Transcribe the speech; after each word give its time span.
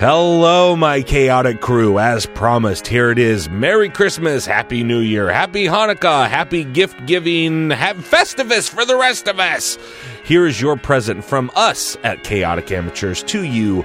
Hello, 0.00 0.74
my 0.76 1.02
chaotic 1.02 1.60
crew. 1.60 1.98
As 1.98 2.24
promised, 2.24 2.86
here 2.86 3.10
it 3.10 3.18
is. 3.18 3.50
Merry 3.50 3.90
Christmas, 3.90 4.46
Happy 4.46 4.82
New 4.82 5.00
Year, 5.00 5.30
Happy 5.30 5.66
Hanukkah, 5.66 6.26
Happy 6.26 6.64
gift 6.64 7.04
giving, 7.04 7.68
have 7.68 7.98
Festivus 7.98 8.66
for 8.66 8.86
the 8.86 8.96
rest 8.96 9.28
of 9.28 9.38
us. 9.38 9.76
Here 10.24 10.46
is 10.46 10.58
your 10.58 10.78
present 10.78 11.22
from 11.22 11.50
us 11.54 11.98
at 12.02 12.24
Chaotic 12.24 12.72
Amateurs 12.72 13.22
to 13.24 13.44
you, 13.44 13.84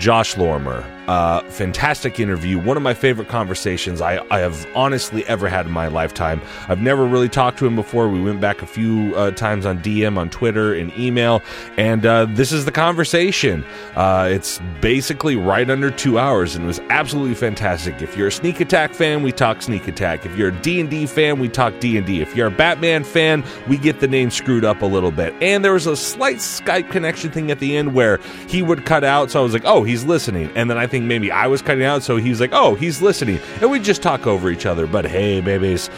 Josh 0.00 0.36
Lorimer. 0.36 0.82
Uh, 1.06 1.42
fantastic 1.50 2.18
interview. 2.18 2.58
One 2.58 2.76
of 2.76 2.82
my 2.82 2.94
favorite 2.94 3.28
conversations 3.28 4.00
I, 4.00 4.24
I 4.30 4.38
have 4.38 4.66
honestly 4.74 5.26
ever 5.26 5.48
had 5.48 5.66
in 5.66 5.72
my 5.72 5.88
lifetime. 5.88 6.40
I've 6.68 6.80
never 6.80 7.04
really 7.04 7.28
talked 7.28 7.58
to 7.58 7.66
him 7.66 7.76
before. 7.76 8.08
We 8.08 8.22
went 8.22 8.40
back 8.40 8.62
a 8.62 8.66
few 8.66 9.14
uh, 9.14 9.32
times 9.32 9.66
on 9.66 9.80
DM, 9.80 10.16
on 10.16 10.30
Twitter, 10.30 10.74
and 10.74 10.96
email, 10.98 11.42
and 11.76 12.06
uh, 12.06 12.26
this 12.30 12.52
is 12.52 12.64
the 12.64 12.72
conversation. 12.72 13.64
Uh, 13.96 14.28
it's 14.30 14.60
basically 14.80 15.36
right 15.36 15.68
under 15.68 15.90
two 15.90 16.18
hours, 16.18 16.54
and 16.54 16.64
it 16.64 16.66
was 16.66 16.80
absolutely 16.90 17.34
fantastic. 17.34 18.00
If 18.00 18.16
you're 18.16 18.28
a 18.28 18.32
Sneak 18.32 18.60
Attack 18.60 18.94
fan, 18.94 19.22
we 19.22 19.32
talk 19.32 19.62
Sneak 19.62 19.86
Attack. 19.88 20.24
If 20.24 20.36
you're 20.36 20.48
a 20.48 20.62
D&D 20.62 21.06
fan, 21.06 21.38
we 21.38 21.48
talk 21.48 21.78
D&D. 21.80 22.20
If 22.20 22.34
you're 22.34 22.46
a 22.46 22.50
Batman 22.50 23.04
fan, 23.04 23.44
we 23.68 23.76
get 23.76 24.00
the 24.00 24.08
name 24.08 24.30
screwed 24.30 24.64
up 24.64 24.82
a 24.82 24.86
little 24.86 25.10
bit. 25.10 25.34
And 25.42 25.64
there 25.64 25.72
was 25.72 25.86
a 25.86 25.96
slight 25.96 26.36
Skype 26.36 26.90
connection 26.90 27.30
thing 27.30 27.50
at 27.50 27.58
the 27.58 27.76
end 27.76 27.94
where 27.94 28.18
he 28.48 28.62
would 28.62 28.86
cut 28.86 29.04
out, 29.04 29.30
so 29.30 29.40
I 29.40 29.42
was 29.42 29.52
like, 29.52 29.64
oh, 29.66 29.82
he's 29.84 30.04
listening. 30.04 30.50
And 30.54 30.70
then 30.70 30.78
I 30.78 30.86
think 30.94 31.06
maybe 31.06 31.32
I 31.32 31.48
was 31.48 31.60
cutting 31.60 31.82
out, 31.82 32.04
so 32.04 32.18
he's 32.18 32.40
like, 32.40 32.50
"Oh, 32.52 32.76
he's 32.76 33.02
listening," 33.02 33.40
and 33.60 33.68
we 33.68 33.80
just 33.80 34.00
talk 34.00 34.28
over 34.28 34.48
each 34.48 34.64
other. 34.64 34.86
But 34.86 35.04
hey, 35.04 35.40
babies, 35.40 35.90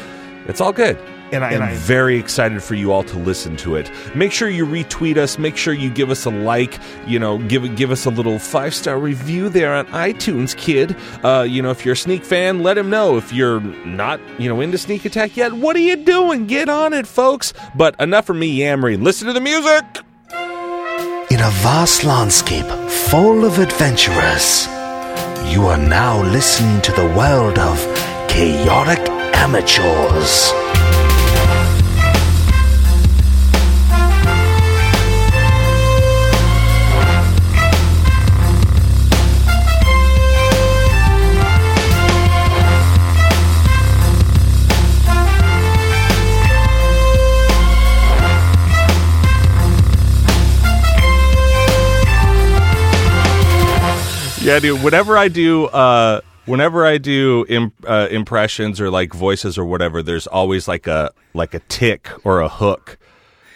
it's 0.47 0.59
all 0.59 0.73
good. 0.73 0.97
And 1.33 1.45
I 1.45 1.53
am 1.53 1.75
very 1.75 2.19
excited 2.19 2.63
for 2.63 2.75
you 2.75 2.93
all 2.93 3.03
to 3.03 3.19
listen 3.19 3.57
to 3.59 3.75
it. 3.75 3.91
Make 4.15 4.33
sure 4.33 4.49
you 4.49 4.65
retweet 4.65 5.19
us. 5.19 5.39
Make 5.39 5.57
sure 5.57 5.75
you 5.75 5.91
give 5.91 6.09
us 6.09 6.25
a 6.25 6.31
like. 6.31 6.79
You 7.07 7.19
know, 7.19 7.37
give 7.37 7.77
give 7.77 7.91
us 7.91 8.07
a 8.07 8.11
little 8.11 8.39
five 8.39 8.75
star 8.75 8.99
review 8.99 9.51
there 9.51 9.75
on 9.75 9.87
iTunes, 9.89 10.57
kid. 10.57 10.97
Uh, 11.23 11.43
you 11.47 11.61
know, 11.61 11.71
if 11.71 11.85
you're 11.85 11.95
a 11.95 11.97
Sneak 11.97 12.25
fan, 12.25 12.63
let 12.63 12.79
him 12.79 12.89
know. 12.89 13.19
If 13.19 13.35
you're 13.35 13.61
not, 13.61 14.19
you 14.39 14.49
know, 14.49 14.63
into 14.63 14.79
Sneak 14.79 15.05
Attack 15.05 15.37
yet, 15.37 15.53
what 15.53 15.77
are 15.77 15.81
you 15.81 15.97
doing? 15.97 16.47
Get 16.47 16.71
on 16.71 16.95
it, 16.95 17.07
folks. 17.07 17.53
But 17.75 18.01
enough 18.01 18.25
for 18.25 18.35
me 18.35 18.47
yammering. 18.47 19.05
Listen 19.05 19.27
to 19.27 19.35
the 19.35 19.41
music. 19.41 19.85
In 21.29 21.41
a 21.41 21.51
vast 21.61 22.05
landscape 22.05 22.67
full 22.89 23.45
of 23.45 23.59
adventurers. 23.59 24.76
You 25.47 25.67
are 25.69 25.79
now 25.79 26.23
listening 26.23 26.83
to 26.83 26.93
the 26.93 27.07
world 27.17 27.59
of 27.59 27.79
chaotic 28.29 29.09
amateurs. 29.35 30.66
Yeah, 54.47 54.61
dude. 54.61 54.81
Whenever 54.85 55.19
I 55.19 55.27
do, 55.27 55.65
uh, 55.67 56.21
whenever 56.45 56.87
I 56.87 56.99
do 56.99 57.45
imp- 57.49 57.85
uh, 57.87 58.07
impressions 58.11 58.81
or 58.81 58.91
like 58.91 59.13
voices 59.13 59.59
or 59.59 59.65
whatever, 59.65 60.03
there's 60.05 60.29
always 60.29 60.69
like 60.69 60.87
a 60.87 61.11
like 61.35 61.53
a 61.55 61.59
tick 61.61 62.09
or 62.25 62.41
a 62.41 62.49
hook 62.49 62.97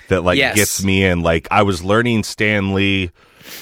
that 0.08 0.22
like 0.22 0.36
Yes. 0.38 0.56
gets 0.56 0.82
me 0.82 1.04
in. 1.04 1.22
Like 1.22 1.46
I 1.52 1.62
was 1.62 1.84
learning 1.84 2.24
Stan 2.24 2.74
Lee. 2.74 3.12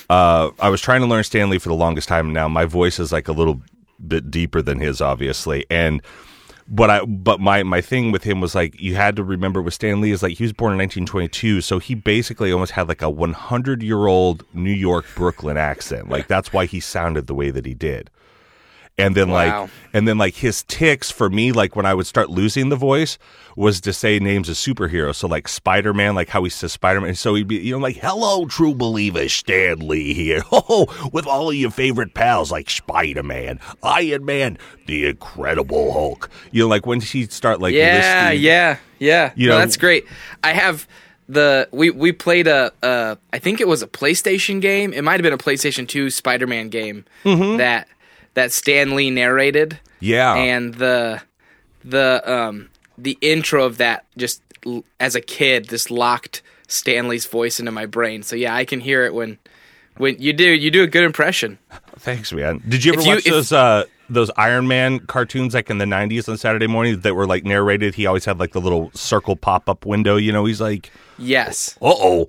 Uh, 0.09 0.51
I 0.59 0.71
was 0.71 0.81
trying 0.81 1.03
to 1.03 1.07
learn 1.07 1.23
Stan 1.23 1.51
Lee 1.51 1.59
for 1.59 1.69
the 1.69 1.75
longest 1.75 2.09
time. 2.09 2.33
Now 2.33 2.49
my 2.49 2.65
voice 2.65 2.99
is 2.99 3.13
like 3.13 3.29
a 3.29 3.33
little 3.33 3.61
bit 4.07 4.31
deeper 4.31 4.63
than 4.63 4.81
his, 4.81 5.03
obviously, 5.03 5.67
and 5.69 6.01
but 6.69 6.91
I 6.91 7.05
but 7.05 7.41
my 7.41 7.63
my 7.63 7.81
thing 7.81 8.13
with 8.13 8.25
him 8.25 8.41
was 8.41 8.55
like 8.55 8.79
you 8.81 8.95
had 8.95 9.17
to 9.17 9.25
remember 9.25 9.63
with 9.63 9.75
Stan 9.75 10.01
Lee 10.01 10.11
is 10.11 10.23
like 10.23 10.37
he 10.37 10.45
was 10.45 10.53
born 10.53 10.73
in 10.73 10.79
1922, 10.79 11.63
so 11.63 11.79
he 11.79 11.95
basically 11.95 12.53
almost 12.53 12.73
had 12.73 12.89
like 12.89 13.03
a 13.03 13.11
100 13.11 13.83
year 13.83 14.07
old 14.07 14.45
New 14.53 14.73
York 14.73 15.07
Brooklyn 15.15 15.57
accent. 15.57 16.09
Like 16.09 16.29
that's 16.29 16.53
why 16.53 16.67
he 16.67 16.81
sounded 16.81 17.27
the 17.27 17.35
way 17.35 17.51
that 17.51 17.65
he 17.65 17.75
did. 17.75 18.11
And 18.99 19.15
then 19.15 19.29
Wow. 19.31 19.63
like 19.63 19.71
and 19.93 20.09
then 20.09 20.19
like 20.19 20.35
his 20.35 20.65
ticks 20.65 21.09
for 21.11 21.31
me 21.31 21.53
like 21.53 21.77
when 21.77 21.87
I 21.87 21.95
would 21.95 22.07
start 22.07 22.31
losing 22.31 22.69
the 22.69 22.77
voice 22.77 23.17
was 23.55 23.81
to 23.83 23.93
say 23.93 24.19
names 24.19 24.49
of 24.49 24.57
superheroes. 24.57 25.15
So 25.17 25.29
like 25.29 25.47
Spider 25.47 25.95
Man, 25.95 26.15
like 26.17 26.29
how 26.29 26.43
he 26.43 26.51
says 26.51 26.73
Spider 26.73 27.01
Man. 27.01 27.15
So 27.15 27.35
he'd 27.35 27.47
be 27.47 27.57
you 27.57 27.73
know 27.73 27.79
like 27.79 27.97
hello 27.97 28.47
true 28.47 28.75
believer 28.75 29.29
Stan 29.29 29.87
Lee 29.87 30.15
here. 30.15 30.43
Oh, 30.53 31.11
with 31.13 31.27
all 31.27 31.49
of 31.49 31.55
your 31.55 31.71
favorite 31.71 32.13
pals 32.15 32.51
like 32.51 32.69
Spider 32.71 33.23
Man, 33.23 33.61
Iron 33.85 34.25
Man, 34.25 34.59
the 34.87 35.07
Incredible 35.07 35.93
Hulk. 35.93 36.29
You 36.51 36.63
know 36.65 36.69
like 36.69 36.85
when 36.85 36.99
she'd 37.01 37.33
start 37.33 37.61
like 37.61 37.75
yeah, 37.75 38.27
listing- 38.31 38.43
yeah, 38.45 38.77
yeah. 38.99 39.33
You 39.37 39.47
no, 39.49 39.53
know- 39.55 39.59
that's 39.61 39.77
great. 39.77 40.07
I 40.43 40.53
have 40.55 40.89
the 41.29 41.69
we 41.73 41.91
we 41.91 42.11
played 42.11 42.47
a 42.49 42.73
uh 42.83 43.15
I 43.33 43.39
think 43.39 43.61
it 43.61 43.69
was 43.69 43.83
a 43.83 43.87
PlayStation 43.87 44.61
game. 44.61 44.93
It 44.93 45.03
might 45.05 45.13
have 45.15 45.23
been 45.23 45.33
a 45.33 45.39
PlayStation 45.39 45.87
2 45.87 46.11
Spider-Man 46.11 46.69
game 46.71 47.05
that 47.25 47.87
that 48.39 48.53
Stan 48.53 48.95
Lee 48.97 49.11
narrated. 49.11 49.79
Yeah. 50.01 50.35
And 50.35 50.75
the 50.75 51.21
the 51.85 52.23
um 52.31 52.69
the 52.97 53.19
intro 53.21 53.65
of 53.65 53.79
that 53.79 54.05
just 54.17 54.41
as 55.01 55.15
a 55.15 55.21
kid 55.21 55.69
just 55.69 55.91
locked 55.91 56.43
Stan 56.69 57.09
Lee's 57.09 57.27
voice 57.27 57.59
into 57.61 57.73
my 57.73 57.87
brain. 57.87 58.23
So 58.23 58.37
yeah, 58.37 58.55
I 58.55 58.65
can 58.65 58.81
hear 58.81 59.05
it 59.05 59.13
when 59.15 59.39
when 59.97 60.17
you 60.21 60.33
do 60.33 60.45
you 60.51 60.71
do 60.71 60.83
a 60.83 60.87
good 60.87 61.05
impression. 61.05 61.59
Thanks, 61.99 62.33
man. 62.33 62.63
Did 62.69 62.85
you 62.85 62.93
ever 62.93 63.03
you- 63.03 63.09
watch 63.09 63.27
if- 63.27 63.33
those 63.33 63.53
uh 63.53 63.85
those 64.11 64.31
Iron 64.39 64.67
Man 64.69 65.01
cartoons 65.01 65.53
like 65.55 65.69
in 65.69 65.79
the 65.79 65.85
'90s 65.85 66.29
on 66.29 66.39
Saturday 66.39 66.67
mornings 66.67 67.01
that 67.03 67.15
were 67.15 67.27
like 67.27 67.45
narrated? 67.45 67.95
He 67.95 68.07
always 68.07 68.25
had 68.25 68.39
like 68.39 68.53
the 68.53 68.61
little 68.61 68.91
circle 68.95 69.37
pop 69.37 69.69
up 69.69 69.85
window. 69.85 70.17
You 70.17 70.33
know, 70.33 70.45
he's 70.47 70.61
like, 70.61 70.91
Yes. 71.19 71.77
"Uh 71.83 71.93
oh, 71.95 72.29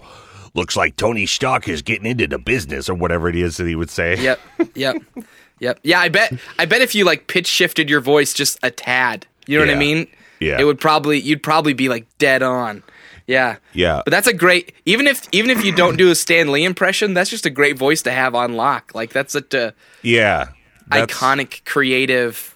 looks 0.55 0.75
like 0.75 0.95
Tony 0.97 1.25
Stark 1.25 1.69
is 1.69 1.81
getting 1.81 2.05
into 2.05 2.27
the 2.27 2.37
business," 2.39 2.89
or 2.89 2.95
whatever 2.95 3.29
it 3.29 3.35
is 3.35 3.57
that 3.57 3.67
he 3.67 3.75
would 3.75 3.89
say. 3.91 4.17
Yep. 4.21 4.39
Yep. 4.75 4.95
Yep. 5.59 5.79
Yeah, 5.83 5.99
I 5.99 6.09
bet 6.09 6.33
I 6.57 6.65
bet 6.65 6.81
if 6.81 6.95
you 6.95 7.05
like 7.05 7.27
pitch 7.27 7.47
shifted 7.47 7.89
your 7.89 8.01
voice 8.01 8.33
just 8.33 8.57
a 8.63 8.71
tad, 8.71 9.27
you 9.47 9.57
know 9.57 9.65
what 9.65 9.73
I 9.73 9.77
mean? 9.77 10.07
Yeah. 10.39 10.59
It 10.59 10.63
would 10.63 10.79
probably 10.79 11.19
you'd 11.19 11.43
probably 11.43 11.73
be 11.73 11.89
like 11.89 12.05
dead 12.17 12.43
on. 12.43 12.83
Yeah. 13.27 13.57
Yeah. 13.73 14.01
But 14.05 14.11
that's 14.11 14.27
a 14.27 14.33
great 14.33 14.73
even 14.85 15.05
if 15.05 15.27
even 15.31 15.51
if 15.51 15.63
you 15.63 15.75
don't 15.75 15.97
do 15.97 16.09
a 16.09 16.15
Stan 16.15 16.51
Lee 16.51 16.63
impression, 16.63 17.13
that's 17.13 17.29
just 17.29 17.45
a 17.45 17.49
great 17.49 17.77
voice 17.77 18.01
to 18.03 18.11
have 18.11 18.35
on 18.35 18.53
lock. 18.53 18.91
Like 18.95 19.11
that's 19.11 19.33
such 19.33 19.53
a 19.53 19.73
yeah. 20.01 20.49
Iconic 20.89 21.65
creative 21.65 22.55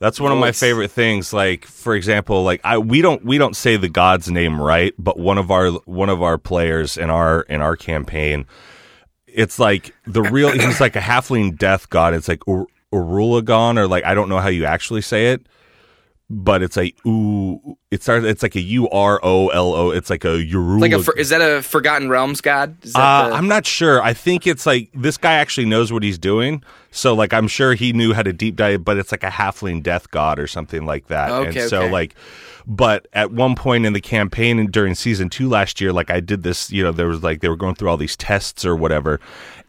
That's 0.00 0.20
one 0.20 0.32
of 0.32 0.38
my 0.38 0.52
favorite 0.52 0.90
things. 0.90 1.32
Like, 1.32 1.64
for 1.64 1.94
example, 1.94 2.44
like 2.44 2.60
I 2.64 2.78
we 2.78 3.02
don't 3.02 3.24
we 3.24 3.36
don't 3.38 3.54
say 3.54 3.76
the 3.76 3.88
god's 3.88 4.30
name 4.30 4.60
right, 4.60 4.94
but 4.98 5.18
one 5.18 5.38
of 5.38 5.50
our 5.50 5.70
one 5.70 6.08
of 6.08 6.22
our 6.22 6.38
players 6.38 6.96
in 6.96 7.10
our 7.10 7.42
in 7.42 7.60
our 7.60 7.76
campaign, 7.76 8.46
it's 9.32 9.58
like 9.58 9.94
the 10.06 10.22
real. 10.22 10.50
he's 10.50 10.80
like 10.80 10.96
a 10.96 11.00
halfling 11.00 11.56
death 11.56 11.88
god. 11.90 12.14
It's 12.14 12.28
like 12.28 12.46
Ur- 12.48 12.66
Urulagon, 12.92 13.78
or 13.78 13.86
like 13.86 14.04
I 14.04 14.14
don't 14.14 14.28
know 14.28 14.38
how 14.38 14.48
you 14.48 14.64
actually 14.64 15.02
say 15.02 15.32
it, 15.32 15.46
but 16.30 16.62
it's 16.62 16.76
like 16.76 16.96
ooh. 17.06 17.76
It 17.90 18.02
starts. 18.02 18.26
It's 18.26 18.42
like 18.42 18.54
a 18.54 18.60
U 18.60 18.86
R 18.90 19.18
O 19.22 19.48
L 19.48 19.72
O. 19.72 19.90
It's 19.90 20.10
like 20.10 20.24
a 20.24 20.44
Urulagon. 20.44 20.80
like 20.80 20.92
a 20.92 21.02
for, 21.02 21.16
is 21.16 21.30
that 21.30 21.40
a 21.40 21.62
Forgotten 21.62 22.10
Realms 22.10 22.42
god? 22.42 22.76
Is 22.84 22.92
that 22.92 23.00
Uh, 23.00 23.28
the- 23.30 23.34
I'm 23.34 23.48
not 23.48 23.64
sure. 23.64 24.02
I 24.02 24.12
think 24.12 24.46
it's 24.46 24.66
like 24.66 24.90
this 24.94 25.16
guy 25.16 25.34
actually 25.34 25.64
knows 25.64 25.90
what 25.90 26.02
he's 26.02 26.18
doing. 26.18 26.62
So 26.90 27.14
like 27.14 27.32
I'm 27.32 27.48
sure 27.48 27.72
he 27.72 27.94
knew 27.94 28.12
how 28.12 28.22
to 28.22 28.32
deep 28.34 28.56
dive, 28.56 28.84
but 28.84 28.98
it's 28.98 29.10
like 29.10 29.24
a 29.24 29.30
halfling 29.30 29.82
death 29.82 30.10
god 30.10 30.38
or 30.38 30.46
something 30.46 30.84
like 30.84 31.06
that. 31.06 31.30
Okay, 31.30 31.60
and 31.60 31.70
so 31.70 31.82
okay. 31.82 31.90
like 31.90 32.14
but 32.66 33.08
at 33.14 33.32
one 33.32 33.54
point 33.54 33.86
in 33.86 33.94
the 33.94 34.00
campaign 34.00 34.58
and 34.58 34.70
during 34.70 34.94
season 34.94 35.30
two 35.30 35.48
last 35.48 35.80
year, 35.80 35.90
like 35.90 36.10
I 36.10 36.20
did 36.20 36.42
this, 36.42 36.70
you 36.70 36.82
know, 36.82 36.92
there 36.92 37.08
was 37.08 37.22
like 37.22 37.40
they 37.40 37.48
were 37.48 37.56
going 37.56 37.74
through 37.74 37.88
all 37.88 37.96
these 37.96 38.16
tests 38.16 38.66
or 38.66 38.76
whatever. 38.76 39.18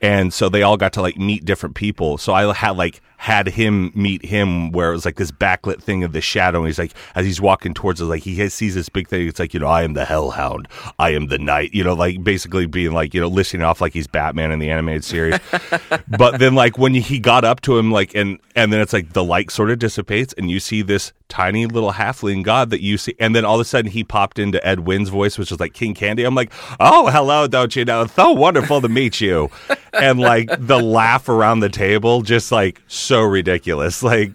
And 0.01 0.33
so 0.33 0.49
they 0.49 0.63
all 0.63 0.75
got 0.75 0.91
to 0.93 1.01
like 1.01 1.17
meet 1.17 1.45
different 1.45 1.75
people. 1.75 2.17
So 2.17 2.33
I 2.33 2.53
had 2.53 2.71
like 2.71 3.01
had 3.19 3.49
him 3.49 3.91
meet 3.93 4.23
him 4.23 4.71
where 4.71 4.91
it 4.91 4.93
was 4.93 5.03
like 5.03 5.17
this 5.17 5.29
backlit 5.29 5.83
thing 5.83 6.05
of 6.05 6.13
the 6.13 6.21
shadow. 6.21 6.59
And 6.59 6.67
he's 6.67 6.79
like, 6.79 6.93
as 7.15 7.25
he's 7.25 7.41
walking 7.41 7.73
towards 7.73 8.01
us, 8.01 8.07
like 8.07 8.23
he 8.23 8.35
has, 8.35 8.53
sees 8.53 8.75
this 8.75 8.87
big 8.87 9.09
thing. 9.09 9.27
It's 9.27 9.39
like, 9.41 9.53
you 9.53 9.59
know, 9.59 9.67
I 9.67 9.83
am 9.83 9.91
the 9.91 10.05
hellhound. 10.05 10.69
I 10.99 11.09
am 11.09 11.27
the 11.27 11.37
knight, 11.37 11.73
you 11.73 11.83
know, 11.83 11.93
like 11.93 12.23
basically 12.23 12.65
being 12.65 12.93
like, 12.93 13.13
you 13.13 13.19
know, 13.19 13.27
listing 13.27 13.61
off 13.61 13.81
like 13.81 13.91
he's 13.91 14.07
Batman 14.07 14.51
in 14.53 14.59
the 14.59 14.69
animated 14.69 15.03
series. 15.03 15.37
but 16.17 16.39
then 16.39 16.55
like 16.55 16.77
when 16.77 16.93
he 16.93 17.19
got 17.19 17.43
up 17.43 17.59
to 17.63 17.77
him, 17.77 17.91
like, 17.91 18.15
and, 18.15 18.39
and 18.55 18.71
then 18.71 18.79
it's 18.79 18.93
like 18.93 19.11
the 19.11 19.23
light 19.23 19.51
sort 19.51 19.69
of 19.69 19.79
dissipates 19.79 20.33
and 20.37 20.49
you 20.49 20.61
see 20.61 20.81
this 20.81 21.11
tiny 21.27 21.65
little 21.65 21.91
halfling 21.91 22.41
god 22.41 22.69
that 22.69 22.81
you 22.81 22.97
see. 22.97 23.15
And 23.19 23.35
then 23.35 23.43
all 23.43 23.55
of 23.55 23.61
a 23.61 23.65
sudden 23.65 23.91
he 23.91 24.05
popped 24.05 24.39
into 24.39 24.65
Ed 24.65 24.79
Wynn's 24.81 25.09
voice, 25.09 25.37
which 25.37 25.51
is 25.51 25.59
like 25.59 25.73
King 25.73 25.93
Candy. 25.93 26.23
I'm 26.23 26.35
like, 26.35 26.53
oh, 26.79 27.09
hello, 27.09 27.47
don't 27.47 27.75
you 27.75 27.83
know? 27.83 28.07
So 28.07 28.31
wonderful 28.31 28.79
to 28.79 28.87
meet 28.87 29.19
you. 29.19 29.51
and 29.93 30.19
like 30.19 30.49
the 30.57 30.79
laugh 30.79 31.27
around 31.27 31.59
the 31.59 31.69
table, 31.69 32.21
just 32.21 32.51
like 32.51 32.81
so 32.87 33.08
ridiculous. 33.17 34.03
Like 34.09 34.31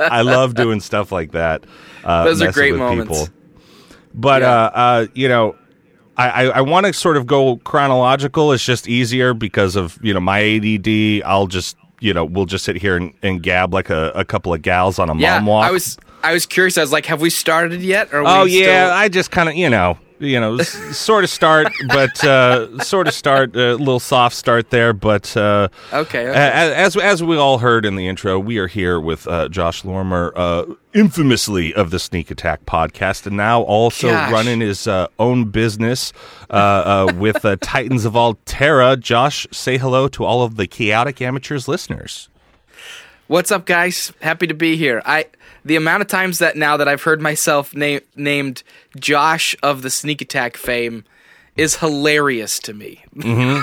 I 0.00 0.22
love 0.22 0.54
doing 0.54 0.80
stuff 0.80 1.12
like 1.12 1.32
that. 1.32 1.64
Uh, 2.04 2.24
Those 2.24 2.42
are 2.42 2.52
great 2.52 2.74
moments. 2.74 3.30
But 4.14 4.42
Yeah. 4.42 4.48
uh, 4.50 4.70
uh, 4.74 5.06
you 5.14 5.28
know, 5.28 5.56
I, 6.16 6.28
I, 6.28 6.42
I 6.44 6.60
want 6.62 6.86
to 6.86 6.92
sort 6.92 7.16
of 7.16 7.26
go 7.26 7.56
chronological. 7.58 8.52
It's 8.52 8.64
just 8.64 8.88
easier 8.88 9.34
because 9.34 9.76
of 9.76 9.98
you 10.02 10.14
know 10.14 10.20
my 10.20 10.40
ADD. 10.40 11.22
I'll 11.24 11.46
just 11.46 11.76
you 12.00 12.14
know 12.14 12.24
we'll 12.24 12.46
just 12.46 12.64
sit 12.64 12.76
here 12.76 12.96
and, 12.96 13.12
and 13.22 13.42
gab 13.42 13.74
like 13.74 13.90
a, 13.90 14.12
a 14.14 14.24
couple 14.24 14.54
of 14.54 14.62
gals 14.62 14.98
on 14.98 15.10
a 15.10 15.16
yeah, 15.16 15.36
mom 15.38 15.46
walk. 15.46 15.66
I 15.66 15.70
was 15.70 15.98
I 16.22 16.32
was 16.32 16.46
curious. 16.46 16.78
I 16.78 16.80
was 16.82 16.92
like, 16.92 17.06
have 17.06 17.20
we 17.20 17.30
started 17.30 17.82
yet? 17.82 18.12
Or 18.14 18.22
Oh 18.26 18.44
yeah, 18.44 18.86
still- 18.86 18.96
I 18.96 19.08
just 19.08 19.30
kind 19.30 19.48
of 19.48 19.54
you 19.56 19.68
know 19.68 19.98
you 20.18 20.40
know 20.40 20.58
sort 20.58 21.24
of 21.24 21.30
start, 21.30 21.72
but 21.88 22.22
uh, 22.24 22.78
sort 22.82 23.08
of 23.08 23.14
start 23.14 23.54
a 23.56 23.74
little 23.74 24.00
soft 24.00 24.34
start 24.36 24.70
there. 24.70 24.92
But 24.92 25.36
uh, 25.36 25.68
Okay, 25.92 26.28
okay. 26.28 26.50
as 26.74 26.96
as 26.96 27.22
we 27.22 27.36
all 27.36 27.58
heard 27.58 27.84
in 27.84 27.96
the 27.96 28.08
intro, 28.08 28.38
we 28.38 28.58
are 28.58 28.66
here 28.66 28.98
with 29.00 29.26
uh, 29.28 29.48
Josh 29.48 29.84
Lorimer, 29.84 30.32
uh, 30.36 30.64
infamously 30.94 31.74
of 31.74 31.90
the 31.90 31.98
Sneak 31.98 32.30
Attack 32.30 32.64
podcast, 32.66 33.26
and 33.26 33.36
now 33.36 33.62
also 33.62 34.08
Gosh. 34.10 34.32
running 34.32 34.60
his 34.60 34.86
uh, 34.86 35.08
own 35.18 35.46
business 35.50 36.12
uh, 36.50 36.52
uh, 37.08 37.12
with 37.16 37.44
uh, 37.44 37.56
Titans 37.60 38.04
of 38.04 38.16
All 38.16 38.34
Terra. 38.46 38.96
Josh, 38.96 39.46
say 39.52 39.78
hello 39.78 40.08
to 40.08 40.24
all 40.24 40.42
of 40.42 40.56
the 40.56 40.66
chaotic 40.66 41.20
amateurs 41.20 41.68
listeners. 41.68 42.28
What's 43.28 43.50
up, 43.50 43.66
guys? 43.66 44.12
Happy 44.20 44.46
to 44.46 44.54
be 44.54 44.76
here. 44.76 45.02
I 45.04 45.26
the 45.64 45.74
amount 45.74 46.02
of 46.02 46.06
times 46.06 46.38
that 46.38 46.56
now 46.56 46.76
that 46.76 46.86
I've 46.86 47.02
heard 47.02 47.20
myself 47.20 47.74
na- 47.74 47.98
named 48.14 48.62
Josh 49.00 49.56
of 49.64 49.82
the 49.82 49.90
Sneak 49.90 50.20
Attack 50.22 50.56
fame 50.56 51.04
is 51.56 51.76
hilarious 51.76 52.60
to 52.60 52.72
me. 52.72 53.04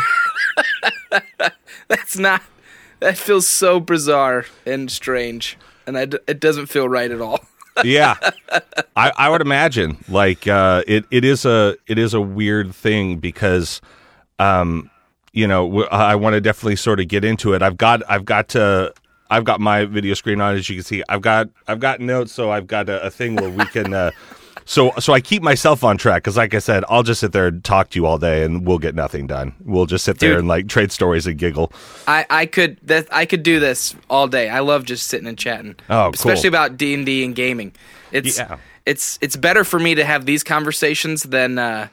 That's 1.88 2.18
not. 2.18 2.42
That 3.00 3.18
feels 3.18 3.48
so 3.48 3.80
bizarre 3.80 4.46
and 4.66 4.92
strange, 4.92 5.58
and 5.88 5.98
I 5.98 6.06
d- 6.06 6.20
it 6.28 6.42
doesn't 6.42 6.66
feel 6.66 6.90
right 6.90 7.10
at 7.10 7.22
all. 7.22 7.40
yeah 7.84 8.16
I, 8.96 9.12
I 9.18 9.30
would 9.30 9.42
imagine 9.42 9.98
like 10.08 10.46
uh 10.46 10.84
it, 10.86 11.06
it 11.10 11.26
is 11.26 11.44
a 11.44 11.76
it 11.88 11.98
is 11.98 12.14
a 12.14 12.22
weird 12.22 12.76
thing 12.76 13.18
because 13.18 13.82
um 14.38 14.92
you 15.32 15.48
know 15.48 15.84
i 15.86 16.14
want 16.14 16.36
to 16.36 16.40
definitely 16.40 16.76
sort 16.76 17.00
of 17.00 17.08
get 17.08 17.26
into 17.26 17.54
it 17.54 17.64
i've 17.64 17.76
got 17.76 18.04
i've 18.08 18.26
got 18.26 18.50
to 18.50 18.94
i've 19.34 19.44
got 19.44 19.60
my 19.60 19.86
video 19.86 20.14
screen 20.14 20.40
on 20.42 20.56
as 20.56 20.70
you 20.70 20.76
can 20.76 20.84
see 20.84 21.04
i've 21.10 21.22
got 21.22 21.50
i've 21.68 21.80
got 21.80 22.00
notes 22.00 22.32
so 22.32 22.52
i've 22.52 22.68
got 22.68 22.88
a, 22.90 23.02
a 23.04 23.10
thing 23.10 23.36
where 23.36 23.50
we 23.50 23.66
can 23.66 23.94
uh 23.94 24.12
so 24.66 24.92
so 25.00 25.12
i 25.12 25.20
keep 25.20 25.42
myself 25.44 25.84
on 25.84 25.98
track 25.98 26.24
because 26.24 26.38
like 26.38 26.54
i 26.54 26.60
said 26.60 26.86
i'll 26.88 27.04
just 27.04 27.20
sit 27.20 27.32
there 27.34 27.48
and 27.48 27.64
talk 27.64 27.90
to 27.90 28.00
you 28.00 28.06
all 28.06 28.18
day 28.18 28.44
and 28.44 28.66
we'll 28.66 28.80
get 28.80 28.96
nothing 28.96 29.28
done 29.28 29.54
we'll 29.66 29.86
just 29.86 30.06
sit 30.06 30.20
there 30.20 30.32
Dude. 30.32 30.40
and 30.40 30.48
like 30.48 30.68
trade 30.70 30.92
stories 30.92 31.28
and 31.28 31.38
giggle 31.38 31.72
I, 32.08 32.26
I 32.30 32.46
could 32.46 32.78
that 32.84 33.08
I 33.12 33.26
could 33.26 33.44
do 33.44 33.60
this 33.60 33.96
all 34.10 34.28
day. 34.28 34.50
I 34.50 34.60
love 34.60 34.84
just 34.86 35.08
sitting 35.08 35.28
and 35.28 35.38
chatting. 35.38 35.76
Oh, 35.90 36.06
cool. 36.06 36.12
especially 36.14 36.50
about 36.50 36.76
D 36.78 36.94
and 36.94 37.06
D 37.06 37.24
and 37.24 37.34
gaming. 37.36 37.74
It's 38.12 38.38
Yeah. 38.38 38.58
it's 38.86 39.18
it's 39.22 39.38
better 39.38 39.64
for 39.64 39.80
me 39.80 39.96
to 39.96 40.04
have 40.04 40.26
these 40.26 40.44
conversations 40.44 41.24
than 41.24 41.58
uh, 41.58 41.88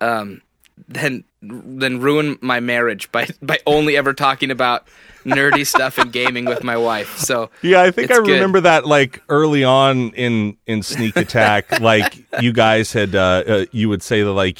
um, 0.00 0.40
than 0.88 1.24
than 1.42 2.00
ruin 2.00 2.38
my 2.40 2.60
marriage 2.60 3.12
by 3.12 3.28
by 3.42 3.58
only 3.66 3.96
ever 3.96 4.14
talking 4.14 4.50
about 4.50 4.86
nerdy 5.24 5.66
stuff 5.66 5.98
and 5.98 6.12
gaming 6.12 6.44
with 6.44 6.62
my 6.64 6.76
wife. 6.76 7.18
So 7.18 7.50
Yeah, 7.62 7.82
I 7.82 7.90
think 7.90 8.10
I 8.10 8.16
good. 8.16 8.28
remember 8.28 8.60
that 8.62 8.86
like 8.86 9.22
early 9.28 9.64
on 9.64 10.10
in 10.10 10.56
in 10.66 10.82
Sneak 10.82 11.16
Attack, 11.16 11.80
like 11.80 12.24
you 12.40 12.52
guys 12.52 12.92
had 12.92 13.14
uh, 13.14 13.42
uh 13.46 13.64
you 13.72 13.88
would 13.88 14.02
say 14.02 14.22
that 14.22 14.32
like 14.32 14.58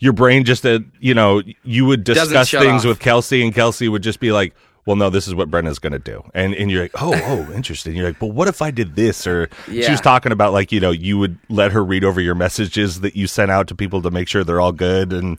your 0.00 0.12
brain 0.12 0.44
just 0.44 0.64
uh, 0.64 0.80
you 1.00 1.14
know 1.14 1.42
you 1.64 1.84
would 1.86 2.04
discuss 2.04 2.50
things 2.50 2.84
off. 2.84 2.88
with 2.88 2.98
Kelsey 3.00 3.42
and 3.42 3.54
Kelsey 3.54 3.88
would 3.88 4.02
just 4.02 4.20
be 4.20 4.30
like, 4.32 4.54
"Well, 4.88 4.96
no, 4.96 5.10
this 5.10 5.28
is 5.28 5.34
what 5.34 5.50
Brenda's 5.50 5.78
going 5.78 5.92
to 5.92 5.98
do." 6.00 6.24
And 6.34 6.54
and 6.54 6.70
you're 6.70 6.82
like, 6.82 7.00
"Oh, 7.00 7.12
oh, 7.14 7.52
interesting." 7.54 7.94
You're 7.94 8.06
like, 8.08 8.18
"But 8.18 8.28
what 8.28 8.48
if 8.48 8.60
I 8.62 8.70
did 8.72 8.96
this?" 8.96 9.26
Or 9.26 9.48
she 9.70 9.90
was 9.90 10.00
talking 10.00 10.32
about 10.32 10.52
like, 10.52 10.72
you 10.72 10.80
know, 10.80 10.90
you 10.90 11.18
would 11.18 11.38
let 11.48 11.70
her 11.72 11.84
read 11.84 12.02
over 12.04 12.20
your 12.20 12.34
messages 12.34 13.00
that 13.02 13.14
you 13.14 13.26
sent 13.26 13.50
out 13.50 13.68
to 13.68 13.74
people 13.74 14.00
to 14.02 14.10
make 14.10 14.26
sure 14.28 14.42
they're 14.42 14.60
all 14.60 14.72
good 14.72 15.12
and 15.12 15.38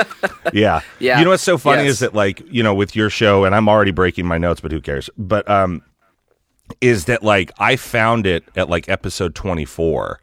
yeah. 0.52 0.80
Yeah. 0.98 1.18
You 1.18 1.24
know 1.24 1.30
what's 1.30 1.42
so 1.42 1.58
funny 1.58 1.82
Yes. 1.82 1.92
is 1.92 1.98
that 2.00 2.14
like, 2.14 2.42
you 2.50 2.62
know, 2.62 2.74
with 2.74 2.96
your 2.96 3.10
show 3.10 3.44
and 3.44 3.54
I'm 3.54 3.68
already 3.68 3.90
breaking 3.92 4.26
my 4.26 4.38
notes, 4.38 4.60
but 4.60 4.72
who 4.72 4.80
cares? 4.80 5.10
But 5.18 5.48
um 5.50 5.82
is 6.80 7.04
that 7.04 7.22
like 7.22 7.52
I 7.58 7.76
found 7.76 8.26
it 8.26 8.44
at 8.56 8.68
like 8.68 8.88
episode 8.88 9.34
24 9.34 10.20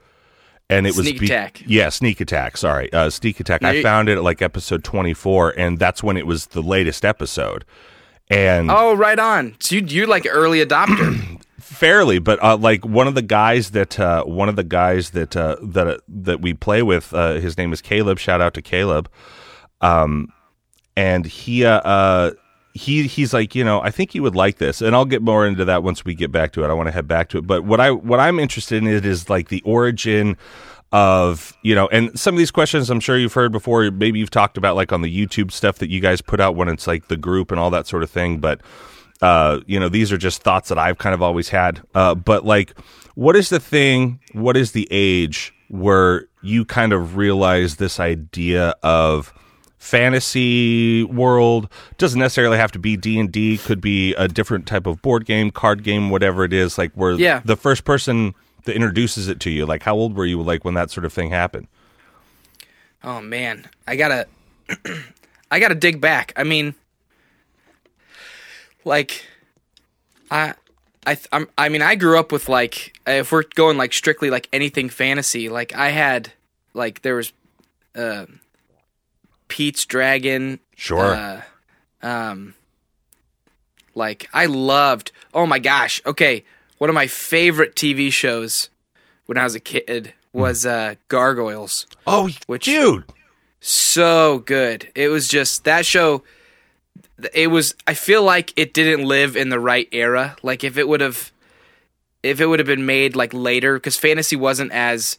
and 0.69 0.87
it 0.87 0.95
was 0.95 1.05
Sneak 1.07 1.21
Attack. 1.21 1.63
Yeah, 1.67 1.89
Sneak 1.89 2.19
Attack, 2.21 2.57
sorry. 2.57 2.91
Uh 2.91 3.09
Sneak 3.09 3.39
Attack. 3.39 3.63
I 3.63 3.81
found 3.83 4.09
it 4.09 4.17
at 4.17 4.23
like 4.23 4.41
episode 4.41 4.83
24 4.83 5.53
and 5.57 5.77
that's 5.79 6.01
when 6.03 6.17
it 6.17 6.25
was 6.27 6.47
the 6.47 6.61
latest 6.61 7.05
episode. 7.05 7.65
And 8.29 8.71
oh, 8.71 8.93
right 8.93 9.19
on. 9.19 9.55
So 9.59 9.75
you 9.75 9.85
you 9.85 10.05
like 10.05 10.25
early 10.29 10.65
adopter. 10.65 11.39
fairly 11.59 12.19
but 12.19 12.41
uh, 12.43 12.55
like 12.55 12.85
one 12.85 13.07
of 13.07 13.15
the 13.15 13.21
guys 13.21 13.71
that 13.71 13.99
uh, 13.99 14.23
one 14.23 14.47
of 14.47 14.55
the 14.55 14.63
guys 14.63 15.11
that 15.11 15.35
uh, 15.35 15.55
that 15.61 15.87
uh, 15.87 15.97
that 16.07 16.41
we 16.41 16.53
play 16.53 16.83
with 16.83 17.13
uh, 17.13 17.33
his 17.33 17.57
name 17.57 17.73
is 17.73 17.81
Caleb. 17.81 18.19
Shout 18.19 18.41
out 18.41 18.53
to 18.53 18.61
Caleb. 18.61 19.09
Um 19.81 20.29
and 20.95 21.25
he 21.25 21.65
uh, 21.65 21.79
uh 21.79 22.31
he 22.73 23.07
he's 23.07 23.33
like 23.33 23.55
you 23.55 23.63
know 23.63 23.81
I 23.81 23.91
think 23.91 24.15
you 24.15 24.23
would 24.23 24.35
like 24.35 24.57
this. 24.57 24.81
And 24.81 24.95
I'll 24.95 25.05
get 25.05 25.21
more 25.21 25.45
into 25.45 25.65
that 25.65 25.83
once 25.83 26.05
we 26.05 26.15
get 26.15 26.31
back 26.31 26.53
to 26.53 26.63
it. 26.63 26.69
I 26.69 26.73
want 26.73 26.87
to 26.87 26.91
head 26.91 27.07
back 27.07 27.29
to 27.29 27.39
it. 27.39 27.47
But 27.47 27.63
what 27.65 27.79
I 27.79 27.91
what 27.91 28.19
I'm 28.19 28.39
interested 28.39 28.77
in 28.77 28.87
it 28.87 29.05
is 29.05 29.29
like 29.29 29.49
the 29.49 29.61
origin 29.63 30.37
of 30.93 31.57
you 31.63 31.73
know 31.75 31.87
and 31.87 32.17
some 32.19 32.35
of 32.35 32.37
these 32.37 32.51
questions 32.51 32.89
i'm 32.91 32.99
sure 32.99 33.17
you've 33.17 33.33
heard 33.33 33.51
before 33.51 33.89
maybe 33.91 34.19
you've 34.19 34.29
talked 34.29 34.57
about 34.57 34.75
like 34.75 34.91
on 34.93 35.01
the 35.01 35.09
youtube 35.25 35.51
stuff 35.51 35.79
that 35.79 35.89
you 35.89 35.99
guys 35.99 36.21
put 36.21 36.39
out 36.39 36.55
when 36.55 36.69
it's 36.69 36.85
like 36.87 37.07
the 37.07 37.17
group 37.17 37.49
and 37.51 37.59
all 37.59 37.71
that 37.71 37.87
sort 37.87 38.03
of 38.03 38.09
thing 38.11 38.37
but 38.37 38.61
uh 39.21 39.59
you 39.65 39.79
know 39.79 39.89
these 39.89 40.11
are 40.11 40.17
just 40.17 40.43
thoughts 40.43 40.69
that 40.69 40.77
i've 40.77 40.99
kind 40.99 41.15
of 41.15 41.21
always 41.21 41.49
had 41.49 41.81
uh 41.95 42.13
but 42.13 42.45
like 42.45 42.77
what 43.15 43.35
is 43.35 43.49
the 43.49 43.59
thing 43.59 44.19
what 44.33 44.55
is 44.55 44.73
the 44.73 44.87
age 44.91 45.51
where 45.69 46.27
you 46.43 46.63
kind 46.63 46.93
of 46.93 47.17
realize 47.17 47.77
this 47.77 47.99
idea 47.99 48.75
of 48.83 49.33
fantasy 49.79 51.03
world 51.05 51.67
doesn't 51.97 52.19
necessarily 52.19 52.57
have 52.57 52.71
to 52.71 52.79
be 52.79 52.95
d&d 52.97 53.57
could 53.59 53.81
be 53.81 54.13
a 54.15 54.27
different 54.27 54.65
type 54.67 54.85
of 54.85 55.01
board 55.01 55.25
game 55.25 55.49
card 55.49 55.83
game 55.83 56.09
whatever 56.09 56.43
it 56.43 56.53
is 56.53 56.77
like 56.77 56.91
where 56.93 57.13
Yeah. 57.13 57.41
the 57.45 57.55
first 57.55 57.83
person 57.83 58.35
that 58.63 58.75
introduces 58.75 59.27
it 59.27 59.39
to 59.39 59.49
you 59.49 59.65
like 59.65 59.83
how 59.83 59.95
old 59.95 60.15
were 60.15 60.25
you 60.25 60.41
like 60.41 60.63
when 60.63 60.73
that 60.73 60.89
sort 60.91 61.05
of 61.05 61.13
thing 61.13 61.29
happened 61.29 61.67
Oh 63.03 63.19
man, 63.19 63.67
I 63.85 63.97
gotta, 63.97 64.27
I 65.51 65.59
gotta 65.59 65.75
dig 65.75 65.99
back. 65.99 66.31
I 66.37 66.43
mean, 66.43 66.73
like, 68.85 69.25
I, 70.31 70.53
I, 71.05 71.17
I'm, 71.33 71.49
I 71.57 71.67
mean, 71.67 71.81
I 71.81 71.95
grew 71.95 72.17
up 72.17 72.31
with 72.31 72.47
like, 72.47 72.97
if 73.05 73.31
we're 73.31 73.43
going 73.55 73.77
like 73.77 73.91
strictly 73.91 74.29
like 74.29 74.47
anything 74.53 74.87
fantasy, 74.87 75.49
like 75.49 75.75
I 75.75 75.89
had, 75.89 76.31
like 76.73 77.01
there 77.01 77.15
was, 77.15 77.33
uh, 77.93 78.25
Pete's 79.49 79.85
Dragon. 79.85 80.59
Sure. 80.75 81.13
Uh, 81.13 81.41
um, 82.01 82.55
like 83.95 84.29
I 84.33 84.45
loved. 84.45 85.11
Oh 85.33 85.45
my 85.45 85.59
gosh. 85.59 86.01
Okay, 86.05 86.45
one 86.83 86.89
of 86.89 86.93
my 86.93 87.07
favorite 87.07 87.75
TV 87.75 88.11
shows 88.11 88.69
when 89.25 89.37
I 89.37 89.45
was 89.45 89.55
a 89.55 89.59
kid 89.61 90.13
was 90.33 90.65
uh, 90.65 90.95
Gargoyles 91.07 91.87
oh 92.05 92.29
which- 92.47 92.65
dude 92.65 93.05
so 93.65 94.39
good. 94.39 94.91
It 94.93 95.07
was 95.07 95.29
just 95.29 95.63
that 95.63 95.85
show. 95.85 96.23
It 97.33 97.47
was. 97.47 97.75
I 97.87 97.93
feel 97.93 98.21
like 98.21 98.51
it 98.57 98.73
didn't 98.73 99.05
live 99.05 99.37
in 99.37 99.47
the 99.47 99.59
right 99.59 99.87
era. 99.93 100.35
Like 100.43 100.65
if 100.65 100.77
it 100.77 100.85
would 100.85 100.99
have, 100.99 101.31
if 102.21 102.41
it 102.41 102.47
would 102.47 102.59
have 102.59 102.67
been 102.67 102.85
made 102.85 103.15
like 103.15 103.33
later, 103.33 103.75
because 103.75 103.95
fantasy 103.95 104.35
wasn't 104.35 104.73
as 104.73 105.17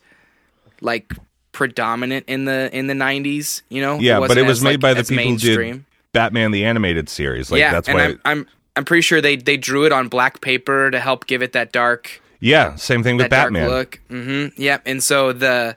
like 0.82 1.14
predominant 1.52 2.26
in 2.28 2.44
the 2.44 2.68
in 2.76 2.86
the 2.86 2.94
nineties. 2.94 3.62
You 3.70 3.80
know. 3.80 3.98
yeah 3.98 4.20
but 4.20 4.36
it 4.36 4.42
was 4.42 4.58
as, 4.58 4.64
made 4.64 4.70
like, 4.72 4.80
by 4.80 4.92
the 4.92 5.04
people 5.04 5.24
who 5.24 5.30
mainstream. 5.30 5.76
did 5.76 5.84
batman 6.12 6.50
the 6.50 6.64
animated 6.64 7.08
series 7.08 7.50
like 7.50 7.58
yeah, 7.58 7.72
that's 7.72 7.88
why 7.88 8.04
I'm, 8.04 8.20
I'm 8.24 8.48
I'm 8.76 8.84
pretty 8.84 9.02
sure 9.02 9.20
they 9.20 9.36
they 9.36 9.56
drew 9.56 9.84
it 9.86 9.92
on 9.92 10.08
black 10.08 10.40
paper 10.40 10.90
to 10.90 10.98
help 11.00 11.26
give 11.26 11.42
it 11.42 11.52
that 11.52 11.72
dark 11.72 12.20
yeah 12.40 12.74
same 12.74 13.02
thing 13.02 13.16
with 13.16 13.30
that 13.30 13.44
batman 13.46 13.68
dark 13.68 14.00
look. 14.10 14.18
Mm-hmm. 14.18 14.60
Yep. 14.60 14.82
And 14.86 15.02
so 15.02 15.32
the 15.32 15.76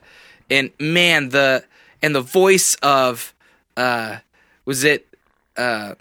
and 0.50 0.70
man 0.80 1.28
the 1.30 1.64
and 2.02 2.14
the 2.14 2.20
voice 2.20 2.74
of 2.82 3.32
uh 3.76 4.16
was 4.64 4.84
it 4.84 5.06
uh 5.56 5.94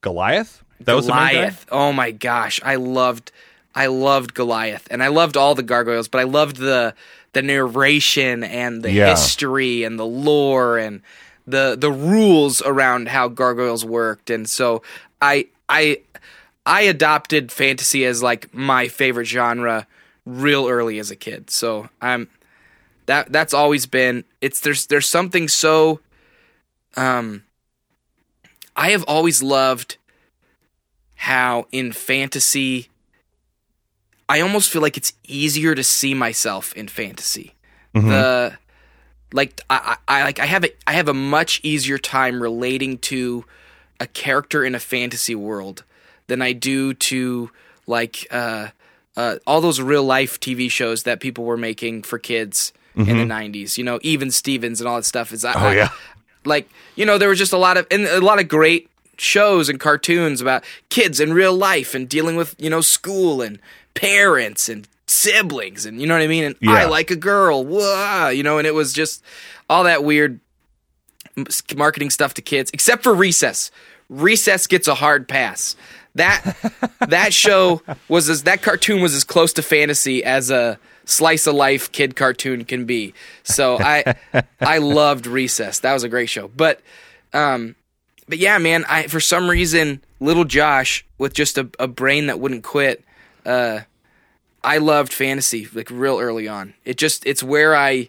goliath 0.00 0.62
that 0.80 0.94
was 0.94 1.06
main 1.06 1.16
guy? 1.16 1.32
Goliath. 1.32 1.66
Oh 1.70 1.92
my 1.92 2.10
gosh, 2.10 2.60
I 2.64 2.76
loved 2.76 3.32
I 3.74 3.86
loved 3.86 4.34
Goliath 4.34 4.88
and 4.90 5.02
I 5.02 5.08
loved 5.08 5.36
all 5.36 5.54
the 5.54 5.62
gargoyles, 5.62 6.08
but 6.08 6.20
I 6.20 6.24
loved 6.24 6.56
the 6.56 6.94
the 7.32 7.42
narration 7.42 8.42
and 8.42 8.82
the 8.82 8.90
Yeah. 8.90 9.10
history 9.10 9.84
and 9.84 9.98
the 9.98 10.06
lore 10.06 10.76
and 10.78 11.02
the 11.46 11.76
the 11.78 11.92
rules 11.92 12.60
around 12.62 13.08
how 13.08 13.28
gargoyles 13.28 13.84
worked 13.84 14.28
and 14.30 14.48
so 14.50 14.82
I 15.22 15.46
I 15.68 16.00
I 16.70 16.82
adopted 16.82 17.50
fantasy 17.50 18.04
as 18.04 18.22
like 18.22 18.54
my 18.54 18.86
favorite 18.88 19.26
genre 19.26 19.86
real 20.24 20.68
early 20.68 20.98
as 21.00 21.10
a 21.10 21.16
kid. 21.16 21.50
So 21.50 21.88
I'm 22.00 22.28
that 23.06 23.32
that's 23.32 23.52
always 23.52 23.86
been 23.86 24.24
it's 24.40 24.60
there's 24.60 24.86
there's 24.86 25.08
something 25.08 25.48
so 25.48 26.00
um 26.96 27.42
I 28.76 28.90
have 28.90 29.02
always 29.04 29.42
loved 29.42 29.96
how 31.16 31.66
in 31.72 31.92
fantasy 31.92 32.88
I 34.28 34.40
almost 34.40 34.70
feel 34.70 34.80
like 34.82 34.96
it's 34.96 35.12
easier 35.26 35.74
to 35.74 35.82
see 35.82 36.14
myself 36.14 36.72
in 36.74 36.86
fantasy. 36.88 37.54
The 37.92 38.58
like 39.32 39.60
I, 39.68 39.96
I 40.06 40.20
I- 40.20 40.24
like 40.24 40.38
I 40.38 40.46
have 40.46 40.64
a 40.64 40.70
I 40.86 40.92
have 40.92 41.08
a 41.08 41.14
much 41.14 41.60
easier 41.64 41.98
time 41.98 42.40
relating 42.40 42.98
to 42.98 43.44
a 43.98 44.06
character 44.06 44.64
in 44.64 44.74
a 44.76 44.78
fantasy 44.80 45.34
world 45.34 45.82
than 46.30 46.40
I 46.40 46.52
do 46.52 46.94
to 46.94 47.50
like 47.86 48.26
uh, 48.30 48.68
uh, 49.16 49.36
all 49.46 49.60
those 49.60 49.80
real 49.80 50.04
life 50.04 50.38
TV 50.40 50.70
shows 50.70 51.02
that 51.02 51.20
people 51.20 51.44
were 51.44 51.56
making 51.58 52.04
for 52.04 52.18
kids 52.18 52.72
in 52.96 53.04
the 53.04 53.12
'90s. 53.34 53.76
You 53.76 53.84
know, 53.84 53.98
even 54.02 54.30
Stevens 54.30 54.80
and 54.80 54.88
all 54.88 54.96
that 54.96 55.04
stuff. 55.04 55.32
Is 55.32 55.44
Oh, 55.44 55.70
yeah. 55.70 55.90
like 56.44 56.68
you 56.96 57.04
know 57.04 57.18
there 57.18 57.28
was 57.28 57.38
just 57.38 57.52
a 57.52 57.58
lot 57.58 57.76
of 57.76 57.86
and 57.90 58.04
a 58.06 58.20
lot 58.20 58.38
of 58.40 58.48
great 58.48 58.88
shows 59.18 59.68
and 59.68 59.78
cartoons 59.78 60.40
about 60.40 60.64
kids 60.88 61.20
in 61.20 61.34
real 61.34 61.52
life 61.54 61.94
and 61.94 62.08
dealing 62.08 62.36
with 62.36 62.54
you 62.58 62.70
know 62.70 62.80
school 62.80 63.42
and 63.42 63.58
parents 63.94 64.68
and 64.68 64.88
siblings 65.06 65.84
and 65.84 66.00
you 66.00 66.06
know 66.06 66.14
what 66.14 66.22
I 66.22 66.26
mean 66.28 66.44
and 66.44 66.56
I 66.70 66.84
like 66.86 67.10
a 67.10 67.16
girl 67.16 67.62
whoa 67.64 68.28
you 68.28 68.42
know 68.42 68.56
and 68.56 68.66
it 68.66 68.72
was 68.74 68.92
just 68.94 69.22
all 69.68 69.84
that 69.84 70.04
weird 70.04 70.40
marketing 71.76 72.10
stuff 72.10 72.32
to 72.34 72.42
kids 72.42 72.70
except 72.72 73.02
for 73.02 73.12
recess 73.14 73.70
recess 74.08 74.66
gets 74.66 74.88
a 74.88 74.94
hard 74.94 75.28
pass 75.28 75.76
that 76.14 76.56
that 77.08 77.32
show 77.32 77.82
was 78.08 78.28
as 78.28 78.44
that 78.44 78.62
cartoon 78.62 79.00
was 79.00 79.14
as 79.14 79.24
close 79.24 79.52
to 79.54 79.62
fantasy 79.62 80.24
as 80.24 80.50
a 80.50 80.78
slice 81.04 81.46
of 81.46 81.54
life 81.54 81.90
kid 81.92 82.16
cartoon 82.16 82.64
can 82.64 82.84
be. 82.84 83.14
So 83.42 83.78
i 83.78 84.14
i 84.60 84.78
loved 84.78 85.26
recess. 85.26 85.80
That 85.80 85.92
was 85.92 86.02
a 86.02 86.08
great 86.08 86.28
show. 86.28 86.48
But 86.48 86.80
um 87.32 87.76
but 88.28 88.38
yeah 88.38 88.58
man 88.58 88.84
i 88.88 89.06
for 89.06 89.20
some 89.20 89.48
reason 89.48 90.00
little 90.20 90.44
josh 90.44 91.04
with 91.18 91.32
just 91.32 91.58
a, 91.58 91.68
a 91.78 91.86
brain 91.88 92.26
that 92.26 92.38
wouldn't 92.38 92.62
quit 92.62 93.04
uh 93.46 93.80
i 94.62 94.78
loved 94.78 95.12
fantasy 95.12 95.68
like 95.72 95.90
real 95.90 96.18
early 96.18 96.48
on. 96.48 96.74
It 96.84 96.96
just 96.96 97.24
it's 97.26 97.42
where 97.42 97.76
i 97.76 98.08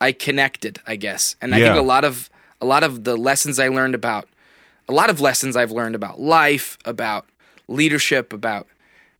i 0.00 0.12
connected 0.12 0.80
i 0.86 0.96
guess. 0.96 1.36
And 1.40 1.54
i 1.54 1.58
think 1.60 1.76
a 1.76 1.82
lot 1.82 2.04
of 2.04 2.28
a 2.60 2.66
lot 2.66 2.82
of 2.82 3.04
the 3.04 3.16
lessons 3.16 3.58
i 3.60 3.68
learned 3.68 3.94
about 3.94 4.28
a 4.88 4.92
lot 4.92 5.10
of 5.10 5.20
lessons 5.20 5.56
I've 5.56 5.70
learned 5.70 5.94
about 5.94 6.20
life, 6.20 6.78
about 6.84 7.26
leadership, 7.68 8.32
about 8.32 8.66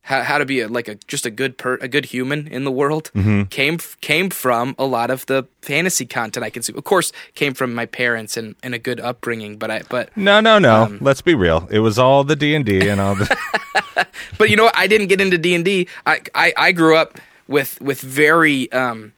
how, 0.01 0.23
how 0.23 0.37
to 0.39 0.45
be 0.45 0.61
a, 0.61 0.67
like 0.67 0.87
a 0.87 0.95
just 1.07 1.25
a 1.25 1.29
good 1.29 1.57
per, 1.57 1.75
a 1.75 1.87
good 1.87 2.05
human 2.05 2.47
in 2.47 2.63
the 2.63 2.71
world 2.71 3.11
came 3.49 3.75
f- 3.75 3.97
came 4.01 4.29
from 4.29 4.73
a 4.79 4.85
lot 4.85 5.11
of 5.11 5.25
the 5.27 5.47
fantasy 5.61 6.05
content 6.05 6.43
I 6.43 6.49
consume. 6.49 6.77
Of 6.77 6.83
course, 6.83 7.11
came 7.35 7.53
from 7.53 7.75
my 7.75 7.85
parents 7.85 8.35
and, 8.35 8.55
and 8.63 8.73
a 8.73 8.79
good 8.79 8.99
upbringing, 8.99 9.57
but 9.57 9.69
I 9.69 9.83
but 9.89 10.15
No, 10.17 10.39
no, 10.39 10.57
no. 10.57 10.83
Um, 10.83 10.97
Let's 11.01 11.21
be 11.21 11.35
real. 11.35 11.67
It 11.69 11.79
was 11.79 11.99
all 11.99 12.23
the 12.23 12.35
D 12.35 12.55
and 12.55 12.65
D 12.65 12.89
and 12.89 12.99
all 13.05 13.15
the. 13.15 14.07
but 14.37 14.49
you 14.49 14.55
know 14.55 14.65
what? 14.65 14.75
I 14.77 14.87
didn't 14.87 15.07
get 15.07 15.21
into 15.21 15.37
D 15.37 15.53
and 15.53 15.67
I, 16.07 16.21
I 16.33 16.53
I 16.57 16.71
grew 16.71 16.95
up 16.95 17.19
with 17.47 17.79
with 17.79 18.01
very 18.01 18.71
um 18.71 19.13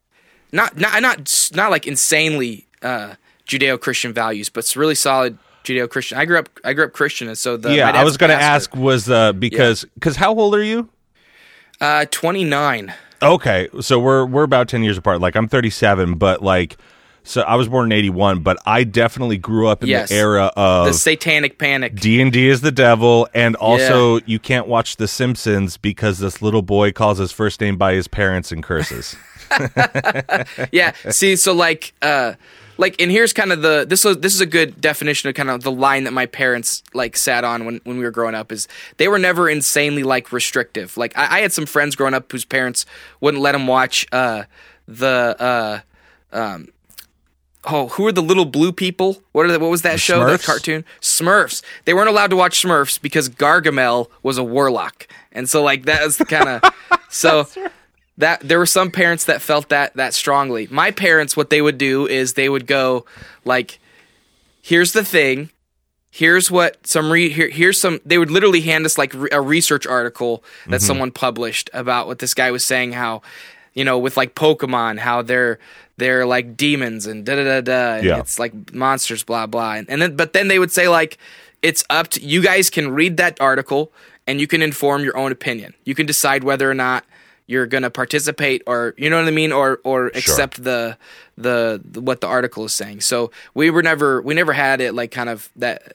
not 0.51 0.75
not 0.77 1.01
not 1.01 1.49
not 1.55 1.71
like 1.71 1.87
insanely 1.87 2.67
uh 2.81 3.15
Judeo 3.47 3.79
Christian 3.79 4.13
values, 4.13 4.49
but 4.49 4.59
it's 4.59 4.75
really 4.75 4.95
solid 4.95 5.37
Judeo 5.71 5.89
Christian. 5.89 6.17
I 6.17 6.25
grew 6.25 6.39
up 6.39 6.49
I 6.63 6.73
grew 6.73 6.85
up 6.85 6.93
Christian, 6.93 7.27
and 7.27 7.37
so 7.37 7.57
the 7.57 7.73
yeah, 7.75 7.89
I 7.91 8.03
was 8.03 8.17
going 8.17 8.29
to 8.29 8.41
ask 8.41 8.75
was 8.75 9.09
uh, 9.09 9.33
because 9.33 9.85
because 9.95 10.15
how 10.17 10.33
old 10.35 10.55
are 10.55 10.63
you? 10.63 10.89
Uh, 11.79 12.05
twenty 12.11 12.43
nine. 12.43 12.93
Okay, 13.23 13.69
so 13.81 13.99
we're 13.99 14.25
we're 14.25 14.43
about 14.43 14.67
ten 14.67 14.83
years 14.83 14.97
apart. 14.97 15.21
Like 15.21 15.35
I'm 15.35 15.47
37, 15.47 16.15
but 16.15 16.41
like, 16.41 16.77
so 17.23 17.41
I 17.41 17.55
was 17.55 17.69
born 17.69 17.91
in 17.91 17.97
81, 17.97 18.41
but 18.41 18.57
I 18.65 18.83
definitely 18.83 19.37
grew 19.37 19.67
up 19.67 19.83
in 19.83 19.89
Yes. 19.89 20.09
the 20.09 20.15
era 20.15 20.51
of 20.55 20.87
The 20.87 20.93
Satanic 20.93 21.59
Panic. 21.59 21.95
D 21.95 22.19
and 22.19 22.31
D 22.33 22.49
is 22.49 22.61
the 22.61 22.71
devil, 22.71 23.27
and 23.35 23.55
also 23.57 24.19
you 24.25 24.39
can't 24.39 24.65
watch 24.67 24.95
The 24.95 25.07
Simpsons 25.07 25.77
because 25.77 26.17
this 26.17 26.41
little 26.41 26.63
boy 26.63 26.91
calls 26.91 27.19
his 27.19 27.31
first 27.31 27.61
name 27.61 27.77
by 27.77 27.93
his 27.93 28.07
parents 28.07 28.51
and 28.51 28.63
curses. 28.63 29.15
yeah. 30.71 30.93
See, 31.09 31.35
so 31.35 31.53
like, 31.53 31.93
uh, 32.01 32.33
like, 32.81 32.99
and 32.99 33.11
here's 33.11 33.31
kind 33.31 33.51
of 33.53 33.61
the 33.61 33.85
this 33.87 34.03
was 34.03 34.17
this 34.17 34.33
is 34.33 34.41
a 34.41 34.45
good 34.45 34.81
definition 34.81 35.29
of 35.29 35.35
kind 35.35 35.49
of 35.49 35.61
the 35.61 35.71
line 35.71 36.03
that 36.05 36.13
my 36.13 36.25
parents 36.25 36.81
like 36.93 37.15
sat 37.15 37.43
on 37.43 37.63
when 37.63 37.79
when 37.83 37.97
we 37.97 38.03
were 38.03 38.11
growing 38.11 38.33
up 38.33 38.51
is 38.51 38.67
they 38.97 39.07
were 39.07 39.19
never 39.19 39.47
insanely 39.47 40.01
like 40.01 40.33
restrictive. 40.33 40.97
Like 40.97 41.15
I, 41.15 41.37
I 41.37 41.39
had 41.41 41.53
some 41.53 41.67
friends 41.67 41.95
growing 41.95 42.15
up 42.15 42.29
whose 42.31 42.43
parents 42.43 42.87
wouldn't 43.21 43.41
let 43.41 43.51
them 43.53 43.67
watch 43.67 44.07
uh 44.11 44.43
the 44.87 45.35
uh 45.39 45.79
um. 46.33 46.69
Oh, 47.63 47.89
who 47.89 48.07
are 48.07 48.11
the 48.11 48.23
little 48.23 48.45
blue 48.45 48.71
people? 48.71 49.21
What 49.33 49.45
are 49.45 49.51
the, 49.51 49.59
what 49.59 49.69
was 49.69 49.83
that 49.83 49.99
show? 49.99 50.25
That 50.25 50.41
cartoon? 50.41 50.83
Smurfs. 50.99 51.61
They 51.85 51.93
weren't 51.93 52.09
allowed 52.09 52.31
to 52.31 52.35
watch 52.35 52.59
Smurfs 52.59 52.99
because 52.99 53.29
Gargamel 53.29 54.07
was 54.23 54.39
a 54.39 54.43
warlock, 54.43 55.07
and 55.31 55.47
so 55.47 55.61
like 55.61 55.85
that 55.85 56.03
was 56.03 56.17
the 56.17 56.25
kind 56.25 56.49
of 56.49 56.73
so 57.09 57.47
that 58.21 58.39
there 58.41 58.59
were 58.59 58.67
some 58.67 58.91
parents 58.91 59.25
that 59.25 59.41
felt 59.41 59.69
that 59.69 59.95
that 59.95 60.13
strongly. 60.13 60.67
My 60.69 60.91
parents, 60.91 61.35
what 61.35 61.49
they 61.49 61.61
would 61.61 61.79
do 61.79 62.07
is 62.07 62.33
they 62.33 62.49
would 62.49 62.67
go 62.67 63.05
like, 63.45 63.79
"Here's 64.61 64.93
the 64.93 65.03
thing. 65.03 65.49
Here's 66.11 66.51
what 66.51 66.85
some 66.85 67.11
re- 67.11 67.29
here, 67.29 67.49
here's 67.49 67.81
some." 67.81 67.99
They 68.05 68.19
would 68.19 68.29
literally 68.29 68.61
hand 68.61 68.85
us 68.85 68.95
like 68.97 69.11
re- 69.15 69.29
a 69.31 69.41
research 69.41 69.87
article 69.87 70.43
that 70.67 70.77
mm-hmm. 70.77 70.85
someone 70.85 71.11
published 71.11 71.71
about 71.73 72.05
what 72.05 72.19
this 72.19 72.35
guy 72.35 72.51
was 72.51 72.63
saying. 72.63 72.93
How, 72.93 73.23
you 73.73 73.83
know, 73.83 73.97
with 73.97 74.17
like 74.17 74.35
Pokemon, 74.35 74.99
how 74.99 75.23
they're 75.23 75.57
they're 75.97 76.27
like 76.27 76.55
demons 76.55 77.07
and 77.07 77.25
da 77.25 77.35
da 77.35 77.43
da 77.43 77.61
da. 77.61 77.95
and 77.95 78.05
Yeah. 78.05 78.19
It's 78.19 78.37
like 78.37 78.71
monsters, 78.71 79.23
blah 79.23 79.47
blah. 79.47 79.73
And, 79.73 79.89
and 79.89 79.99
then 79.99 80.15
but 80.15 80.33
then 80.33 80.47
they 80.47 80.59
would 80.59 80.71
say 80.71 80.87
like, 80.87 81.17
it's 81.63 81.83
up 81.89 82.09
to 82.09 82.21
you 82.21 82.43
guys 82.43 82.69
can 82.69 82.91
read 82.91 83.17
that 83.17 83.41
article 83.41 83.91
and 84.27 84.39
you 84.39 84.45
can 84.45 84.61
inform 84.61 85.03
your 85.03 85.17
own 85.17 85.31
opinion. 85.31 85.73
You 85.85 85.95
can 85.95 86.05
decide 86.05 86.43
whether 86.43 86.69
or 86.69 86.75
not 86.75 87.03
you're 87.47 87.65
going 87.65 87.83
to 87.83 87.89
participate 87.89 88.63
or 88.65 88.93
you 88.97 89.09
know 89.09 89.19
what 89.19 89.27
I 89.27 89.31
mean 89.31 89.51
or 89.51 89.79
or 89.83 90.07
accept 90.07 90.63
the, 90.63 90.97
the 91.37 91.81
the 91.83 92.01
what 92.01 92.21
the 92.21 92.27
article 92.27 92.65
is 92.65 92.73
saying. 92.73 93.01
So 93.01 93.31
we 93.53 93.69
were 93.69 93.83
never 93.83 94.21
we 94.21 94.33
never 94.33 94.53
had 94.53 94.81
it 94.81 94.93
like 94.93 95.11
kind 95.11 95.29
of 95.29 95.49
that 95.57 95.93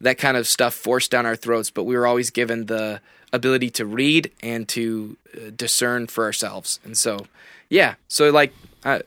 that 0.00 0.18
kind 0.18 0.36
of 0.36 0.46
stuff 0.46 0.74
forced 0.74 1.10
down 1.10 1.26
our 1.26 1.36
throats, 1.36 1.70
but 1.70 1.84
we 1.84 1.96
were 1.96 2.06
always 2.06 2.30
given 2.30 2.66
the 2.66 3.00
ability 3.32 3.70
to 3.70 3.86
read 3.86 4.30
and 4.42 4.68
to 4.68 5.16
uh, 5.34 5.50
discern 5.56 6.06
for 6.06 6.24
ourselves. 6.24 6.80
And 6.84 6.96
so 6.96 7.26
yeah, 7.68 7.94
so 8.08 8.30
like 8.30 8.52
I 8.84 9.02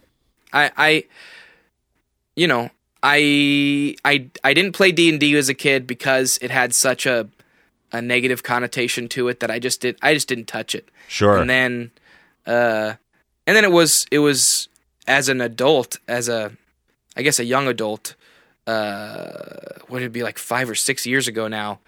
I 0.51 0.71
I 0.75 1.03
you 2.35 2.47
know, 2.47 2.69
I 3.03 3.95
I 4.03 4.27
I 4.43 4.53
didn't 4.53 4.73
play 4.73 4.91
D 4.91 5.09
and 5.09 5.19
D 5.19 5.35
as 5.35 5.49
a 5.49 5.53
kid 5.53 5.85
because 5.85 6.39
it 6.41 6.51
had 6.51 6.73
such 6.73 7.05
a 7.05 7.27
a 7.97 8.01
negative 8.01 8.43
connotation 8.43 9.07
to 9.09 9.27
it 9.29 9.39
that 9.39 9.49
I 9.51 9.59
just 9.59 9.81
did 9.81 9.97
I 10.01 10.13
just 10.13 10.27
didn't 10.27 10.47
touch 10.47 10.75
it. 10.75 10.89
Sure. 11.07 11.37
And 11.37 11.49
then 11.49 11.91
uh 12.45 12.93
and 13.47 13.55
then 13.55 13.63
it 13.63 13.71
was 13.71 14.05
it 14.11 14.19
was 14.19 14.67
as 15.07 15.29
an 15.29 15.39
adult, 15.41 15.99
as 16.07 16.29
a 16.29 16.51
I 17.17 17.21
guess 17.21 17.39
a 17.39 17.45
young 17.45 17.67
adult, 17.67 18.15
uh 18.67 19.29
what 19.87 19.91
would 20.01 20.03
it 20.03 20.11
be 20.13 20.23
like 20.23 20.37
5 20.37 20.69
or 20.71 20.75
6 20.75 21.05
years 21.05 21.27
ago 21.27 21.47
now. 21.47 21.79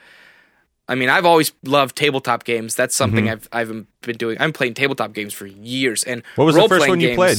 I 0.90 0.96
mean, 0.96 1.10
I've 1.10 1.26
always 1.26 1.52
loved 1.64 1.98
tabletop 1.98 2.46
games. 2.46 2.74
That's 2.76 2.96
something 2.96 3.26
Mm-hmm. 3.26 3.46
I've 3.52 3.70
I've 3.70 3.86
been 4.02 4.18
doing. 4.18 4.38
I'm 4.40 4.54
playing 4.54 4.74
tabletop 4.76 5.12
games 5.14 5.34
for 5.34 5.46
years 5.46 6.04
and 6.06 6.24
What 6.36 6.46
was 6.46 6.56
the 6.56 6.68
first 6.70 6.88
one 6.88 7.00
you 7.02 7.08
games- 7.10 7.18
played? 7.18 7.38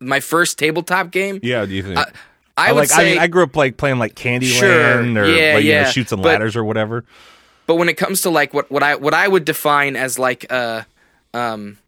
My 0.00 0.20
first 0.20 0.58
tabletop 0.58 1.10
game? 1.12 1.38
yeah, 1.42 1.64
do 1.64 1.72
you 1.74 1.82
think? 1.82 1.96
I 1.98 2.10
I 2.56 2.72
would 2.72 2.80
like. 2.80 2.88
say 2.90 3.10
I 3.10 3.10
mean, 3.14 3.18
I 3.18 3.26
grew 3.28 3.42
up 3.44 3.56
like 3.56 3.76
playing 3.76 3.98
like 3.98 4.14
Candyland 4.14 5.14
Sure. 5.14 5.22
or 5.24 5.26
Yeah, 5.26 5.54
like 5.54 5.64
you 5.64 5.72
know, 5.74 5.84
chutes 5.84 6.12
and 6.12 6.22
But- 6.22 6.28
ladders 6.30 6.54
or 6.56 6.64
whatever. 6.64 7.04
but 7.66 7.76
when 7.76 7.88
it 7.88 7.96
comes 7.96 8.22
to 8.22 8.30
like 8.30 8.52
what, 8.52 8.70
what 8.70 8.82
I 8.82 8.96
what 8.96 9.14
I 9.14 9.26
would 9.28 9.44
define 9.44 9.96
as 9.96 10.18
like 10.18 10.50
a 10.52 10.86
um 11.34 11.78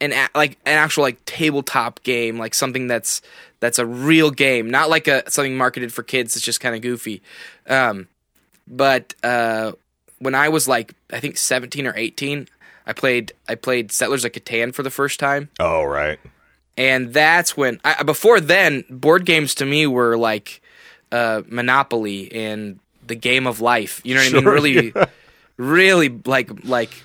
an 0.00 0.12
a, 0.12 0.28
like 0.34 0.52
an 0.66 0.78
actual 0.78 1.02
like 1.02 1.24
tabletop 1.24 2.02
game, 2.02 2.38
like 2.38 2.54
something 2.54 2.86
that's 2.86 3.20
that's 3.60 3.78
a 3.78 3.84
real 3.86 4.30
game, 4.30 4.70
not 4.70 4.88
like 4.88 5.08
a 5.08 5.28
something 5.30 5.56
marketed 5.56 5.92
for 5.92 6.02
kids. 6.02 6.34
that's 6.34 6.44
just 6.44 6.60
kind 6.60 6.74
of 6.74 6.80
goofy. 6.82 7.22
Um, 7.66 8.08
but 8.66 9.14
uh, 9.22 9.72
when 10.18 10.34
I 10.34 10.48
was 10.48 10.66
like 10.68 10.94
I 11.12 11.20
think 11.20 11.36
seventeen 11.36 11.86
or 11.86 11.94
eighteen, 11.96 12.48
I 12.86 12.92
played 12.92 13.32
I 13.48 13.54
played 13.56 13.92
Settlers 13.92 14.24
of 14.24 14.32
Catan 14.32 14.74
for 14.74 14.82
the 14.82 14.90
first 14.90 15.20
time 15.20 15.48
Oh 15.58 15.84
right. 15.84 16.18
And 16.76 17.12
that's 17.12 17.56
when 17.56 17.80
I, 17.84 18.02
before 18.02 18.40
then 18.40 18.84
board 18.90 19.24
games 19.26 19.54
to 19.56 19.66
me 19.66 19.86
were 19.86 20.16
like 20.16 20.62
uh, 21.12 21.42
monopoly 21.48 22.32
and 22.32 22.78
the 23.06 23.14
game 23.16 23.46
of 23.46 23.60
life. 23.60 24.00
You 24.04 24.14
know 24.14 24.20
what 24.20 24.30
i 24.30 24.32
mean? 24.32 24.42
Sure, 24.42 24.52
really 24.52 24.92
really 25.56 26.08
like 26.24 26.64
like 26.64 27.02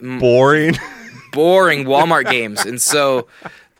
Boring. 0.00 0.76
boring 1.32 1.84
walmart 1.84 2.30
games. 2.30 2.64
And 2.64 2.80
so 2.80 3.26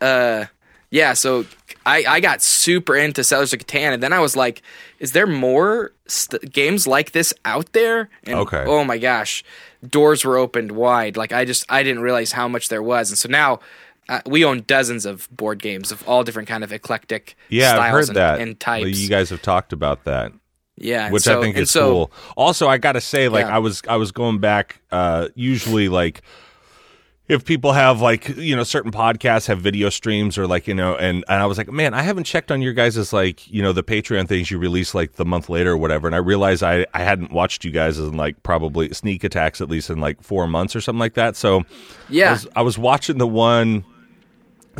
uh 0.01 0.45
yeah 0.91 1.13
so 1.13 1.45
i 1.85 2.03
i 2.07 2.19
got 2.19 2.41
super 2.41 2.95
into 2.95 3.23
settlers 3.23 3.53
of 3.53 3.59
catan 3.59 3.93
and 3.93 4.01
then 4.01 4.11
i 4.13 4.19
was 4.19 4.35
like 4.35 4.61
is 4.99 5.11
there 5.11 5.27
more 5.27 5.91
st- 6.07 6.51
games 6.51 6.87
like 6.87 7.11
this 7.11 7.33
out 7.45 7.71
there? 7.73 8.09
And 8.23 8.39
Okay. 8.39 8.63
oh 8.65 8.83
my 8.83 8.97
gosh 8.97 9.43
doors 9.87 10.25
were 10.25 10.37
opened 10.37 10.71
wide. 10.73 11.15
Like 11.17 11.31
i 11.33 11.45
just 11.45 11.65
i 11.69 11.83
didn't 11.83 12.01
realize 12.01 12.31
how 12.31 12.47
much 12.47 12.69
there 12.69 12.83
was. 12.83 13.11
And 13.11 13.17
so 13.17 13.29
now 13.29 13.59
uh, 14.09 14.19
we 14.25 14.43
own 14.43 14.63
dozens 14.67 15.05
of 15.05 15.29
board 15.31 15.61
games 15.61 15.91
of 15.91 16.05
all 16.07 16.23
different 16.25 16.49
kind 16.49 16.63
of 16.63 16.73
eclectic 16.73 17.35
Yeah, 17.47 17.69
I've 17.71 17.75
styles 17.75 17.91
heard 17.93 18.07
and, 18.09 18.17
that. 18.17 18.39
and 18.41 18.59
types 18.59 18.99
You 18.99 19.07
guys 19.07 19.29
have 19.29 19.41
talked 19.41 19.71
about 19.71 20.03
that. 20.03 20.33
yeah 20.75 21.09
which 21.11 21.23
so- 21.23 21.39
I 21.39 21.41
think 21.41 21.55
is 21.57 21.71
so- 21.71 21.91
cool. 21.91 22.11
Also, 22.35 22.67
I 22.67 22.77
got 22.77 22.93
to 22.93 23.01
say, 23.01 23.29
like 23.29 23.45
Yeah. 23.45 23.55
I 23.55 23.59
was 23.59 23.81
I 23.87 23.95
was 23.95 24.11
going 24.11 24.39
back. 24.39 24.81
Uh, 24.91 25.29
usually, 25.35 25.87
like 25.89 26.21
if 27.27 27.45
people 27.45 27.73
have 27.73 28.01
like 28.01 28.27
you 28.37 28.55
know 28.55 28.63
certain 28.63 28.91
podcasts 28.91 29.45
have 29.45 29.61
video 29.61 29.89
streams 29.89 30.35
or 30.35 30.47
like 30.47 30.67
you 30.67 30.73
know 30.73 30.95
and, 30.95 31.23
and 31.29 31.43
i 31.43 31.45
was 31.45 31.59
like 31.59 31.71
man 31.71 31.93
i 31.93 32.01
haven't 32.01 32.23
checked 32.23 32.51
on 32.51 32.59
your 32.59 32.73
guys' 32.73 33.13
like 33.13 33.47
you 33.51 33.61
know 33.61 33.71
the 33.71 33.83
patreon 33.83 34.27
things 34.27 34.49
you 34.49 34.57
release 34.57 34.95
like 34.95 35.13
the 35.13 35.23
month 35.25 35.47
later 35.47 35.73
or 35.73 35.77
whatever 35.77 36.07
and 36.07 36.15
i 36.15 36.17
realized 36.17 36.63
i 36.63 36.87
i 36.95 37.03
hadn't 37.03 37.31
watched 37.31 37.63
you 37.63 37.69
guys 37.69 37.99
in 37.99 38.17
like 38.17 38.41
probably 38.41 38.91
sneak 38.93 39.23
attacks 39.23 39.61
at 39.61 39.69
least 39.69 39.91
in 39.91 39.99
like 39.99 40.19
four 40.23 40.47
months 40.47 40.75
or 40.75 40.81
something 40.81 40.99
like 40.99 41.13
that 41.13 41.35
so 41.35 41.61
Yeah. 42.09 42.29
i 42.29 42.31
was, 42.31 42.47
I 42.55 42.61
was 42.63 42.77
watching 42.79 43.19
the 43.19 43.27
one 43.27 43.85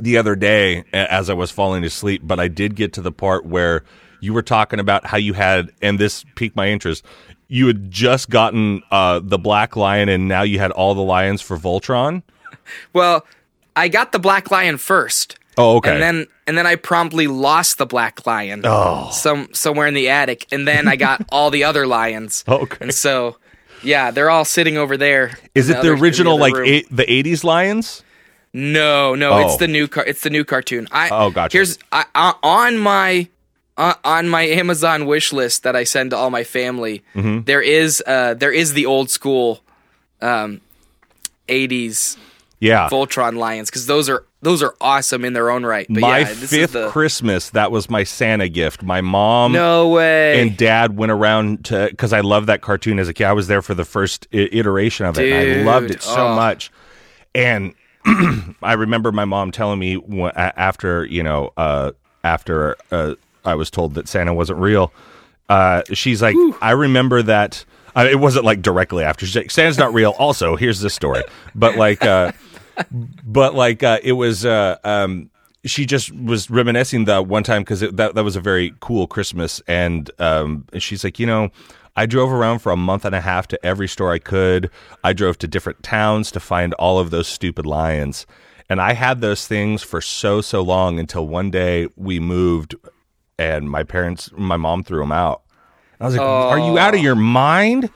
the 0.03 0.17
other 0.17 0.35
day 0.35 0.83
as 0.93 1.29
i 1.29 1.33
was 1.33 1.51
falling 1.51 1.83
asleep 1.83 2.21
but 2.25 2.39
i 2.39 2.47
did 2.47 2.75
get 2.75 2.93
to 2.93 3.01
the 3.01 3.11
part 3.11 3.45
where 3.45 3.83
you 4.21 4.33
were 4.33 4.41
talking 4.41 4.79
about 4.79 5.05
how 5.05 5.17
you 5.17 5.33
had 5.33 5.71
and 5.81 5.99
this 5.99 6.25
piqued 6.35 6.55
my 6.55 6.67
interest 6.69 7.05
you 7.47 7.65
had 7.67 7.89
just 7.89 8.29
gotten 8.29 8.81
uh, 8.91 9.19
the 9.23 9.37
black 9.39 9.75
lion 9.75 10.07
and 10.09 10.27
now 10.27 10.43
you 10.43 10.59
had 10.59 10.71
all 10.71 10.93
the 10.93 11.01
lions 11.01 11.41
for 11.41 11.57
voltron 11.57 12.21
Well, 12.93 13.25
I 13.75 13.87
got 13.87 14.11
the 14.11 14.19
black 14.19 14.51
lion 14.51 14.77
first. 14.77 15.37
Oh, 15.57 15.77
okay. 15.77 15.93
And 15.93 16.01
then 16.01 16.27
and 16.45 16.57
then 16.57 16.67
I 16.67 16.75
promptly 16.75 17.25
lost 17.27 17.77
the 17.79 17.85
black 17.85 18.25
lion. 18.27 18.61
Oh. 18.63 19.09
Some 19.11 19.49
somewhere 19.53 19.87
in 19.87 19.93
the 19.95 20.09
attic, 20.09 20.45
and 20.51 20.67
then 20.67 20.87
I 20.87 20.95
got 20.95 21.25
all 21.31 21.49
the 21.49 21.63
other 21.63 21.87
lions. 21.87 22.43
Okay. 22.47 22.77
And 22.81 22.93
so, 22.93 23.37
yeah, 23.83 24.11
they're 24.11 24.29
all 24.29 24.45
sitting 24.45 24.77
over 24.77 24.97
there. 24.97 25.37
Is 25.55 25.69
it 25.69 25.73
the 25.73 25.79
other- 25.79 25.93
original 25.93 26.33
other 26.41 26.41
like 26.59 26.67
eight, 26.67 26.87
the 26.91 27.03
'80s 27.05 27.43
Lions? 27.43 28.03
No, 28.53 29.13
no, 29.15 29.31
Oh. 29.33 29.39
it's 29.47 29.57
the 29.57 29.67
new 29.67 29.87
car. 29.87 30.03
It's 30.05 30.21
the 30.21 30.29
new 30.29 30.43
cartoon. 30.43 30.87
I 30.91 31.09
Oh, 31.11 31.29
gotcha. 31.29 31.55
Here's 31.55 31.77
I, 31.91 32.05
I, 32.15 32.33
on 32.41 32.77
my 32.77 33.27
uh, 33.77 33.93
on 34.03 34.27
my 34.27 34.41
Amazon 34.41 35.05
wish 35.05 35.31
list 35.31 35.63
that 35.63 35.75
I 35.75 35.83
send 35.83 36.11
to 36.11 36.17
all 36.17 36.29
my 36.29 36.43
family. 36.43 37.03
Mm-hmm. 37.15 37.43
there 37.43 37.61
is 37.61 38.03
uh 38.05 38.33
there 38.33 38.51
is 38.51 38.73
the 38.73 38.85
old 38.87 39.09
school, 39.09 39.61
um, 40.21 40.61
'80s 41.47 42.17
Yeah. 42.59 42.89
Voltron 42.89 43.37
lions 43.37 43.69
because 43.69 43.85
those 43.85 44.09
are 44.09 44.25
those 44.41 44.63
are 44.63 44.73
awesome 44.81 45.25
in 45.25 45.33
their 45.33 45.49
own 45.49 45.65
right. 45.65 45.85
But 45.89 45.99
my 45.99 46.19
yeah, 46.19 46.23
this 46.25 46.43
is 46.43 46.49
fifth 46.49 46.71
the, 46.73 46.89
Christmas, 46.89 47.49
that 47.51 47.71
was 47.71 47.89
my 47.89 48.03
Santa 48.03 48.47
gift. 48.49 48.81
My 48.83 49.01
mom 49.01 49.51
no 49.51 49.89
way. 49.89 50.41
and 50.41 50.57
dad 50.57 50.97
went 50.97 51.11
around 51.11 51.65
to 51.65 51.87
because 51.91 52.13
I 52.13 52.21
loved 52.21 52.47
that 52.47 52.61
cartoon 52.61 52.99
as 52.99 53.07
a 53.07 53.13
kid. 53.13 53.25
I 53.25 53.33
was 53.33 53.47
there 53.47 53.61
for 53.61 53.73
the 53.75 53.85
first 53.85 54.27
I- 54.33 54.49
iteration 54.51 55.05
of 55.05 55.19
it. 55.19 55.31
And 55.31 55.61
I 55.61 55.63
loved 55.71 55.91
it 55.91 56.01
so 56.01 56.27
oh. 56.27 56.35
much, 56.35 56.71
and 57.35 57.73
I 58.63 58.73
remember 58.73 59.11
my 59.11 59.25
mom 59.25 59.51
telling 59.51 59.79
me 59.79 60.01
after 60.35 61.05
you 61.05 61.23
know 61.23 61.51
uh, 61.57 61.91
after 62.23 62.75
uh, 62.91 63.15
I 63.45 63.55
was 63.55 63.69
told 63.69 63.95
that 63.95 64.07
Santa 64.07 64.33
wasn't 64.33 64.59
real. 64.59 64.91
Uh, 65.47 65.81
she's 65.93 66.21
like, 66.21 66.35
I 66.61 66.71
remember 66.71 67.23
that. 67.23 67.65
Uh, 67.95 68.07
it 68.09 68.19
wasn't 68.19 68.45
like 68.45 68.61
directly 68.61 69.03
after. 69.03 69.25
She's 69.25 69.35
like, 69.35 69.51
Santa's 69.51 69.79
not 69.79 69.93
real. 69.93 70.11
Also, 70.11 70.55
here's 70.55 70.79
this 70.79 70.93
story, 70.93 71.23
but 71.55 71.75
like, 71.75 72.05
uh, 72.05 72.31
but 73.23 73.55
like, 73.55 73.83
uh, 73.83 73.99
it 74.03 74.13
was. 74.13 74.45
Uh, 74.45 74.77
um, 74.83 75.29
she 75.65 75.85
just 75.85 76.15
was 76.15 76.49
reminiscing 76.49 77.03
the 77.05 77.21
one 77.21 77.43
time 77.43 77.63
because 77.63 77.81
that 77.81 78.15
that 78.15 78.23
was 78.23 78.35
a 78.35 78.41
very 78.41 78.73
cool 78.79 79.07
Christmas, 79.07 79.61
and 79.67 80.09
um, 80.19 80.65
and 80.71 80.81
she's 80.81 81.03
like, 81.03 81.19
you 81.19 81.25
know, 81.25 81.49
I 81.96 82.05
drove 82.05 82.31
around 82.31 82.60
for 82.60 82.72
a 82.72 82.77
month 82.77 83.05
and 83.05 83.13
a 83.15 83.22
half 83.22 83.48
to 83.50 83.65
every 83.65 83.88
store 83.88 84.12
I 84.13 84.19
could. 84.19 84.69
I 85.03 85.13
drove 85.13 85.38
to 85.39 85.48
different 85.48 85.84
towns 85.84 86.31
to 86.31 86.39
find 86.39 86.74
all 86.75 87.00
of 87.00 87.10
those 87.12 87.27
stupid 87.27 87.65
lions. 87.65 88.25
And 88.69 88.79
I 88.79 88.93
had 88.93 89.19
those 89.22 89.48
things 89.48 89.81
for 89.81 90.00
so, 90.00 90.41
so 90.41 90.62
long 90.62 91.00
until 91.00 91.27
one 91.27 91.50
day 91.51 91.88
we 91.96 92.19
moved 92.19 92.75
and 93.38 93.69
my 93.69 93.84
parents, 93.84 94.29
my 94.38 94.58
mom 94.58 94.84
threw 94.84 95.00
them 95.00 95.12
out. 95.12 95.41
I 96.00 96.05
was 96.05 96.15
like, 96.15 96.25
are 96.25 96.60
you 96.60 96.77
out 96.77 96.93
of 96.93 97.01
your 97.01 97.15
mind? 97.15 97.89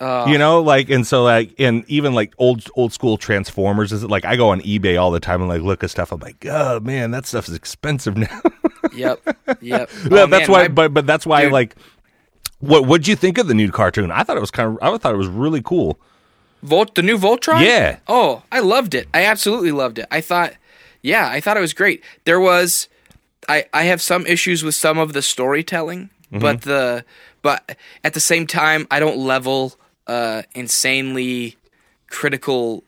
you 0.00 0.36
know, 0.38 0.60
like, 0.60 0.90
and 0.90 1.06
so 1.06 1.22
like, 1.24 1.54
and 1.58 1.84
even 1.88 2.14
like 2.14 2.34
old, 2.38 2.68
old 2.76 2.92
school 2.92 3.16
Transformers 3.16 3.90
is 3.92 4.02
it 4.02 4.10
like, 4.10 4.24
I 4.26 4.36
go 4.36 4.50
on 4.50 4.60
eBay 4.60 5.00
all 5.00 5.10
the 5.10 5.20
time 5.20 5.40
and 5.40 5.48
like 5.48 5.62
look 5.62 5.82
at 5.84 5.90
stuff. 5.90 6.12
I'm 6.12 6.20
like, 6.20 6.44
oh 6.46 6.80
man, 6.80 7.10
that 7.12 7.26
stuff 7.26 7.48
is 7.48 7.54
expensive 7.54 8.16
now. 8.16 8.40
yep, 8.94 9.20
yep. 9.62 9.88
Oh, 10.10 10.26
that's 10.26 10.48
man, 10.48 10.50
why, 10.50 10.62
my- 10.62 10.68
but 10.68 10.92
but 10.94 11.06
that's 11.06 11.24
why, 11.26 11.44
dude. 11.44 11.52
like, 11.52 11.76
what 12.66 12.86
what'd 12.86 13.06
you 13.08 13.16
think 13.16 13.38
of 13.38 13.46
the 13.46 13.54
new 13.54 13.70
cartoon? 13.70 14.10
I 14.10 14.22
thought 14.24 14.36
it 14.36 14.40
was 14.40 14.50
kind 14.50 14.68
of, 14.70 14.78
I 14.82 14.96
thought 14.98 15.14
it 15.14 15.18
was 15.18 15.28
really 15.28 15.62
cool. 15.62 15.98
Volt, 16.62 16.94
the 16.94 17.02
new 17.02 17.18
Voltron. 17.18 17.60
Yeah. 17.62 17.98
Oh, 18.08 18.42
I 18.50 18.60
loved 18.60 18.94
it. 18.94 19.06
I 19.12 19.24
absolutely 19.26 19.70
loved 19.72 19.98
it. 19.98 20.06
I 20.10 20.20
thought, 20.22 20.54
yeah, 21.02 21.28
I 21.28 21.40
thought 21.40 21.56
it 21.56 21.60
was 21.60 21.74
great. 21.74 22.02
There 22.24 22.40
was, 22.40 22.88
I 23.48 23.66
I 23.74 23.82
have 23.84 24.00
some 24.00 24.26
issues 24.26 24.62
with 24.64 24.74
some 24.74 24.98
of 24.98 25.12
the 25.12 25.22
storytelling, 25.22 26.10
Mm-hmm. 26.32 26.38
but 26.40 26.62
the 26.62 27.04
but 27.42 27.76
at 28.02 28.14
the 28.14 28.20
same 28.20 28.46
time, 28.46 28.86
I 28.90 28.98
don't 28.98 29.18
level 29.18 29.74
uh 30.06 30.42
insanely 30.54 31.56
critical 32.08 32.82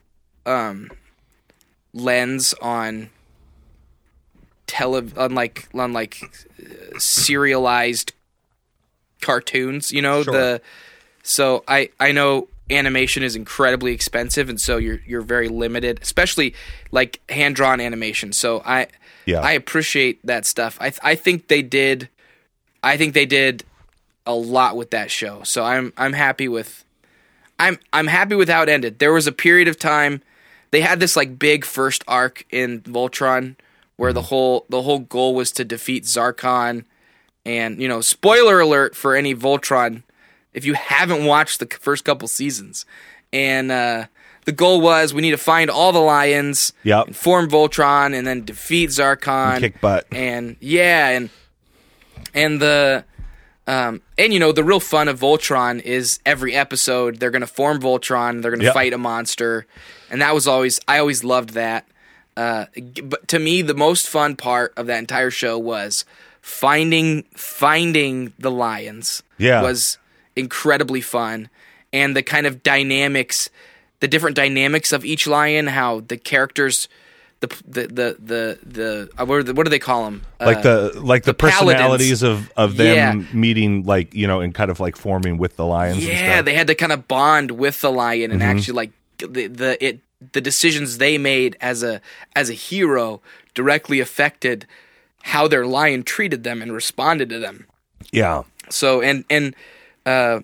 um 0.47 0.91
lens 1.93 2.55
on 2.63 3.11
tele 4.67 5.03
on 5.17 5.35
like 5.35 5.69
on 5.75 5.93
like 5.93 6.17
uh, 6.61 6.99
serialized 6.99 8.13
cartoons 9.21 9.93
you 9.93 10.03
know 10.03 10.23
Sure. 10.23 10.33
the 10.33 10.61
so 11.23 11.65
i 11.67 11.89
i 11.99 12.13
know 12.13 12.49
animation 12.71 13.23
is 13.23 13.37
incredibly 13.37 13.93
expensive 13.93 14.49
and 14.49 14.61
so 14.61 14.77
you're 14.77 15.01
you're 15.07 15.23
very 15.23 15.49
limited 15.49 16.01
especially 16.03 16.55
like 16.91 17.21
hand 17.31 17.55
drawn 17.55 17.81
animation. 17.81 18.33
So 18.33 18.63
i 18.65 18.89
Yeah. 19.25 19.41
i 19.41 19.53
appreciate 19.53 20.25
that 20.27 20.45
stuff. 20.47 20.77
I 20.81 20.93
i 21.03 21.15
think 21.15 21.49
they 21.49 21.63
did 21.63 22.09
i 22.83 22.97
think 22.97 23.15
they 23.15 23.27
did 23.27 23.65
a 24.25 24.35
lot 24.35 24.77
with 24.77 24.91
that 24.91 25.11
show. 25.11 25.43
So 25.45 25.65
i'm 25.65 25.93
i'm 25.97 26.13
happy 26.13 26.49
with 26.49 26.85
i'm 27.61 27.79
i'm 27.93 28.09
happy 28.09 28.35
with 28.35 28.49
how 28.49 28.63
it 28.63 28.69
ended. 28.69 28.99
There 28.99 29.13
was 29.13 29.27
a 29.27 29.33
period 29.33 29.69
of 29.69 29.79
time 29.79 30.23
they 30.73 30.81
had 30.81 30.99
this 30.99 31.17
like 31.17 31.39
big 31.39 31.65
first 31.65 32.03
arc 32.09 32.45
in 32.51 32.81
voltron 32.83 33.55
where 33.95 34.13
the 34.13 34.21
mm-hmm. 34.21 34.29
whole 34.29 34.67
the 34.69 34.83
whole 34.83 34.99
goal 34.99 35.35
was 35.37 35.53
to 35.53 35.65
defeat 35.65 36.03
zarkon 36.05 36.85
and 37.47 37.81
you 37.81 37.89
know 37.89 38.01
spoiler 38.03 38.61
alert 38.61 38.95
for 38.97 39.15
any 39.15 39.35
voltron 39.35 40.03
if 40.53 40.65
you 40.65 40.75
haven't 40.75 41.25
watched 41.25 41.61
the 41.61 41.67
first 41.81 42.05
couple 42.05 42.27
seasons 42.29 42.85
and 43.33 43.71
uh 43.71 44.05
the 44.47 44.53
goal 44.53 44.81
was 44.81 45.15
we 45.15 45.23
need 45.23 45.31
to 45.33 45.37
find 45.39 45.71
all 45.71 45.93
the 45.93 45.99
lions 46.01 46.73
Yep. 46.85 47.07
and 47.09 47.17
form 47.17 47.49
voltron 47.49 48.15
and 48.17 48.27
then 48.27 48.45
defeat 48.45 48.91
zarkon 48.91 49.61
Kick 49.61 49.81
butt. 49.81 50.07
and 50.13 50.57
yeah 50.61 51.09
and 51.11 51.31
and 52.35 52.61
the 52.61 53.05
um 53.67 54.01
and 54.19 54.33
you 54.33 54.41
know 54.41 54.53
the 54.53 54.65
real 54.65 54.81
fun 54.81 55.09
of 55.09 55.19
voltron 55.21 55.81
is 55.81 56.19
every 56.27 56.55
episode 56.55 57.19
they're 57.21 57.31
gonna 57.31 57.47
form 57.47 57.81
voltron 57.81 58.43
they're 58.43 58.51
gonna 58.51 58.65
Yep. 58.65 58.75
fight 58.75 58.93
a 58.93 58.99
monster 58.99 59.67
and 60.11 60.21
that 60.21 60.35
was 60.35 60.47
always 60.47 60.81
i 60.89 60.99
always 60.99 61.25
loved 61.25 61.51
that 61.51 61.87
uh 62.37 62.67
but 63.05 63.27
to 63.29 63.39
me 63.39 63.63
the 63.63 63.75
most 63.75 64.09
fun 64.09 64.37
part 64.37 64.73
of 64.77 64.87
that 64.87 64.99
entire 64.99 65.31
show 65.31 65.59
was 65.59 66.05
finding 66.47 67.25
finding 67.35 68.33
the 68.39 68.53
lions 68.53 69.21
Yeah. 69.37 69.63
was 69.63 69.99
incredibly 70.37 71.01
fun 71.01 71.49
and 71.93 72.15
the 72.15 72.23
kind 72.23 72.47
of 72.47 72.63
dynamics 72.63 73.51
the 73.99 74.07
different 74.07 74.37
dynamics 74.37 74.93
of 74.93 75.05
each 75.05 75.27
lion 75.27 75.67
how 75.67 76.01
the 76.07 76.17
characters 76.17 76.87
the 77.41 77.49
the 77.67 77.83
the 77.89 78.17
the, 78.21 78.59
the 78.65 79.11
uh, 79.19 79.25
what, 79.27 79.45
the, 79.45 79.55
what 79.55 79.65
do 79.67 79.71
they 79.71 79.81
call 79.81 80.05
them 80.05 80.23
like 80.39 80.63
the 80.63 80.93
like 81.03 81.25
the, 81.25 81.33
the 81.33 81.35
paladins. 81.35 81.73
personalities 81.73 82.23
of 82.23 82.49
of 82.57 82.77
them 82.77 82.95
Yeah. 83.25 83.37
meeting 83.37 83.83
like 83.85 84.15
you 84.15 84.29
know 84.29 84.41
and 84.41 84.55
kind 84.55 84.71
of 84.71 84.79
like 84.79 84.95
forming 84.97 85.39
with 85.39 85.57
the 85.57 85.67
lions 85.67 85.97
and 85.99 86.07
yeah 86.07 86.17
stuff. 86.17 86.29
Mm-hmm. 86.37 86.45
they 86.45 86.55
had 86.55 86.69
to 86.69 86.77
kind 86.77 86.93
of 86.93 87.09
bond 87.09 87.51
with 87.51 87.81
the 87.81 87.91
lion 87.91 88.31
and 88.31 88.41
actually 88.41 88.75
like 88.75 88.91
the 89.19 89.49
the 89.49 89.85
it 89.85 89.99
the 90.33 90.41
decisions 90.41 90.99
they 90.99 91.19
made 91.19 91.57
as 91.61 91.83
a 91.83 92.01
as 92.37 92.51
a 92.51 92.55
hero 92.55 93.21
directly 93.55 93.99
affected 93.99 94.65
how 95.27 95.49
their 95.49 95.67
lion 95.67 96.05
treated 96.05 96.45
them 96.45 96.63
and 96.63 96.73
responded 96.73 97.29
to 97.29 97.41
them. 97.41 97.67
Yeah. 98.13 98.45
So 98.71 99.03
and 99.03 99.25
and 99.29 99.57
uh 100.07 100.41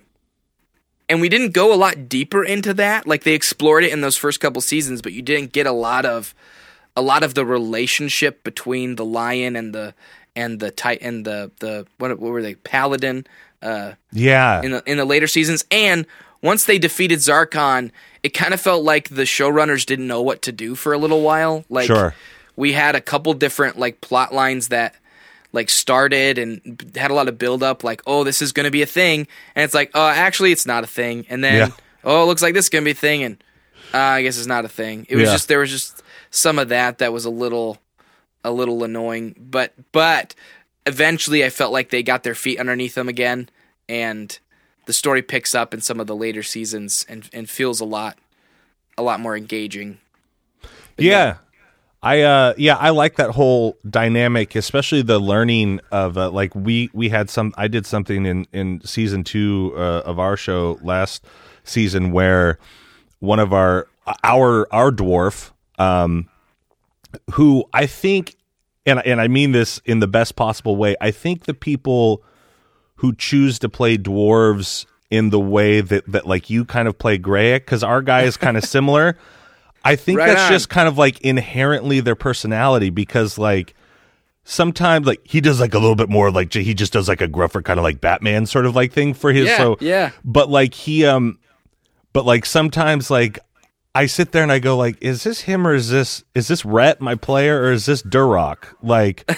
and 1.07 1.21
we 1.21 1.29
didn't 1.29 1.51
go 1.51 1.73
a 1.73 1.75
lot 1.75 2.09
deeper 2.09 2.43
into 2.43 2.73
that. 2.73 3.07
Like 3.07 3.23
they 3.23 3.33
explored 3.33 3.85
it 3.85 3.93
in 3.93 4.01
those 4.01 4.17
first 4.17 4.41
couple 4.41 4.61
seasons 4.61 5.01
but 5.01 5.13
you 5.13 5.21
didn't 5.21 5.53
get 5.53 5.67
a 5.67 5.71
lot 5.71 6.05
of 6.05 6.35
a 6.97 7.01
lot 7.01 7.23
of 7.23 7.33
the 7.33 7.45
relationship 7.45 8.43
between 8.43 8.97
the 8.97 9.05
lion 9.05 9.55
and 9.55 9.73
the 9.73 9.93
and 10.35 10.59
the 10.59 10.69
tit 10.69 10.99
and 11.01 11.25
the 11.25 11.49
the 11.61 11.87
what, 11.97 12.19
what 12.19 12.31
were 12.33 12.41
they? 12.41 12.55
Paladin 12.55 13.25
uh 13.61 13.93
yeah. 14.11 14.61
in 14.61 14.71
the 14.71 14.83
in 14.85 14.97
the 14.97 15.05
later 15.05 15.27
seasons. 15.27 15.63
And 15.71 16.05
once 16.41 16.65
they 16.65 16.77
defeated 16.77 17.19
Zarkon 17.19 17.91
it 18.21 18.33
kind 18.33 18.53
of 18.53 18.59
felt 18.59 18.83
like 18.83 19.07
the 19.07 19.23
showrunners 19.23 19.85
didn't 19.85 20.07
know 20.07 20.21
what 20.21 20.41
to 20.41 20.51
do 20.51 20.75
for 20.75 20.91
a 20.91 20.97
little 20.97 21.21
while. 21.21 21.63
Like 21.69 21.87
Sure. 21.87 22.13
We 22.55 22.73
had 22.73 22.95
a 22.95 23.01
couple 23.01 23.33
different 23.33 23.77
like 23.79 24.01
plot 24.01 24.33
lines 24.33 24.67
that 24.69 24.95
like 25.51 25.69
started 25.69 26.37
and 26.37 26.91
had 26.95 27.11
a 27.11 27.13
lot 27.13 27.27
of 27.27 27.37
build 27.37 27.61
up 27.63 27.83
like 27.83 28.01
oh 28.07 28.23
this 28.23 28.41
is 28.41 28.51
going 28.51 28.63
to 28.65 28.71
be 28.71 28.81
a 28.81 28.85
thing 28.87 29.27
and 29.55 29.63
it's 29.63 29.73
like 29.73 29.91
oh 29.93 30.07
actually 30.07 30.51
it's 30.51 30.65
not 30.65 30.83
a 30.83 30.87
thing 30.87 31.25
and 31.29 31.43
then 31.43 31.69
Yeah. 31.69 31.75
oh 32.03 32.23
it 32.23 32.25
looks 32.25 32.41
like 32.41 32.53
this 32.53 32.65
is 32.65 32.69
going 32.69 32.83
to 32.83 32.85
be 32.85 32.91
a 32.91 32.95
thing 32.95 33.23
and 33.23 33.43
uh, 33.93 33.97
I 33.97 34.23
guess 34.23 34.37
it's 34.37 34.47
not 34.47 34.65
a 34.65 34.69
thing 34.69 35.05
it 35.09 35.15
was 35.15 35.27
Yeah. 35.27 35.33
just 35.33 35.47
there 35.47 35.59
was 35.59 35.69
just 35.69 36.01
some 36.31 36.57
of 36.57 36.69
that 36.69 36.97
that 36.97 37.13
was 37.13 37.25
a 37.25 37.29
little 37.29 37.77
a 38.43 38.51
little 38.51 38.83
annoying 38.83 39.35
but 39.39 39.73
but 39.91 40.33
eventually 40.85 41.45
I 41.45 41.49
felt 41.49 41.71
like 41.71 41.89
they 41.91 42.01
got 42.03 42.23
their 42.23 42.35
feet 42.35 42.59
underneath 42.59 42.95
them 42.95 43.07
again 43.07 43.49
and 43.87 44.37
the 44.85 44.93
story 44.93 45.21
picks 45.21 45.53
up 45.55 45.73
in 45.73 45.79
some 45.81 45.99
of 45.99 46.07
the 46.07 46.15
later 46.15 46.41
seasons 46.43 47.05
and 47.07 47.29
and 47.31 47.47
feels 47.49 47.79
a 47.79 47.85
lot 47.85 48.17
a 48.97 49.03
lot 49.03 49.19
more 49.19 49.37
engaging 49.37 49.99
Yeah. 50.97 51.35
I 52.03 52.21
uh 52.21 52.53
yeah, 52.57 52.75
I 52.75 52.89
like 52.89 53.15
that 53.15 53.29
whole 53.31 53.77
dynamic, 53.89 54.55
especially 54.57 55.01
the 55.03 55.19
learning 55.19 55.79
of 55.89 56.17
uh, 56.17 56.29
like 56.31 56.53
we 56.53 56.89
we 56.93 57.07
had 57.07 57.29
some 57.29 57.53
I 57.57 57.69
did 57.69 57.85
something 57.85 58.25
in 58.25 58.45
in 58.51 58.81
season 58.83 59.23
2 59.23 59.73
uh, 59.75 59.79
of 60.05 60.19
our 60.19 60.35
show 60.35 60.77
last 60.81 61.25
season 61.63 62.11
where 62.11 62.59
one 63.19 63.39
of 63.39 63.53
our 63.53 63.87
our 64.21 64.67
our 64.73 64.91
dwarf 64.91 65.51
um 65.79 66.27
who 67.31 67.63
I 67.71 67.85
think 67.85 68.35
and 68.85 68.99
and 69.05 69.21
I 69.21 69.29
mean 69.29 69.53
this 69.53 69.79
in 69.85 70.01
the 70.01 70.07
best 70.07 70.35
possible 70.35 70.75
way. 70.75 70.97
I 70.99 71.11
think 71.11 71.45
the 71.45 71.53
people 71.53 72.21
who 72.95 73.15
choose 73.15 73.59
to 73.59 73.69
play 73.69 73.97
dwarves 73.97 74.85
in 75.09 75.29
the 75.29 75.39
way 75.39 75.79
that 75.79 76.05
that 76.11 76.27
like 76.27 76.49
you 76.49 76.65
kind 76.65 76.89
of 76.89 76.97
play 76.97 77.17
Grey 77.17 77.57
cuz 77.61 77.81
our 77.81 78.01
guy 78.01 78.23
is 78.23 78.35
kind 78.35 78.57
of 78.57 78.65
similar. 78.75 79.17
I 79.83 79.95
think 79.95 80.19
Right 80.19 80.27
that's 80.27 80.43
on. 80.43 80.51
just 80.51 80.69
kind 80.69 80.87
of 80.87 80.97
like 80.97 81.19
inherently 81.21 81.99
their 81.99 82.15
personality 82.15 82.89
because 82.89 83.37
like 83.37 83.75
sometimes 84.45 85.05
like 85.07 85.21
he 85.23 85.39
does 85.41 85.59
like 85.59 85.73
a 85.73 85.79
little 85.79 85.95
bit 85.95 86.09
more 86.09 86.29
like 86.31 86.53
he 86.53 86.73
just 86.73 86.93
does 86.93 87.07
like 87.07 87.21
a 87.21 87.27
gruffer 87.27 87.61
kind 87.61 87.79
of 87.79 87.83
like 87.83 88.01
Batman 88.01 88.45
sort 88.45 88.65
of 88.65 88.75
like 88.75 88.91
thing 88.91 89.13
for 89.13 89.31
his 89.31 89.47
Yeah, 89.47 89.57
so 89.57 89.77
yeah. 89.79 90.11
but 90.23 90.49
like 90.49 90.73
he 90.73 91.05
um 91.05 91.39
but 92.11 92.25
like 92.25 92.45
sometimes 92.45 93.09
like 93.09 93.39
I 93.95 94.05
sit 94.07 94.31
there 94.31 94.43
and 94.43 94.51
I 94.51 94.59
go 94.59 94.75
like 94.75 94.97
is 95.01 95.23
this 95.23 95.41
him 95.41 95.65
or 95.67 95.73
is 95.73 95.89
this 95.89 96.23
is 96.35 96.47
this 96.47 96.65
Rhett 96.65 96.99
my 96.99 97.15
player 97.15 97.61
or 97.61 97.71
is 97.71 97.85
this 97.85 98.01
Durock 98.03 98.65
like 98.81 99.29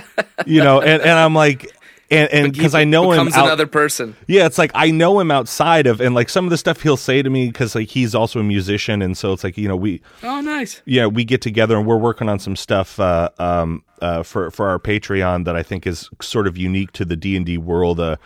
you 0.46 0.62
know 0.62 0.80
and 0.80 1.00
and 1.02 1.10
I'm 1.10 1.34
like 1.34 1.70
and 2.12 2.28
and 2.32 2.52
because 2.52 2.74
I 2.74 2.84
know 2.84 3.10
him 3.12 3.26
becomes 3.26 3.34
out, 3.36 3.46
another 3.46 3.66
person. 3.66 4.14
yeah, 4.28 4.46
it's 4.46 4.58
like 4.58 4.70
I 4.74 4.90
know 4.90 5.18
him 5.20 5.30
outside 5.30 5.86
of, 5.86 6.00
and 6.00 6.14
like 6.14 6.28
some 6.28 6.44
of 6.44 6.50
the 6.50 6.56
stuff 6.58 6.82
he'll 6.82 6.96
say 6.96 7.22
to 7.22 7.30
me 7.30 7.46
because 7.48 7.74
like 7.74 7.88
he's 7.88 8.14
also 8.14 8.38
a 8.40 8.42
musician, 8.44 9.02
and 9.02 9.16
so 9.16 9.32
it's 9.32 9.42
like 9.42 9.56
you 9.58 9.66
know 9.68 9.76
we 9.76 10.00
Oh, 10.22 10.40
nice. 10.40 10.82
yeah 10.84 11.06
we 11.06 11.24
get 11.24 11.40
together 11.40 11.76
and 11.76 11.86
we're 11.86 11.96
working 11.96 12.28
on 12.28 12.38
some 12.38 12.54
stuff 12.56 13.00
uh, 13.00 13.30
um, 13.38 13.82
uh, 14.00 14.22
for 14.22 14.50
for 14.50 14.68
our 14.68 14.78
Patreon 14.78 15.44
that 15.46 15.56
I 15.56 15.62
think 15.62 15.86
is 15.86 16.08
sort 16.20 16.46
of 16.46 16.56
unique 16.56 16.92
to 16.92 17.04
the 17.04 17.16
D 17.16 17.36
and 17.36 17.44
D 17.46 17.58
world. 17.58 17.98
Uh, 17.98 18.16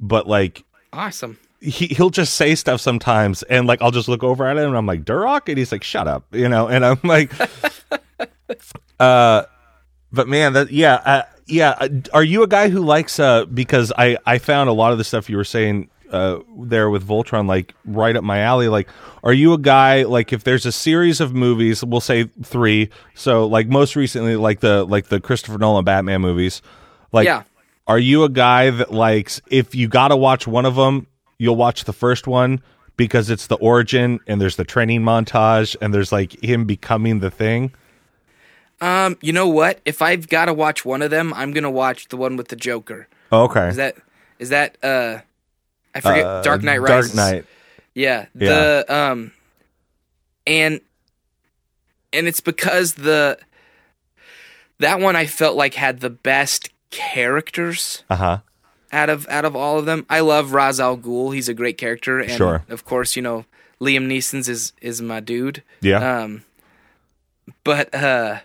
but 0.00 0.26
like 0.26 0.64
Awesome. 0.92 1.38
he 1.60 1.86
he'll 1.88 2.10
just 2.10 2.34
say 2.34 2.54
stuff 2.54 2.80
sometimes, 2.80 3.42
and 3.44 3.66
like 3.66 3.82
I'll 3.82 3.90
just 3.90 4.08
look 4.08 4.22
over 4.24 4.46
at 4.46 4.56
him 4.56 4.68
and 4.68 4.76
I'm 4.76 4.86
like 4.86 5.04
Durock, 5.04 5.48
and 5.48 5.58
he's 5.58 5.72
like 5.72 5.82
shut 5.84 6.06
up, 6.08 6.24
you 6.32 6.48
know, 6.48 6.68
and 6.68 6.84
I'm 6.84 7.00
like, 7.04 7.32
uh, 9.00 9.42
but 10.14 10.28
man, 10.28 10.52
that 10.54 10.70
yeah, 10.70 10.94
uh, 10.94 11.22
yeah. 11.46 11.70
uh, 11.78 11.88
Are 12.12 12.24
you 12.24 12.42
a 12.42 12.46
guy 12.46 12.68
who 12.68 12.80
likes 12.80 13.18
uh 13.18 13.44
because 13.46 13.92
I 13.96 14.16
I 14.24 14.38
found 14.38 14.68
a 14.70 14.72
lot 14.72 14.92
of 14.92 14.98
the 14.98 15.04
stuff 15.04 15.28
you 15.28 15.36
were 15.36 15.44
saying 15.44 15.90
uh 16.10 16.38
there 16.58 16.90
with 16.90 17.06
Voltron 17.06 17.48
like 17.48 17.74
right 17.84 18.14
up 18.16 18.24
my 18.24 18.40
alley. 18.40 18.68
Like, 18.68 18.88
are 19.22 19.32
you 19.32 19.52
a 19.52 19.58
guy 19.58 20.04
like 20.04 20.32
if 20.32 20.44
there's 20.44 20.66
a 20.66 20.72
series 20.72 21.20
of 21.20 21.34
movies, 21.34 21.84
we'll 21.84 22.00
say 22.00 22.24
three. 22.42 22.90
So 23.14 23.46
like 23.46 23.68
most 23.68 23.96
recently, 23.96 24.36
like 24.36 24.60
the 24.60 24.84
like 24.84 25.06
the 25.08 25.20
Christopher 25.20 25.58
Nolan 25.58 25.84
Batman 25.84 26.20
movies, 26.20 26.62
like. 27.12 27.26
Yeah. 27.26 27.42
Are 27.86 27.98
you 27.98 28.24
a 28.24 28.30
guy 28.30 28.70
that 28.70 28.94
likes 28.94 29.42
if 29.50 29.74
you 29.74 29.88
got 29.88 30.08
to 30.08 30.16
watch 30.16 30.46
one 30.46 30.64
of 30.64 30.74
them, 30.74 31.06
you'll 31.36 31.56
watch 31.56 31.84
the 31.84 31.92
first 31.92 32.26
one 32.26 32.62
because 32.96 33.28
it's 33.28 33.46
the 33.46 33.56
origin 33.56 34.20
and 34.26 34.40
there's 34.40 34.56
the 34.56 34.64
training 34.64 35.02
montage 35.02 35.76
and 35.82 35.92
there's 35.92 36.10
like 36.10 36.32
him 36.42 36.64
becoming 36.64 37.18
the 37.20 37.30
thing? 37.30 37.74
Um, 38.80 39.16
you 39.20 39.32
know 39.32 39.48
what? 39.48 39.80
If 39.84 40.02
I've 40.02 40.28
got 40.28 40.46
to 40.46 40.54
watch 40.54 40.84
one 40.84 41.00
of 41.02 41.10
them, 41.10 41.32
I'm 41.34 41.52
gonna 41.52 41.70
watch 41.70 42.08
the 42.08 42.16
one 42.16 42.36
with 42.36 42.48
the 42.48 42.56
Joker. 42.56 43.08
Oh, 43.32 43.44
okay. 43.44 43.68
Is 43.68 43.76
that 43.76 43.96
is 44.38 44.48
that 44.50 44.76
uh 44.82 45.18
I 45.94 46.00
forget 46.00 46.26
Uh, 46.26 46.42
Dark 46.42 46.62
Knight 46.62 46.80
Rises. 46.80 47.14
Dark 47.14 47.32
Knight. 47.34 47.44
Yeah. 47.94 48.26
The 48.34 48.84
um 48.88 49.32
and 50.46 50.80
and 52.12 52.26
it's 52.28 52.40
because 52.40 52.94
the 52.94 53.38
that 54.80 55.00
one 55.00 55.16
I 55.16 55.26
felt 55.26 55.56
like 55.56 55.74
had 55.74 56.00
the 56.00 56.10
best 56.10 56.70
characters 56.90 58.02
Uh 58.10 58.16
huh. 58.16 58.38
out 58.92 59.08
of 59.08 59.26
out 59.28 59.44
of 59.44 59.54
all 59.56 59.78
of 59.78 59.86
them. 59.86 60.04
I 60.10 60.20
love 60.20 60.52
Ra's 60.52 60.80
al 60.80 60.96
Ghul. 60.98 61.32
He's 61.34 61.48
a 61.48 61.54
great 61.54 61.78
character 61.78 62.18
and 62.20 62.32
Sure. 62.32 62.64
of 62.68 62.84
course, 62.84 63.14
you 63.16 63.22
know, 63.22 63.44
Liam 63.80 64.06
Neeson's 64.06 64.48
is 64.48 64.72
is 64.80 65.00
my 65.00 65.20
dude. 65.20 65.62
Yeah. 65.80 66.22
Um, 66.22 66.44
but 67.62 67.94
uh, 67.94 68.40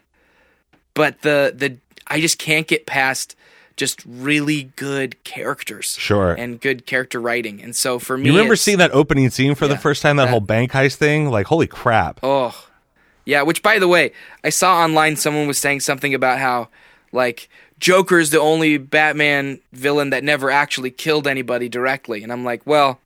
but 1.00 1.22
the 1.22 1.54
the 1.56 1.78
I 2.08 2.20
just 2.20 2.38
can't 2.40 2.68
get 2.68 2.86
past 2.86 3.38
just 3.78 4.04
really 4.06 4.64
good 4.76 5.24
characters. 5.24 5.96
Sure. 5.98 6.34
And 6.34 6.60
good 6.60 6.86
character 6.86 7.22
writing, 7.22 7.62
and 7.64 7.74
so 7.74 7.98
for 8.00 8.18
me, 8.18 8.26
you 8.26 8.36
remember 8.36 8.58
seeing 8.58 8.80
that 8.80 8.92
opening 8.92 9.30
scene 9.30 9.56
for 9.56 9.70
the 9.70 9.78
first 9.78 10.02
time? 10.02 10.18
That 10.18 10.26
That- 10.26 10.32
whole 10.32 10.42
bank 10.42 10.74
heist 10.74 10.96
thing? 10.96 11.30
Like, 11.30 11.46
holy 11.48 11.68
crap! 11.68 12.20
Oh, 12.22 12.54
yeah. 13.24 13.44
Which, 13.44 13.64
by 13.64 13.80
the 13.80 13.88
way, 13.88 14.12
I 14.44 14.50
saw 14.50 14.80
online 14.84 15.16
someone 15.16 15.48
was 15.48 15.58
saying 15.58 15.80
something 15.80 16.14
about 16.14 16.40
how 16.40 16.68
like 17.14 17.48
Joker 17.80 18.20
is 18.20 18.32
the 18.32 18.42
only 18.42 18.78
Batman 18.78 19.62
villain 19.72 20.10
that 20.10 20.26
never 20.26 20.52
actually 20.52 20.92
killed 20.92 21.26
anybody 21.28 21.70
directly, 21.70 22.22
and 22.24 22.32
I'm 22.34 22.44
like, 22.44 22.62
well. 22.66 23.00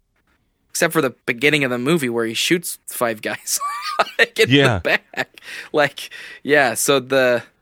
Except 0.71 0.91
for 0.91 1.03
the 1.03 1.13
beginning 1.27 1.63
of 1.63 1.69
the 1.69 1.77
movie 1.77 2.10
where 2.10 2.25
he 2.25 2.34
shoots 2.34 2.79
five 2.88 3.21
guys 3.21 3.60
like, 4.17 4.39
in 4.39 4.49
Yeah. 4.49 4.79
the 4.79 4.82
back, 5.13 5.39
like 5.71 6.10
yeah. 6.41 6.73
So 6.73 6.99
the 6.99 7.43
he- 7.43 7.52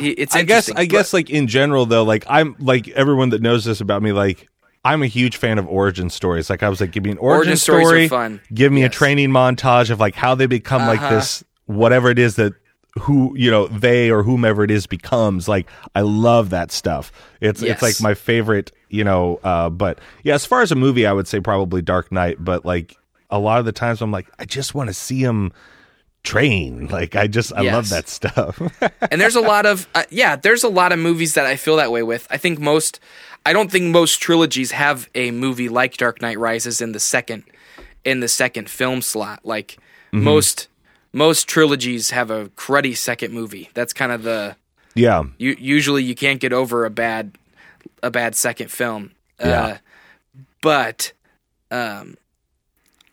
it's 0.00 0.34
I 0.36 0.42
guess. 0.42 0.70
I 0.70 0.74
but- 0.74 0.88
guess. 0.88 1.12
Like 1.12 1.30
in 1.30 1.46
general, 1.46 1.86
though, 1.86 2.02
like 2.04 2.24
I'm 2.28 2.56
like 2.58 2.88
everyone 2.88 3.30
that 3.30 3.42
knows 3.42 3.64
this 3.64 3.80
about 3.80 4.02
me, 4.02 4.12
like. 4.12 4.48
I'm 4.84 5.00
a 5.04 5.06
huge 5.06 5.36
fan 5.36 5.60
of 5.60 5.68
origin 5.68 6.10
stories. 6.10 6.50
Like 6.50 6.64
I 6.64 6.68
was 6.68 6.80
like, 6.80 6.90
give 6.90 7.04
me 7.04 7.12
an 7.12 7.18
origin, 7.18 7.50
Origin 7.50 7.56
stories 7.56 7.86
are 7.86 7.88
story. 7.90 8.08
fun. 8.08 8.40
Give 8.52 8.72
me 8.72 8.82
a 8.82 8.88
training 8.88 9.30
montage 9.30 9.90
of 9.90 10.00
like 10.00 10.16
how 10.16 10.34
they 10.34 10.46
become 10.46 10.88
like 10.88 11.00
Uh-huh. 11.00 11.14
this, 11.14 11.44
whatever 11.66 12.10
it 12.10 12.18
is 12.18 12.34
that 12.34 12.52
who 12.98 13.32
you 13.38 13.48
know 13.48 13.68
they 13.68 14.10
or 14.10 14.24
whomever 14.24 14.64
it 14.64 14.72
is 14.72 14.88
becomes. 14.88 15.46
Like 15.46 15.68
I 15.94 16.00
love 16.00 16.50
that 16.50 16.72
stuff. 16.72 17.12
It's 17.40 17.62
it's 17.62 17.80
like 17.80 18.00
my 18.00 18.14
favorite. 18.14 18.72
You 18.88 19.04
know, 19.04 19.38
uh, 19.44 19.70
but 19.70 20.00
yeah, 20.24 20.34
as 20.34 20.44
far 20.46 20.62
as 20.62 20.72
a 20.72 20.74
movie, 20.74 21.06
I 21.06 21.12
would 21.12 21.28
say 21.28 21.38
probably 21.38 21.80
Dark 21.80 22.10
Knight. 22.10 22.38
But 22.44 22.64
like 22.66 22.96
a 23.30 23.38
lot 23.38 23.60
of 23.60 23.66
the 23.66 23.72
times, 23.72 24.02
I'm 24.02 24.10
like, 24.10 24.26
I 24.40 24.46
just 24.46 24.74
want 24.74 24.88
to 24.88 24.94
see 24.94 25.20
him 25.20 25.52
train. 26.22 26.88
Like 26.92 27.16
I 27.16 27.26
just 27.26 27.52
I 27.54 27.62
love 27.62 27.88
that 27.88 28.08
stuff. 28.08 28.60
and 29.10 29.20
there's 29.20 29.36
a 29.36 29.40
lot 29.40 29.66
of 29.66 29.88
uh, 29.94 30.04
yeah 30.10 30.36
there's 30.36 30.62
a 30.62 30.68
lot 30.68 30.92
of 30.92 30.98
movies 30.98 31.34
that 31.34 31.46
i 31.46 31.56
feel 31.56 31.76
that 31.76 31.90
way 31.90 32.02
with 32.02 32.26
i 32.30 32.36
think 32.36 32.58
most 32.58 33.00
i 33.46 33.52
don't 33.52 33.70
think 33.70 33.86
most 33.86 34.20
trilogies 34.20 34.72
have 34.72 35.08
a 35.14 35.30
movie 35.30 35.68
like 35.68 35.96
dark 35.96 36.20
knight 36.20 36.38
rises 36.38 36.80
in 36.80 36.92
the 36.92 37.00
second 37.00 37.44
in 38.04 38.20
the 38.20 38.28
second 38.28 38.68
film 38.68 39.00
slot 39.00 39.40
like 39.44 39.78
most 40.12 40.68
most 41.12 41.48
trilogies 41.48 42.10
have 42.10 42.30
a 42.30 42.48
cruddy 42.50 42.96
second 42.96 43.32
movie 43.32 43.70
that's 43.74 43.92
kind 43.92 44.12
of 44.12 44.22
the 44.22 44.56
yeah, 44.94 45.24
you, 45.38 45.56
usually 45.58 46.02
you 46.02 46.14
can't 46.14 46.40
get 46.40 46.52
over 46.52 46.84
a 46.84 46.90
bad 46.90 47.36
a 48.02 48.10
bad 48.10 48.34
second 48.34 48.70
film. 48.70 49.12
Yeah. 49.40 49.64
Uh, 49.64 49.76
but 50.60 51.12
um, 51.70 52.16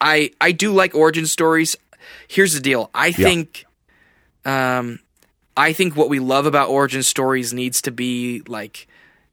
I 0.00 0.30
I 0.40 0.52
do 0.52 0.72
like 0.72 0.94
origin 0.94 1.26
stories. 1.26 1.76
Here's 2.28 2.54
the 2.54 2.60
deal. 2.60 2.90
I 2.94 3.12
think 3.12 3.64
um, 4.44 5.00
I 5.56 5.72
think 5.72 5.96
what 5.96 6.08
we 6.08 6.18
love 6.18 6.46
about 6.46 6.68
origin 6.68 7.02
stories 7.02 7.52
needs 7.52 7.82
to 7.82 7.90
be 7.90 8.42
like 8.46 8.86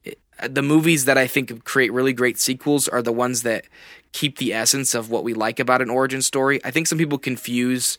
it- 0.04 0.18
the 0.48 0.62
movies 0.62 1.04
that 1.06 1.16
I 1.18 1.26
think 1.26 1.64
create 1.64 1.92
really 1.92 2.12
great 2.12 2.38
sequels 2.38 2.88
are 2.88 3.02
the 3.02 3.12
ones 3.12 3.42
that 3.42 3.64
keep 4.12 4.38
the 4.38 4.52
essence 4.52 4.94
of 4.94 5.10
what 5.10 5.24
we 5.24 5.34
like 5.34 5.58
about 5.60 5.82
an 5.82 5.90
origin 5.90 6.22
story. 6.22 6.60
I 6.64 6.70
think 6.70 6.86
some 6.86 6.98
people 6.98 7.18
confuse 7.18 7.98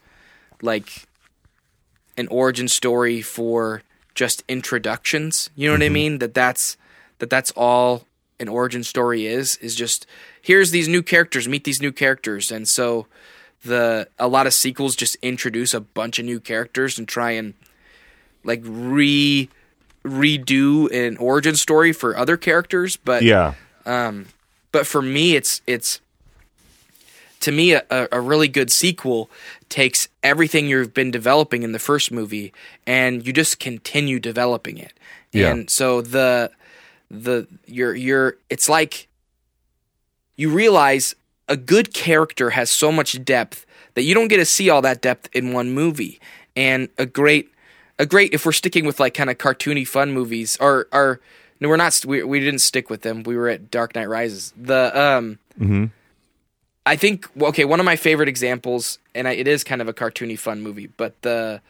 like 0.62 1.06
an 2.18 2.28
origin 2.28 2.68
story 2.68 3.22
for 3.22 3.82
just 4.16 4.44
introductions. 4.48 5.50
You 5.56 5.70
know 5.70 5.74
what 5.76 5.84
I 5.84 5.90
mean? 5.90 6.20
That 6.20 6.34
that's 6.34 6.78
that 7.20 7.30
that's 7.30 7.52
all 7.52 8.06
an 8.40 8.48
origin 8.48 8.84
story 8.84 9.26
is 9.26 9.56
is 9.58 9.76
just 9.76 10.06
here's 10.42 10.72
these 10.72 10.88
new 10.88 11.02
characters, 11.04 11.48
meet 11.48 11.64
these 11.64 11.82
new 11.82 11.92
characters. 11.92 12.52
And 12.52 12.68
so 12.68 13.08
the 13.64 14.08
a 14.18 14.28
lot 14.28 14.48
of 14.48 14.54
sequels 14.54 14.96
just 14.96 15.16
introduce 15.22 15.74
a 15.74 15.80
bunch 15.82 16.20
of 16.20 16.26
new 16.26 16.40
characters 16.40 16.98
and 16.98 17.08
try 17.08 17.32
and 17.32 17.54
like 18.44 18.62
re 18.64 19.50
redo 20.06 20.90
an 20.92 21.18
origin 21.18 21.56
story 21.56 21.92
for 21.92 22.16
other 22.18 22.38
characters, 22.38 22.96
but 22.96 23.22
yeah, 23.24 23.54
um 23.86 24.28
but 24.72 24.88
for 24.88 25.02
me 25.02 25.36
it's 25.36 25.62
it's 25.68 26.00
to 27.42 27.52
me 27.52 27.74
a, 27.74 27.84
a 28.12 28.20
really 28.22 28.48
good 28.48 28.72
sequel 28.72 29.30
takes 29.70 30.08
everything 30.24 30.68
you've 30.68 30.94
been 30.94 31.12
developing 31.12 31.64
in 31.64 31.72
the 31.74 31.80
first 31.80 32.12
movie 32.12 32.52
and 32.86 33.26
you 33.26 33.32
just 33.34 33.60
continue 33.60 34.20
developing 34.20 34.78
it 34.78 34.94
Yeah. 35.32 35.52
and 35.52 35.70
so 35.70 36.02
the 36.02 36.52
the 37.12 37.48
you're 37.66 37.96
you're 37.96 38.36
it's 38.50 38.68
like 38.70 39.08
you 40.36 40.50
realize 40.50 41.16
a 41.50 41.58
good 41.58 41.94
character 41.94 42.52
has 42.52 42.72
so 42.72 42.92
much 42.92 43.22
depth 43.26 43.66
that 43.96 44.04
you 44.04 44.14
don't 44.14 44.30
get 44.30 44.38
to 44.38 44.46
see 44.46 44.70
all 44.70 44.82
that 44.84 45.02
depth 45.02 45.28
in 45.34 45.52
one 45.52 45.72
movie. 45.72 46.22
And 46.56 46.88
a 46.98 47.06
great 47.06 47.52
a 47.98 48.06
great 48.06 48.34
if 48.34 48.46
we're 48.46 48.54
sticking 48.54 48.86
with 48.86 49.00
like 49.00 49.14
kind 49.14 49.30
of 49.30 49.38
cartoony 49.38 49.86
fun 49.86 50.12
movies 50.14 50.58
or 50.62 50.88
or 50.94 51.20
no 51.60 51.68
we're 51.68 51.76
not 51.76 52.00
we, 52.06 52.24
we 52.24 52.40
didn't 52.40 52.60
stick 52.60 52.90
with 52.90 53.02
them. 53.02 53.24
We 53.24 53.36
were 53.36 53.50
at 53.50 53.70
dark 53.70 53.96
knight 53.96 54.08
rises. 54.08 54.54
The 54.56 54.98
um 54.98 55.40
i 56.86 56.96
think 56.96 57.30
okay 57.42 57.66
one 57.66 57.80
of 57.82 57.86
my 57.86 57.98
favorite 57.98 58.30
examples 58.30 58.98
and 59.14 59.28
I, 59.28 59.34
it 59.34 59.48
is 59.48 59.66
kind 59.66 59.82
of 59.82 59.90
a 59.90 59.94
cartoony 59.94 60.40
fun 60.40 60.62
movie 60.62 60.88
but 60.88 61.22
the 61.22 61.62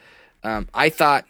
Um, 0.44 0.68
I 0.74 0.89
thought 0.89 1.26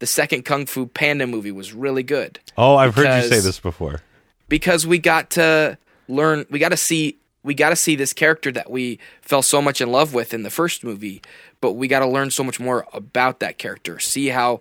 the 0.00 0.06
second 0.06 0.44
Kung 0.44 0.66
Fu 0.66 0.86
Panda 0.86 1.26
movie 1.26 1.52
was 1.52 1.72
really 1.72 2.02
good. 2.02 2.40
Oh, 2.58 2.76
I've 2.76 2.94
heard 2.94 3.22
you 3.22 3.28
say 3.30 3.40
this 3.40 3.60
before. 3.60 4.02
because 4.48 4.84
we 4.86 4.98
got 4.98 5.30
to 5.30 5.78
learn, 6.08 6.44
we 6.50 6.58
got 6.58 6.70
to 6.70 6.76
see, 6.76 7.16
we 7.42 7.54
got 7.54 7.70
to 7.70 7.76
see 7.76 7.96
this 7.96 8.12
character 8.12 8.52
that 8.52 8.70
we 8.70 8.98
fell 9.20 9.42
so 9.42 9.60
much 9.60 9.80
in 9.80 9.90
love 9.90 10.14
with 10.14 10.32
in 10.32 10.42
the 10.42 10.50
first 10.50 10.84
movie, 10.84 11.22
but 11.60 11.72
we 11.72 11.88
got 11.88 12.00
to 12.00 12.06
learn 12.06 12.30
so 12.30 12.44
much 12.44 12.60
more 12.60 12.86
about 12.92 13.40
that 13.40 13.58
character. 13.58 13.98
See 13.98 14.28
how 14.28 14.60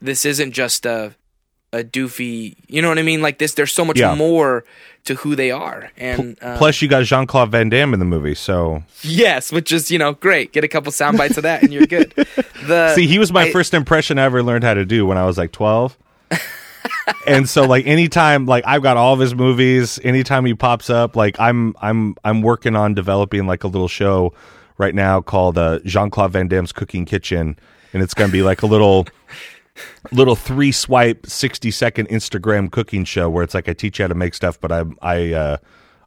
this 0.00 0.24
isn't 0.24 0.52
just 0.52 0.84
a 0.86 1.14
a 1.70 1.84
doofy, 1.84 2.56
you 2.66 2.80
know 2.80 2.88
what 2.88 2.98
I 2.98 3.02
mean? 3.02 3.20
Like 3.20 3.36
this, 3.36 3.52
there's 3.52 3.74
so 3.74 3.84
much 3.84 3.98
Yeah. 3.98 4.14
more 4.14 4.64
to 5.04 5.14
who 5.16 5.36
they 5.36 5.50
are, 5.50 5.90
and 5.98 6.38
uh, 6.40 6.56
Plus, 6.56 6.80
you 6.80 6.88
got 6.88 7.04
Jean 7.04 7.26
Claude 7.26 7.50
Van 7.50 7.68
Damme 7.68 7.92
in 7.92 7.98
the 8.00 8.06
movie, 8.06 8.34
so 8.34 8.82
yes, 9.02 9.52
which 9.52 9.70
is 9.70 9.90
you 9.90 9.98
know 9.98 10.14
great. 10.14 10.52
Get 10.52 10.64
a 10.64 10.68
couple 10.68 10.90
sound 10.92 11.18
bites 11.18 11.36
of 11.36 11.42
that, 11.42 11.62
and 11.62 11.72
you're 11.72 11.86
good. 11.86 12.14
The 12.66 12.94
see, 12.94 13.06
he 13.06 13.18
was 13.18 13.30
my 13.32 13.42
I- 13.44 13.52
first 13.52 13.72
impression 13.74 14.18
I 14.18 14.24
ever 14.24 14.42
learned 14.42 14.64
how 14.64 14.74
to 14.74 14.84
do 14.86 15.06
when 15.06 15.16
I 15.18 15.24
was 15.26 15.36
like 15.38 15.52
twelve. 15.52 15.96
and 17.26 17.48
so, 17.48 17.64
like, 17.66 17.86
anytime, 17.86 18.46
like, 18.46 18.64
I've 18.66 18.82
got 18.82 18.96
all 18.96 19.14
of 19.14 19.20
his 19.20 19.34
movies. 19.34 19.98
Anytime 20.04 20.44
he 20.44 20.54
pops 20.54 20.90
up, 20.90 21.16
like, 21.16 21.38
I'm, 21.38 21.74
I'm, 21.80 22.16
I'm 22.24 22.42
working 22.42 22.76
on 22.76 22.94
developing 22.94 23.46
like 23.46 23.64
a 23.64 23.68
little 23.68 23.88
show 23.88 24.32
right 24.78 24.94
now 24.94 25.20
called 25.20 25.58
uh, 25.58 25.80
Jean 25.84 26.10
Claude 26.10 26.32
Van 26.32 26.48
Damme's 26.48 26.72
Cooking 26.72 27.04
Kitchen, 27.04 27.58
and 27.92 28.02
it's 28.02 28.14
going 28.14 28.30
to 28.30 28.32
be 28.32 28.42
like 28.42 28.62
a 28.62 28.66
little. 28.66 29.06
little 30.10 30.34
three 30.34 30.72
swipe 30.72 31.24
60 31.24 31.70
second 31.70 32.08
instagram 32.08 32.68
cooking 32.68 33.04
show 33.04 33.30
where 33.30 33.44
it's 33.44 33.54
like 33.54 33.68
i 33.68 33.72
teach 33.72 34.00
you 34.00 34.02
how 34.02 34.08
to 34.08 34.14
make 34.14 34.34
stuff 34.34 34.60
but 34.60 34.72
i'm 34.72 34.98
i 35.02 35.32
uh 35.32 35.56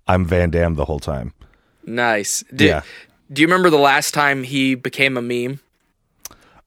i'm 0.10 0.26
van 0.26 0.50
damme 0.50 0.76
the 0.76 0.84
whole 0.84 1.00
time 1.00 1.34
nice. 1.86 2.44
Do, 2.54 2.66
Yeah. 2.66 2.82
Do 3.32 3.42
you 3.42 3.48
remember 3.48 3.70
the 3.70 3.78
last 3.78 4.14
time 4.14 4.44
he 4.44 4.76
became 4.76 5.16
a 5.16 5.22
meme? 5.22 5.62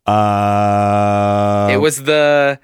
uh 0.07 1.69
it 1.71 1.77
was 1.79 2.05
the 2.05 2.59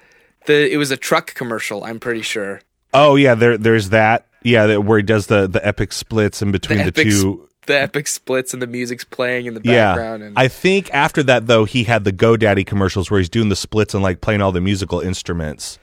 the 0.45 0.71
it 0.71 0.77
was 0.77 0.91
a 0.91 0.97
truck 0.97 1.33
commercial. 1.33 1.83
I'm 1.83 1.99
pretty 1.99 2.21
sure. 2.21 2.61
Oh 2.93 3.15
yeah, 3.15 3.35
there 3.35 3.57
there's 3.57 3.89
that. 3.89 4.27
Yeah, 4.43 4.65
that, 4.67 4.81
where 4.83 4.97
he 4.97 5.03
does 5.03 5.27
the 5.27 5.47
the 5.47 5.65
epic 5.65 5.91
splits 5.93 6.41
in 6.41 6.51
between 6.51 6.79
the, 6.79 6.85
epic 6.85 7.07
two. 7.09 7.47
the 7.67 7.79
epic 7.79 8.07
splits 8.07 8.53
and 8.53 8.61
the 8.61 8.67
music's 8.67 9.03
playing 9.03 9.45
in 9.45 9.53
the 9.53 9.61
Yeah, 9.63 9.89
background. 9.91 10.23
And 10.23 10.37
I 10.37 10.47
think 10.47 10.91
after 10.93 11.21
that 11.23 11.47
though, 11.47 11.65
he 11.65 11.83
had 11.83 12.03
the 12.03 12.11
GoDaddy 12.11 12.65
commercials 12.65 13.11
where 13.11 13.19
he's 13.19 13.29
doing 13.29 13.49
the 13.49 13.55
splits 13.55 13.93
and 13.93 14.01
like 14.01 14.21
playing 14.21 14.41
all 14.41 14.51
the 14.51 14.61
musical 14.61 14.99
instruments. 14.99 15.77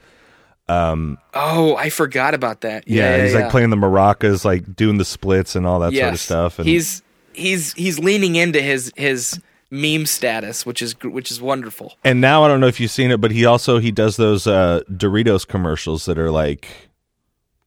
Um, 0.67 1.17
oh, 1.33 1.75
I 1.77 1.89
forgot 1.89 2.33
about 2.35 2.61
that. 2.61 2.87
Yeah, 2.87 3.03
Yeah, 3.03 3.15
yeah 3.17 3.23
he's 3.23 3.33
yeah. 3.33 3.39
like 3.39 3.51
playing 3.51 3.69
the 3.71 3.75
maracas, 3.75 4.45
like 4.45 4.75
doing 4.75 4.97
the 4.97 5.05
splits 5.05 5.55
and 5.55 5.65
all 5.65 5.79
that 5.79 5.93
sort 5.93 6.13
of 6.13 6.19
stuff. 6.19 6.59
And 6.59 6.67
he's 6.67 7.01
he's 7.33 7.73
he's 7.73 7.97
leaning 7.97 8.35
into 8.35 8.61
his 8.61 8.91
his 8.95 9.39
meme 9.71 10.05
status, 10.05 10.65
which 10.65 10.81
is 10.81 10.95
which 11.03 11.31
is 11.31 11.41
wonderful. 11.41 11.97
and 12.03 12.19
now 12.21 12.43
I 12.43 12.47
don't 12.47 12.59
know 12.59 12.67
if 12.67 12.79
you've 12.79 12.91
seen 12.91 13.11
it, 13.11 13.21
but 13.21 13.31
he 13.31 13.45
also 13.45 13.79
he 13.79 13.91
does 13.91 14.17
those 14.17 14.47
uh, 14.47 14.81
Doritos 14.91 15.47
commercials 15.47 16.05
that 16.05 16.17
are 16.17 16.31
like. 16.31 16.67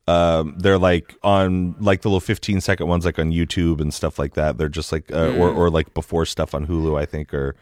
Um, 0.09 0.57
they're 0.59 0.79
like 0.79 1.15
on 1.23 1.77
like 1.79 2.03
the 2.03 2.09
little 2.09 2.19
15 2.19 2.61
second 2.61 2.89
ones, 2.89 3.05
like 3.05 3.21
on 3.21 3.31
YouTube 3.31 3.81
and 3.81 3.95
stuff 3.95 4.19
like 4.19 4.35
that. 4.35 4.59
They're 4.59 4.69
just 4.69 4.91
like, 4.91 5.13
uh, 5.13 5.37
or, 5.37 5.49
or 5.49 5.71
like 5.71 5.95
before 5.95 6.27
stuff 6.27 6.57
on 6.57 6.67
Hulu, 6.67 7.01
I 7.01 7.07
think, 7.07 7.33
or, 7.33 7.55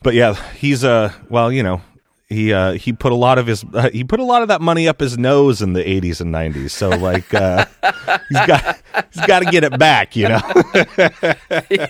but 0.00 0.14
yeah, 0.14 0.34
he's 0.52 0.84
uh 0.84 1.12
well, 1.28 1.50
you 1.50 1.64
know, 1.64 1.82
he 2.28 2.52
uh 2.52 2.72
he 2.72 2.92
put 2.92 3.12
a 3.12 3.16
lot 3.16 3.38
of 3.38 3.46
his 3.46 3.64
uh, 3.74 3.90
he 3.90 4.02
put 4.04 4.18
a 4.20 4.24
lot 4.24 4.42
of 4.42 4.48
that 4.48 4.60
money 4.60 4.88
up 4.88 5.00
his 5.00 5.18
nose 5.18 5.60
in 5.62 5.72
the 5.74 5.82
80s 5.82 6.20
and 6.20 6.32
90s. 6.34 6.70
So 6.70 6.88
like 6.90 7.32
uh 7.34 7.66
he's 8.28 8.46
got 8.46 8.76
he's 9.12 9.26
got 9.26 9.40
to 9.40 9.46
get 9.50 9.62
it 9.64 9.78
back, 9.78 10.16
you 10.16 10.28
know. 10.28 10.40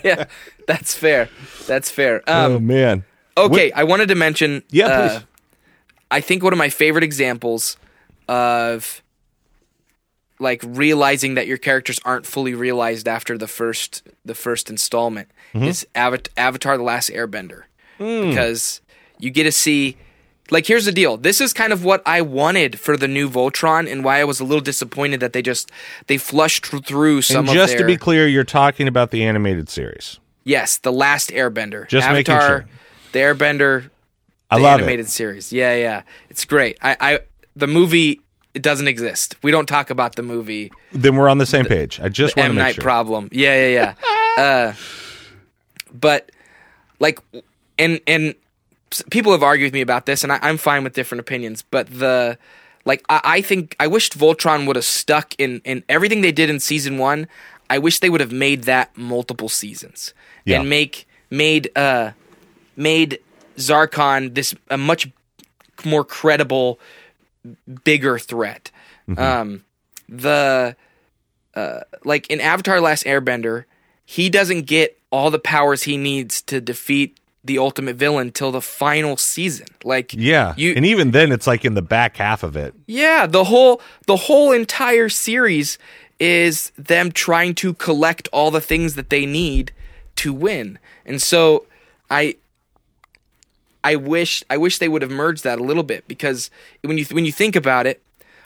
yeah, 0.05 0.25
that's 0.67 0.95
fair. 0.95 1.29
That's 1.67 1.91
fair. 1.91 2.23
Um, 2.29 2.53
oh 2.53 2.59
man. 2.61 3.05
Okay, 3.37 3.73
I 3.73 3.85
wanted 3.85 4.09
to 4.09 4.15
mention. 4.15 4.63
Yeah, 4.71 4.87
uh, 4.87 5.09
please. 5.19 5.27
I 6.11 6.21
think 6.21 6.43
one 6.45 6.53
of 6.53 6.59
my 6.59 6.69
favorite 6.69 7.03
examples 7.05 7.77
of 8.29 9.03
like 10.39 10.61
realizing 10.65 11.35
that 11.35 11.47
your 11.47 11.59
characters 11.59 12.01
aren't 12.05 12.27
fully 12.27 12.55
realized 12.55 13.07
after 13.09 13.39
the 13.39 13.47
first 13.49 14.03
the 14.25 14.35
first 14.35 14.71
installment 14.71 15.29
Mm-hmm. 15.55 15.67
is 15.67 15.87
Avatar: 15.95 16.77
The 16.77 16.83
Last 16.83 17.11
Airbender 17.11 17.63
Hmm. 17.99 18.29
because 18.31 18.81
you 19.21 19.31
get 19.31 19.45
to 19.45 19.53
see. 19.53 19.97
Like 20.55 20.69
here's 20.69 20.85
the 20.85 20.93
deal. 20.93 21.17
This 21.17 21.41
is 21.41 21.53
kind 21.53 21.73
of 21.73 21.83
what 21.85 22.01
I 22.07 22.23
wanted 22.23 22.79
for 22.79 22.97
the 22.97 23.09
new 23.09 23.29
Voltron, 23.29 23.91
and 23.91 24.05
why 24.05 24.21
I 24.21 24.25
was 24.25 24.39
a 24.39 24.45
little 24.45 24.61
disappointed 24.61 25.19
that 25.19 25.33
they 25.33 25.43
just 25.43 25.69
they 26.07 26.17
flushed 26.17 26.67
through 26.67 27.23
some 27.23 27.49
And 27.49 27.55
just 27.55 27.73
of 27.75 27.81
to 27.81 27.85
be 27.85 27.97
clear, 27.97 28.29
you're 28.29 28.45
talking 28.45 28.87
about 28.87 29.11
the 29.11 29.25
animated 29.25 29.69
series. 29.69 30.21
yes, 30.45 30.79
the 30.79 30.93
Last 30.93 31.31
Airbender, 31.31 31.89
Just 31.89 32.09
making 32.09 32.33
Avatar, 32.37 32.59
sure. 32.61 32.67
the 33.11 33.19
Airbender, 33.19 33.91
I 34.49 34.59
the 34.59 34.63
love 34.63 34.79
animated 34.79 35.07
it. 35.07 35.11
series. 35.11 35.53
Yeah, 35.53 35.75
yeah, 35.75 36.03
it's 36.31 36.45
great. 36.45 36.79
I, 36.81 36.97
I, 37.01 37.19
the 37.57 37.67
movie 37.67 38.21
it 38.55 38.63
doesn't 38.63 38.87
exist. 38.87 39.35
We 39.43 39.51
don't 39.51 39.67
talk 39.67 39.91
about 39.91 40.15
the 40.15 40.23
movie. 40.23 40.71
Then 40.93 41.17
we're 41.17 41.29
on 41.29 41.39
the 41.39 41.47
same 41.47 41.65
page. 41.65 41.99
I 42.01 42.09
just 42.09 42.37
want 42.37 42.51
to 42.51 42.55
make 42.55 42.63
Night 42.63 42.75
sure. 42.77 42.83
problem. 42.83 43.29
Yeah, 43.33 43.67
yeah, 43.67 43.95
yeah. 44.39 44.39
uh, 44.45 44.75
but 45.93 46.31
like, 47.01 47.19
and 47.77 48.01
and 48.07 48.37
people 49.11 49.33
have 49.33 49.43
argued 49.43 49.67
with 49.69 49.75
me 49.75 49.81
about 49.81 50.07
this, 50.07 50.23
and 50.23 50.33
I, 50.33 50.39
I'm 50.43 50.57
fine 50.59 50.85
with 50.85 50.93
different 50.95 51.21
opinions. 51.21 51.63
But 51.71 51.87
the 51.89 52.39
like, 52.85 53.05
I, 53.09 53.21
I 53.25 53.41
think 53.43 53.75
I 53.81 53.87
wished 53.87 54.19
Voltron 54.19 54.67
would 54.67 54.77
have 54.77 54.85
stuck 54.85 55.35
in 55.39 55.61
in 55.65 55.83
everything 55.89 56.21
they 56.21 56.33
did 56.33 56.51
in 56.51 56.61
season 56.61 56.99
one. 56.99 57.27
I 57.71 57.79
wish 57.79 58.01
they 58.01 58.11
would 58.11 58.21
have 58.21 58.33
made 58.33 58.65
that 58.65 58.97
multiple 58.97 59.49
seasons 59.49 60.13
Yeah. 60.45 60.61
and 60.61 60.69
make 60.69 61.07
made 61.31 61.71
uh 61.77 62.13
made 62.77 63.21
Zarkon 63.57 64.35
this 64.35 64.55
a 64.69 64.77
much 64.77 65.09
more 65.85 66.05
credible, 66.05 66.79
bigger 67.85 68.19
threat. 68.19 68.71
Um, 69.17 69.65
the 70.09 70.77
uh, 71.55 71.81
like 72.05 72.29
in 72.29 72.41
Avatar: 72.41 72.81
Last 72.81 73.05
Airbender, 73.05 73.65
he 74.05 74.29
doesn't 74.31 74.63
get 74.63 74.99
all 75.11 75.31
the 75.31 75.39
powers 75.39 75.85
he 75.85 75.97
needs 75.97 76.43
to 76.43 76.61
defeat 76.61 77.19
the 77.45 77.59
ultimate 77.59 77.97
villain 77.97 78.31
till 78.33 78.51
the 78.51 78.61
final 78.63 79.17
season. 79.17 79.67
Like, 79.85 80.13
Yeah. 80.15 80.55
you 80.57 80.73
and 80.77 80.87
even 80.87 81.11
then 81.11 81.31
it's 81.31 81.47
like 81.47 81.65
in 81.65 81.75
the 81.75 81.83
back 81.83 82.17
half 82.17 82.43
of 82.43 82.57
it. 82.57 82.75
yeah, 82.87 83.27
the 83.27 83.45
whole 83.45 83.81
the 84.07 84.17
whole 84.17 84.51
entire 84.53 85.09
series 85.11 85.79
is 86.21 86.71
them 86.79 87.13
trying 87.13 87.55
to 87.57 87.75
collect 87.75 88.29
all 88.33 88.51
the 88.51 88.61
things 88.61 88.95
that 88.95 89.11
they 89.11 89.27
need 89.27 89.73
to 90.17 90.33
win. 90.33 90.79
And 91.05 91.21
so 91.21 91.67
I 92.11 92.37
I 93.83 93.97
wish 93.97 94.43
I 94.49 94.57
wish 94.57 94.79
they 94.79 94.89
would 94.89 95.03
have 95.03 95.11
merged 95.11 95.45
that 95.45 95.59
a 95.59 95.63
little 95.63 95.83
bit 95.83 96.07
because 96.09 96.51
when 96.83 96.97
you 96.97 97.05
when 97.11 97.25
you 97.27 97.33
think 97.33 97.57
about 97.57 97.87
it, 97.87 98.01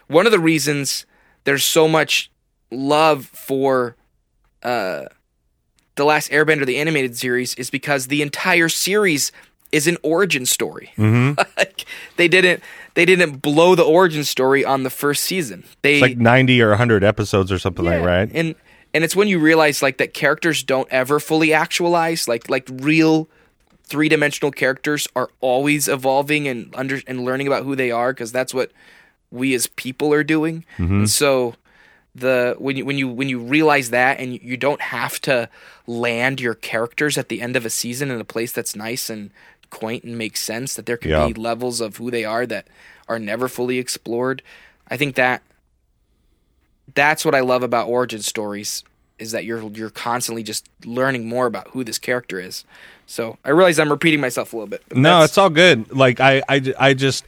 one 0.08 0.26
of 0.26 0.32
the 0.32 0.40
reasons 0.40 1.06
there's 1.44 1.64
so 1.64 1.86
much 1.86 2.30
love 2.70 3.26
for 3.26 3.94
uh 4.62 5.04
the 5.98 6.04
last 6.04 6.30
Airbender 6.30 6.64
the 6.64 6.78
animated 6.78 7.16
series 7.18 7.54
is 7.56 7.68
because 7.68 8.06
the 8.06 8.22
entire 8.22 8.70
series 8.70 9.30
is 9.70 9.86
an 9.86 9.98
origin 10.02 10.46
story. 10.46 10.92
Mm-hmm. 10.96 11.38
like 11.58 11.84
they 12.16 12.28
didn't 12.28 12.62
they 12.94 13.04
didn't 13.04 13.42
blow 13.42 13.74
the 13.74 13.84
origin 13.84 14.24
story 14.24 14.64
on 14.64 14.82
the 14.82 14.90
first 14.90 15.24
season. 15.24 15.64
They 15.82 15.94
It's 15.96 16.02
like 16.02 16.16
90 16.16 16.62
or 16.62 16.70
100 16.70 17.04
episodes 17.04 17.52
or 17.52 17.58
something 17.58 17.84
like 17.84 18.00
yeah. 18.00 18.06
right? 18.06 18.30
And 18.32 18.54
and 18.94 19.04
it's 19.04 19.14
when 19.14 19.28
you 19.28 19.38
realize 19.38 19.82
like 19.82 19.98
that 19.98 20.14
characters 20.14 20.62
don't 20.62 20.88
ever 20.90 21.20
fully 21.20 21.52
actualize, 21.52 22.26
like 22.26 22.48
like 22.48 22.66
real 22.72 23.28
three 23.84 24.08
dimensional 24.08 24.50
characters 24.50 25.08
are 25.16 25.30
always 25.40 25.88
evolving 25.88 26.46
and 26.48 26.74
under 26.74 27.00
and 27.06 27.24
learning 27.24 27.46
about 27.46 27.64
who 27.64 27.76
they 27.76 27.90
are 27.90 28.12
because 28.12 28.32
that's 28.32 28.54
what 28.54 28.70
we 29.30 29.54
as 29.54 29.66
people 29.66 30.12
are 30.14 30.24
doing. 30.24 30.64
Mm-hmm. 30.78 31.00
And 31.00 31.10
so 31.10 31.54
the 32.20 32.54
when 32.58 32.76
you 32.76 32.84
when 32.84 32.98
you 32.98 33.08
when 33.08 33.28
you 33.28 33.38
realize 33.40 33.90
that 33.90 34.18
and 34.20 34.40
you, 34.42 34.56
don't 34.56 34.80
have 34.80 35.20
to 35.22 35.48
land 35.86 36.40
your 36.40 36.54
characters 36.54 37.16
at 37.18 37.28
the 37.28 37.40
end 37.40 37.56
of 37.56 37.64
a 37.64 37.70
season 37.70 38.10
in 38.10 38.20
a 38.20 38.24
place 38.24 38.52
that's 38.52 38.74
nice 38.76 39.08
and 39.10 39.30
quaint 39.70 40.04
and 40.04 40.16
makes 40.18 40.40
sense 40.42 40.74
that 40.74 40.86
there 40.86 40.96
can 40.96 41.10
Yeah. 41.10 41.26
be 41.28 41.34
levels 41.34 41.80
of 41.80 41.96
who 41.98 42.10
they 42.10 42.24
are 42.24 42.46
that 42.46 42.66
are 43.08 43.18
never 43.18 43.48
fully 43.48 43.78
explored. 43.78 44.42
I 44.88 44.96
think 44.96 45.14
that 45.16 45.42
that's 46.94 47.24
what 47.24 47.34
I 47.34 47.40
love 47.40 47.62
about 47.62 47.88
origin 47.88 48.22
stories 48.22 48.84
is 49.18 49.32
that 49.32 49.44
you're 49.44 49.62
you're 49.72 49.90
constantly 49.90 50.42
just 50.42 50.68
learning 50.84 51.28
more 51.28 51.46
about 51.46 51.68
who 51.68 51.84
this 51.84 51.98
character 51.98 52.40
is. 52.40 52.64
So 53.06 53.38
I 53.44 53.50
realize 53.50 53.78
I'm 53.78 53.90
repeating 53.90 54.20
myself 54.20 54.52
a 54.52 54.56
little 54.56 54.68
bit. 54.68 54.82
No, 54.94 55.22
it's 55.22 55.36
all 55.38 55.50
good. 55.50 55.90
Like 55.92 56.20
I, 56.20 56.42
I, 56.48 56.74
I 56.78 56.94
just, 56.94 57.24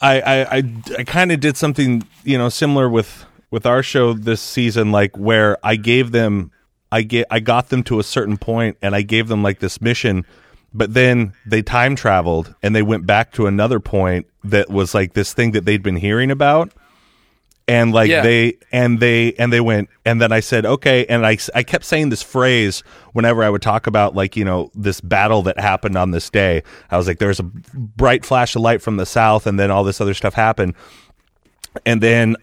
I, 0.00 0.20
I, 0.20 0.56
I, 0.58 0.62
I 0.98 1.04
kind 1.04 1.32
of 1.32 1.40
did 1.40 1.56
something, 1.56 2.04
you 2.24 2.38
know, 2.38 2.48
similar 2.48 2.88
with 2.88 3.24
with 3.50 3.66
our 3.66 3.82
show 3.82 4.12
this 4.12 4.40
season, 4.40 4.92
like 4.92 5.16
where 5.16 5.58
I 5.62 5.76
gave 5.76 6.12
them, 6.12 6.50
I 6.92 7.02
get, 7.02 7.26
I 7.30 7.40
got 7.40 7.68
them 7.68 7.82
to 7.84 7.98
a 8.00 8.04
certain 8.04 8.36
point, 8.36 8.76
and 8.82 8.94
I 8.94 9.02
gave 9.02 9.28
them 9.28 9.42
like 9.42 9.58
this 9.60 9.80
mission, 9.80 10.24
but 10.72 10.94
then 10.94 11.32
they 11.46 11.62
time 11.62 11.96
traveled 11.96 12.54
and 12.62 12.74
they 12.74 12.82
went 12.82 13.06
back 13.06 13.32
to 13.32 13.46
another 13.46 13.80
point 13.80 14.26
that 14.44 14.70
was 14.70 14.94
like 14.94 15.14
this 15.14 15.32
thing 15.34 15.52
that 15.52 15.64
they'd 15.64 15.82
been 15.82 15.96
hearing 15.96 16.30
about. 16.30 16.72
and 17.68 17.92
like 17.92 18.08
Yeah. 18.10 18.22
they 18.22 18.56
and 18.72 18.98
they 18.98 19.32
and 19.34 19.52
they 19.52 19.60
went 19.60 19.90
and 20.04 20.20
then 20.20 20.32
I 20.32 20.40
said 20.40 20.66
okay 20.66 21.06
and 21.06 21.24
I 21.24 21.36
I 21.54 21.62
kept 21.62 21.84
saying 21.84 22.08
this 22.08 22.22
phrase 22.22 22.82
whenever 23.12 23.44
I 23.44 23.50
would 23.50 23.62
talk 23.62 23.86
about 23.86 24.14
like 24.16 24.34
you 24.36 24.44
know 24.44 24.70
this 24.74 25.00
battle 25.00 25.42
that 25.42 25.60
happened 25.60 25.96
on 25.96 26.10
this 26.10 26.30
day. 26.30 26.62
I 26.90 26.96
was 26.96 27.06
like 27.06 27.18
there's 27.18 27.38
a 27.38 27.44
bright 27.44 28.24
flash 28.24 28.56
of 28.56 28.62
light 28.62 28.82
from 28.82 28.96
the 28.96 29.06
south 29.06 29.46
and 29.46 29.56
then 29.60 29.70
all 29.70 29.84
this 29.84 30.00
other 30.00 30.14
stuff 30.14 30.34
happened. 30.34 30.74
And 31.86 32.00
then 32.00 32.34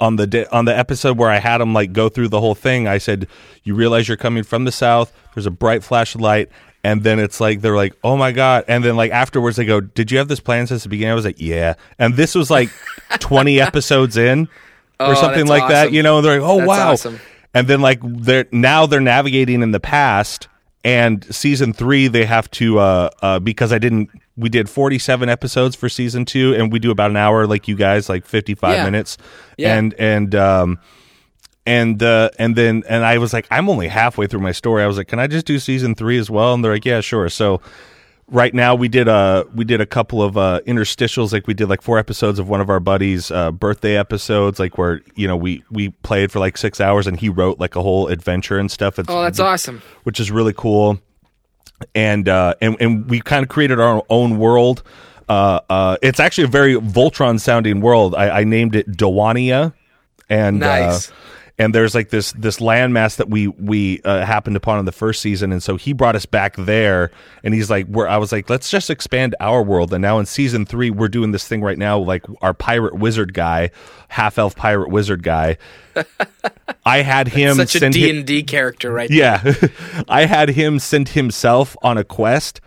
on 0.00 0.16
the 0.16 0.26
day, 0.26 0.46
on 0.52 0.64
the 0.64 0.76
episode 0.76 1.18
where 1.18 1.30
I 1.30 1.38
had 1.38 1.60
him 1.60 1.72
like 1.72 1.92
go 1.92 2.08
through 2.08 2.28
the 2.28 2.40
whole 2.40 2.54
thing, 2.54 2.86
I 2.88 2.98
said, 2.98 3.28
"You 3.62 3.74
realize 3.74 4.08
you're 4.08 4.16
coming 4.16 4.42
from 4.42 4.64
the 4.64 4.72
south. 4.72 5.12
There's 5.34 5.46
a 5.46 5.50
bright 5.50 5.82
flash 5.84 6.14
of 6.14 6.20
light." 6.20 6.48
And 6.82 7.02
then 7.02 7.18
it's 7.18 7.40
like 7.40 7.60
they're 7.62 7.76
like, 7.76 7.94
"Oh 8.04 8.16
my 8.16 8.32
god!" 8.32 8.64
And 8.68 8.84
then 8.84 8.96
like 8.96 9.10
afterwards, 9.12 9.56
they 9.56 9.64
go, 9.64 9.80
"Did 9.80 10.10
you 10.10 10.18
have 10.18 10.28
this 10.28 10.40
plan 10.40 10.66
since 10.66 10.82
the 10.82 10.88
beginning?" 10.88 11.12
I 11.12 11.14
was 11.14 11.24
like, 11.24 11.40
"Yeah." 11.40 11.74
And 11.98 12.14
this 12.16 12.34
was 12.34 12.50
like 12.50 12.68
20 13.20 13.60
episodes 13.60 14.16
in, 14.16 14.48
or 15.00 15.12
Oh, 15.12 15.14
something 15.14 15.46
like 15.46 15.68
that, 15.68 15.92
you 15.92 16.02
know. 16.02 16.18
And 16.18 16.26
they're 16.26 16.40
like, 16.40 16.48
"Oh 16.50 16.58
That's 16.58 16.68
wow!" 16.68 16.92
awesome. 16.92 17.20
And 17.54 17.68
then 17.68 17.80
like 17.80 18.00
they're 18.02 18.46
now 18.52 18.84
they're 18.86 19.00
navigating 19.00 19.62
in 19.62 19.70
the 19.70 19.80
past, 19.80 20.48
and 20.84 21.24
season 21.34 21.72
three 21.72 22.08
they 22.08 22.24
have 22.26 22.50
to 22.52 22.78
uh, 22.80 23.10
uh 23.22 23.38
because 23.38 23.72
I 23.72 23.78
didn't. 23.78 24.10
We 24.36 24.48
did 24.48 24.68
47 24.68 25.28
episodes 25.28 25.76
for 25.76 25.88
season 25.88 26.24
two, 26.24 26.54
and 26.54 26.72
we 26.72 26.78
do 26.80 26.90
about 26.90 27.10
an 27.10 27.16
hour, 27.16 27.46
like 27.46 27.68
you 27.68 27.76
guys, 27.76 28.08
like 28.08 28.26
55 28.26 28.74
Yeah. 28.74 28.84
minutes, 28.84 29.16
Yeah. 29.56 29.76
and 29.76 29.94
and 29.94 30.34
um 30.34 30.78
and 31.66 32.02
uh 32.02 32.30
and 32.38 32.56
then 32.56 32.82
and 32.88 33.04
I 33.04 33.18
was 33.18 33.32
like, 33.32 33.46
I'm 33.50 33.68
only 33.68 33.88
halfway 33.88 34.26
through 34.26 34.40
my 34.40 34.52
story. 34.52 34.82
I 34.82 34.86
was 34.86 34.96
like, 34.98 35.08
can 35.08 35.18
I 35.18 35.26
just 35.26 35.46
do 35.46 35.58
season 35.58 35.94
three 35.94 36.18
as 36.18 36.30
well? 36.30 36.52
And 36.52 36.64
they're 36.64 36.72
like, 36.72 36.84
yeah, 36.84 37.00
sure. 37.00 37.28
So 37.28 37.60
right 38.30 38.54
now 38.54 38.74
we 38.74 38.88
did 38.88 39.06
a 39.06 39.46
we 39.54 39.64
did 39.64 39.80
a 39.80 39.86
couple 39.86 40.22
of 40.22 40.36
uh 40.36 40.58
interstitials 40.66 41.30
like 41.32 41.46
we 41.46 41.52
did 41.54 41.68
like 41.68 41.82
four 41.82 41.98
episodes 41.98 42.38
of 42.38 42.48
one 42.48 42.58
of 42.60 42.70
our 42.70 42.80
buddies 42.80 43.30
uh 43.30 43.50
birthday 43.52 43.98
episodes 43.98 44.58
like 44.58 44.78
where 44.78 45.02
you 45.14 45.28
know 45.28 45.36
we 45.36 45.62
we 45.70 45.90
played 45.90 46.32
for 46.32 46.38
like 46.38 46.56
six 46.56 46.80
hours 46.80 47.06
and 47.06 47.20
he 47.20 47.28
wrote 47.28 47.60
like 47.60 47.76
a 47.76 47.82
whole 47.82 48.08
adventure 48.08 48.58
and 48.58 48.70
stuff 48.70 48.98
it's, 48.98 49.10
Oh, 49.10 49.20
that's 49.22 49.38
awesome. 49.40 49.82
which 50.04 50.18
is 50.18 50.30
really 50.30 50.54
cool 50.54 50.98
and 51.94 52.28
uh 52.28 52.54
and, 52.60 52.76
and 52.80 53.08
we 53.10 53.20
kind 53.20 53.42
of 53.42 53.48
created 53.48 53.80
our 53.80 54.02
own 54.08 54.38
world. 54.38 54.82
Uh 55.28 55.60
uh 55.68 55.96
it's 56.02 56.20
actually 56.20 56.44
a 56.44 56.48
very 56.48 56.74
voltron 56.76 57.40
sounding 57.40 57.80
world. 57.80 58.14
I, 58.14 58.40
I 58.40 58.44
named 58.44 58.76
it 58.76 58.90
Dawania 58.90 59.72
and 60.28 60.60
Nice. 60.60 61.10
uh 61.10 61.14
and 61.56 61.72
there's 61.72 61.94
like 61.94 62.08
this 62.08 62.32
this 62.32 62.58
landmass 62.58 63.16
that 63.16 63.30
we 63.30 63.46
we 63.46 64.02
uh, 64.02 64.24
happened 64.26 64.56
upon 64.56 64.80
in 64.80 64.86
the 64.86 64.92
first 64.92 65.22
season. 65.22 65.52
And 65.52 65.62
so 65.62 65.76
he 65.76 65.92
brought 65.92 66.16
us 66.16 66.26
back 66.26 66.56
there. 66.56 67.12
And 67.44 67.54
he's 67.54 67.70
like 67.70 67.86
we're 67.86 68.08
i 68.08 68.16
was 68.16 68.32
like 68.32 68.50
let's 68.50 68.70
just 68.70 68.90
expand 68.90 69.36
our 69.38 69.62
world. 69.62 69.92
And 69.92 70.02
now 70.02 70.18
in 70.18 70.26
season 70.26 70.66
three 70.66 70.90
we're 70.90 71.08
doing 71.08 71.30
this 71.30 71.46
thing 71.46 71.62
right 71.62 71.78
now 71.78 71.98
like 71.98 72.24
our 72.42 72.54
pirate 72.54 72.94
wizard 72.94 73.34
guy 73.34 73.70
half 74.08 74.36
elf 74.36 74.56
pirate 74.56 74.88
wizard 74.90 75.22
guy 75.22 75.56
i 76.84 77.02
had 77.02 77.28
him 77.28 77.56
Such 77.56 77.76
a 77.76 77.90
D 77.90 78.10
and 78.10 78.26
D 78.26 78.42
character, 78.42 78.92
right? 78.92 79.08
there. 79.08 79.42
yeah. 79.44 79.68
I 80.08 80.26
had 80.26 80.50
him 80.50 80.78
send 80.78 81.10
himself 81.10 81.76
on 81.82 81.98
a 81.98 82.04
quest 82.04 82.60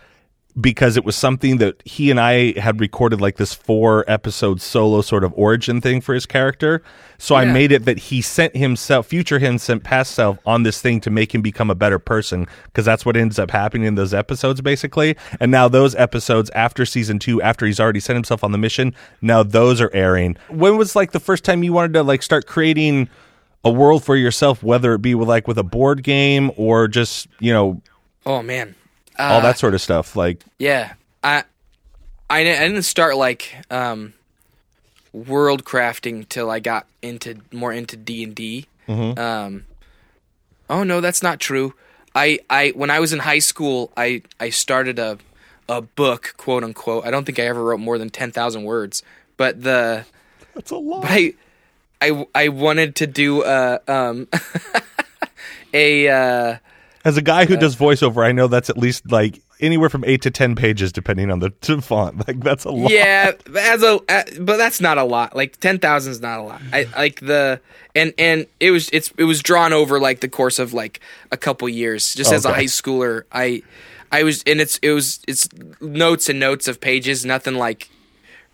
because 0.60 0.96
it 0.96 1.04
was 1.04 1.14
something 1.14 1.58
that 1.58 1.80
he 1.84 2.10
and 2.10 2.18
I 2.18 2.58
had 2.58 2.80
recorded 2.80 3.20
like 3.20 3.36
this 3.36 3.54
four 3.54 4.04
episode 4.08 4.60
solo 4.60 5.02
sort 5.02 5.22
of 5.22 5.32
origin 5.36 5.80
thing 5.80 6.00
for 6.00 6.14
his 6.14 6.26
character. 6.26 6.82
So 7.16 7.36
I 7.36 7.44
made 7.44 7.70
it 7.70 7.84
that 7.84 7.98
he 7.98 8.20
sent 8.20 8.56
himself, 8.56 9.06
future 9.06 9.38
him 9.38 9.58
sent 9.58 9.84
past 9.84 10.12
self 10.14 10.38
on 10.44 10.64
this 10.64 10.80
thing 10.80 11.00
to 11.02 11.10
make 11.10 11.32
him 11.32 11.42
become 11.42 11.70
a 11.70 11.76
better 11.76 12.00
person 12.00 12.46
because 12.64 12.84
that's 12.84 13.06
what 13.06 13.16
ends 13.16 13.38
up 13.38 13.52
happening 13.52 13.86
in 13.86 13.94
those 13.94 14.12
episodes 14.12 14.60
basically. 14.60 15.16
And 15.38 15.52
now 15.52 15.68
those 15.68 15.94
episodes 15.94 16.50
after 16.56 16.84
season 16.84 17.20
two, 17.20 17.40
after 17.40 17.64
he's 17.64 17.78
already 17.78 18.00
sent 18.00 18.16
himself 18.16 18.42
on 18.42 18.50
the 18.50 18.58
mission, 18.58 18.94
now 19.22 19.44
those 19.44 19.80
are 19.80 19.90
airing. 19.94 20.36
When 20.48 20.76
was 20.76 20.96
like 20.96 21.12
the 21.12 21.20
first 21.20 21.44
time 21.44 21.62
you 21.62 21.72
wanted 21.72 21.92
to 21.94 22.02
like 22.02 22.22
start 22.22 22.46
creating 22.46 23.08
a 23.64 23.70
world 23.70 24.04
for 24.04 24.16
yourself, 24.16 24.62
whether 24.62 24.94
it 24.94 25.02
be 25.02 25.14
with 25.14 25.28
like 25.28 25.48
with 25.48 25.58
a 25.58 25.62
board 25.64 26.02
game 26.02 26.50
or 26.56 26.88
just 26.88 27.26
you 27.40 27.52
know 27.52 27.80
Oh 28.26 28.42
man. 28.42 28.74
all 29.18 29.38
Uh, 29.38 29.40
that 29.40 29.58
sort 29.58 29.74
of 29.74 29.80
stuff. 29.80 30.14
Like 30.16 30.44
Yeah, 30.58 30.94
I, 31.24 31.44
I, 32.30 32.40
I 32.40 32.44
didn't 32.44 32.82
start 32.82 33.16
like 33.16 33.54
um, 33.70 34.12
world 35.12 35.64
crafting 35.64 36.28
till 36.28 36.50
I 36.50 36.60
got 36.60 36.86
into 37.02 37.40
more 37.52 37.72
into 37.72 37.96
D 37.96 38.22
and 38.24 38.34
D. 38.34 38.66
Um, 38.88 39.64
oh 40.70 40.82
no, 40.82 41.00
that's 41.00 41.22
not 41.22 41.40
true. 41.40 41.74
I, 42.14 42.38
I 42.48 42.70
when 42.70 42.90
I 42.90 43.00
was 43.00 43.12
in 43.12 43.20
high 43.20 43.38
school, 43.38 43.92
I, 43.96 44.22
I 44.40 44.50
started 44.50 44.98
a, 44.98 45.18
a 45.68 45.82
book, 45.82 46.34
quote 46.36 46.64
unquote. 46.64 47.04
I 47.04 47.10
don't 47.10 47.24
think 47.24 47.38
I 47.38 47.42
ever 47.46 47.62
wrote 47.62 47.80
more 47.80 47.98
than 47.98 48.10
ten 48.10 48.30
thousand 48.32 48.64
words, 48.64 49.02
but 49.36 49.62
the 49.62 50.04
that's 50.54 50.70
a 50.70 50.76
lot. 50.76 51.02
but 51.02 51.10
I, 51.10 51.34
I, 52.00 52.26
I 52.34 52.48
wanted 52.48 52.96
to 52.96 53.06
do 53.06 53.44
a 53.44 53.80
um, 53.88 54.28
a 55.74 56.08
uh, 56.08 56.56
As 57.04 57.16
a 57.16 57.22
guy 57.22 57.46
who 57.46 57.56
does 57.56 57.76
voiceover, 57.76 58.24
I 58.24 58.32
know 58.32 58.46
that's 58.46 58.70
at 58.70 58.78
least 58.78 59.10
like 59.10 59.40
anywhere 59.60 59.88
from 59.88 60.04
eight 60.04 60.22
to 60.22 60.30
ten 60.30 60.54
pages, 60.54 60.92
depending 60.92 61.30
on 61.30 61.40
the 61.40 61.50
font. 61.82 62.26
Like 62.26 62.40
that's 62.40 62.64
a 62.64 62.70
lot. 62.70 62.90
yeah 62.90 63.32
as 63.56 63.82
a 63.82 64.00
uh, 64.08 64.22
but 64.40 64.56
that's 64.56 64.80
not 64.80 64.98
a 64.98 65.04
lot. 65.04 65.34
Like 65.34 65.58
10,000 65.58 66.12
is 66.12 66.20
not 66.20 66.38
a 66.38 66.42
lot. 66.42 66.62
I 66.72 66.86
like 66.96 67.20
the 67.20 67.60
and 67.94 68.12
and 68.18 68.46
it 68.60 68.70
was 68.70 68.88
it's 68.92 69.12
it 69.18 69.24
was 69.24 69.42
drawn 69.42 69.72
over 69.72 69.98
like 69.98 70.20
the 70.20 70.28
course 70.28 70.58
of 70.58 70.72
like 70.72 71.00
a 71.32 71.36
couple 71.36 71.68
years. 71.68 72.14
Just 72.14 72.32
as 72.32 72.44
a 72.44 72.52
high 72.52 72.64
schooler 72.64 73.24
i 73.32 73.62
i 74.10 74.22
was 74.22 74.42
and 74.46 74.60
it's 74.60 74.78
it 74.78 74.92
was 74.92 75.20
it's 75.28 75.48
notes 75.80 76.28
and 76.30 76.40
notes 76.40 76.66
of 76.66 76.80
pages 76.80 77.26
nothing 77.26 77.54
like 77.54 77.90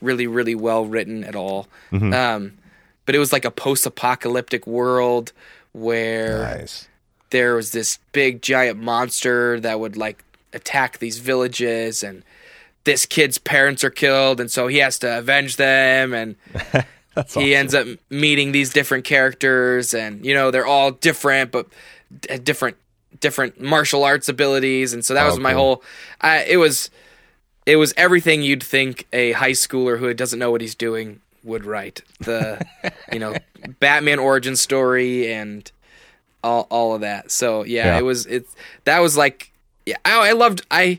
really 0.01 0.27
really 0.27 0.55
well 0.55 0.85
written 0.85 1.23
at 1.25 1.37
all. 1.37 1.69
Um 1.93 2.55
but 3.07 3.15
it 3.15 3.19
was 3.19 3.33
like 3.33 3.45
a 3.45 3.51
post-apocalyptic 3.51 4.67
world 4.67 5.33
where 5.73 6.39
Nice. 6.43 6.89
there 7.31 7.55
was 7.55 7.73
this 7.73 7.99
big 8.13 8.43
giant 8.43 8.79
monster 8.81 9.59
that 9.61 9.81
would 9.81 9.97
like 9.97 10.25
attack 10.53 10.99
these 10.99 11.19
villages 11.19 12.03
and 12.03 12.23
this 12.85 13.07
kid's 13.07 13.39
parents 13.39 13.83
are 13.83 13.91
killed 13.91 14.41
and 14.41 14.51
so 14.51 14.69
he 14.69 14.79
has 14.79 14.99
to 15.01 15.19
avenge 15.19 15.57
them 15.57 16.13
and 16.15 16.37
he 16.75 16.81
awesome. 17.17 17.43
ends 17.43 17.75
up 17.75 17.87
meeting 18.11 18.53
these 18.53 18.73
different 18.73 19.05
characters 19.05 19.95
and 19.95 20.25
you 20.25 20.35
know 20.35 20.51
they're 20.51 20.67
all 20.67 20.91
different 20.93 21.51
but 21.51 21.67
uh, 22.31 22.37
different 22.39 22.77
different 23.21 23.61
martial 23.61 24.05
arts 24.05 24.29
abilities 24.29 24.93
and 24.93 25.05
so 25.05 25.15
that 25.15 25.25
Oh, 25.25 25.31
was 25.31 25.39
my 25.41 25.53
cool. 25.53 25.61
whole 25.61 25.83
I, 26.21 26.45
it 26.45 26.57
was 26.57 26.91
it 27.67 27.77
was 27.77 27.95
everything 27.97 28.43
you'd 28.43 28.63
think 28.63 29.07
a 29.13 29.33
high 29.33 29.53
schooler 29.53 29.99
who 29.99 30.13
doesn't 30.15 30.39
know 30.39 30.51
what 30.51 30.61
he's 30.61 30.75
doing 30.75 31.21
would 31.45 31.65
write 31.65 32.03
the 32.21 32.65
you 33.13 33.19
know 33.19 33.35
batman 33.81 34.19
origin 34.19 34.57
story 34.57 35.33
and 35.33 35.71
all 36.43 36.67
all 36.71 36.95
of 36.95 37.03
that 37.03 37.31
so 37.31 37.63
yeah, 37.65 37.87
Yeah. 37.87 37.99
it 37.99 38.03
was 38.03 38.27
it 38.27 38.47
that 38.85 38.99
was 39.01 39.17
like 39.17 39.53
yeah 39.87 39.97
I, 40.05 40.31
I 40.31 40.33
loved 40.33 40.65
i 40.71 40.99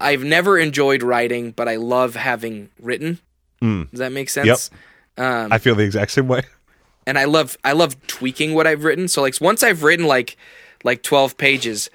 i've 0.00 0.22
never 0.24 0.58
enjoyed 0.58 1.02
writing 1.02 1.52
but 1.52 1.68
i 1.68 1.76
love 1.76 2.14
having 2.16 2.70
written 2.80 3.18
Mm. 3.62 3.90
does 3.90 4.00
that 4.00 4.12
make 4.12 4.28
sense 4.28 4.68
um 5.16 5.50
I 5.52 5.58
feel 5.58 5.74
the 5.76 5.84
exact 5.84 6.10
same 6.10 6.26
way. 6.28 6.42
and 7.06 7.16
I 7.18 7.24
love 7.24 7.56
I 7.64 7.72
love 7.72 8.04
tweaking 8.08 8.52
what 8.52 8.66
I've 8.66 8.82
written. 8.84 9.06
So 9.08 9.22
like 9.22 9.40
once 9.40 9.62
I've 9.62 9.84
written 9.84 10.06
like 10.06 10.36
like 10.82 11.02
12 11.04 11.38
pages, 11.38 11.88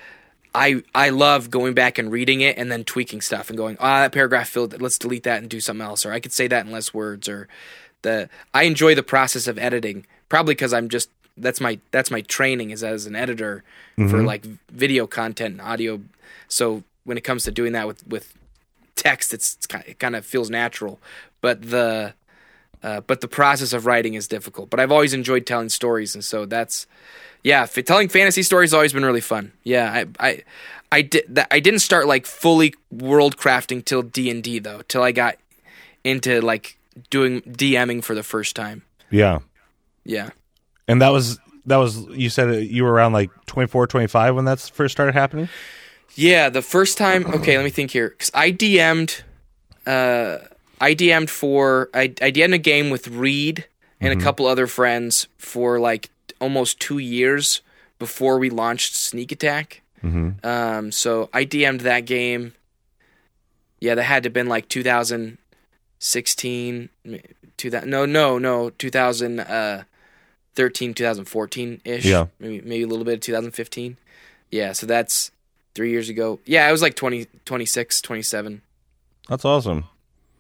I 0.56 0.82
I 0.96 1.10
love 1.10 1.52
going 1.52 1.74
back 1.74 1.98
and 2.00 2.12
reading 2.12 2.40
it 2.42 2.58
and 2.58 2.72
then 2.72 2.86
tweaking 2.86 3.20
stuff 3.22 3.50
and 3.50 3.58
going, 3.58 3.76
"Ah, 3.80 4.02
that 4.04 4.14
paragraph 4.14 4.48
filled, 4.50 4.82
let's 4.82 4.98
delete 4.98 5.24
that 5.24 5.42
and 5.42 5.50
do 5.50 5.60
something 5.60 5.86
else." 5.86 6.06
Or 6.06 6.14
I 6.14 6.20
could 6.22 6.32
say 6.32 6.48
that 6.48 6.66
in 6.66 6.72
less 6.72 6.94
words 6.94 7.28
or 7.28 7.48
the 8.02 8.30
I 8.54 8.64
enjoy 8.64 8.96
the 8.96 9.04
process 9.04 9.48
of 9.48 9.58
editing. 9.58 10.06
Probably 10.30 10.56
cuz 10.56 10.74
I'm 10.74 10.90
just 10.90 11.10
that's 11.38 11.62
my 11.62 11.80
that's 11.92 12.12
my 12.12 12.22
training 12.22 12.72
is 12.72 12.84
as 12.84 13.06
an 13.06 13.16
editor 13.16 13.64
for 14.10 14.24
like 14.24 14.46
video 14.72 15.08
content 15.08 15.54
and 15.54 15.62
audio. 15.62 16.02
So 16.48 16.84
when 17.04 17.18
it 17.18 17.24
comes 17.24 17.44
to 17.44 17.52
doing 17.52 17.74
that 17.74 17.88
with 17.88 18.06
with 18.08 18.34
text 18.96 19.34
it's, 19.34 19.56
it's 19.56 19.68
kind 19.68 19.84
it 19.88 20.00
kind 20.00 20.16
of 20.16 20.26
feels 20.26 20.50
natural. 20.50 21.00
But 21.42 21.70
the 21.70 22.14
uh, 22.82 23.02
but 23.02 23.22
the 23.22 23.28
process 23.28 23.74
of 23.74 23.86
writing 23.86 24.14
is 24.14 24.28
difficult. 24.28 24.70
But 24.70 24.80
I've 24.80 24.92
always 24.92 25.14
enjoyed 25.14 25.46
telling 25.46 25.70
stories, 25.70 26.16
and 26.16 26.24
so 26.24 26.46
that's 26.46 26.88
yeah. 27.44 27.64
F- 27.64 27.84
telling 27.86 28.08
fantasy 28.08 28.44
stories 28.44 28.70
has 28.70 28.74
always 28.74 28.94
been 28.94 29.06
really 29.06 29.22
fun. 29.22 29.52
Yeah, 29.64 29.92
I 29.92 30.06
I 30.20 30.44
I 30.92 31.02
did 31.02 31.26
that. 31.30 31.48
I 31.52 31.60
didn't 31.60 31.80
start 31.80 32.08
like 32.08 32.26
fully 32.26 32.74
world 32.90 33.38
crafting 33.38 33.84
till 33.84 34.02
D 34.02 34.30
and 34.30 34.42
D 34.42 34.60
though, 34.60 34.82
till 34.88 35.04
I 35.04 35.12
got 35.12 35.38
into 36.04 36.40
like 36.42 36.78
doing 37.10 37.42
DMing 37.42 38.04
for 38.04 38.16
the 38.16 38.24
first 38.24 38.56
time. 38.56 38.84
Yeah. 39.10 39.40
Yeah, 40.06 40.30
And 40.88 41.02
that 41.02 41.10
was 41.10 41.40
that 41.66 41.78
was 41.78 41.98
you 42.08 42.30
said 42.30 42.66
you 42.66 42.84
were 42.84 42.92
around 42.92 43.14
like 43.14 43.30
24, 43.46 43.86
25 43.86 44.36
when 44.36 44.46
that 44.46 44.60
first 44.60 44.92
started 44.92 45.14
happening. 45.14 45.50
yeah. 46.16 46.50
The 46.50 46.64
first 46.64 46.98
time. 46.98 47.28
Okay, 47.28 47.58
let 47.58 47.64
me 47.64 47.70
think 47.70 47.92
here, 47.92 48.10
because 48.10 48.32
I 48.34 48.52
DM'd. 48.52 49.24
Uh, 49.86 50.40
I 50.82 50.96
DM'd 50.96 51.30
for 51.30 51.90
I 51.94 52.04
I 52.04 52.32
DM'd 52.32 52.54
a 52.54 52.58
game 52.58 52.90
with 52.90 53.08
Reed 53.10 53.66
and 54.02 54.20
a 54.20 54.24
couple 54.24 54.48
other 54.48 54.66
friends 54.66 55.28
for 55.38 55.80
like 55.80 56.10
almost 56.42 56.80
two 56.80 56.98
years 56.98 57.62
before 58.00 58.40
we 58.40 58.50
launched 58.50 58.96
Sneak 58.96 59.32
Attack. 59.32 59.82
Mm-hmm. 60.04 60.46
Um, 60.48 60.92
so 60.92 61.30
I 61.34 61.46
DM'd 61.46 61.82
that 61.82 62.06
game. 62.06 62.54
Yeah, 63.80 63.96
that 63.96 64.04
had 64.04 64.24
to 64.24 64.28
have 64.28 64.34
been 64.34 64.48
like 64.48 64.70
2016. 66.00 66.90
2000, 67.58 67.90
no, 67.90 68.06
no, 68.06 68.38
no, 68.38 68.70
2000. 68.72 69.40
Uh, 69.40 69.84
2013, 70.60 70.94
2014 70.94 71.82
ish. 71.86 72.06
Yeah. 72.06 72.26
maybe 72.40 72.62
maybe 72.62 72.84
a 72.84 72.88
little 72.88 73.06
bit 73.06 73.16
of 73.16 73.20
2015. 73.22 73.98
Yeah, 74.52 74.74
so 74.74 74.86
that's 74.86 75.32
three 75.74 75.92
years 75.92 76.10
ago. 76.10 76.40
Yeah, 76.46 76.68
I 76.68 76.72
was 76.72 76.82
like 76.82 76.96
20, 76.96 77.28
26, 77.46 78.02
27, 78.02 78.62
That's 79.30 79.46
awesome. 79.46 79.86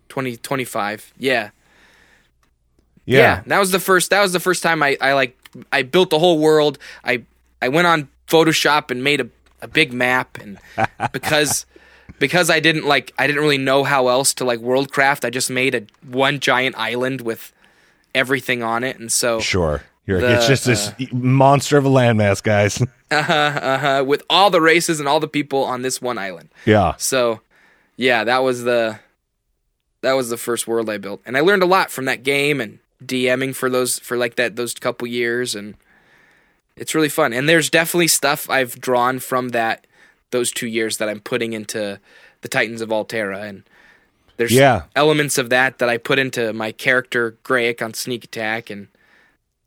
20, 0.09 0.37
25. 0.37 1.13
Yeah. 1.17 1.51
Yeah. 3.05 3.19
yeah 3.19 3.43
that 3.47 3.59
was 3.59 3.71
the 3.71 3.79
first 3.79 4.11
that 4.11 4.21
was 4.21 4.33
the 4.33 4.39
first 4.39 4.61
time 4.61 4.83
i 4.83 4.95
i 5.01 5.13
like 5.13 5.35
i 5.71 5.81
built 5.81 6.11
the 6.11 6.19
whole 6.19 6.37
world 6.37 6.77
i 7.03 7.23
i 7.59 7.67
went 7.67 7.87
on 7.87 8.07
photoshop 8.27 8.91
and 8.91 9.03
made 9.03 9.19
a, 9.19 9.27
a 9.63 9.67
big 9.67 9.91
map 9.93 10.37
and 10.37 10.59
because 11.11 11.65
because 12.19 12.49
i 12.49 12.59
didn't 12.59 12.85
like 12.85 13.13
i 13.17 13.25
didn't 13.25 13.41
really 13.41 13.57
know 13.57 13.83
how 13.83 14.07
else 14.07 14.33
to 14.33 14.45
like 14.45 14.59
worldcraft 14.59 15.25
i 15.25 15.29
just 15.29 15.49
made 15.49 15.73
a 15.75 15.85
one 16.05 16.39
giant 16.39 16.77
island 16.77 17.21
with 17.21 17.51
everything 18.13 18.63
on 18.63 18.83
it 18.83 18.99
and 18.99 19.11
so 19.11 19.39
Sure. 19.39 19.83
You're, 20.05 20.21
The, 20.21 20.37
it's 20.37 20.47
just 20.47 20.65
this 20.65 20.91
monster 21.11 21.77
of 21.77 21.85
a 21.85 21.89
landmass, 21.89 22.41
guys. 22.41 22.81
uh, 23.11 23.21
huh. 23.21 23.33
Uh 23.61 23.77
huh. 23.77 24.03
with 24.07 24.23
all 24.27 24.49
the 24.49 24.59
races 24.61 24.99
and 24.99 25.07
all 25.07 25.19
the 25.19 25.27
people 25.27 25.63
on 25.63 25.83
this 25.83 26.01
one 26.01 26.17
island 26.17 26.49
yeah. 26.65 26.95
so 26.97 27.41
yeah 27.95 28.23
that 28.23 28.39
was 28.39 28.63
the 28.63 28.99
that 30.01 30.13
was 30.13 30.29
the 30.29 30.37
first 30.37 30.67
world 30.67 30.89
i 30.89 30.97
built 30.97 31.21
and 31.25 31.37
i 31.37 31.41
learned 31.41 31.61
a 31.61 31.67
lot 31.67 31.91
from 31.91 32.05
that 32.05 32.23
game 32.23 32.59
and 32.59 32.79
dming 33.03 33.55
for 33.55 33.69
those 33.69 33.99
for 33.99 34.17
like 34.17 34.35
that 34.35 34.55
those 34.55 34.73
couple 34.73 35.07
years 35.07 35.53
and 35.55 35.75
it's 36.75 36.95
really 36.95 37.09
fun 37.09 37.31
and 37.31 37.47
there's 37.47 37.69
definitely 37.69 38.07
stuff 38.07 38.49
i've 38.49 38.79
drawn 38.81 39.19
from 39.19 39.49
that 39.49 39.85
those 40.31 40.51
two 40.51 40.67
years 40.67 40.97
that 40.97 41.09
i'm 41.09 41.19
putting 41.19 41.53
into 41.53 41.99
the 42.41 42.47
titans 42.47 42.81
of 42.81 42.91
altera 42.91 43.41
and 43.41 43.63
there's 44.37 44.51
Yeah. 44.51 44.83
elements 44.95 45.37
of 45.37 45.49
that 45.49 45.79
that 45.79 45.89
i 45.89 45.97
put 45.97 46.19
into 46.19 46.53
my 46.53 46.71
character 46.71 47.37
grayek 47.43 47.81
on 47.81 47.93
sneak 47.93 48.23
attack 48.23 48.69
and 48.69 48.87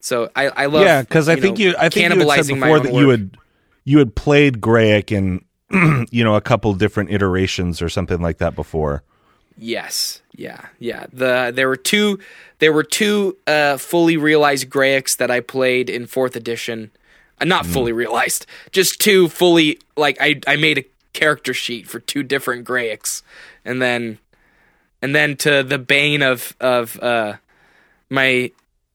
so 0.01 0.31
i 0.35 0.49
i 0.49 0.67
love 0.67 0.85
yeah, 0.85 1.03
because 1.03 1.29
I 1.29 1.37
think 1.37 1.59
know, 1.59 1.65
you 1.67 1.75
I 1.79 1.89
think 1.89 2.13
you 2.15 2.29
had 2.29 2.45
said 2.45 2.55
before 2.55 2.81
that 2.81 2.93
you 2.93 3.09
had 3.11 3.37
you 3.85 3.99
had 3.99 4.15
played 4.15 4.61
Grayek 4.61 5.11
in 5.13 5.45
you 6.11 6.23
know 6.25 6.35
a 6.35 6.41
couple 6.41 6.73
different 6.75 7.11
iterations 7.11 7.81
or 7.83 7.89
something 7.89 8.21
like 8.21 8.39
that 8.39 8.55
before. 8.55 9.03
Yes. 9.57 10.23
Yeah. 10.35 10.67
Yeah. 10.79 11.07
The 11.13 11.53
there 11.55 11.69
were 11.69 11.77
two 11.77 12.19
there 12.59 12.73
were 12.73 12.85
two 12.85 13.37
uh 13.47 13.77
fully 13.77 14.17
realized 14.17 14.69
Grayeks 14.71 15.17
that 15.17 15.31
I 15.31 15.41
played 15.41 15.91
in 15.91 16.07
4th 16.07 16.37
edition. 16.37 16.91
Uh, 17.43 17.45
not 17.45 17.67
fully 17.67 17.93
realized. 17.93 18.47
Just 18.71 19.01
two 19.01 19.29
fully 19.29 19.79
like 19.97 20.17
I 20.21 20.41
I 20.47 20.57
made 20.57 20.79
a 20.79 20.85
character 21.13 21.53
sheet 21.53 21.87
for 21.89 22.01
two 22.01 22.23
different 22.23 22.67
Grayeks 22.67 23.23
and 23.65 23.83
then 23.83 24.19
and 25.03 25.15
then 25.15 25.37
to 25.39 25.63
the 25.63 25.79
bane 25.79 26.23
of 26.23 26.57
of 26.61 26.99
uh 27.01 27.35
my 28.09 28.51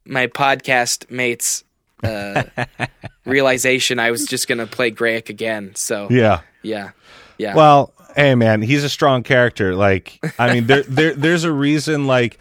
my 0.05 0.27
podcast 0.27 1.11
mates 1.11 1.63
uh 2.03 2.43
realization 3.25 3.99
I 3.99 4.11
was 4.11 4.25
just 4.25 4.47
going 4.47 4.59
to 4.59 4.67
play 4.67 4.91
Grayeks 4.91 5.29
again. 5.29 5.75
So 5.75 6.07
Yeah. 6.09 6.41
yeah. 6.63 6.91
Yeah. 7.37 7.53
Well, 7.55 7.93
hey 8.15 8.33
man, 8.35 8.61
he's 8.61 8.83
a 8.83 8.89
strong 8.89 9.21
character. 9.23 9.75
Like, 9.75 10.19
I 10.39 10.53
mean, 10.53 10.65
there 10.67 10.83
there 10.83 11.13
there's 11.13 11.43
a 11.43 11.51
reason 11.51 12.07
like 12.07 12.39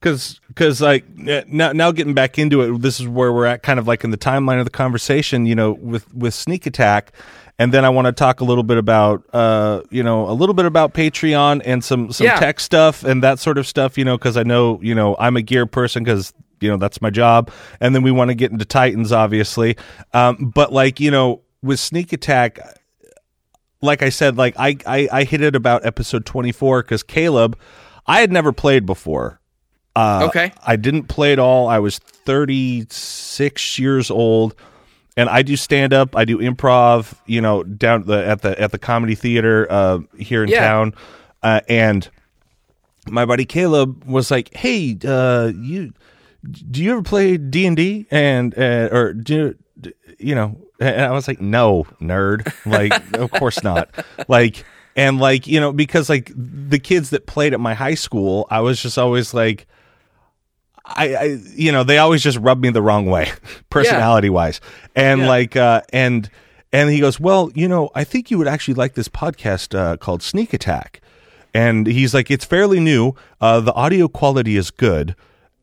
because 0.00 0.40
because 0.48 0.80
like 0.80 1.04
eh, 1.26 1.44
now 1.46 1.72
now 1.72 1.92
getting 1.92 2.14
back 2.14 2.38
into 2.38 2.62
it, 2.62 2.80
this 2.82 3.00
is 3.00 3.06
where 3.06 3.32
we're 3.32 3.46
at, 3.46 3.62
kind 3.62 3.78
of 3.78 3.86
like 3.86 4.02
in 4.04 4.10
the 4.10 4.18
timeline 4.18 4.58
of 4.58 4.64
the 4.64 4.70
conversation. 4.70 5.46
You 5.46 5.54
know, 5.54 5.72
with 5.72 6.12
with 6.14 6.34
sneak 6.34 6.66
attack. 6.66 7.12
And 7.58 7.74
then 7.74 7.84
I 7.84 7.90
want 7.90 8.06
to 8.06 8.12
talk 8.12 8.40
a 8.40 8.44
little 8.44 8.62
bit 8.62 8.78
about, 8.78 9.22
uh, 9.34 9.82
you 9.90 10.02
know, 10.02 10.26
a 10.26 10.32
little 10.32 10.54
bit 10.54 10.64
about 10.64 10.94
Patreon 10.94 11.60
and 11.66 11.84
some 11.84 12.10
some 12.10 12.26
Yeah. 12.26 12.40
tech 12.40 12.58
stuff 12.58 13.04
and 13.04 13.22
that 13.22 13.38
sort 13.38 13.58
of 13.58 13.66
stuff. 13.66 13.98
You 13.98 14.04
know, 14.06 14.16
because 14.16 14.38
I 14.38 14.44
know, 14.44 14.80
you 14.82 14.94
know, 14.94 15.14
I'm 15.18 15.36
a 15.36 15.42
gear 15.42 15.66
person 15.66 16.02
because 16.02 16.32
you 16.60 16.70
know 16.70 16.78
that's 16.78 17.02
my 17.02 17.10
job. 17.10 17.50
And 17.78 17.94
then 17.94 18.02
we 18.02 18.12
want 18.12 18.30
to 18.30 18.34
get 18.34 18.50
into 18.50 18.64
Titans, 18.64 19.12
obviously. 19.12 19.76
Um, 20.14 20.50
but 20.54 20.72
like 20.72 21.00
you 21.00 21.10
know, 21.10 21.42
with 21.62 21.78
sneak 21.80 22.14
attack, 22.14 22.58
like 23.82 24.02
I 24.02 24.08
said, 24.08 24.36
like 24.38 24.54
I, 24.58 24.76
I, 24.86 25.08
I 25.12 25.24
hit 25.24 25.40
it 25.42 25.54
about 25.56 25.84
episode 25.84 26.24
24 26.26 26.82
because 26.82 27.02
Caleb, 27.02 27.58
I 28.06 28.20
had 28.20 28.32
never 28.32 28.52
played 28.52 28.86
before. 28.86 29.39
Uh, 29.96 30.26
Okay. 30.28 30.52
I 30.66 30.76
didn't 30.76 31.04
play 31.04 31.32
at 31.32 31.38
all. 31.38 31.68
I 31.68 31.78
was 31.78 31.98
36 31.98 33.78
years 33.78 34.10
old 34.10 34.54
and 35.16 35.28
I 35.28 35.42
do 35.42 35.56
stand 35.56 35.92
up. 35.92 36.16
I 36.16 36.24
do 36.24 36.38
improv, 36.38 37.14
you 37.26 37.40
know, 37.40 37.62
down 37.64 38.04
the, 38.06 38.24
at 38.26 38.42
the, 38.42 38.58
at 38.60 38.72
the 38.72 38.78
comedy 38.78 39.14
theater, 39.14 39.66
uh, 39.70 39.98
here 40.16 40.42
in 40.44 40.48
Yeah. 40.50 40.60
town. 40.60 40.94
Uh, 41.42 41.60
and 41.68 42.08
my 43.08 43.24
buddy 43.24 43.44
Caleb 43.44 44.04
was 44.04 44.30
like, 44.30 44.54
Hey, 44.54 44.96
uh, 45.04 45.50
you, 45.54 45.92
do 46.70 46.82
you 46.82 46.92
ever 46.92 47.02
play 47.02 47.36
D 47.36 47.66
and 47.66 47.76
D 47.76 48.06
and, 48.10 48.56
uh, 48.56 48.88
or 48.92 49.12
do, 49.12 49.54
you 50.18 50.34
know, 50.34 50.56
and 50.78 51.02
I 51.02 51.10
was 51.10 51.28
like, 51.28 51.40
no, 51.42 51.84
nerd. 52.00 52.50
Like, 52.64 52.92
of 53.14 53.30
course 53.30 53.62
not. 53.62 53.90
Like, 54.28 54.64
and 54.96 55.18
like, 55.18 55.46
you 55.46 55.60
know, 55.60 55.72
because 55.72 56.08
like 56.08 56.30
the 56.34 56.78
kids 56.78 57.10
that 57.10 57.26
played 57.26 57.52
at 57.52 57.60
my 57.60 57.74
high 57.74 57.94
school, 57.94 58.46
I 58.50 58.60
was 58.60 58.80
just 58.80 58.96
always 58.96 59.34
like, 59.34 59.66
I, 60.84 61.14
I 61.14 61.24
you 61.54 61.70
know, 61.72 61.84
they 61.84 61.98
always 61.98 62.22
just 62.22 62.38
rub 62.38 62.60
me 62.60 62.70
the 62.70 62.82
wrong 62.82 63.06
way, 63.06 63.30
personality 63.70 64.30
wise. 64.30 64.60
And 64.96 65.20
Yeah. 65.22 65.28
like, 65.28 65.56
uh, 65.56 65.82
and, 65.92 66.28
and 66.72 66.90
he 66.90 67.00
goes, 67.00 67.18
well, 67.20 67.50
you 67.54 67.68
know, 67.68 67.90
I 67.94 68.04
think 68.04 68.30
you 68.30 68.38
would 68.38 68.48
actually 68.48 68.74
like 68.74 68.94
this 68.94 69.08
podcast, 69.08 69.78
uh, 69.78 69.96
called 69.96 70.22
Sneak 70.22 70.52
Attack. 70.52 71.00
And 71.52 71.86
he's 71.86 72.14
like, 72.14 72.30
it's 72.30 72.44
fairly 72.44 72.78
new. 72.80 73.14
Uh, 73.40 73.60
the 73.60 73.72
audio 73.74 74.06
quality 74.08 74.56
is 74.56 74.70
good. 74.70 75.16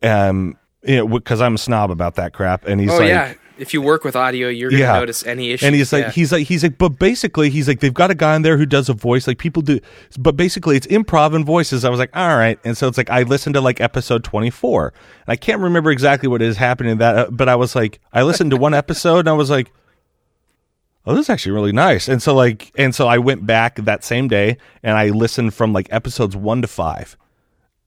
Um, 0.03 0.57
you 0.84 0.97
know, 0.97 1.07
because 1.07 1.41
I'm 1.41 1.55
a 1.55 1.57
snob 1.57 1.91
about 1.91 2.15
that 2.15 2.34
crap. 2.34 2.65
And 2.65 2.80
he's 2.82 2.91
Oh 2.91 2.97
like, 2.99 3.07
yeah, 3.07 3.34
if 3.59 3.73
you 3.73 3.81
work 3.81 4.03
with 4.03 4.15
audio, 4.15 4.47
you're 4.49 4.69
gonna 4.69 4.81
Yeah. 4.81 4.93
notice 4.93 5.25
any 5.25 5.51
issue. 5.51 5.65
and 5.65 5.75
he's 5.75 5.91
like, 5.91 6.05
yeah. 6.05 6.11
he's 6.11 6.31
like, 6.31 6.47
he's 6.47 6.63
like, 6.63 6.77
but 6.77 6.89
basically, 6.99 7.49
he's 7.49 7.67
like, 7.67 7.79
they've 7.79 7.93
got 7.93 8.11
a 8.11 8.15
guy 8.15 8.35
in 8.35 8.41
there 8.41 8.57
who 8.57 8.65
does 8.65 8.89
a 8.89 8.93
voice, 8.93 9.27
like 9.27 9.37
people 9.37 9.61
do, 9.61 9.79
but 10.19 10.35
basically, 10.37 10.77
it's 10.77 10.87
improv 10.87 11.35
and 11.35 11.45
voices. 11.45 11.83
I 11.85 11.89
was 11.89 11.99
like, 11.99 12.15
all 12.15 12.37
right, 12.37 12.59
and 12.63 12.77
so 12.77 12.87
it's 12.87 12.97
like 12.97 13.09
I 13.09 13.23
listened 13.23 13.55
to 13.55 13.61
like 13.61 13.81
episode 13.81 14.23
twenty 14.23 14.49
four, 14.49 14.87
and 15.25 15.31
I 15.31 15.35
can't 15.35 15.61
remember 15.61 15.91
exactly 15.91 16.27
what 16.29 16.41
is 16.41 16.57
happening 16.57 16.93
in 16.93 16.97
that, 16.99 17.15
uh, 17.17 17.27
but 17.31 17.49
I 17.49 17.55
was 17.55 17.75
like, 17.75 17.99
I 18.13 18.23
listened 18.23 18.51
to 18.51 18.57
one 18.57 18.73
episode, 18.83 19.19
and 19.19 19.29
I 19.29 19.33
was 19.33 19.49
like, 19.49 19.71
oh, 21.05 21.13
this 21.15 21.25
is 21.25 21.29
actually 21.29 21.53
really 21.53 21.71
nice, 21.71 22.07
and 22.07 22.21
so 22.21 22.35
like, 22.35 22.71
and 22.77 22.93
so 22.93 23.07
I 23.07 23.17
went 23.17 23.45
back 23.45 23.75
that 23.77 24.03
same 24.03 24.27
day, 24.27 24.57
and 24.83 24.97
I 24.97 25.09
listened 25.09 25.53
from 25.53 25.73
like 25.73 25.87
episodes 25.91 26.35
one 26.35 26.61
to 26.61 26.67
five 26.67 27.17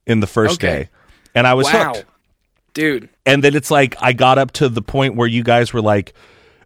in 0.07 0.21
the 0.21 0.27
first 0.27 0.55
Okay. 0.63 0.85
day, 0.85 0.89
and 1.35 1.47
I 1.47 1.55
was 1.55 1.67
wow, 1.73 1.93
hooked 1.95 2.07
dude. 2.75 3.09
and 3.27 3.43
then 3.45 3.55
it's 3.55 3.71
like 3.71 3.97
I 4.01 4.13
got 4.13 4.39
up 4.39 4.53
to 4.53 4.69
the 4.69 4.83
point 4.83 5.17
where 5.17 5.29
you 5.29 5.43
guys 5.43 5.73
were 5.73 5.83
like, 5.83 6.13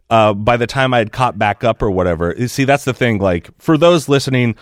uh, 0.09 0.33
by 0.33 0.57
the 0.57 0.67
time 0.67 0.93
I 0.93 0.99
had 0.99 1.11
caught 1.11 1.37
back 1.37 1.63
up 1.63 1.81
or 1.81 1.89
whatever. 1.91 2.33
You 2.37 2.47
See, 2.47 2.63
that's 2.65 2.85
the 2.85 2.93
thing. 2.93 3.19
Like 3.19 3.49
for 3.59 3.77
those 3.77 4.07
listening, 4.07 4.55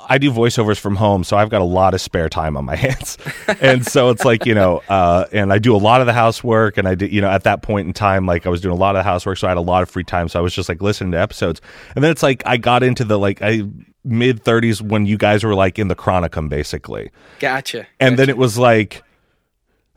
I 0.00 0.18
do 0.18 0.30
voiceovers 0.30 0.78
from 0.78 0.94
home, 0.96 1.24
so 1.24 1.36
I've 1.36 1.50
got 1.50 1.60
a 1.60 1.64
lot 1.64 1.92
of 1.92 2.00
spare 2.00 2.28
time 2.28 2.56
on 2.56 2.64
my 2.64 2.76
hands, 2.86 3.18
and 3.60 3.84
so 3.84 4.10
it's 4.10 4.24
like 4.24 4.46
you 4.46 4.54
know, 4.54 4.80
uh, 4.88 5.24
and 5.32 5.52
I 5.52 5.58
do 5.58 5.74
a 5.74 5.78
lot 5.78 6.00
of 6.00 6.06
the 6.06 6.12
housework, 6.12 6.78
and 6.78 6.86
I 6.86 6.94
did 6.94 7.12
you 7.12 7.20
know 7.20 7.28
at 7.28 7.42
that 7.44 7.62
point 7.62 7.88
in 7.88 7.92
time, 7.92 8.24
like 8.26 8.46
I 8.46 8.48
was 8.48 8.60
doing 8.60 8.72
a 8.72 8.78
lot 8.78 8.94
of 8.94 9.00
the 9.00 9.02
housework, 9.04 9.38
so 9.38 9.48
I 9.48 9.50
had 9.50 9.58
a 9.58 9.60
lot 9.62 9.82
of 9.82 9.90
free 9.90 10.04
time, 10.04 10.28
so 10.28 10.38
I 10.38 10.42
was 10.42 10.54
just 10.54 10.68
like 10.68 10.80
listening 10.80 11.12
to 11.12 11.20
episodes, 11.20 11.60
and 11.94 12.04
then 12.04 12.10
it's 12.12 12.22
like 12.22 12.42
I 12.46 12.56
got 12.58 12.82
into 12.84 13.04
the 13.04 13.18
like 13.18 13.40
I 13.42 13.62
mid 14.04 14.42
thirties 14.44 14.80
when 14.80 15.04
you 15.04 15.18
guys 15.18 15.42
were 15.42 15.54
like 15.54 15.78
in 15.80 15.88
the 15.88 15.96
Chronicum 15.96 16.48
basically, 16.48 17.10
Gotcha. 17.40 17.86
and 17.98 18.16
then 18.16 18.28
it 18.28 18.36
was 18.38 18.56
like 18.56 19.02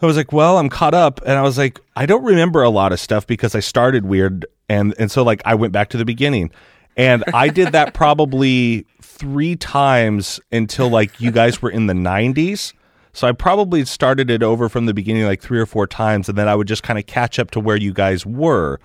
I 0.01 0.05
was 0.05 0.17
like, 0.17 0.31
well, 0.31 0.57
I'm 0.57 0.69
caught 0.69 0.93
up, 0.93 1.21
and 1.25 1.33
I 1.33 1.41
was 1.41 1.57
like, 1.57 1.79
I 1.95 2.05
don't 2.05 2.23
remember 2.23 2.63
a 2.63 2.69
lot 2.69 2.91
of 2.91 2.99
stuff 2.99 3.27
because 3.27 3.53
I 3.53 3.59
started 3.59 4.05
weird, 4.05 4.45
and 4.67 4.95
and 4.97 5.11
so 5.11 5.23
like 5.23 5.41
I 5.45 5.55
went 5.55 5.73
back 5.73 5.89
to 5.89 5.97
the 5.97 6.05
beginning, 6.05 6.51
and 6.97 7.23
I 7.33 7.49
did 7.49 7.73
that 7.73 7.93
probably 7.95 8.85
three 9.01 9.55
times 9.55 10.39
until 10.51 10.89
like 10.89 11.19
you 11.21 11.31
guys 11.31 11.61
were 11.61 11.69
in 11.69 11.85
the 11.85 11.93
90s. 11.93 12.73
So 13.13 13.27
I 13.27 13.33
probably 13.33 13.85
started 13.85 14.29
it 14.29 14.41
over 14.41 14.69
from 14.69 14.85
the 14.85 14.93
beginning 14.93 15.25
like 15.25 15.41
three 15.41 15.59
or 15.59 15.65
four 15.65 15.85
times, 15.85 16.29
and 16.29 16.37
then 16.37 16.47
I 16.47 16.55
would 16.55 16.67
just 16.67 16.81
kind 16.81 16.97
of 16.97 17.05
catch 17.05 17.39
up 17.39 17.51
to 17.51 17.59
where 17.59 17.75
you 17.75 17.93
guys 17.93 18.25
were, 18.25 18.79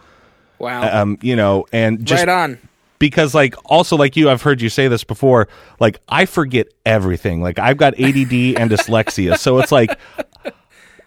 wow. 0.59 1.03
um, 1.03 1.17
you 1.23 1.37
know, 1.37 1.65
and 1.73 2.05
just 2.05 2.27
right 2.27 2.29
on. 2.29 2.59
because 2.99 3.35
like 3.35 3.55
also 3.67 3.97
like 3.97 4.17
you 4.17 4.29
i've 4.29 4.43
heard 4.43 4.61
you 4.61 4.69
say 4.69 4.89
this 4.89 5.05
before 5.05 5.49
like 5.81 6.01
i 6.09 6.27
forget 6.27 6.67
everything. 6.85 7.41
Like 7.41 7.59
i've 7.59 7.77
got 7.77 7.95
add 7.95 8.17
and 8.17 8.71
dyslexia. 8.71 9.39
So 9.39 9.59
it's 9.59 9.71
like 9.71 9.97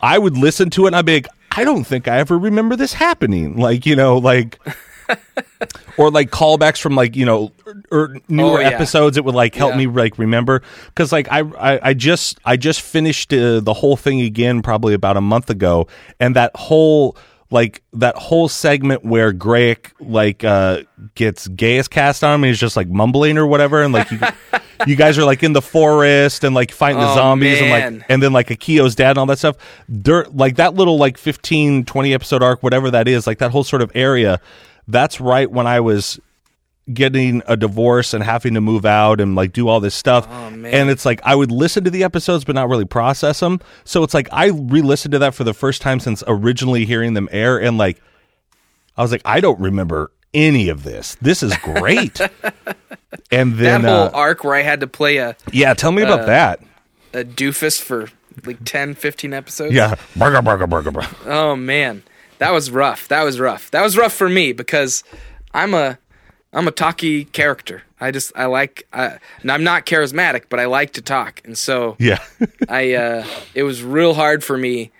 i 0.01 0.17
would 0.17 0.37
listen 0.37 0.69
to 0.69 0.83
it 0.85 0.87
and 0.87 0.95
i'd 0.95 1.05
be 1.05 1.13
like 1.15 1.27
i 1.51 1.63
don't 1.63 1.83
think 1.85 2.07
i 2.07 2.17
ever 2.19 2.37
remember 2.37 2.75
this 2.75 2.93
happening 2.93 3.57
like 3.57 3.85
you 3.85 3.95
know 3.95 4.17
like 4.17 4.59
or 5.97 6.11
like 6.11 6.29
callbacks 6.29 6.79
from 6.79 6.95
like 6.95 7.15
you 7.15 7.25
know 7.25 7.51
or, 7.65 7.83
or 7.91 8.15
newer 8.27 8.57
Oh, 8.57 8.59
yeah. 8.59 8.67
episodes 8.69 9.17
it 9.17 9.25
would 9.25 9.35
like 9.35 9.55
help 9.55 9.71
Yeah. 9.71 9.77
me 9.79 9.87
like 9.87 10.17
remember 10.17 10.61
because 10.87 11.11
like 11.11 11.27
I, 11.31 11.39
I 11.39 11.89
i 11.89 11.93
just 11.93 12.39
i 12.45 12.55
just 12.55 12.81
finished 12.81 13.33
uh, 13.33 13.59
the 13.59 13.73
whole 13.73 13.97
thing 13.97 14.21
again 14.21 14.61
probably 14.61 14.93
about 14.93 15.17
a 15.17 15.21
month 15.21 15.49
ago 15.49 15.87
and 16.19 16.35
that 16.35 16.51
whole 16.55 17.17
like 17.51 17.81
that 17.93 18.15
whole 18.15 18.47
segment 18.47 19.03
where 19.03 19.31
Greg 19.31 19.91
like 19.99 20.43
uh 20.43 20.83
gets 21.15 21.47
gas 21.47 21.87
cast 21.87 22.23
on 22.23 22.35
him 22.35 22.43
and 22.43 22.49
he's 22.49 22.59
just 22.59 22.75
like 22.77 22.87
mumbling 22.87 23.37
or 23.37 23.47
whatever 23.47 23.81
and 23.81 23.93
like 23.93 24.11
you 24.11 24.19
you 24.87 24.95
guys 24.95 25.17
are 25.17 25.23
like 25.25 25.41
in 25.41 25.53
the 25.53 25.61
forest 25.61 26.43
and 26.43 26.53
like 26.53 26.71
fighting 26.71 26.99
the 26.99 27.09
Oh, 27.11 27.15
zombies 27.15 27.59
and 27.59 27.69
man. 27.69 27.97
like 27.99 28.05
and 28.09 28.21
then 28.21 28.33
like 28.33 28.47
Akio's 28.49 28.93
dad 28.95 29.11
and 29.11 29.17
all 29.19 29.25
that 29.25 29.39
stuff. 29.39 29.57
Dirt 30.01 30.35
like 30.35 30.57
that 30.57 30.75
little 30.75 30.97
like 30.97 31.17
15 31.17 31.85
20 31.85 32.13
episode 32.13 32.43
arc 32.43 32.61
whatever 32.61 32.91
that 32.91 33.07
is, 33.07 33.25
like 33.25 33.39
that 33.39 33.51
whole 33.51 33.63
sort 33.63 33.81
of 33.81 33.91
area. 33.95 34.39
That's 34.87 35.19
right 35.19 35.49
when 35.49 35.65
I 35.67 35.79
was 35.79 36.19
getting 36.93 37.41
a 37.47 37.55
divorce 37.55 38.13
and 38.13 38.23
having 38.23 38.53
to 38.55 38.61
move 38.61 38.85
out 38.85 39.21
and 39.21 39.35
like 39.35 39.53
do 39.53 39.67
all 39.67 39.79
this 39.79 39.95
stuff. 39.95 40.27
Oh, 40.29 40.49
man. 40.49 40.73
And 40.73 40.89
it's 40.89 41.05
like 41.05 41.21
I 41.23 41.35
would 41.35 41.51
listen 41.51 41.83
to 41.83 41.89
the 41.89 42.03
episodes 42.03 42.43
but 42.43 42.55
not 42.55 42.69
really 42.69 42.85
process 42.85 43.39
them. 43.39 43.59
So 43.83 44.03
it's 44.03 44.13
like 44.13 44.27
I 44.31 44.47
re-listened 44.47 45.11
to 45.13 45.19
that 45.19 45.35
for 45.35 45.43
the 45.43 45.53
first 45.53 45.81
time 45.81 45.99
since 45.99 46.23
originally 46.27 46.85
hearing 46.85 47.13
them 47.13 47.29
air 47.31 47.59
and 47.61 47.77
like 47.77 48.01
I 48.97 49.01
was 49.01 49.11
like 49.11 49.21
I 49.25 49.39
don't 49.39 49.59
remember 49.59 50.11
any 50.33 50.69
of 50.69 50.83
this. 50.83 51.15
This 51.21 51.43
is 51.43 51.55
great. 51.57 52.19
and 53.31 53.55
then 53.55 53.81
that 53.81 53.87
whole 53.89 54.07
uh, 54.07 54.11
arc 54.13 54.43
where 54.43 54.55
I 54.55 54.61
had 54.61 54.79
to 54.81 54.87
play 54.87 55.17
a, 55.17 55.35
yeah, 55.51 55.73
tell 55.73 55.91
me 55.91 56.03
about 56.03 56.27
that. 56.27 56.59
a 57.13 57.23
doofus 57.23 57.81
for 57.81 58.09
like 58.45 58.63
10, 58.63 58.93
15 58.95 59.33
episodes. 59.33 59.73
Yeah. 59.73 59.95
Burger 60.15 60.41
burger 60.41 60.67
burger 60.67 60.91
burger. 60.91 61.07
Oh 61.25 61.55
man, 61.55 62.03
that 62.37 62.51
was 62.51 62.71
rough. 62.71 63.07
That 63.07 63.23
was 63.23 63.39
rough. 63.39 63.71
That 63.71 63.81
was 63.81 63.97
rough 63.97 64.13
for 64.13 64.29
me 64.29 64.53
because 64.53 65.03
I'm 65.53 65.73
a 65.73 65.97
I'm 66.53 66.67
a 66.67 66.71
talky 66.71 67.25
character. 67.25 67.83
I 68.01 68.11
just 68.11 68.31
I 68.35 68.45
like 68.45 68.87
I, 68.93 69.17
and 69.41 69.51
I'm 69.51 69.63
not 69.63 69.85
charismatic, 69.85 70.43
but 70.49 70.59
I 70.59 70.65
like 70.65 70.93
to 70.93 71.01
talk, 71.01 71.41
and 71.45 71.57
so 71.57 71.95
Yeah. 71.99 72.19
I 72.69 72.93
uh, 72.93 73.25
it 73.53 73.63
was 73.63 73.83
real 73.83 74.13
hard 74.13 74.43
for 74.43 74.57
me 74.57 74.91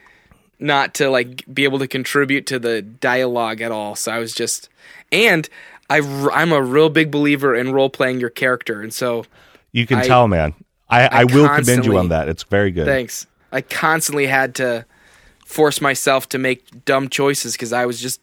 not 0.59 0.93
to 0.95 1.09
like 1.09 1.45
be 1.53 1.63
able 1.63 1.79
to 1.79 1.87
contribute 1.87 2.45
to 2.47 2.59
the 2.59 2.81
dialogue 2.81 3.61
at 3.61 3.71
all. 3.71 3.95
So 3.95 4.11
I 4.11 4.19
was 4.19 4.33
just 4.33 4.69
and 5.11 5.47
I 5.89 5.99
I'm 6.33 6.51
a 6.51 6.61
real 6.61 6.89
big 6.89 7.09
believer 7.09 7.55
in 7.55 7.71
role 7.71 7.89
playing 7.89 8.19
your 8.19 8.29
character, 8.29 8.81
and 8.81 8.93
so 8.93 9.25
You 9.71 9.87
can 9.87 9.99
I- 9.99 10.07
tell, 10.07 10.27
man. 10.27 10.53
I, 10.91 11.05
I, 11.19 11.23
will 11.25 11.47
commend 11.47 11.85
you 11.85 11.99
on 11.99 12.09
that. 12.09 12.27
It's 12.29 12.41
very 12.41 12.71
good. 12.71 12.87
thanks. 12.87 13.27
I 13.51 13.61
constantly 13.61 14.25
had 14.25 14.55
to 14.55 14.85
force 15.45 15.81
myself 15.81 16.27
to 16.29 16.39
make 16.39 16.83
dumb 16.83 17.09
choices 17.09 17.53
because 17.53 17.71
I 17.71 17.85
was 17.85 18.01
just 18.01 18.19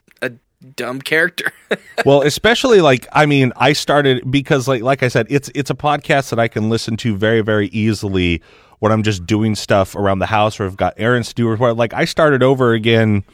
dumb 0.75 1.01
character. 1.01 1.53
well, 2.05 2.23
especially 2.23 2.81
like 2.81 3.07
I 3.13 3.27
mean, 3.27 3.53
I 3.57 3.73
started 3.73 4.31
because 4.31 4.69
like 4.69 4.83
like 4.83 5.03
I 5.03 5.09
said, 5.09 5.27
it's 5.31 5.51
it's 5.55 5.71
a 5.71 5.75
podcast 5.75 6.31
that 6.31 6.39
I 6.39 6.49
can 6.49 6.69
listen 6.69 6.97
to 6.99 7.17
very 7.17 7.43
very 7.43 7.69
easily 7.69 8.43
when 8.79 8.93
I'm 8.93 9.03
just 9.03 9.27
doing 9.27 9.55
stuff 9.55 9.95
around 9.95 10.19
the 10.19 10.27
house 10.27 10.61
or 10.61 10.65
I've 10.65 10.77
got 10.77 10.95
errands 10.97 11.29
to 11.29 11.35
do 11.35 11.49
or 11.49 11.57
what. 11.57 11.77
Like 11.77 11.95
I 11.95 12.05
started 12.05 12.43
over 12.43 12.73
again 12.73 13.25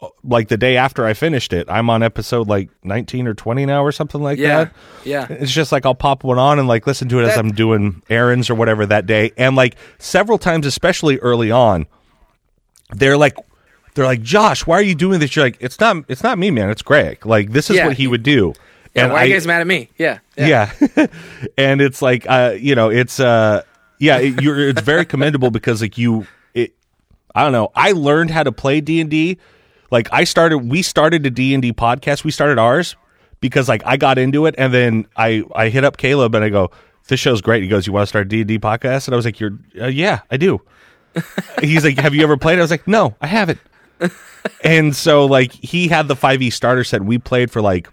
uh, 0.00 0.08
like 0.22 0.48
the 0.48 0.56
day 0.56 0.76
after 0.76 1.04
I 1.04 1.14
finished 1.14 1.52
it. 1.52 1.68
I'm 1.68 1.90
on 1.90 2.02
episode 2.02 2.48
like 2.48 2.70
19 2.84 3.26
or 3.26 3.34
20 3.34 3.66
now 3.66 3.82
or 3.84 3.92
something 3.92 4.22
like 4.22 4.38
yeah, 4.38 4.64
that. 4.64 4.74
yeah. 5.04 5.26
It's 5.30 5.52
just 5.52 5.72
like 5.72 5.86
I'll 5.86 5.94
pop 5.94 6.24
one 6.24 6.38
on 6.38 6.58
and 6.58 6.68
like 6.68 6.86
listen 6.86 7.08
to 7.08 7.20
it 7.20 7.24
as 7.24 7.36
I'm 7.36 7.52
doing 7.52 8.02
errands 8.08 8.50
or 8.50 8.54
whatever 8.54 8.86
that 8.86 9.06
day. 9.06 9.32
And 9.36 9.56
like 9.56 9.76
several 9.98 10.38
times, 10.38 10.66
especially 10.66 11.18
early 11.18 11.50
on, 11.50 11.86
they're 12.90 13.16
like, 13.16 13.36
they're 13.94 14.04
like, 14.04 14.22
Josh, 14.22 14.66
why 14.66 14.76
are 14.76 14.82
you 14.82 14.94
doing 14.94 15.20
this? 15.20 15.34
You're 15.36 15.44
like, 15.44 15.56
it's 15.60 15.78
not, 15.80 16.04
it's 16.08 16.22
not 16.22 16.38
me, 16.38 16.50
man. 16.50 16.68
It's 16.70 16.82
Greg. 16.82 17.24
Like 17.24 17.52
this 17.52 17.70
is 17.70 17.76
Yeah. 17.76 17.86
what 17.86 17.96
he 17.96 18.06
would 18.06 18.22
do. 18.22 18.52
Yeah, 18.94 19.04
and 19.04 19.12
why 19.12 19.22
are 19.22 19.26
you 19.26 19.34
guys 19.34 19.46
mad 19.46 19.60
at 19.60 19.66
me? 19.66 19.88
Yeah, 19.98 20.18
yeah, 20.36 20.70
and 21.58 21.80
it's 21.80 22.00
like, 22.00 22.26
uh, 22.28 22.54
you 22.56 22.76
know, 22.76 22.90
it's, 22.90 23.18
uh, 23.18 23.62
yeah, 23.98 24.18
it, 24.18 24.40
you're, 24.40 24.68
it's 24.68 24.82
very 24.82 25.04
commendable 25.04 25.50
because 25.50 25.80
like 25.82 25.98
you, 25.98 26.28
it, 26.54 26.74
I 27.34 27.42
don't 27.42 27.50
know, 27.50 27.72
I 27.74 27.90
learned 27.90 28.30
how 28.30 28.44
to 28.44 28.52
play 28.52 28.80
D 28.80 29.00
and 29.00 29.10
D. 29.10 29.38
Like 29.90 30.08
I 30.12 30.22
started, 30.22 30.58
we 30.58 30.82
started 30.82 31.26
a 31.26 31.30
D 31.30 31.54
and 31.54 31.62
D 31.62 31.72
podcast. 31.72 32.22
We 32.22 32.30
started 32.30 32.58
ours 32.58 32.94
because 33.40 33.68
like 33.68 33.82
I 33.84 33.96
got 33.96 34.16
into 34.16 34.46
it, 34.46 34.54
and 34.58 34.72
then 34.72 35.06
I 35.16 35.42
I 35.56 35.70
hit 35.70 35.82
up 35.84 35.96
Caleb 35.96 36.34
and 36.36 36.44
I 36.44 36.48
go, 36.48 36.70
"This 37.08 37.18
show's 37.18 37.40
great." 37.40 37.62
He 37.64 37.68
goes, 37.68 37.86
"You 37.88 37.92
want 37.92 38.04
to 38.04 38.06
start 38.08 38.26
a 38.26 38.28
D 38.28 38.40
and 38.42 38.48
D 38.48 38.58
podcast?" 38.60 39.06
And 39.08 39.14
I 39.14 39.16
was 39.16 39.24
like, 39.24 39.40
"You're, 39.40 39.58
uh, 39.80 39.86
yeah, 39.86 40.20
I 40.30 40.36
do." 40.36 40.60
He's 41.60 41.84
like, 41.84 41.98
"Have 41.98 42.14
you 42.14 42.22
ever 42.22 42.36
played?" 42.36 42.58
I 42.58 42.62
was 42.62 42.70
like, 42.70 42.86
"No, 42.88 43.14
I 43.20 43.26
haven't." 43.26 43.58
And 44.62 44.94
so 44.94 45.26
like 45.26 45.52
he 45.52 45.88
had 45.88 46.08
the 46.08 46.16
5e 46.16 46.52
starter 46.52 46.84
set. 46.84 47.04
We 47.04 47.18
played 47.18 47.50
for 47.50 47.62
like 47.62 47.88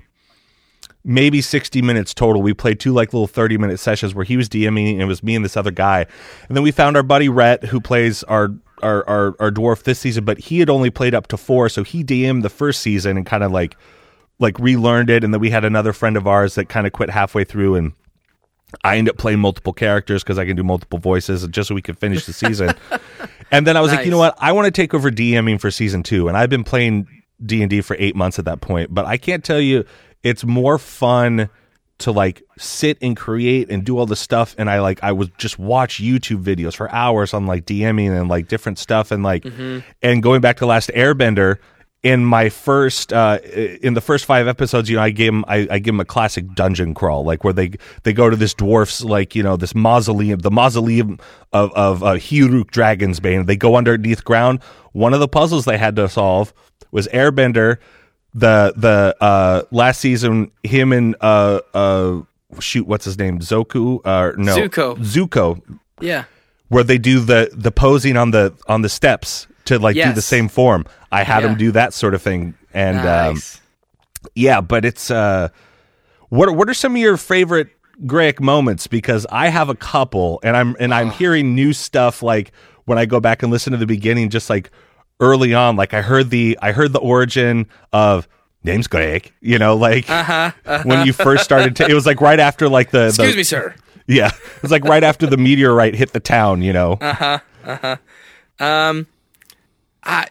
maybe 1.04 1.42
60 1.42 1.82
minutes 1.82 2.14
total. 2.14 2.42
We 2.42 2.54
played 2.54 2.80
two 2.80 2.94
like 2.94 3.14
little 3.14 3.28
30 3.28 3.58
minute 3.58 3.80
sessions 3.80 4.14
where 4.14 4.26
he 4.26 4.38
was 4.38 4.50
DMing 4.50 4.94
and 4.94 5.02
it 5.02 5.06
was 5.06 5.24
me 5.24 5.36
and 5.36 5.44
this 5.44 5.58
other 5.58 5.72
guy. 5.72 6.06
And 6.48 6.56
then 6.56 6.64
we 6.64 6.72
found 6.72 6.96
our 6.96 7.04
buddy 7.04 7.30
Rhett 7.30 7.66
who 7.66 7.80
plays 7.80 8.24
our 8.24 8.50
our, 8.84 9.08
our, 9.08 9.36
our 9.40 9.52
dwarf 9.52 9.84
this 9.84 10.00
season, 10.00 10.26
but 10.26 10.40
he 10.40 10.58
had 10.58 10.68
only 10.68 10.90
played 10.90 11.14
up 11.14 11.28
to 11.28 11.38
four, 11.38 11.70
so 11.70 11.84
he 11.84 12.04
DM'd 12.04 12.42
the 12.42 12.50
first 12.50 12.82
season 12.82 13.16
and 13.16 13.28
kind 13.28 13.44
of 13.44 13.52
like 13.52 13.78
like 14.40 14.58
relearned 14.58 15.10
it. 15.10 15.24
And 15.24 15.34
then 15.34 15.42
we 15.42 15.52
had 15.52 15.64
another 15.64 15.94
friend 15.94 16.18
of 16.18 16.26
ours 16.26 16.56
that 16.56 16.68
kind 16.68 16.88
of 16.88 16.94
quit 16.94 17.12
halfway 17.12 17.44
through 17.44 17.76
and 17.76 17.94
I 18.84 18.98
ended 18.98 19.14
up 19.14 19.18
playing 19.18 19.40
multiple 19.40 19.74
characters 19.74 20.24
because 20.24 20.40
I 20.40 20.46
can 20.46 20.56
do 20.56 20.64
multiple 20.64 21.00
voices 21.00 21.46
just 21.48 21.68
so 21.68 21.76
we 21.76 21.82
could 21.82 21.98
finish 21.98 22.26
the 22.26 22.34
season. 22.34 22.74
and 23.52 23.68
then 23.68 23.78
I 23.78 23.82
was 23.82 23.92
like, 23.92 24.06
you 24.06 24.12
know 24.12 24.18
what? 24.18 24.36
I 24.40 24.54
want 24.54 24.66
to 24.66 24.72
take 24.72 24.94
over 24.94 25.12
DMing 25.12 25.60
for 25.60 25.70
season 25.70 26.04
two. 26.04 26.28
And 26.28 26.38
I've 26.38 26.50
been 26.50 26.64
playing 26.64 27.08
D 27.46 27.62
and 27.62 27.70
D 27.70 27.82
for 27.82 27.96
eight 28.00 28.16
months 28.16 28.40
at 28.40 28.46
that 28.46 28.62
point, 28.62 28.94
but 28.94 29.06
I 29.06 29.18
can't 29.18 29.44
tell 29.44 29.60
you 29.60 29.86
it's 30.24 30.44
more 30.46 30.78
fun 30.78 31.50
to 32.00 32.12
like 32.12 32.44
sit 32.58 32.98
and 33.02 33.16
create 33.16 33.70
and 33.70 33.84
do 33.84 33.98
all 33.98 34.06
the 34.06 34.16
stuff. 34.16 34.56
And 34.58 34.70
I 34.70 34.80
like 34.80 35.04
I 35.04 35.12
would 35.12 35.38
just 35.38 35.60
watch 35.60 36.02
YouTube 36.02 36.44
videos 36.44 36.76
for 36.76 36.92
hours 36.92 37.34
on 37.34 37.46
like 37.46 37.66
DMing 37.66 38.20
and 38.20 38.30
like 38.30 38.48
different 38.48 38.80
stuff 38.80 39.12
and 39.12 39.24
like 39.24 39.44
mm-hmm. 39.44 39.80
and 40.02 40.24
going 40.24 40.42
back 40.42 40.58
to 40.58 40.66
last 40.66 40.90
Airbender. 40.96 41.58
In 42.04 42.26
my 42.26 42.50
first, 42.50 43.14
uh, 43.14 43.38
in 43.44 43.94
the 43.94 44.02
first 44.02 44.26
five 44.26 44.48
episodes, 44.48 44.90
you 44.90 44.96
know, 44.96 45.04
I 45.04 45.12
gave 45.12 45.32
him, 45.32 45.46
I, 45.48 45.68
I 45.70 45.78
give 45.78 45.94
him 45.94 46.00
a 46.00 46.06
classic 46.06 46.52
dungeon 46.56 46.96
crawl, 46.96 47.24
like 47.24 47.44
where 47.44 47.54
they 47.54 47.74
they 48.02 48.12
go 48.12 48.28
to 48.28 48.36
this 48.36 48.56
dwarf's, 48.56 49.04
like 49.04 49.36
you 49.36 49.44
know, 49.44 49.56
this 49.56 49.76
mausoleum, 49.76 50.40
the 50.40 50.50
mausoleum 50.50 51.20
of 51.54 51.72
of 51.74 52.04
uh, 52.04 52.14
Hiruk 52.14 52.72
Dragon's 52.72 53.20
Bane. 53.20 53.46
They 53.46 53.56
go 53.56 53.76
underneath 53.76 54.24
ground. 54.24 54.64
One 54.94 55.14
of 55.14 55.20
the 55.20 55.28
puzzles 55.28 55.66
they 55.66 55.78
had 55.78 55.96
to 55.98 56.10
solve 56.10 56.54
was 56.92 57.08
Airbender. 57.10 57.78
The 58.34 58.74
the 58.76 59.16
uh, 59.22 59.64
last 59.70 60.02
season, 60.02 60.52
him 60.64 60.94
and 60.94 61.16
uh 61.22 61.60
uh 61.76 62.22
shoot, 62.60 62.88
what's 62.88 63.06
his 63.06 63.18
name, 63.18 63.40
Zoku? 63.40 64.02
Uh, 64.04 64.32
no, 64.38 64.58
Zuko. 64.58 64.98
Zuko, 64.98 65.62
yeah. 66.00 66.26
where 66.70 66.84
they 66.84 66.98
do 66.98 67.20
the 67.20 67.50
the 67.54 67.72
posing 67.72 68.18
on 68.18 68.32
the 68.32 68.54
on 68.68 68.82
the 68.82 68.90
steps 68.90 69.48
to 69.66 69.80
like 69.80 69.96
do 69.96 70.14
the 70.14 70.22
same 70.22 70.48
form. 70.48 70.86
I 71.12 71.24
had 71.24 71.44
Yeah. 71.44 71.50
him 71.50 71.58
do 71.58 71.72
that 71.74 71.94
sort 71.94 72.14
of 72.14 72.22
thing, 72.22 72.56
and 72.74 72.98
um, 73.00 73.42
yeah, 74.36 74.62
but 74.62 74.86
it's 74.86 75.10
uh, 75.12 75.50
what 76.30 76.56
what 76.56 76.70
are 76.70 76.74
some 76.74 76.96
of 76.96 77.02
your 77.02 77.18
favorite 77.18 77.70
Greg 78.06 78.40
moments? 78.42 78.88
Because 78.88 79.26
I 79.32 79.50
have 79.50 79.70
a 79.70 79.76
couple, 79.76 80.40
and 80.44 80.56
I'm 80.56 80.76
and 80.80 80.94
I'm 80.94 81.10
hearing 81.22 81.56
new 81.56 81.74
stuff 81.74 82.24
like 82.24 82.52
when 82.86 82.98
I 82.98 83.06
go 83.06 83.20
back 83.20 83.44
and 83.44 83.52
listen 83.52 83.72
to 83.72 83.78
the 83.78 83.86
beginning, 83.86 84.30
just 84.30 84.50
like 84.50 84.72
early 85.20 85.54
on, 85.54 85.76
like 85.76 85.94
I 85.94 86.02
heard 86.02 86.30
the 86.30 86.58
I 86.62 86.72
heard 86.72 86.94
the 86.94 87.00
origin 87.00 87.68
of 87.94 88.28
name's 88.64 88.88
Greg, 88.88 89.32
you 89.42 89.58
know, 89.60 89.76
like 89.76 90.08
when 90.86 91.06
you 91.06 91.14
first 91.14 91.44
started. 91.44 91.76
To, 91.78 91.88
it 91.90 91.94
was 91.94 92.06
like 92.06 92.22
right 92.22 92.40
after 92.40 92.70
like 92.70 92.92
the 92.92 93.00
Uh-huh, 93.00 93.08
Excuse 93.10 93.32
the, 93.34 93.38
me, 93.38 93.44
sir. 93.44 93.76
yeah, 94.08 94.28
it 94.56 94.62
was 94.62 94.72
like 94.72 94.84
right 94.86 95.04
after 95.04 95.28
the 95.28 95.38
meteorite 95.38 95.96
hit 95.96 96.14
the 96.14 96.20
town, 96.20 96.62
you 96.62 96.72
know. 96.74 96.94
Uh, 98.60 99.04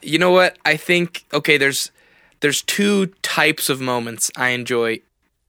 you 0.02 0.18
know 0.18 0.30
what? 0.32 0.56
I 0.64 0.76
think 0.76 1.24
okay. 1.32 1.56
There's 1.58 1.90
there's 2.40 2.62
two 2.62 3.06
types 3.22 3.68
of 3.68 3.80
moments 3.80 4.30
I 4.36 4.50
enjoy 4.50 5.00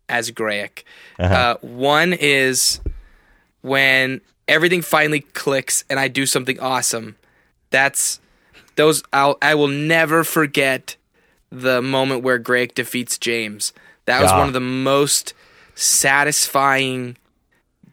as 0.10 0.32
Grayek. 0.32 0.84
uh 1.20 1.56
one 1.62 2.14
is 2.14 2.82
when 3.62 4.22
everything 4.48 4.82
finally 4.82 5.22
clicks 5.22 5.84
and 5.90 6.00
I 6.00 6.08
do 6.08 6.26
something 6.26 6.60
awesome. 6.60 7.16
That's 7.70 8.20
those. 8.76 9.04
I'll 9.14 9.38
I 9.42 9.56
will 9.56 9.68
never 9.70 10.24
forget 10.24 10.96
the 11.52 11.82
moment 11.82 12.24
where 12.24 12.40
Grayek 12.40 12.74
defeats 12.76 13.18
James. 13.18 13.74
That 14.06 14.22
was 14.22 14.32
Yeah. 14.32 14.40
one 14.40 14.48
of 14.48 14.54
the 14.54 14.60
most 14.60 15.34
satisfying 15.76 17.18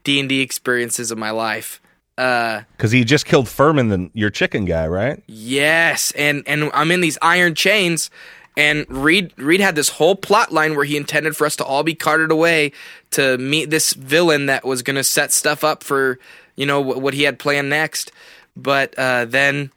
D 0.05 0.19
and 0.21 0.29
D 0.29 0.41
experiences 0.41 1.11
of 1.11 1.19
my 1.19 1.31
life. 1.31 1.81
Uh, 2.19 2.63
Because 2.77 2.91
he 2.91 3.05
just 3.05 3.27
killed 3.27 3.49
Furman, 3.49 3.89
the, 3.89 4.11
your 4.13 4.29
chicken 4.31 4.65
guy, 4.65 4.87
right? 4.89 5.23
Yes, 5.29 6.11
and 6.17 6.43
and 6.47 6.71
I'm 6.75 6.91
in 6.91 7.01
these 7.01 7.17
iron 7.23 7.55
chains, 7.55 8.11
and 8.57 8.85
Reed 8.91 9.33
Reed 9.37 9.61
had 9.61 9.77
this 9.77 9.89
whole 9.89 10.17
plot 10.17 10.51
line 10.53 10.75
where 10.75 10.85
he 10.85 10.97
intended 10.97 11.37
for 11.37 11.47
us 11.47 11.55
to 11.57 11.65
all 11.65 11.85
be 11.85 11.95
carted 11.95 12.33
away 12.33 12.73
to 13.13 13.39
meet 13.39 13.71
this 13.71 13.93
villain 13.93 14.47
that 14.47 14.65
was 14.65 14.83
going 14.83 14.97
to 14.97 15.05
set 15.05 15.33
stuff 15.33 15.63
up 15.63 15.85
for 15.85 16.19
you 16.57 16.67
know 16.67 16.83
wh- 16.83 17.01
what 17.01 17.15
he 17.15 17.23
had 17.23 17.39
planned 17.39 17.71
next. 17.71 18.11
But 18.57 18.99
uh, 18.99 19.25
then 19.27 19.71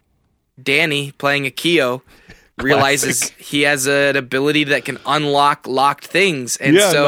Danny, 0.61 1.11
playing 1.11 1.43
Akio, 1.45 2.01
realizes 2.57 3.29
he 3.37 3.61
has 3.61 3.85
an 3.85 4.15
ability 4.15 4.63
that 4.65 4.83
can 4.85 4.97
unlock 5.05 5.67
locked 5.67 6.07
things, 6.07 6.57
and 6.57 6.75
so 6.91 7.03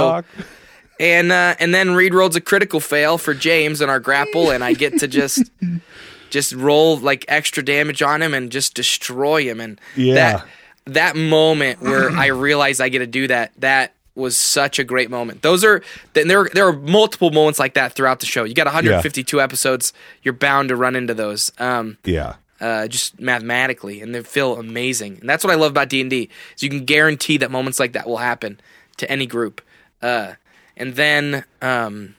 and 1.00 1.32
uh, 1.32 1.56
and 1.60 1.74
then 1.74 1.94
Reed 1.96 2.14
rolls 2.14 2.36
a 2.36 2.42
critical 2.42 2.80
fail 2.80 3.18
for 3.18 3.34
James 3.34 3.82
on 3.82 3.90
our 3.90 4.00
grapple, 4.00 4.52
and 4.52 4.64
I 4.64 4.74
get 4.74 5.00
to 5.00 5.08
just 5.08 5.50
just 6.30 6.54
roll 6.54 6.98
like 6.98 7.26
extra 7.28 7.64
damage 7.64 8.02
on 8.02 8.22
him 8.22 8.34
and 8.34 8.52
just 8.52 8.74
destroy 8.74 9.44
him. 9.44 9.60
And 9.60 9.80
Yeah. 9.96 10.14
that 10.16 10.46
that 10.86 11.16
moment 11.16 11.82
where 11.82 12.10
I 12.12 12.28
realized 12.28 12.82
I 12.82 12.90
get 12.90 13.00
to 13.00 13.08
do 13.08 13.28
that, 13.28 13.52
that 13.60 13.94
was 14.16 14.38
such 14.38 14.78
a 14.80 14.84
great 14.84 15.10
moment. 15.10 15.42
Those 15.42 15.64
are 15.64 15.82
th- 16.14 16.28
there. 16.28 16.50
There 16.54 16.68
are 16.68 16.74
multiple 16.74 17.32
moments 17.32 17.58
like 17.60 17.74
that 17.76 17.94
throughout 17.94 18.20
the 18.20 18.26
show. 18.26 18.44
You 18.44 18.54
got 18.54 18.68
152 18.68 19.42
episodes. 19.42 19.94
You're 20.22 20.34
bound 20.36 20.70
to 20.70 20.76
run 20.76 20.96
into 20.96 21.14
those. 21.14 21.52
Um, 21.58 21.98
Yeah. 22.04 22.36
uh, 22.62 22.88
just 22.88 23.20
mathematically, 23.20 24.02
and 24.02 24.14
they 24.14 24.22
feel 24.22 24.58
amazing. 24.58 25.18
And 25.22 25.30
that's 25.30 25.44
what 25.44 25.52
I 25.52 25.56
love 25.56 25.72
about 25.72 25.90
D 25.90 26.00
and 26.02 26.10
D 26.10 26.30
is 26.56 26.62
you 26.64 26.70
can 26.70 26.86
guarantee 26.86 27.38
that 27.38 27.50
moments 27.50 27.80
like 27.80 27.94
that 27.94 28.06
will 28.08 28.18
happen 28.18 28.60
to 28.98 29.10
any 29.10 29.26
group. 29.26 29.62
Uh, 30.02 30.34
and 30.78 30.96
then 30.96 31.44
um, 31.62 32.16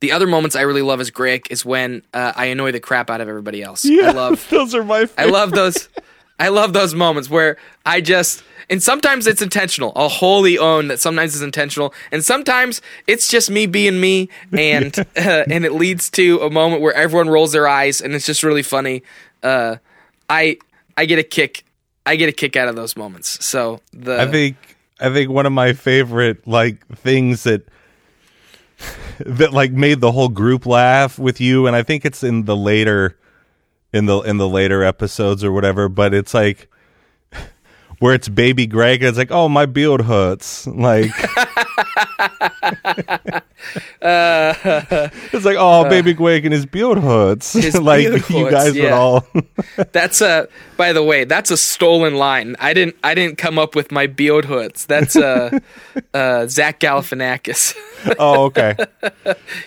the 0.00 0.12
other 0.12 0.26
moments 0.26 0.56
I 0.56 0.62
really 0.62 0.82
love 0.82 1.00
as 1.00 1.10
Greg 1.10 1.46
is 1.50 1.64
when 1.64 2.02
uh, 2.14 2.32
I 2.36 2.46
annoy 2.46 2.72
the 2.72 2.80
crap 2.80 3.10
out 3.10 3.20
of 3.20 3.28
everybody 3.28 3.62
else. 3.62 3.84
I 3.86 4.10
love 4.12 4.46
those 4.50 4.74
are 4.74 4.84
my. 4.84 5.08
I 5.16 5.26
love 5.26 5.50
those. 5.50 5.88
I 6.38 6.48
love 6.48 6.72
those 6.72 6.94
moments 6.94 7.28
where 7.28 7.56
I 7.84 8.00
just 8.00 8.42
and 8.70 8.82
sometimes 8.82 9.26
it's 9.26 9.42
intentional. 9.42 9.92
I'll 9.96 10.08
wholly 10.08 10.58
own 10.58 10.88
that 10.88 11.00
sometimes 11.00 11.34
it's 11.34 11.42
intentional, 11.42 11.94
and 12.12 12.24
sometimes 12.24 12.80
it's 13.06 13.28
just 13.28 13.50
me 13.50 13.66
being 13.66 14.00
me, 14.00 14.28
and 14.52 14.96
uh, 15.16 15.44
and 15.50 15.64
it 15.64 15.72
leads 15.72 16.10
to 16.10 16.40
a 16.40 16.50
moment 16.50 16.82
where 16.82 16.92
everyone 16.94 17.28
rolls 17.28 17.52
their 17.52 17.66
eyes, 17.66 18.00
and 18.00 18.14
it's 18.14 18.26
just 18.26 18.42
really 18.42 18.62
funny. 18.62 19.02
Uh, 19.42 19.76
I 20.28 20.58
I 20.96 21.06
get 21.06 21.18
a 21.18 21.22
kick. 21.22 21.64
I 22.04 22.16
get 22.16 22.28
a 22.28 22.32
kick 22.32 22.56
out 22.56 22.68
of 22.68 22.76
those 22.76 22.96
moments. 22.96 23.44
So 23.44 23.80
the 23.92 24.20
I 24.20 24.26
think 24.26 24.56
I 25.00 25.12
think 25.12 25.30
one 25.30 25.46
of 25.46 25.52
my 25.52 25.72
favorite 25.72 26.46
like 26.46 26.86
things 26.96 27.44
that 27.44 27.68
that 29.20 29.52
like 29.52 29.72
made 29.72 30.00
the 30.00 30.12
whole 30.12 30.28
group 30.28 30.66
laugh 30.66 31.18
with 31.18 31.40
you, 31.40 31.66
and 31.66 31.74
I 31.76 31.82
think 31.82 32.04
it's 32.04 32.22
in 32.22 32.44
the 32.44 32.56
later 32.56 33.16
in 33.92 34.06
the 34.06 34.20
in 34.20 34.38
the 34.38 34.48
later 34.48 34.82
episodes 34.82 35.42
or 35.44 35.52
whatever, 35.52 35.88
but 35.88 36.14
it's 36.14 36.34
like 36.34 36.68
where 37.98 38.14
it's 38.14 38.28
baby 38.28 38.66
Greg, 38.66 39.02
and 39.02 39.08
it's 39.08 39.18
like, 39.18 39.30
oh 39.30 39.48
my 39.48 39.66
beard 39.66 40.02
hurts. 40.02 40.66
Like 40.78 41.10
it's 44.00 45.44
like, 45.44 45.56
oh 45.58 45.88
baby 45.88 46.14
Greg 46.14 46.44
and 46.44 46.52
his 46.52 46.66
beard 46.66 46.98
hurts. 46.98 47.56
Uh, 47.56 47.60
His 47.60 47.74
like 47.80 48.06
beard 48.06 48.30
you 48.30 48.50
guys 48.50 48.74
would 48.74 48.92
all 48.92 49.26
That's 49.92 50.20
a. 50.20 50.48
By 50.76 50.92
the 50.92 51.02
way, 51.02 51.24
that's 51.24 51.50
a 51.50 51.56
stolen 51.56 52.14
line. 52.14 52.54
I 52.60 52.72
didn't. 52.72 52.96
I 53.02 53.14
didn't 53.14 53.38
come 53.38 53.58
up 53.58 53.74
with 53.74 53.90
my 53.90 54.06
beard 54.06 54.44
hurts. 54.44 54.86
That's 54.86 55.16
uh, 55.16 55.58
uh, 56.14 56.46
Zach 56.46 56.78
Galifianakis. 56.78 57.76
Oh, 58.18 58.44
okay. 58.44 58.76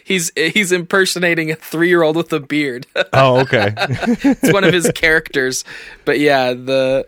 he's 0.06 0.32
he's 0.36 0.72
impersonating 0.72 1.52
a 1.52 1.56
three 1.56 1.90
year 1.90 2.02
old 2.02 2.16
with 2.16 2.32
a 2.32 2.40
beard. 2.40 2.88
Oh, 3.12 3.42
okay. 3.42 3.74
it's 3.78 4.54
one 4.54 4.64
of 4.64 4.74
his 4.74 4.90
characters. 4.96 5.66
But 6.06 6.20
yeah, 6.20 6.54
the 6.54 7.06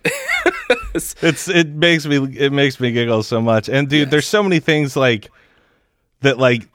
it's 1.21 1.47
it 1.47 1.69
makes 1.69 2.05
me 2.05 2.17
it 2.37 2.51
makes 2.51 2.79
me 2.79 2.91
giggle 2.91 3.23
so 3.23 3.41
much. 3.41 3.69
And 3.69 3.89
dude, 3.89 4.11
there's 4.11 4.27
so 4.27 4.43
many 4.43 4.59
things 4.59 4.95
like 4.95 5.31
that 6.21 6.37
like 6.37 6.67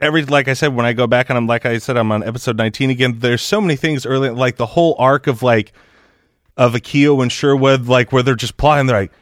every 0.00 0.24
like 0.24 0.48
I 0.48 0.54
said 0.54 0.74
when 0.74 0.86
I 0.86 0.92
go 0.92 1.06
back 1.06 1.28
and 1.28 1.36
I'm 1.36 1.46
like 1.46 1.66
I 1.66 1.78
said 1.78 1.96
I'm 1.96 2.12
on 2.12 2.22
episode 2.22 2.56
19 2.56 2.90
again. 2.90 3.18
There's 3.18 3.42
so 3.42 3.60
many 3.60 3.76
things 3.76 4.06
early 4.06 4.30
like 4.30 4.56
the 4.56 4.66
whole 4.66 4.94
arc 4.98 5.26
of 5.26 5.42
like 5.42 5.72
of 6.56 6.74
Akio 6.74 7.22
and 7.22 7.30
Sherwood 7.30 7.86
like 7.86 8.12
where 8.12 8.22
they're 8.22 8.34
just 8.34 8.56
plotting 8.56 8.86
they're 8.86 9.00
like 9.00 9.12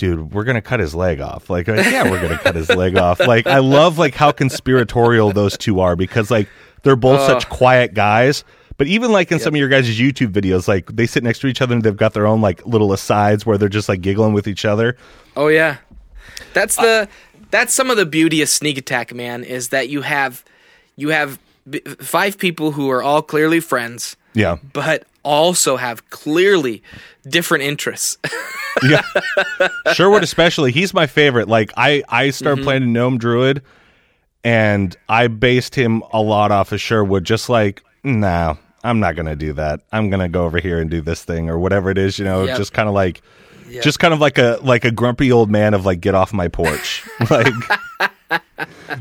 dude, 0.00 0.32
we're 0.32 0.44
gonna 0.44 0.62
cut 0.62 0.80
his 0.80 0.94
leg 0.94 1.20
off. 1.20 1.50
Like, 1.50 1.68
like, 1.68 1.84
yeah, 1.84 2.10
we're 2.10 2.22
gonna 2.22 2.38
cut 2.38 2.54
his 2.54 2.70
leg 2.74 2.96
off. 2.96 3.20
Like, 3.20 3.46
I 3.46 3.58
love 3.58 3.98
like 3.98 4.14
how 4.14 4.32
conspiratorial 4.32 5.32
those 5.32 5.58
two 5.58 5.80
are 5.80 5.94
because 5.94 6.30
like 6.30 6.48
they're 6.82 6.96
both 6.96 7.20
such 7.20 7.48
quiet 7.50 7.92
guys. 7.92 8.42
But 8.80 8.86
even 8.86 9.12
like 9.12 9.30
in 9.30 9.38
some 9.38 9.52
of 9.52 9.58
your 9.58 9.68
guys' 9.68 9.90
YouTube 9.90 10.32
videos, 10.32 10.66
like 10.66 10.86
they 10.86 11.04
sit 11.04 11.22
next 11.22 11.40
to 11.40 11.48
each 11.48 11.60
other 11.60 11.74
and 11.74 11.82
they've 11.82 11.94
got 11.94 12.14
their 12.14 12.26
own 12.26 12.40
like 12.40 12.64
little 12.64 12.94
asides 12.94 13.44
where 13.44 13.58
they're 13.58 13.68
just 13.68 13.90
like 13.90 14.00
giggling 14.00 14.32
with 14.32 14.48
each 14.48 14.64
other. 14.64 14.96
oh 15.36 15.48
yeah, 15.48 15.76
that's 16.54 16.78
uh, 16.78 16.82
the 16.82 17.08
that's 17.50 17.74
some 17.74 17.90
of 17.90 17.98
the 17.98 18.06
beauty 18.06 18.40
of 18.40 18.48
Sneak 18.48 18.78
Attack, 18.78 19.14
man. 19.14 19.44
Is 19.44 19.68
that 19.68 19.90
you 19.90 20.00
have 20.00 20.42
you 20.96 21.10
have 21.10 21.38
b- 21.68 21.80
five 21.80 22.38
people 22.38 22.72
who 22.72 22.88
are 22.90 23.02
all 23.02 23.20
clearly 23.20 23.60
friends, 23.60 24.16
Yeah, 24.32 24.56
but 24.72 25.04
also 25.24 25.76
have 25.76 26.08
clearly 26.08 26.82
different 27.28 27.64
interests. 27.64 28.16
yeah. 28.82 29.02
Sherwood 29.92 30.22
especially, 30.22 30.72
he's 30.72 30.94
my 30.94 31.06
favorite. 31.06 31.48
Like 31.48 31.70
I 31.76 32.02
I 32.08 32.30
started 32.30 32.60
mm-hmm. 32.60 32.64
playing 32.64 32.82
a 32.84 32.86
gnome 32.86 33.18
druid, 33.18 33.60
and 34.42 34.96
I 35.06 35.26
based 35.26 35.74
him 35.74 36.02
a 36.14 36.22
lot 36.22 36.50
off 36.50 36.72
of 36.72 36.80
Sherwood. 36.80 37.24
Just 37.24 37.50
like, 37.50 37.82
no, 38.02 38.56
I'm 38.82 39.00
not 39.00 39.16
gonna 39.16 39.36
do 39.36 39.52
that. 39.54 39.80
I'm 39.92 40.10
gonna 40.10 40.28
go 40.28 40.44
over 40.44 40.58
here 40.58 40.80
and 40.80 40.90
do 40.90 41.00
this 41.00 41.24
thing 41.24 41.48
or 41.50 41.58
whatever 41.58 41.90
it 41.90 41.98
is. 41.98 42.18
You 42.18 42.24
know, 42.24 42.44
Yep. 42.44 42.56
just 42.58 42.72
kind 42.72 42.88
of 42.88 42.94
like. 42.94 43.22
Just 43.82 44.00
kind 44.00 44.12
of 44.12 44.18
like 44.20 44.36
a 44.36 44.58
like 44.62 44.84
a 44.84 44.90
grumpy 44.90 45.30
old 45.30 45.48
man 45.48 45.74
of 45.74 45.86
like 45.86 46.00
get 46.00 46.12
off 46.16 46.32
my 46.32 46.48
porch 46.48 47.06
like 47.30 47.54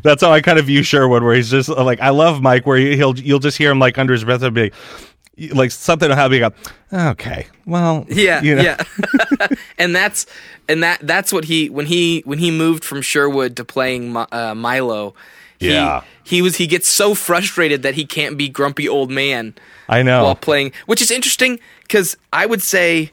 that's 0.04 0.22
how 0.22 0.32
I 0.32 0.42
kind 0.42 0.60
of 0.60 0.66
view 0.66 0.84
Sherwood 0.84 1.24
where 1.24 1.34
he's 1.34 1.50
just 1.50 1.70
like 1.70 2.00
I 2.02 2.10
love 2.10 2.40
Mike 2.42 2.68
where 2.68 2.78
he, 2.78 2.96
he'll 2.96 3.18
you'll 3.18 3.40
just 3.40 3.58
hear 3.58 3.72
him 3.72 3.80
like 3.80 3.98
under 3.98 4.14
his 4.14 4.24
breath 4.24 4.44
and 4.44 4.54
be 4.54 4.62
like, 4.62 4.74
like 5.56 5.72
something 5.72 6.08
will 6.10 6.16
happen. 6.16 6.34
You 6.34 6.50
go, 6.50 7.10
okay, 7.12 7.48
well, 7.66 8.06
Yeah, 8.10 8.42
you 8.44 8.56
know, 8.56 8.62
yeah. 8.62 8.78
and 9.80 9.96
that's 9.96 10.26
and 10.68 10.84
that 10.84 11.00
that's 11.02 11.34
what 11.34 11.46
he 11.46 11.70
when 11.70 11.88
he 11.88 12.22
when 12.26 12.38
he 12.38 12.52
moved 12.52 12.84
from 12.84 13.02
Sherwood 13.02 13.56
to 13.58 13.66
playing 13.66 14.16
uh, 14.16 14.54
Milo. 14.56 15.16
He, 15.60 15.72
Yeah. 15.72 16.02
he 16.24 16.42
was 16.42 16.56
he 16.56 16.68
gets 16.68 16.88
so 16.88 17.14
frustrated 17.14 17.82
that 17.84 17.96
he 17.96 18.06
can't 18.06 18.38
be 18.38 18.48
grumpy 18.50 18.88
old 18.88 19.12
man 19.12 19.56
I 19.90 20.02
know. 20.04 20.24
while 20.24 20.36
playing, 20.36 20.72
which 20.86 21.02
is 21.02 21.12
interesting 21.12 21.60
because 21.82 22.16
I 22.32 22.46
would 22.46 22.62
say, 22.62 23.12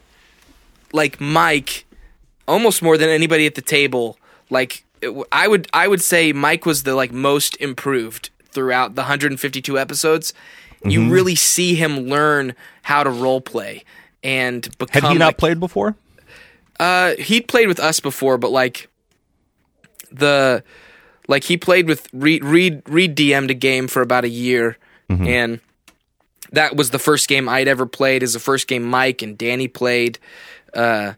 like 0.93 1.19
Mike, 1.19 1.85
almost 2.47 2.81
more 2.81 2.97
than 2.97 3.09
anybody 3.09 3.45
at 3.45 3.55
the 3.55 3.61
table. 3.61 4.17
Like 4.49 4.85
I 5.31 5.47
would 5.47 5.67
I 5.73 5.87
would 5.87 6.01
say 6.01 6.31
Mike 6.31 6.65
was 6.65 6.83
the 6.83 6.95
like 6.95 7.11
most 7.11 7.57
improved 7.57 8.29
throughout 8.49 8.95
the 8.95 9.01
152 9.01 9.77
episodes. 9.77 10.33
Mm-hmm. 10.77 10.89
You 10.89 11.09
really 11.09 11.35
see 11.35 11.75
him 11.75 12.07
learn 12.07 12.55
how 12.83 13.03
to 13.03 13.09
role 13.09 13.41
play 13.41 13.83
and 14.23 14.61
become. 14.77 15.01
Had 15.03 15.11
he 15.11 15.17
not 15.19 15.25
like- 15.27 15.37
played 15.37 15.59
before? 15.59 15.95
uh, 16.79 17.15
he'd 17.15 17.47
played 17.47 17.67
with 17.67 17.79
us 17.79 17.99
before, 17.99 18.37
but 18.37 18.51
like 18.51 18.87
the 20.11 20.63
like 21.27 21.43
he 21.45 21.57
played 21.57 21.87
with 21.87 22.07
Reed 22.13 22.43
Reed 22.43 22.81
Reed 22.87 23.15
DM'd 23.15 23.51
a 23.51 23.53
game 23.53 23.87
for 23.87 24.01
about 24.01 24.23
a 24.25 24.29
year, 24.29 24.77
and 25.09 25.59
that 26.51 26.75
was 26.75 26.89
the 26.91 26.99
first 26.99 27.27
game 27.27 27.47
I'd 27.49 27.67
ever 27.67 27.85
played. 27.85 28.23
Is 28.23 28.33
the 28.33 28.39
first 28.39 28.67
game 28.67 28.83
Mike 28.83 29.21
and 29.21 29.37
Danny 29.37 29.67
played, 29.67 30.19
uh, 30.73 31.13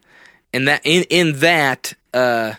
and 0.52 0.68
that 0.68 0.80
in 0.84 1.04
in 1.10 1.38
that 1.40 1.92
uh, 2.12 2.54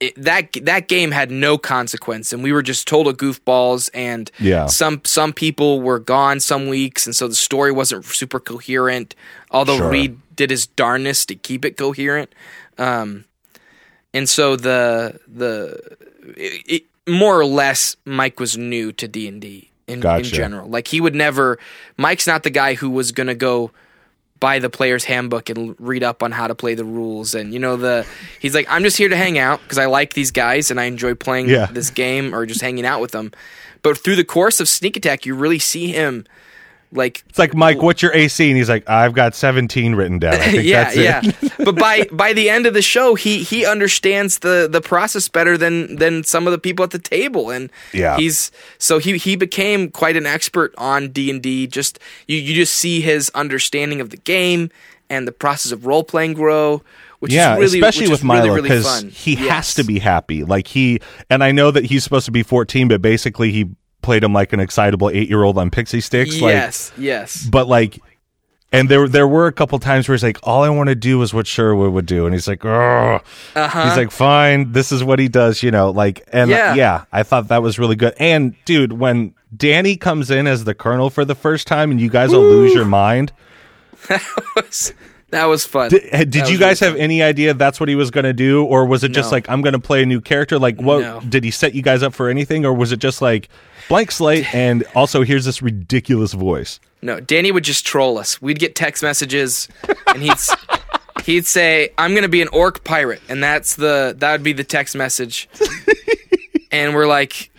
it, 0.00 0.14
that 0.16 0.52
that 0.62 0.88
game 0.88 1.10
had 1.12 1.30
no 1.30 1.56
consequence, 1.56 2.32
and 2.32 2.42
we 2.42 2.52
were 2.52 2.62
just 2.62 2.86
total 2.86 3.12
goofballs. 3.14 3.88
And 3.94 4.30
Yeah. 4.38 4.66
some 4.66 5.00
some 5.04 5.32
people 5.32 5.80
were 5.80 5.98
gone 5.98 6.40
some 6.40 6.68
weeks, 6.68 7.06
and 7.06 7.14
so 7.16 7.28
the 7.28 7.34
story 7.34 7.72
wasn't 7.72 8.04
super 8.04 8.40
coherent. 8.40 9.14
Although 9.50 9.78
Sure. 9.78 9.90
Reed 9.90 10.18
did 10.36 10.50
his 10.50 10.66
darnest 10.66 11.28
to 11.28 11.34
keep 11.36 11.64
it 11.64 11.76
coherent, 11.76 12.34
um, 12.76 13.24
and 14.14 14.26
so 14.28 14.56
the 14.56 15.20
the 15.28 15.78
it, 16.36 16.62
it, 16.66 16.82
more 17.10 17.38
or 17.38 17.44
less 17.44 17.96
Mike 18.06 18.40
was 18.40 18.56
new 18.56 18.92
to 18.92 19.06
D 19.06 19.28
and 19.28 19.40
D 19.42 19.70
in 19.86 20.00
general. 20.38 20.68
Like 20.70 20.88
he 20.88 21.00
would 21.02 21.14
never. 21.14 21.58
Mike's 21.98 22.26
not 22.26 22.42
the 22.44 22.50
guy 22.50 22.72
who 22.74 22.88
was 22.88 23.12
gonna 23.12 23.34
go 23.34 23.70
buy 24.40 24.58
the 24.58 24.70
player's 24.70 25.04
handbook 25.04 25.48
and 25.50 25.74
read 25.78 26.02
up 26.02 26.22
on 26.22 26.30
how 26.32 26.46
to 26.46 26.54
play 26.54 26.74
the 26.74 26.84
rules 26.84 27.34
and 27.34 27.54
you 27.54 27.58
know 27.58 27.76
the 27.76 28.04
he's 28.40 28.54
like 28.54 28.66
i'm 28.68 28.82
just 28.82 28.98
here 28.98 29.08
to 29.08 29.16
hang 29.16 29.38
out 29.38 29.62
because 29.62 29.78
i 29.78 29.86
like 29.86 30.12
these 30.12 30.32
guys 30.32 30.70
and 30.70 30.78
i 30.78 30.84
enjoy 30.84 31.14
playing 31.14 31.48
Yeah. 31.48 31.64
this 31.66 31.88
game 31.88 32.34
or 32.34 32.44
just 32.44 32.60
hanging 32.60 32.84
out 32.84 33.00
with 33.00 33.12
them 33.12 33.32
but 33.80 33.96
through 33.96 34.16
the 34.16 34.24
course 34.24 34.60
of 34.60 34.68
sneak 34.68 34.98
attack 34.98 35.24
you 35.24 35.34
really 35.34 35.60
see 35.60 35.92
him 35.92 36.26
like 36.94 37.24
It's 37.28 37.38
like 37.38 37.54
Mike, 37.54 37.82
what's 37.82 38.00
your 38.02 38.14
AC? 38.14 38.48
And 38.48 38.56
he's 38.56 38.68
like, 38.68 38.88
I've 38.88 39.12
got 39.14 39.34
17 39.34 39.94
written 39.94 40.18
down. 40.18 40.34
I 40.34 40.38
think 40.50 40.64
yeah 40.64 40.84
that's 40.84 40.96
yeah 40.96 41.50
but 41.64 41.74
by 41.76 42.04
by 42.12 42.32
the 42.32 42.48
end 42.48 42.66
of 42.66 42.74
the 42.74 42.82
show 42.82 43.14
he 43.14 43.42
he 43.42 43.66
understands 43.66 44.38
the 44.38 44.68
the 44.70 44.80
process 44.80 45.28
better 45.28 45.58
than 45.58 45.96
than 45.96 46.24
some 46.24 46.46
of 46.46 46.52
the 46.52 46.58
people 46.58 46.82
at 46.84 46.90
the 46.90 46.98
table 46.98 47.50
and 47.50 47.70
Yeah. 47.92 48.16
he's 48.16 48.50
so 48.78 48.98
he 48.98 49.18
he 49.18 49.36
became 49.36 49.90
quite 49.90 50.16
an 50.16 50.26
expert 50.26 50.74
on 50.78 51.10
D&D 51.10 51.66
just 51.66 51.98
you 52.28 52.38
you 52.38 52.54
just 52.54 52.74
see 52.74 53.00
his 53.00 53.30
understanding 53.34 54.00
of 54.00 54.10
the 54.10 54.16
game 54.16 54.70
and 55.10 55.28
the 55.28 55.32
process 55.32 55.72
of 55.72 55.86
role 55.86 56.04
playing 56.04 56.32
grow 56.34 56.82
which 57.20 57.32
yeah, 57.32 57.54
is 57.54 57.58
really 57.72 57.78
especially 57.80 58.08
with 58.10 58.22
really, 58.22 58.40
Milo 58.40 58.54
really 58.56 58.62
because 58.68 58.84
fun. 58.86 59.08
he 59.08 59.34
has 59.36 59.72
to 59.74 59.82
be 59.84 59.98
happy. 59.98 60.44
Like 60.44 60.66
he, 60.66 61.00
and 61.30 61.42
I 61.42 61.52
know 61.52 61.70
that 61.70 61.86
he's 61.86 62.04
supposed 62.04 62.26
to 62.26 62.32
be 62.32 62.42
14, 62.42 62.86
but 62.88 63.00
basically 63.00 63.50
he 63.50 63.70
played 64.04 64.22
him 64.22 64.32
like 64.32 64.52
an 64.52 64.60
excitable 64.60 65.10
eight 65.10 65.28
year 65.28 65.42
old 65.42 65.58
on 65.58 65.70
pixie 65.70 66.00
sticks. 66.00 66.36
yes 66.40 66.92
yes 66.96 67.44
but 67.46 67.66
like, 67.66 67.98
and 68.72 68.88
there 68.88 69.08
there 69.08 69.26
were 69.26 69.46
a 69.46 69.52
couple 69.52 69.78
times 69.78 70.08
where 70.08 70.14
he's 70.14 70.22
like, 70.22 70.38
all 70.42 70.62
I 70.62 70.68
want 70.68 70.88
to 70.88 70.94
do 70.94 71.20
is 71.22 71.32
what 71.32 71.46
Sherwood 71.46 71.92
would 71.92 72.06
do, 72.06 72.26
and 72.26 72.34
he's 72.34 72.48
like, 72.48 72.64
oh, 72.64 73.20
he's 73.54 73.96
like, 73.96 74.10
fine, 74.10 74.72
this 74.72 74.90
is 74.92 75.02
what 75.04 75.18
he 75.20 75.28
does, 75.28 75.62
you 75.62 75.70
know, 75.70 75.90
like, 75.90 76.22
and 76.32 76.50
Yeah. 76.50 76.74
yeah, 76.74 77.04
I 77.12 77.22
thought 77.22 77.48
that 77.48 77.62
was 77.62 77.78
really 77.78 77.94
good. 77.96 78.14
And 78.18 78.54
dude, 78.64 78.92
when 78.94 79.34
Danny 79.56 79.96
comes 79.96 80.30
in 80.30 80.46
as 80.48 80.64
the 80.64 80.74
colonel 80.74 81.08
for 81.08 81.24
the 81.24 81.36
first 81.36 81.66
time, 81.68 81.92
and 81.92 82.00
you 82.00 82.10
guys 82.10 82.30
will 82.30 82.42
lose 82.42 82.74
your 82.74 82.84
mind. 82.84 83.32
that 84.08 84.92
that 85.34 85.44
was 85.46 85.64
fun. 85.64 85.90
Did, 85.90 86.30
did 86.30 86.48
you 86.48 86.58
guys 86.58 86.80
really 86.80 86.92
have 86.92 87.00
any 87.00 87.22
idea 87.22 87.54
that's 87.54 87.78
what 87.78 87.88
he 87.88 87.94
was 87.94 88.10
going 88.10 88.24
to 88.24 88.32
do, 88.32 88.64
or 88.64 88.86
was 88.86 89.04
it 89.04 89.12
just 89.12 89.30
No. 89.30 89.36
like 89.36 89.48
I'm 89.48 89.62
going 89.62 89.72
to 89.74 89.78
play 89.78 90.02
a 90.02 90.06
new 90.06 90.20
character? 90.20 90.58
Like, 90.58 90.80
what 90.80 91.00
No. 91.00 91.20
did 91.20 91.44
he 91.44 91.50
set 91.50 91.74
you 91.74 91.82
guys 91.82 92.02
up 92.02 92.14
for 92.14 92.28
anything, 92.28 92.64
or 92.64 92.72
was 92.72 92.92
it 92.92 92.98
just 92.98 93.20
like 93.22 93.48
blank 93.88 94.10
slate 94.10 94.52
and 94.54 94.84
also 94.94 95.22
here's 95.22 95.44
this 95.44 95.60
ridiculous 95.62 96.32
voice? 96.32 96.80
No, 97.02 97.20
Danny 97.20 97.52
would 97.52 97.64
just 97.64 97.86
troll 97.86 98.16
us. 98.18 98.40
We'd 98.40 98.58
get 98.58 98.74
text 98.74 99.02
messages, 99.02 99.68
and 100.06 100.22
he'd 100.22 100.38
he'd 101.24 101.46
say, 101.46 101.90
"I'm 101.98 102.12
going 102.12 102.22
to 102.22 102.28
be 102.28 102.40
an 102.42 102.48
orc 102.48 102.82
pirate," 102.84 103.20
and 103.28 103.42
that's 103.42 103.76
the 103.76 104.14
that 104.18 104.32
would 104.32 104.42
be 104.42 104.52
the 104.54 104.64
text 104.64 104.96
message. 104.96 105.48
and 106.72 106.94
we're 106.94 107.06
like, 107.06 107.50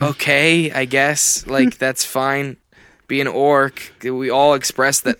"Okay, 0.00 0.70
I 0.70 0.84
guess. 0.84 1.46
Like 1.46 1.78
that's 1.78 2.04
fine. 2.04 2.56
Be 3.12 3.20
an 3.20 3.28
orc." 3.28 3.92
We 4.02 4.30
all 4.30 4.54
express 4.54 5.00
that 5.00 5.18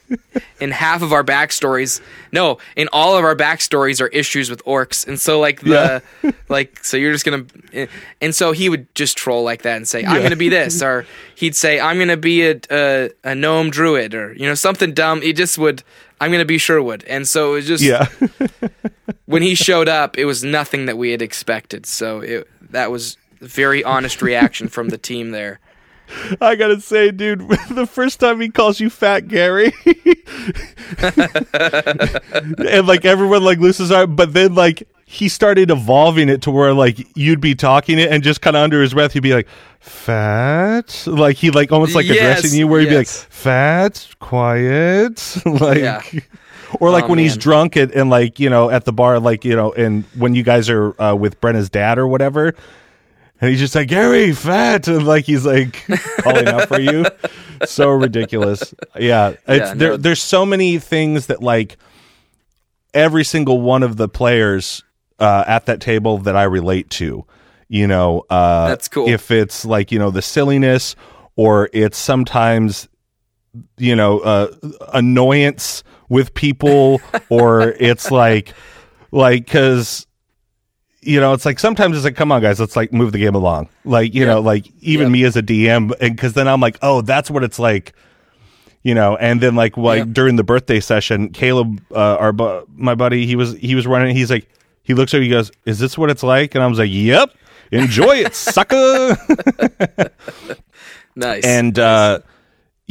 in 0.58 0.70
half 0.84 1.02
of 1.02 1.12
our 1.12 1.22
backstories. 1.22 2.00
No, 2.32 2.56
in 2.74 2.88
all 2.90 3.18
of 3.18 3.24
our 3.24 3.36
backstories 3.36 4.00
are 4.00 4.08
issues 4.08 4.48
with 4.48 4.64
orcs, 4.64 5.06
and 5.06 5.20
so 5.20 5.38
like 5.38 5.60
the 5.60 6.02
like 6.48 6.82
so 6.82 6.96
you're 6.96 7.12
just 7.12 7.26
gonna 7.26 7.44
eh, 7.74 7.88
and 8.22 8.34
so 8.34 8.52
he 8.52 8.70
would 8.70 8.86
just 8.94 9.18
troll 9.18 9.44
like 9.44 9.60
that 9.62 9.76
and 9.76 9.86
say 9.86 10.04
i'm 10.06 10.22
gonna 10.22 10.36
be 10.36 10.48
this 10.48 10.82
or 10.82 11.04
he'd 11.34 11.54
say 11.54 11.78
i'm 11.80 11.98
gonna 11.98 12.16
be 12.16 12.46
a, 12.46 12.58
a, 12.70 13.10
a 13.24 13.34
gnome 13.34 13.68
druid 13.68 14.14
or 14.14 14.32
you 14.32 14.46
know 14.46 14.54
something 14.54 14.94
dumb. 14.94 15.20
He 15.20 15.34
just 15.34 15.58
would 15.58 15.82
i'm 16.18 16.30
gonna 16.32 16.46
be 16.46 16.56
sherwood. 16.56 17.04
And 17.06 17.28
so 17.28 17.52
it 17.52 17.54
was 17.56 17.66
just 17.66 17.84
Yeah, 17.84 18.06
when 19.26 19.42
he 19.42 19.54
showed 19.54 19.88
up 19.88 20.16
it 20.16 20.24
was 20.24 20.42
nothing 20.42 20.86
that 20.86 20.96
we 20.96 21.10
had 21.10 21.20
expected. 21.20 21.84
So 21.84 22.20
it 22.20 22.48
that 22.70 22.90
was 22.90 23.18
very 23.40 23.84
honest 23.84 24.22
reaction 24.22 24.68
from 24.68 24.88
the 24.88 24.96
team 24.98 25.32
there 25.32 25.58
I 26.40 26.54
gotta 26.56 26.80
say, 26.80 27.10
dude, 27.10 27.40
the 27.70 27.86
first 27.86 28.20
time 28.20 28.40
he 28.40 28.48
calls 28.48 28.80
you 28.80 28.90
Fat 28.90 29.28
Gary, 29.28 29.72
and 31.52 32.86
like 32.86 33.04
everyone 33.04 33.44
like 33.44 33.58
loses 33.58 33.90
out, 33.92 34.14
but 34.16 34.32
then 34.32 34.54
like 34.54 34.86
he 35.06 35.28
started 35.28 35.70
evolving 35.70 36.28
it 36.28 36.42
to 36.42 36.50
where 36.50 36.72
like 36.72 37.06
you'd 37.16 37.40
be 37.40 37.54
talking 37.54 37.98
it 37.98 38.10
and 38.10 38.22
just 38.22 38.40
kind 38.40 38.56
of 38.56 38.62
under 38.62 38.80
his 38.80 38.94
breath 38.94 39.12
he'd 39.12 39.20
be 39.20 39.34
like 39.34 39.46
fat 39.78 41.04
like 41.06 41.36
he 41.36 41.50
like 41.50 41.70
almost 41.70 41.94
like 41.94 42.06
Yes, 42.06 42.38
addressing 42.38 42.58
you 42.58 42.66
where 42.66 42.80
he'd 42.80 42.86
yes. 42.86 42.92
be 42.92 42.96
like 42.96 43.08
fat 43.08 44.08
quiet 44.20 45.36
like 45.44 45.78
Yeah. 45.78 46.00
or 46.80 46.88
like 46.90 47.04
Oh, 47.04 47.08
when 47.08 47.18
he's 47.18 47.36
drunk 47.36 47.76
and, 47.76 47.92
and 47.92 48.08
like 48.08 48.40
you 48.40 48.48
know 48.48 48.70
at 48.70 48.86
the 48.86 48.92
bar 48.92 49.20
like 49.20 49.44
you 49.44 49.54
know 49.54 49.72
and 49.72 50.04
when 50.16 50.34
you 50.34 50.42
guys 50.42 50.70
are 50.70 50.98
uh, 51.00 51.14
with 51.14 51.38
brenna's 51.42 51.68
dad 51.68 51.98
or 51.98 52.06
whatever 52.06 52.54
and 53.42 53.50
he's 53.50 53.58
just 53.58 53.74
like 53.74 53.88
Gary, 53.88 54.32
fat, 54.32 54.86
and 54.86 55.04
like 55.04 55.24
he's 55.24 55.44
like 55.44 55.84
calling 56.20 56.46
out 56.46 56.68
for 56.68 56.80
you. 56.80 57.04
So 57.64 57.90
ridiculous. 57.90 58.74
Yeah, 58.98 59.34
it's 59.46 59.68
Yeah, 59.68 59.74
there. 59.74 59.96
There's 59.96 60.20
so 60.20 60.44
many 60.44 60.80
things 60.80 61.26
that 61.26 61.44
like 61.44 61.76
every 62.92 63.22
single 63.22 63.60
one 63.60 63.84
of 63.84 63.96
the 63.96 64.08
players 64.08 64.82
uh, 65.20 65.44
at 65.46 65.66
that 65.66 65.80
table 65.80 66.18
that 66.18 66.34
I 66.34 66.42
relate 66.42 66.90
to. 66.90 67.24
You 67.68 67.86
know, 67.86 68.24
uh, 68.28 68.66
That's 68.66 68.88
cool. 68.88 69.08
If 69.08 69.30
it's 69.30 69.64
like 69.64 69.92
you 69.92 70.00
know 70.00 70.10
the 70.10 70.22
silliness, 70.22 70.96
or 71.36 71.70
it's 71.72 71.98
sometimes 71.98 72.88
you 73.76 73.94
know 73.94 74.18
uh, 74.18 74.48
annoyance 74.92 75.84
with 76.08 76.34
people, 76.34 77.00
or 77.28 77.68
it's 77.78 78.10
like 78.10 78.54
like 79.12 79.44
because 79.44 80.08
you 81.02 81.20
know, 81.20 81.32
it's 81.32 81.44
like 81.44 81.58
sometimes 81.58 81.96
it's 81.96 82.04
like, 82.04 82.16
come 82.16 82.30
on, 82.32 82.40
guys, 82.40 82.60
let's 82.60 82.76
like 82.76 82.92
move 82.92 83.12
the 83.12 83.18
game 83.18 83.34
along. 83.34 83.68
Like, 83.84 84.14
you 84.14 84.24
know, 84.24 84.40
like 84.40 84.66
even 84.80 85.10
me 85.10 85.24
as 85.24 85.36
a 85.36 85.42
DM, 85.42 85.92
and 86.00 86.16
because 86.16 86.34
then 86.34 86.46
I'm 86.48 86.60
like, 86.60 86.78
oh, 86.80 87.00
that's 87.02 87.30
what 87.30 87.42
it's 87.42 87.58
like, 87.58 87.92
you 88.82 88.94
know. 88.94 89.16
And 89.16 89.40
then 89.40 89.56
like, 89.56 89.76
like 89.76 90.12
during 90.12 90.36
the 90.36 90.44
birthday 90.44 90.78
session, 90.80 91.30
Caleb, 91.30 91.82
uh, 91.90 92.16
our 92.16 92.32
bu- 92.32 92.66
my 92.76 92.94
buddy, 92.94 93.26
he 93.26 93.34
was 93.36 93.54
he 93.54 93.74
was 93.74 93.86
running. 93.86 94.14
He's 94.14 94.30
like, 94.30 94.48
he 94.84 94.94
looks 94.94 95.12
at 95.12 95.18
me, 95.18 95.24
he 95.26 95.30
goes, 95.30 95.50
"Is 95.64 95.78
this 95.78 95.98
what 95.98 96.08
it's 96.08 96.22
like?" 96.22 96.54
And 96.54 96.62
I 96.62 96.66
was 96.68 96.78
like, 96.78 96.90
"Yep, 96.90 97.34
enjoy 97.72 98.16
it, 98.16 98.34
sucker." 98.34 99.16
nice 101.14 101.44
and 101.44 101.78
uh 101.78 102.20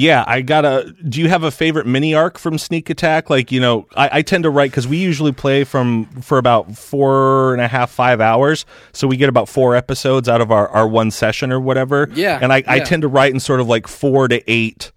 yeah 0.02 0.24
i 0.28 0.42
gotta 0.42 0.94
do 1.08 1.20
you 1.22 1.30
have 1.30 1.44
a 1.44 1.52
favorite 1.52 1.86
mini 1.86 2.14
arc 2.14 2.38
from 2.38 2.58
sneak 2.58 2.90
attack 2.90 3.30
like 3.30 3.52
you 3.52 3.60
know 3.60 3.88
i, 3.96 4.10
I 4.14 4.22
tend 4.22 4.44
to 4.44 4.50
write 4.50 4.72
because 4.72 4.88
we 4.88 4.98
usually 4.98 5.32
play 5.32 5.64
from 5.64 6.06
for 6.22 6.38
about 6.38 6.76
four 6.78 7.54
and 7.54 7.62
a 7.62 7.68
half 7.68 7.92
five 7.92 8.20
hours 8.20 8.66
so 8.94 9.08
we 9.08 9.18
get 9.18 9.30
about 9.30 9.48
four 9.48 9.76
episodes 9.76 10.28
out 10.28 10.42
of 10.42 10.52
our, 10.52 10.68
our 10.70 10.88
one 10.88 11.12
session 11.12 11.52
or 11.52 11.60
whatever 11.60 12.10
Yeah, 12.14 12.40
and 12.42 12.52
I, 12.52 12.64
I 12.68 12.80
tend 12.80 13.04
to 13.04 13.08
write 13.08 13.34
in 13.34 13.40
sort 13.40 13.60
of 13.60 13.68
like 13.68 13.88
four 13.88 14.28
to 14.28 14.42
eight 14.52 14.92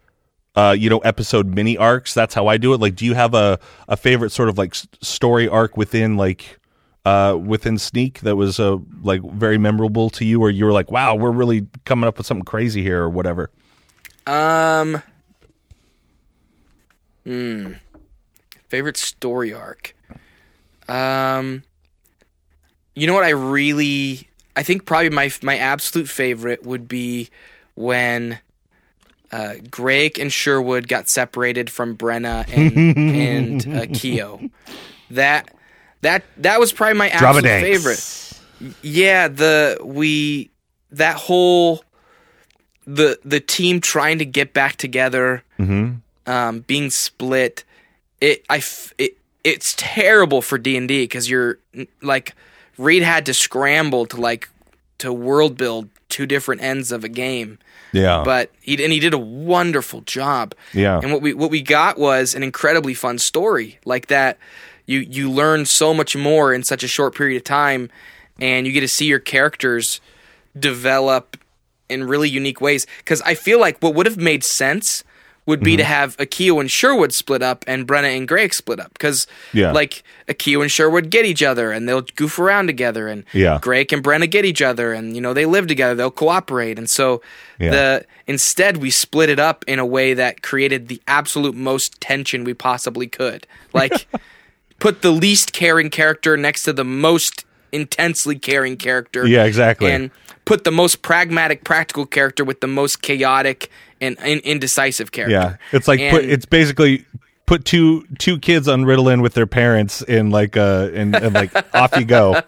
uh, 0.57 0.75
you 0.79 0.89
know, 0.89 0.99
episode 0.99 1.47
mini 1.47 1.77
arcs. 1.77 2.15
That's 2.15 2.33
how 2.33 2.47
I 2.47 2.59
do 2.59 2.73
it. 2.75 2.81
Like, 2.81 2.95
do 2.95 3.05
you 3.05 3.15
have 3.15 3.35
a, 3.35 3.59
a 3.89 3.97
favorite 3.97 4.31
sort 4.31 4.49
of 4.49 4.57
like 4.57 4.75
story 5.03 5.49
arc 5.49 5.77
within 5.77 6.17
like 6.17 6.61
uh, 7.05 7.37
within 7.45 7.77
Sneak 7.77 8.21
that 8.21 8.37
was 8.37 8.59
uh, 8.59 8.79
like 9.03 9.23
very 9.33 9.59
memorable 9.59 10.11
to 10.11 10.25
you, 10.25 10.41
or 10.41 10.51
you 10.51 10.65
were 10.65 10.73
like, 10.73 10.91
wow, 10.91 11.15
we're 11.15 11.31
really 11.31 11.67
coming 11.85 12.07
up 12.07 12.19
with 12.19 12.27
something 12.27 12.45
crazy 12.45 12.83
here, 12.83 13.03
or 13.03 13.11
whatever? 13.11 13.51
Um. 14.27 15.03
Hmm. 17.25 17.73
Favorite 18.69 18.97
story 18.97 19.53
arc. 19.53 19.95
Um. 20.89 21.63
You 22.95 23.07
know 23.07 23.15
what? 23.15 23.25
I 23.25 23.31
really, 23.31 24.29
I 24.55 24.63
think 24.63 24.87
probably 24.87 25.11
my 25.11 25.31
my 25.43 25.59
absolute 25.59 26.09
favorite 26.09 26.65
would 26.65 26.87
be 26.87 27.29
when 27.75 28.39
uh, 29.33 29.55
Greg 29.69 30.19
and 30.19 30.33
Sherwood 30.33 30.87
got 30.87 31.09
separated 31.09 31.69
from 31.69 31.97
Brenna 31.97 32.47
and 32.49 33.67
and 33.67 33.77
uh, 33.77 33.87
Keo. 33.93 34.49
That 35.11 35.51
that 36.03 36.25
that 36.39 36.61
was 36.61 36.73
probably 36.73 36.99
my 36.99 37.09
absolute 37.09 37.43
favorite. 37.43 38.75
Yeah, 38.83 39.29
the 39.29 39.79
we 39.83 40.51
that 40.93 41.17
whole 41.17 41.84
the 42.87 43.19
the 43.25 43.41
team 43.41 43.81
trying 43.81 44.19
to 44.19 44.25
get 44.25 44.53
back 44.53 44.77
together, 44.77 45.43
um, 46.27 46.61
being 46.67 46.91
split. 46.91 47.65
It 48.21 48.45
I 48.49 48.59
f- 48.59 48.93
it 48.99 49.17
it's 49.43 49.75
terrible 49.77 50.41
for 50.43 50.59
D 50.59 50.77
and 50.77 50.89
D 50.89 51.05
because 51.05 51.29
you're 51.29 51.59
like 52.03 52.35
Reed 52.79 53.03
had 53.03 53.27
to 53.27 53.35
scramble 53.35 54.07
to 54.07 54.21
like 54.21 54.49
to 54.99 55.13
world 55.13 55.57
build 55.57 55.89
two 56.09 56.27
different 56.27 56.63
ends 56.63 56.93
of 56.93 57.03
a 57.05 57.09
game, 57.09 57.59
Yeah, 57.93 58.23
but 58.25 58.51
he 58.61 58.83
and 58.83 58.93
he 58.93 59.01
did 59.01 59.13
a 59.15 59.19
wonderful 59.19 60.03
job. 60.03 60.55
Yeah. 60.73 61.01
and 61.03 61.13
what 61.13 61.21
we 61.23 61.35
what 61.35 61.51
we 61.51 61.61
got 61.63 61.99
was 61.99 62.35
an 62.35 62.43
incredibly 62.43 62.95
fun 62.95 63.19
story 63.19 63.79
like 63.85 64.07
that. 64.07 64.39
You 64.87 65.01
you 65.01 65.31
learn 65.31 65.67
so 65.67 65.93
much 65.95 66.15
more 66.17 66.53
in 66.55 66.63
such 66.63 66.85
a 66.85 66.89
short 66.89 67.15
period 67.15 67.37
of 67.39 67.45
time, 67.45 67.91
and 68.41 68.67
you 68.67 68.73
get 68.73 68.81
to 68.81 68.89
see 68.89 69.07
your 69.07 69.19
characters 69.19 70.01
develop 70.59 71.37
in 71.89 72.05
really 72.05 72.29
unique 72.29 72.61
ways. 72.61 72.87
Because 72.99 73.21
I 73.23 73.35
feel 73.35 73.61
like 73.61 73.79
what 73.81 73.95
would 73.95 74.07
have 74.07 74.17
made 74.17 74.45
sense 74.45 75.05
would 75.47 75.61
be 75.61 75.73
Mm-hmm. 75.73 75.79
to 75.79 75.85
have 75.85 76.17
Akio 76.17 76.59
and 76.59 76.71
Sherwood 76.71 77.13
split 77.13 77.43
up 77.43 77.67
and 77.67 77.87
Brenna 77.87 78.17
and 78.17 78.27
Greg 78.27 78.55
split 78.55 78.81
up. 78.81 78.95
Because 78.95 79.27
Yeah. 79.53 79.73
like 79.73 80.03
Akio 80.27 80.63
and 80.63 80.73
Sherwood 80.73 81.11
get 81.11 81.27
each 81.27 81.43
other 81.43 81.71
and 81.71 81.87
they'll 81.87 82.01
goof 82.17 82.39
around 82.39 82.67
together, 82.67 83.09
and 83.09 83.25
Yeah. 83.35 83.59
Greg 83.61 83.93
and 83.93 84.03
Brenna 84.03 84.29
get 84.31 84.47
each 84.47 84.63
other, 84.63 84.95
and 84.95 85.15
you 85.15 85.21
know 85.21 85.35
they 85.35 85.45
live 85.45 85.67
together. 85.67 85.95
They'll 85.95 86.11
cooperate, 86.11 86.79
and 86.79 86.89
so 86.89 87.21
Yeah. 87.61 87.71
the 87.73 88.07
instead 88.27 88.79
we 88.79 88.91
split 88.91 89.29
it 89.29 89.39
up 89.39 89.67
in 89.69 89.79
a 89.79 89.85
way 89.85 90.15
that 90.15 90.41
created 90.41 90.89
the 90.89 91.03
absolute 91.07 91.55
most 91.55 92.01
tension 92.01 92.43
we 92.45 92.55
possibly 92.55 93.07
could. 93.07 93.47
Like 93.75 94.07
put 94.79 95.03
the 95.03 95.11
least 95.13 95.53
caring 95.53 95.91
character 95.91 96.39
next 96.39 96.63
to 96.63 96.73
the 96.73 96.85
most 96.85 97.45
intensely 97.75 98.39
caring 98.39 98.77
character. 98.77 99.27
Yeah, 99.27 99.45
exactly. 99.45 99.91
And 99.91 100.11
put 100.45 100.65
the 100.65 100.71
most 100.71 101.03
pragmatic, 101.03 101.65
practical 101.65 102.07
character 102.07 102.45
with 102.45 102.61
the 102.61 102.67
most 102.67 103.03
chaotic 103.03 103.71
and, 104.01 104.17
and 104.21 104.41
indecisive 104.43 105.13
character. 105.13 105.33
yeah. 105.33 105.57
It's 105.73 105.89
like 105.89 106.01
put, 106.11 106.25
it's 106.25 106.47
basically 106.47 107.05
put 107.47 107.65
two 107.67 108.07
two 108.19 108.39
kids 108.39 108.69
on 108.69 108.85
Ritalin 108.85 109.21
with 109.21 109.35
their 109.35 109.47
parents 109.47 110.01
in 110.03 110.31
like 110.31 110.57
uh 110.57 110.89
and, 110.95 111.15
and 111.15 111.35
like 111.35 111.53
off 111.75 111.95
you 111.97 112.05
go, 112.07 112.41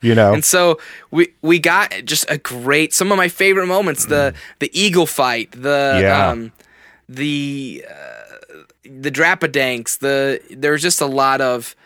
you 0.00 0.14
know. 0.14 0.32
And 0.34 0.44
so 0.44 0.78
we 1.10 1.28
we 1.42 1.58
got 1.58 1.92
just 2.04 2.24
a 2.30 2.38
great 2.38 2.94
some 2.94 3.12
of 3.12 3.18
my 3.18 3.28
favorite 3.28 3.66
moments 3.66 4.06
the 4.06 4.34
the 4.58 4.70
eagle 4.78 5.06
fight 5.06 5.52
the 5.52 5.98
Yeah. 6.02 6.28
um 6.30 6.52
the 7.08 7.84
uh, 7.88 8.62
the 8.84 9.10
drapadanks 9.10 9.98
the 9.98 10.40
there 10.50 10.72
was 10.72 10.82
just 10.82 11.00
a 11.00 11.06
lot 11.06 11.40
of 11.40 11.76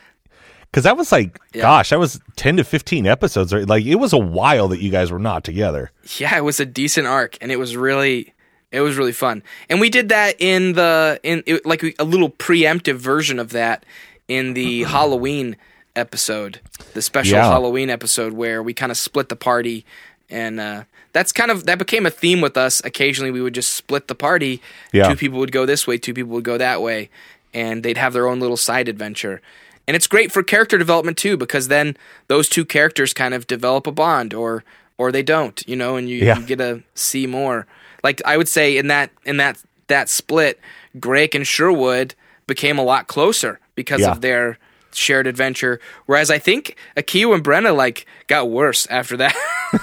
Because 0.77 0.85
that 0.85 0.99
was 0.99 1.11
like, 1.11 1.41
Yeah. 1.55 1.63
gosh, 1.63 1.89
that 1.89 1.99
was 1.99 2.21
ten 2.37 2.59
to 2.59 2.63
fifteen 2.65 3.07
episodes. 3.07 3.51
Right? 3.51 3.67
Like 3.67 3.87
it 3.87 3.95
was 3.95 4.13
a 4.13 4.19
while 4.19 4.69
that 4.69 4.79
you 4.83 4.91
guys 4.91 5.11
were 5.11 5.19
not 5.19 5.43
together. 5.43 5.91
yeah 6.19 6.37
it 6.37 6.45
was 6.45 6.61
a 6.61 6.67
decent 6.67 7.07
arc 7.07 7.39
and 7.41 7.51
it 7.51 7.57
was 7.59 7.75
really 7.79 8.35
it 8.73 8.83
was 8.83 8.99
really 8.99 9.13
fun 9.13 9.43
and 9.71 9.81
we 9.81 9.89
did 9.89 10.11
that 10.11 10.35
in 10.39 10.75
the 10.75 11.19
in 11.23 11.43
it, 11.47 11.65
like 11.65 11.83
a 11.99 12.05
little 12.05 12.29
preemptive 12.29 12.97
version 12.97 13.39
of 13.39 13.51
that 13.53 13.87
in 14.29 14.53
the 14.53 14.83
halloween 14.83 15.57
episode 15.95 16.61
the 16.93 17.01
special 17.01 17.39
Yeah. 17.39 17.49
halloween 17.49 17.89
episode 17.89 18.35
where 18.35 18.63
we 18.63 18.75
kind 18.75 18.93
of 18.93 18.99
split 18.99 19.29
the 19.31 19.37
party 19.37 19.87
and 20.29 20.61
uh 20.61 20.85
that's 21.13 21.33
kind 21.33 21.51
of 21.51 21.65
that 21.65 21.79
became 21.79 22.05
a 22.05 22.11
theme 22.11 22.41
with 22.43 22.57
us 22.59 22.83
occasionally 22.85 23.31
we 23.31 23.41
would 23.41 23.55
just 23.55 23.73
split 23.73 24.09
the 24.09 24.15
party 24.15 24.61
Yeah. 24.93 25.09
two 25.09 25.17
people 25.17 25.39
would 25.39 25.53
go 25.53 25.65
this 25.65 25.87
way 25.87 25.97
two 25.97 26.13
people 26.13 26.33
would 26.33 26.45
go 26.45 26.59
that 26.59 26.83
way 26.83 27.09
and 27.55 27.83
they'd 27.83 27.97
have 27.97 28.13
their 28.13 28.29
own 28.29 28.39
little 28.39 28.59
side 28.59 28.87
adventure. 28.87 29.41
And 29.89 29.95
it's 29.95 30.07
great 30.07 30.33
for 30.33 30.43
character 30.43 30.79
development 30.79 31.17
too, 31.17 31.37
because 31.37 31.69
then 31.69 31.97
those 32.29 32.49
two 32.49 32.65
characters 32.65 33.13
kind 33.13 33.35
of 33.35 33.47
develop 33.47 33.87
a 33.87 33.93
bond, 33.93 34.35
or 34.35 34.65
or 34.99 35.13
they 35.13 35.23
don't, 35.23 35.63
you 35.69 35.77
know, 35.77 35.97
and 35.97 36.09
you, 36.09 36.17
Yeah. 36.25 36.39
you 36.39 36.47
get 36.47 36.59
to 36.59 36.83
see 36.95 37.27
more. 37.27 37.67
Like 38.03 38.21
I 38.25 38.37
would 38.37 38.49
say 38.49 38.77
in 38.77 38.89
that 38.89 39.11
in 39.25 39.37
that 39.37 39.63
that 39.89 40.09
split, 40.09 40.59
Greg 40.99 41.35
and 41.35 41.47
Sherwood 41.47 42.15
became 42.47 42.79
a 42.79 42.83
lot 42.83 43.07
closer 43.07 43.61
because 43.75 44.01
Yeah. 44.01 44.11
of 44.13 44.21
their 44.23 44.59
shared 44.93 45.27
adventure. 45.27 45.79
Whereas 46.07 46.31
I 46.31 46.39
think 46.39 46.75
Akio 46.97 47.35
and 47.35 47.45
Brenna 47.45 47.77
like 47.77 48.07
got 48.29 48.49
worse 48.49 48.87
after 48.89 49.17
that. 49.19 49.35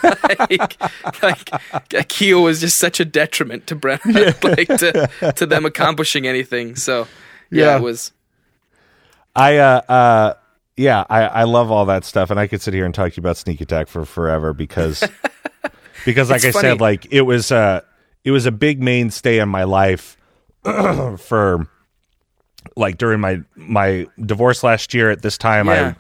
like, 0.04 0.82
like 1.22 1.46
Akio 1.92 2.44
was 2.44 2.60
just 2.62 2.78
such 2.80 3.00
a 3.00 3.06
detriment 3.06 3.68
to 3.68 3.76
Brenna, 3.76 4.44
like 4.58 4.68
to 4.80 5.34
to 5.34 5.46
them 5.46 5.66
accomplishing 5.66 6.26
anything. 6.28 6.76
So 6.76 7.08
yeah, 7.52 7.66
Yeah. 7.66 7.78
it 7.78 7.82
was 7.84 8.12
I 9.36 9.58
uh 9.58 9.82
uh 9.90 10.34
yeah, 10.78 11.04
I 11.10 11.22
I 11.24 11.44
love 11.44 11.72
all 11.72 11.86
that 11.88 12.04
stuff 12.06 12.30
and 12.32 12.40
I 12.40 12.48
could 12.48 12.62
sit 12.62 12.74
here 12.74 12.86
and 12.86 12.94
talk 12.94 13.12
to 13.14 13.18
you 13.18 13.22
about 13.22 13.38
Sneak 13.38 13.62
Attack 13.62 13.88
for 13.88 14.06
forever 14.06 14.54
because 14.54 15.04
because 16.06 16.30
like 16.30 16.38
It's 16.44 16.46
I 16.46 16.52
funny. 16.62 16.70
said 16.74 16.82
like 16.82 17.08
it 17.12 17.22
was 17.22 17.52
uh 17.52 17.82
it 18.24 18.32
was 18.32 18.46
a 18.46 18.52
big 18.52 18.82
mainstay 18.82 19.40
in 19.40 19.50
my 19.50 19.64
life 19.64 20.18
for 20.64 21.68
like 22.76 22.98
during 22.98 23.20
my 23.20 23.42
my 23.56 24.08
divorce 24.24 24.64
last 24.64 24.94
year 24.94 25.12
at 25.12 25.22
this 25.22 25.38
time 25.38 25.68
Yeah. 25.68 25.94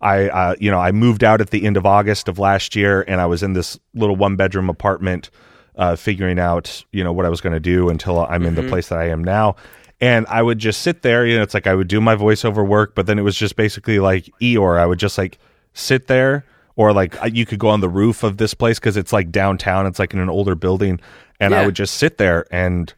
I 0.00 0.26
I 0.26 0.28
uh, 0.28 0.54
you 0.60 0.70
know 0.70 0.78
I 0.78 0.92
moved 0.92 1.24
out 1.24 1.40
at 1.40 1.50
the 1.50 1.64
end 1.64 1.76
of 1.76 1.86
August 1.86 2.28
of 2.28 2.38
last 2.38 2.76
year 2.76 3.02
and 3.08 3.20
I 3.20 3.26
was 3.26 3.42
in 3.42 3.54
this 3.54 3.78
little 3.94 4.16
one 4.16 4.36
bedroom 4.36 4.68
apartment 4.68 5.30
uh, 5.76 5.96
figuring 5.96 6.38
out 6.38 6.84
you 6.92 7.02
know 7.02 7.12
what 7.12 7.26
I 7.26 7.28
was 7.30 7.40
going 7.40 7.54
to 7.54 7.60
do 7.60 7.88
until 7.88 8.24
I'm 8.26 8.44
in 8.44 8.54
the 8.54 8.62
place 8.68 8.88
that 8.88 8.98
I 8.98 9.08
am 9.08 9.24
now 9.24 9.56
and 10.04 10.26
I 10.28 10.42
would 10.42 10.58
just 10.58 10.82
sit 10.82 11.02
there 11.02 11.26
you 11.26 11.36
know 11.36 11.42
it's 11.42 11.54
like 11.54 11.66
I 11.66 11.74
would 11.74 11.88
do 11.88 12.00
my 12.00 12.14
voiceover 12.14 12.66
work 12.66 12.94
but 12.94 13.06
then 13.06 13.18
it 13.18 13.22
was 13.22 13.36
just 13.36 13.56
basically 13.56 13.98
like 13.98 14.30
Eeyore. 14.40 14.78
I 14.78 14.86
would 14.86 14.98
just 14.98 15.18
like 15.18 15.38
sit 15.72 16.06
there 16.06 16.44
or 16.76 16.92
like 16.92 17.16
you 17.32 17.46
could 17.46 17.58
go 17.58 17.68
on 17.68 17.80
the 17.80 17.88
roof 17.88 18.22
of 18.22 18.36
this 18.36 18.54
place 18.54 18.78
because 18.78 18.96
it's 18.96 19.12
like 19.12 19.30
downtown. 19.30 19.86
It's 19.86 19.98
like 19.98 20.12
in 20.12 20.20
an 20.20 20.30
older 20.30 20.54
building. 20.54 21.00
And 21.40 21.54
I 21.54 21.66
would 21.66 21.74
just 21.74 21.96
sit 21.96 22.18
there 22.18 22.46
and 22.50 22.92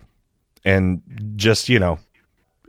and 0.65 1.03
just 1.37 1.69
you 1.69 1.79
know 1.79 1.99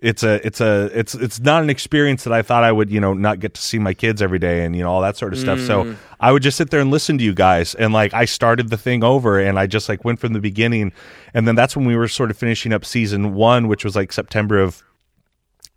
it's 0.02 0.22
a 0.24 0.45
it's 0.45 0.62
a 0.62 0.89
it's 0.93 1.16
it's 1.16 1.39
not 1.39 1.64
an 1.64 1.70
experience 1.70 2.24
that 2.24 2.34
I 2.34 2.41
thought 2.41 2.64
I 2.64 2.72
would 2.72 2.89
you 2.89 3.00
know 3.00 3.14
not 3.14 3.39
get 3.39 3.56
to 3.56 3.62
see 3.62 3.80
my 3.80 3.93
kids 3.93 4.22
every 4.22 4.39
day 4.39 4.64
and 4.64 4.76
you 4.76 4.84
know 4.84 4.91
all 4.91 5.02
that 5.02 5.18
sort 5.18 5.34
of 5.34 5.39
stuff. 5.39 5.60
So 5.60 5.86
mm. 5.86 5.98
I 6.20 6.32
would 6.32 6.43
just 6.43 6.58
sit 6.58 6.70
there 6.70 6.80
and 6.80 6.91
listen 6.91 7.18
to 7.18 7.24
you 7.24 7.34
guys. 7.34 7.74
And 7.76 7.93
like 7.93 8.14
I 8.14 8.26
started 8.26 8.70
the 8.70 8.78
thing 8.78 9.04
over 9.04 9.39
and 9.39 9.58
I 9.58 9.66
just 9.66 9.89
like 9.89 10.06
went 10.06 10.20
from 10.20 10.34
the 10.34 10.39
beginning. 10.39 10.91
And 11.34 11.48
then 11.48 11.56
that's 11.56 11.76
when 11.76 11.86
we 11.86 11.95
were 11.95 12.08
sort 12.08 12.30
of 12.30 12.38
finishing 12.38 12.74
up 12.74 12.86
season 12.86 13.34
one, 13.34 13.68
which 13.68 13.84
was 13.84 13.95
like 13.95 14.14
September 14.14 14.60
of 14.60 14.84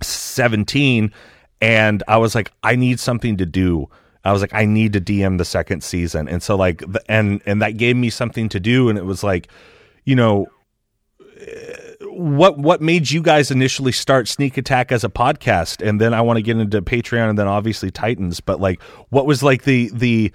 seventeen, 0.02 1.12
and 1.60 2.02
I 2.06 2.18
was 2.18 2.34
like 2.34 2.52
I 2.62 2.76
need 2.76 3.00
something 3.00 3.38
to 3.38 3.46
do. 3.46 3.88
I 4.22 4.32
was 4.32 4.42
like 4.42 4.52
I 4.52 4.66
need 4.66 4.92
to 4.92 5.00
DM 5.00 5.38
the 5.38 5.46
second 5.46 5.82
season. 5.82 6.28
And 6.28 6.42
so 6.42 6.56
like 6.56 6.80
the, 6.80 7.02
and 7.08 7.40
and 7.46 7.62
that 7.62 7.78
gave 7.78 7.96
me 7.96 8.10
something 8.10 8.50
to 8.50 8.60
do. 8.60 8.90
And 8.90 8.98
it 8.98 9.06
was 9.06 9.24
like 9.24 9.48
you 10.04 10.14
know 10.14 10.46
what 12.10 12.58
what 12.58 12.80
made 12.80 13.10
you 13.10 13.22
guys 13.22 13.50
initially 13.50 13.92
start 13.92 14.28
Sneak 14.28 14.56
Attack 14.56 14.92
as 14.92 15.04
a 15.04 15.08
podcast, 15.08 15.86
and 15.86 16.00
then 16.00 16.14
I 16.14 16.20
want 16.20 16.36
to 16.36 16.42
get 16.42 16.56
into 16.56 16.82
Patreon, 16.82 17.30
and 17.30 17.38
then 17.38 17.46
obviously 17.46 17.90
Titans. 17.90 18.40
But 18.40 18.60
like, 18.60 18.82
what 19.10 19.26
was 19.26 19.42
like 19.42 19.64
the 19.64 19.90
the 19.92 20.32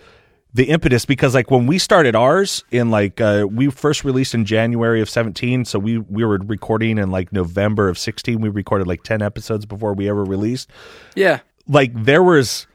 the 0.54 0.66
impetus? 0.66 1.06
Because 1.06 1.34
like 1.34 1.52
when 1.52 1.68
we 1.68 1.78
started 1.78 2.16
ours 2.16 2.64
in 2.72 2.90
like 2.90 3.20
uh, 3.22 3.46
we 3.50 3.70
first 3.70 4.04
released 4.04 4.34
in 4.34 4.46
January 4.46 5.02
of 5.02 5.10
seventeen, 5.10 5.66
so 5.66 5.80
we 5.80 5.98
we 5.98 6.24
were 6.24 6.38
recording 6.38 6.98
in 6.98 7.12
like 7.12 7.32
November 7.34 7.90
of 7.90 7.98
sixteen. 7.98 8.42
We 8.42 8.50
recorded 8.50 8.88
like 8.88 9.04
ten 9.04 9.22
episodes 9.22 9.66
before 9.66 9.94
we 9.94 10.10
ever 10.10 10.24
released 10.24 10.70
yeah. 11.16 11.40
like 11.68 11.92
there 11.94 12.24
was 12.24 12.68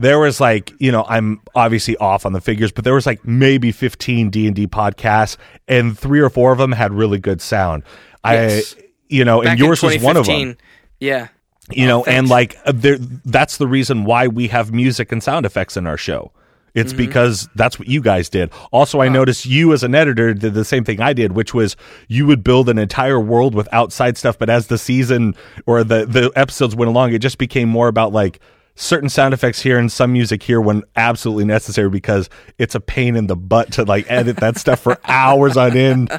there 0.00 0.18
was 0.18 0.40
like 0.40 0.72
you 0.78 0.90
know 0.90 1.04
i'm 1.08 1.40
obviously 1.54 1.96
off 1.98 2.26
on 2.26 2.32
the 2.32 2.40
figures 2.40 2.72
but 2.72 2.84
there 2.84 2.94
was 2.94 3.06
like 3.06 3.24
maybe 3.26 3.70
15 3.72 4.30
d&d 4.30 4.66
podcasts 4.66 5.36
and 5.68 5.98
three 5.98 6.20
or 6.20 6.30
four 6.30 6.52
of 6.52 6.58
them 6.58 6.72
had 6.72 6.92
really 6.92 7.18
good 7.18 7.40
sound. 7.40 7.82
Yes. 8.24 8.74
i 8.78 8.82
you 9.08 9.24
know 9.24 9.42
Back 9.42 9.52
and 9.52 9.60
yours 9.60 9.82
was 9.82 9.98
one 10.02 10.16
of 10.16 10.26
them. 10.26 10.56
Yeah. 10.98 11.28
you 11.70 11.86
know 11.86 12.04
and 12.04 12.28
like 12.28 12.56
uh, 12.64 12.72
there 12.74 12.98
that's 12.98 13.56
the 13.56 13.66
reason 13.66 14.04
why 14.04 14.28
we 14.28 14.48
have 14.48 14.72
music 14.72 15.12
and 15.12 15.22
sound 15.22 15.46
effects 15.46 15.76
in 15.76 15.86
our 15.86 15.96
show. 15.96 16.32
It's 16.72 16.92
because 16.92 17.48
that's 17.56 17.80
what 17.80 17.88
you 17.88 18.00
guys 18.00 18.28
did. 18.28 18.52
Also, 18.70 19.00
I 19.00 19.08
noticed 19.08 19.44
you 19.44 19.72
as 19.72 19.82
an 19.82 19.92
editor 19.94 20.32
did 20.34 20.54
the 20.54 20.64
same 20.64 20.84
thing 20.84 21.00
I 21.00 21.12
did, 21.12 21.32
which 21.32 21.52
was 21.52 21.76
you 22.06 22.26
would 22.26 22.44
build 22.44 22.68
an 22.68 22.78
entire 22.78 23.18
world 23.18 23.56
with 23.56 23.68
outside 23.72 24.16
stuff, 24.16 24.38
but 24.38 24.48
as 24.48 24.68
the 24.68 24.78
season 24.78 25.34
or 25.66 25.82
the 25.82 26.06
the 26.06 26.30
episodes 26.36 26.76
went 26.76 26.88
along, 26.88 27.12
it 27.12 27.18
just 27.18 27.38
became 27.38 27.68
more 27.68 27.88
about 27.88 28.12
like 28.12 28.38
certain 28.80 29.08
sound 29.10 29.34
effects 29.34 29.60
here 29.60 29.78
and 29.78 29.92
some 29.92 30.12
music 30.12 30.42
here 30.42 30.60
when 30.60 30.82
absolutely 30.96 31.44
necessary 31.44 31.90
because 31.90 32.30
it's 32.58 32.74
a 32.74 32.80
pain 32.80 33.14
in 33.14 33.26
the 33.26 33.36
butt 33.36 33.70
to 33.72 33.84
like 33.84 34.06
edit 34.10 34.38
that 34.38 34.56
stuff 34.56 34.80
for 34.80 34.98
hours 35.04 35.56
on 35.58 35.76
end. 35.76 36.10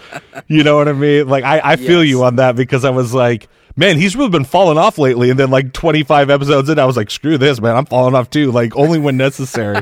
You 0.48 0.64
know 0.64 0.76
what 0.78 0.88
I 0.88 0.94
mean? 0.94 1.28
Like 1.28 1.44
I, 1.44 1.60
I 1.64 1.76
feel 1.76 2.04
Yes. 2.04 2.10
you 2.12 2.24
on 2.24 2.36
that 2.36 2.56
because 2.56 2.86
I 2.86 2.92
was 2.92 3.14
like, 3.16 3.50
man, 3.76 3.98
he's 3.98 4.16
really 4.16 4.30
been 4.30 4.44
falling 4.46 4.78
off 4.78 4.98
lately. 5.00 5.32
And 5.32 5.40
then 5.40 5.50
like 5.50 5.74
25 5.74 6.30
episodes 6.30 6.70
in, 6.70 6.78
I 6.78 6.86
was 6.86 6.96
like, 6.98 7.10
screw 7.10 7.38
this, 7.40 7.60
man. 7.60 7.76
I'm 7.76 7.86
falling 7.86 8.14
off 8.14 8.30
too. 8.30 8.52
Like 8.52 8.76
only 8.76 9.00
when 9.00 9.18
necessary. 9.18 9.82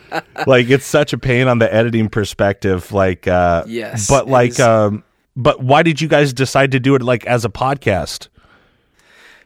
like 0.46 0.70
it's 0.70 0.86
such 0.86 1.12
a 1.12 1.18
pain 1.18 1.48
on 1.48 1.58
the 1.58 1.72
editing 1.74 2.08
perspective. 2.08 2.92
Like, 2.92 3.26
uh, 3.26 3.64
Yes, 3.66 4.08
but 4.08 4.28
like, 4.28 4.50
is. 4.52 4.60
um, 4.60 5.02
but 5.36 5.60
why 5.62 5.82
did 5.82 6.00
you 6.00 6.06
guys 6.06 6.32
decide 6.32 6.70
to 6.72 6.80
do 6.80 6.94
it 6.94 7.02
like 7.02 7.26
as 7.26 7.44
a 7.44 7.48
podcast? 7.48 8.28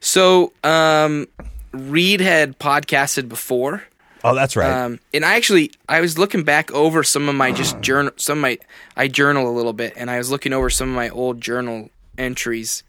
So, 0.01 0.53
um, 0.62 1.28
Reed 1.74 2.20
had 2.20 2.58
podcasted 2.58 3.28
before. 3.28 3.82
Oh, 4.22 4.34
that's 4.34 4.56
right. 4.56 4.70
Um, 4.70 5.00
and 5.12 5.24
I 5.24 5.34
actually 5.36 5.70
I 5.88 6.00
was 6.00 6.16
looking 6.18 6.44
back 6.44 6.72
over 6.72 7.02
some 7.04 7.28
of 7.28 7.34
my 7.34 7.52
just 7.52 7.78
journal 7.82 8.12
some 8.16 8.38
of 8.38 8.42
my 8.42 8.58
I 8.96 9.08
journal 9.08 9.48
a 9.48 9.52
little 9.54 9.74
bit 9.74 9.92
and 9.96 10.10
I 10.10 10.16
was 10.18 10.30
looking 10.30 10.52
over 10.54 10.70
some 10.70 10.88
of 10.88 10.94
my 10.94 11.10
old 11.10 11.40
journal 11.42 11.90
entries 12.16 12.84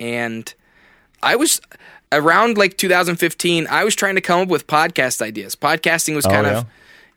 and 0.00 0.52
I 1.22 1.36
was 1.36 1.60
around 2.10 2.58
like 2.58 2.76
2015 2.76 3.66
I 3.70 3.84
was 3.84 3.94
trying 3.94 4.16
to 4.16 4.20
come 4.20 4.40
up 4.40 4.48
with 4.48 4.66
podcast 4.66 5.22
ideas. 5.22 5.54
Podcasting 5.54 6.16
was 6.16 6.26
kind 6.26 6.46
Oh, 6.46 6.50
yeah? 6.50 6.58
of 6.58 6.66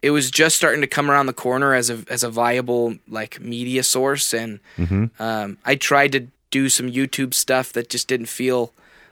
it 0.03 0.11
was 0.11 0.29
just 0.29 0.55
starting 0.55 0.81
to 0.81 0.87
come 0.87 1.09
around 1.09 1.25
the 1.25 1.33
corner 1.33 1.73
as 1.73 1.89
a 1.89 2.03
as 2.09 2.23
a 2.23 2.29
viable 2.29 2.95
like 3.07 3.39
media 3.41 3.81
source 3.81 4.33
and 4.35 4.59
Mm-hmm. 4.77 5.05
um, 5.21 5.57
I 5.65 5.75
tried 5.75 6.11
to 6.11 6.27
do 6.51 6.69
some 6.69 6.91
YouTube 6.91 7.33
stuff 7.33 7.73
that 7.73 7.89
just 7.89 8.07
didn't 8.07 8.27
feel 8.27 8.71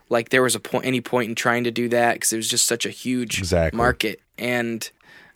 like 0.10 0.30
there 0.30 0.44
was 0.44 0.56
a 0.56 0.60
point 0.60 0.86
any 0.86 1.02
point 1.02 1.30
in 1.30 1.36
trying 1.36 1.64
to 1.64 1.72
do 1.72 1.90
that 1.90 2.14
because 2.14 2.32
it 2.34 2.38
was 2.38 2.50
just 2.50 2.66
such 2.68 2.86
a 2.86 2.90
huge 2.90 3.40
Exactly. 3.40 3.78
market 3.78 4.20
and 4.38 4.90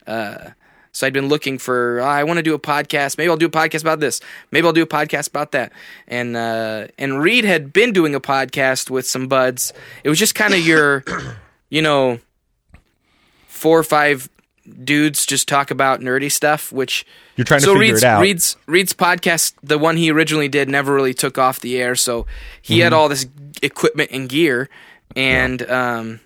uh, 0.08 0.50
so 0.92 1.06
I'd 1.06 1.14
been 1.14 1.28
looking 1.28 1.60
for. 1.60 2.00
"Oh, 2.02 2.06
I 2.06 2.24
want 2.24 2.38
to 2.38 2.44
do 2.44 2.56
a 2.56 2.60
podcast. 2.60 3.18
Maybe 3.20 3.30
I'll 3.30 3.38
do 3.38 3.46
a 3.46 3.50
podcast 3.52 3.82
about 3.82 4.00
this. 4.00 4.20
Maybe 4.52 4.66
I'll 4.66 4.74
do 4.74 4.82
a 4.82 4.88
podcast 4.88 5.30
about 5.30 5.52
that. 5.52 5.72
And 6.08 6.36
uh, 6.36 6.88
and 6.98 7.22
Reed 7.22 7.46
had 7.46 7.72
been 7.72 7.94
doing 7.94 8.16
a 8.16 8.20
podcast 8.20 8.90
with 8.90 9.06
some 9.06 9.28
buds. 9.28 9.72
It 10.04 10.10
was 10.10 10.18
just 10.18 10.34
kind 10.34 10.54
of 10.56 10.60
your, 10.62 11.04
you 11.70 11.84
know, 11.84 12.20
four 13.48 13.78
or 13.78 13.84
five 13.84 14.30
dudes 14.84 15.26
just 15.28 15.48
talk 15.48 15.70
about 15.70 16.02
nerdy 16.02 16.32
stuff. 16.32 16.72
Which 16.72 17.06
You're 17.40 17.46
trying 17.46 17.62
to 17.62 17.68
so 17.68 17.74
figure 17.74 17.94
Reed's, 17.94 18.04
it 18.04 18.06
out. 18.06 18.22
Reed's 18.22 18.58
Reed's 18.66 18.92
podcast, 18.92 19.54
the 19.64 19.78
one 19.78 19.96
he 19.96 20.12
originally 20.12 20.50
did, 20.50 20.68
never 20.68 20.94
really 20.94 21.14
took 21.14 21.38
off 21.38 21.62
the 21.62 21.78
air. 21.78 21.96
So 21.96 22.26
he 22.62 22.80
had 22.80 22.92
Mm-hmm. 22.92 23.00
all 23.00 23.08
this 23.08 23.28
equipment 23.64 24.10
and 24.12 24.28
gear, 24.28 24.68
and 25.16 25.62
um, 25.72 26.20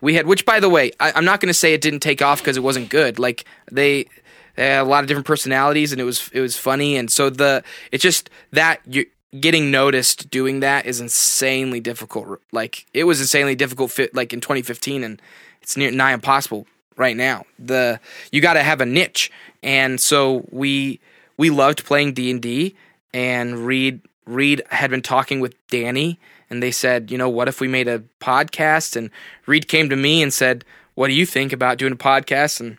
we 0.00 0.14
had. 0.14 0.26
Which, 0.26 0.46
by 0.46 0.60
the 0.60 0.70
way, 0.70 0.92
I, 0.98 1.12
I'm 1.12 1.26
not 1.26 1.40
going 1.40 1.48
to 1.48 1.54
say 1.54 1.74
it 1.74 1.82
didn't 1.82 2.00
take 2.00 2.22
off 2.22 2.38
because 2.40 2.56
it 2.56 2.62
wasn't 2.62 2.88
good. 2.88 3.18
Like 3.18 3.44
they. 3.70 4.06
They 4.54 4.70
had 4.70 4.80
a 4.80 4.84
lot 4.84 5.04
of 5.04 5.08
different 5.08 5.26
personalities, 5.26 5.92
and 5.92 6.00
it 6.00 6.04
was 6.04 6.30
it 6.32 6.40
was 6.40 6.56
funny, 6.56 6.96
and 6.96 7.10
so 7.12 7.28
the 7.28 7.62
it's 7.92 8.02
just 8.02 8.30
that 8.52 8.80
you 8.86 9.04
getting 9.38 9.70
noticed 9.70 10.30
doing 10.30 10.60
that 10.60 10.86
is 10.86 10.98
insanely 10.98 11.78
difficult. 11.78 12.40
Like 12.52 12.86
it 12.94 13.04
was 13.04 13.20
insanely 13.20 13.54
difficult 13.54 13.90
fit 13.90 14.14
like 14.14 14.32
in 14.32 14.40
2015, 14.40 15.04
and 15.04 15.20
it's 15.60 15.76
near 15.76 15.90
nigh 15.90 16.14
impossible 16.14 16.66
right 16.96 17.16
now. 17.16 17.44
The 17.58 18.00
you 18.30 18.40
got 18.40 18.54
to 18.54 18.62
have 18.62 18.80
a 18.80 18.86
niche, 18.86 19.30
and 19.62 20.00
so 20.00 20.46
we 20.50 21.00
we 21.36 21.50
loved 21.50 21.84
playing 21.84 22.14
D 22.14 22.30
and 22.30 22.42
D. 22.42 22.76
And 23.14 23.66
Reed 23.66 24.00
Reed 24.26 24.62
had 24.70 24.90
been 24.90 25.02
talking 25.02 25.40
with 25.40 25.54
Danny, 25.68 26.18
and 26.50 26.62
they 26.62 26.70
said, 26.70 27.10
you 27.10 27.18
know, 27.18 27.28
what 27.28 27.48
if 27.48 27.60
we 27.60 27.68
made 27.68 27.88
a 27.88 28.02
podcast? 28.20 28.96
And 28.96 29.10
Reed 29.46 29.68
came 29.68 29.88
to 29.88 29.96
me 29.96 30.22
and 30.22 30.32
said, 30.32 30.64
"What 30.94 31.08
do 31.08 31.14
you 31.14 31.26
think 31.26 31.52
about 31.52 31.78
doing 31.78 31.92
a 31.92 31.96
podcast?" 31.96 32.60
And 32.60 32.78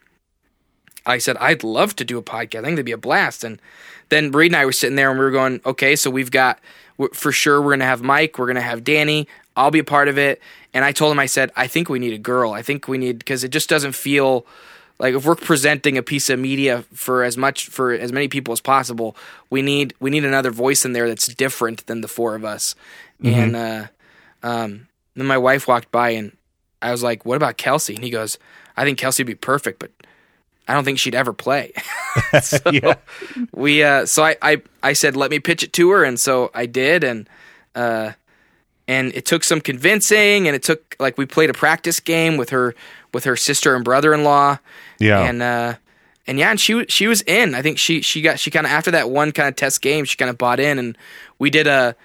I 1.07 1.17
said, 1.17 1.37
I'd 1.37 1.63
love 1.63 1.95
to 1.95 2.05
do 2.05 2.17
a 2.17 2.23
podcast. 2.23 2.59
I 2.59 2.63
think 2.63 2.75
that'd 2.75 2.85
be 2.85 2.91
a 2.91 2.97
blast. 2.97 3.43
And 3.43 3.61
then 4.09 4.31
Reed 4.31 4.51
and 4.51 4.57
I 4.57 4.65
were 4.65 4.71
sitting 4.71 4.95
there 4.95 5.09
and 5.09 5.17
we 5.17 5.25
were 5.25 5.31
going, 5.31 5.61
okay, 5.65 5.95
so 5.95 6.11
we've 6.11 6.31
got, 6.31 6.59
for 7.13 7.31
sure, 7.31 7.61
we're 7.61 7.71
going 7.71 7.79
to 7.79 7.85
have 7.85 8.01
Mike, 8.03 8.37
we're 8.37 8.45
going 8.45 8.55
to 8.55 8.61
have 8.61 8.83
Danny, 8.83 9.27
I'll 9.57 9.71
be 9.71 9.79
a 9.79 9.83
part 9.83 10.07
of 10.07 10.17
it. 10.17 10.39
And 10.73 10.85
I 10.85 10.93
told 10.93 11.11
him, 11.11 11.19
I 11.19 11.25
said, 11.25 11.51
I 11.55 11.67
think 11.67 11.89
we 11.89 11.99
need 11.99 12.13
a 12.13 12.17
girl. 12.19 12.53
I 12.53 12.61
think 12.61 12.87
we 12.87 12.97
need, 12.97 13.19
because 13.19 13.43
it 13.43 13.49
just 13.49 13.67
doesn't 13.67 13.93
feel 13.93 14.45
like 14.99 15.13
if 15.15 15.25
we're 15.25 15.35
presenting 15.35 15.97
a 15.97 16.03
piece 16.03 16.29
of 16.29 16.39
media 16.39 16.83
for 16.93 17.23
as 17.23 17.35
much, 17.37 17.67
for 17.67 17.91
as 17.91 18.11
many 18.11 18.27
people 18.27 18.51
as 18.53 18.61
possible, 18.61 19.15
we 19.49 19.61
need, 19.61 19.93
we 19.99 20.09
need 20.09 20.23
another 20.25 20.51
voice 20.51 20.85
in 20.85 20.93
there 20.93 21.07
that's 21.07 21.27
different 21.27 21.85
than 21.87 22.01
the 22.01 22.07
four 22.07 22.35
of 22.35 22.45
us. 22.45 22.75
And, 23.23 23.55
uh, 23.55 23.87
Um, 24.43 24.87
then 25.15 25.25
my 25.25 25.37
wife 25.39 25.67
walked 25.67 25.91
by 25.91 26.11
and 26.11 26.31
I 26.79 26.91
was 26.91 27.01
like, 27.01 27.25
"What 27.25 27.35
about 27.37 27.57
Kelsey?" 27.57 27.95
And 27.95 28.03
he 28.03 28.11
goes, 28.11 28.37
"I 28.77 28.83
think 28.85 28.99
Kelsey 28.99 29.23
would 29.23 29.27
be 29.27 29.33
perfect, 29.35 29.79
but 29.79 29.89
I 30.67 30.73
don't 30.75 30.83
think 30.83 30.99
she'd 30.99 31.15
ever 31.15 31.33
play." 31.33 31.73
so 32.43 32.59
Yeah. 32.71 32.95
we, 33.51 33.83
uh, 33.83 34.05
so 34.05 34.23
I, 34.23 34.37
I, 34.43 34.61
I 34.83 34.93
said, 34.93 35.15
"Let 35.15 35.31
me 35.31 35.39
pitch 35.39 35.63
it 35.63 35.73
to 35.73 35.89
her," 35.89 36.03
and 36.03 36.19
so 36.19 36.51
I 36.53 36.67
did, 36.67 37.03
and 37.03 37.27
uh, 37.73 38.11
and 38.87 39.13
it 39.13 39.25
took 39.25 39.43
some 39.43 39.61
convincing, 39.61 40.47
and 40.47 40.55
it 40.55 40.63
took 40.63 40.95
like 40.99 41.17
we 41.17 41.25
played 41.25 41.49
a 41.49 41.53
practice 41.53 41.99
game 41.99 42.37
with 42.37 42.49
her 42.51 42.73
with 43.13 43.23
her 43.25 43.35
sister 43.35 43.75
and 43.75 43.83
brother 43.83 44.13
in 44.13 44.23
law, 44.23 44.57
Yeah. 44.99 45.21
and 45.21 45.41
uh, 45.41 45.73
and 46.27 46.37
yeah, 46.39 46.51
and 46.51 46.59
she 46.59 46.85
she 46.87 47.07
was 47.07 47.21
in. 47.23 47.55
I 47.55 47.61
think 47.61 47.77
she 47.79 48.01
she 48.01 48.21
got 48.21 48.39
she 48.39 48.51
kind 48.51 48.65
of 48.65 48.71
after 48.71 48.91
that 48.91 49.09
one 49.09 49.31
kind 49.31 49.49
of 49.49 49.55
test 49.55 49.81
game, 49.81 50.05
she 50.05 50.17
kind 50.17 50.29
of 50.29 50.37
bought 50.37 50.59
in, 50.59 50.77
and 50.79 50.97
we 51.39 51.49
did 51.49 51.67
a 51.67 51.95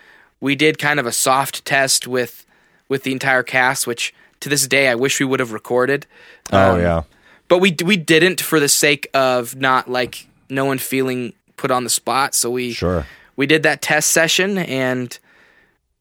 we 0.40 0.54
did 0.56 0.78
kind 0.78 0.98
of 1.00 1.06
a 1.06 1.12
soft 1.12 1.64
test 1.64 2.06
with 2.06 2.44
with 2.88 3.04
the 3.04 3.12
entire 3.12 3.42
cast, 3.42 3.86
which 3.86 4.12
to 4.40 4.48
this 4.48 4.66
day 4.66 4.88
I 4.88 4.94
wish 4.94 5.20
we 5.20 5.26
would 5.26 5.40
have 5.40 5.52
recorded. 5.52 6.06
oh 6.52 6.74
Um, 6.74 6.80
yeah. 6.80 7.02
but 7.48 7.58
we 7.58 7.74
we 7.84 7.96
didn't 7.96 8.40
for 8.40 8.58
the 8.60 8.68
sake 8.68 9.08
of 9.14 9.54
not 9.56 9.88
like 9.90 10.26
no 10.50 10.64
one 10.64 10.78
feeling 10.78 11.32
put 11.56 11.70
on 11.70 11.84
the 11.84 11.90
spot. 11.90 12.34
So 12.34 12.50
we 12.50 12.72
Sure. 12.72 13.06
we 13.36 13.46
did 13.46 13.62
that 13.62 13.82
test 13.82 14.10
session 14.10 14.58
and 14.58 15.16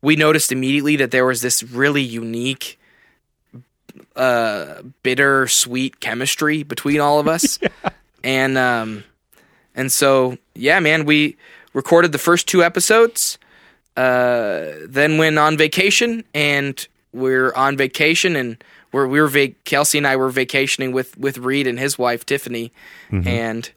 we 0.02 0.16
noticed 0.16 0.52
immediately 0.52 0.96
that 0.98 1.12
there 1.12 1.26
was 1.26 1.42
this 1.42 1.64
really 1.64 2.02
unique 2.02 2.80
uh 4.16 4.82
bitter 5.04 5.48
sweet 5.48 6.00
chemistry 6.00 6.64
between 6.64 7.00
all 7.00 7.20
of 7.20 7.28
us. 7.28 7.60
And 8.24 8.56
um 8.56 9.04
and 9.74 9.92
so 9.92 10.38
yeah 10.54 10.80
man 10.80 11.06
we 11.06 11.38
recorded 11.74 12.12
the 12.12 12.20
first 12.20 12.48
two 12.48 12.64
episodes 12.64 13.40
uh 13.98 14.68
then 14.88 15.18
went 15.18 15.40
on 15.40 15.58
vacation 15.58 16.24
and 16.36 16.88
we're 17.14 17.52
on 17.56 17.78
vacation 17.78 18.36
and 18.36 18.64
we're 18.92 19.08
we 19.08 19.20
were 19.20 19.28
vac- 19.28 19.64
Kelsey 19.64 19.98
and 19.98 20.06
I 20.06 20.18
were 20.18 20.30
vacationing 20.30 20.92
with 20.92 21.18
with 21.18 21.40
Reed 21.40 21.66
and 21.66 21.80
his 21.80 21.98
wife 21.98 22.24
Tiffany. 22.26 22.72
And 23.28 23.72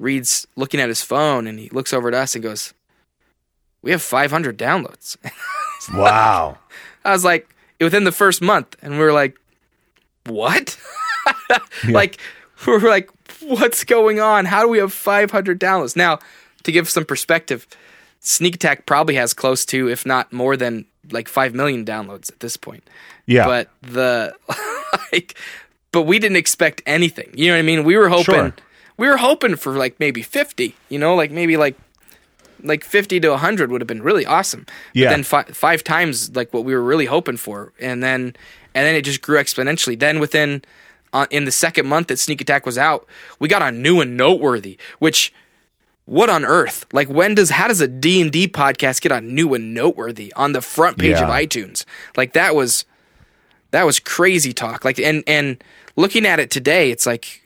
Reed's 0.00 0.46
looking 0.56 0.80
at 0.80 0.88
his 0.88 1.02
phone 1.02 1.46
and 1.46 1.58
he 1.60 1.68
looks 1.70 1.92
over 1.92 2.08
at 2.08 2.14
us 2.14 2.34
and 2.34 2.42
goes 2.42 2.74
we 3.86 3.92
have 3.92 4.02
500 4.02 4.58
downloads 4.58 5.16
Wow. 5.94 6.58
I 7.04 7.12
was 7.12 7.24
like, 7.24 7.48
within 7.80 8.02
the 8.04 8.10
first 8.12 8.42
month, 8.42 8.74
and 8.82 8.94
we 8.94 8.98
were 8.98 9.12
like, 9.12 9.38
what? 10.26 10.76
Like, 11.88 12.18
we 12.66 12.72
were 12.72 12.88
like, 12.88 13.10
what's 13.42 13.84
going 13.84 14.18
on? 14.18 14.44
How 14.46 14.62
do 14.62 14.68
we 14.68 14.78
have 14.78 14.92
500 14.92 15.60
downloads? 15.60 15.94
Now, 15.94 16.18
to 16.64 16.72
give 16.72 16.88
some 16.88 17.04
perspective, 17.04 17.66
Sneak 18.20 18.56
Attack 18.56 18.86
probably 18.86 19.14
has 19.16 19.32
close 19.34 19.64
to, 19.66 19.88
if 19.88 20.04
not 20.04 20.32
more 20.32 20.56
than, 20.56 20.86
like 21.12 21.28
5 21.28 21.54
million 21.54 21.84
downloads 21.84 22.32
at 22.32 22.40
this 22.40 22.56
point. 22.56 22.82
Yeah. 23.26 23.46
But 23.46 23.70
the, 23.82 24.34
like, 25.12 25.36
but 25.92 26.02
we 26.02 26.18
didn't 26.18 26.36
expect 26.38 26.82
anything. 26.86 27.30
You 27.34 27.48
know 27.48 27.54
what 27.54 27.58
I 27.60 27.62
mean? 27.62 27.84
We 27.84 27.96
were 27.96 28.08
hoping, 28.08 28.24
Sure. 28.34 28.54
we 28.96 29.06
were 29.08 29.18
hoping 29.18 29.54
for 29.56 29.72
like 29.74 30.00
maybe 30.00 30.22
50, 30.22 30.74
you 30.88 30.98
know, 30.98 31.14
like 31.14 31.30
maybe 31.30 31.56
like, 31.56 31.76
like 32.62 32.84
50 32.84 33.20
to 33.20 33.30
100 33.30 33.70
would 33.70 33.80
have 33.80 33.86
been 33.88 34.02
really 34.02 34.26
awesome. 34.26 34.64
But 34.66 34.74
Yeah. 34.94 35.10
then 35.10 35.22
fi- 35.22 35.44
five 35.44 35.84
times 35.84 36.34
like 36.34 36.52
what 36.54 36.64
we 36.64 36.74
were 36.74 36.82
really 36.82 37.06
hoping 37.06 37.36
for. 37.36 37.72
And 37.80 38.02
then, 38.02 38.34
and 38.74 38.86
then 38.86 38.94
it 38.94 39.02
just 39.02 39.22
grew 39.22 39.38
exponentially. 39.38 39.98
Then 39.98 40.18
within, 40.18 40.62
uh, 41.12 41.26
in 41.30 41.44
the 41.44 41.52
second 41.52 41.86
month 41.86 42.08
that 42.08 42.18
Sneak 42.18 42.40
Attack 42.40 42.66
was 42.66 42.76
out, 42.78 43.06
we 43.38 43.48
got 43.48 43.62
on 43.62 43.80
new 43.82 44.00
and 44.00 44.16
noteworthy, 44.16 44.78
which, 44.98 45.32
what 46.04 46.30
on 46.30 46.44
earth? 46.44 46.86
Like 46.92 47.08
when 47.08 47.34
does, 47.34 47.50
how 47.50 47.68
does 47.68 47.80
a 47.80 47.88
D&D 47.88 48.48
podcast 48.48 49.00
get 49.00 49.10
on 49.12 49.34
new 49.34 49.54
and 49.54 49.74
noteworthy 49.74 50.32
on 50.34 50.52
the 50.52 50.60
front 50.60 50.98
page 50.98 51.16
of 51.16 51.28
iTunes? 51.28 51.84
Like 52.16 52.32
that 52.34 52.54
was, 52.54 52.84
that 53.72 53.84
was 53.84 53.98
crazy 53.98 54.52
talk. 54.52 54.84
Like, 54.84 54.98
and, 55.00 55.24
and 55.26 55.62
looking 55.96 56.24
at 56.26 56.38
it 56.38 56.50
today, 56.50 56.90
it's 56.90 57.06
like, 57.06 57.42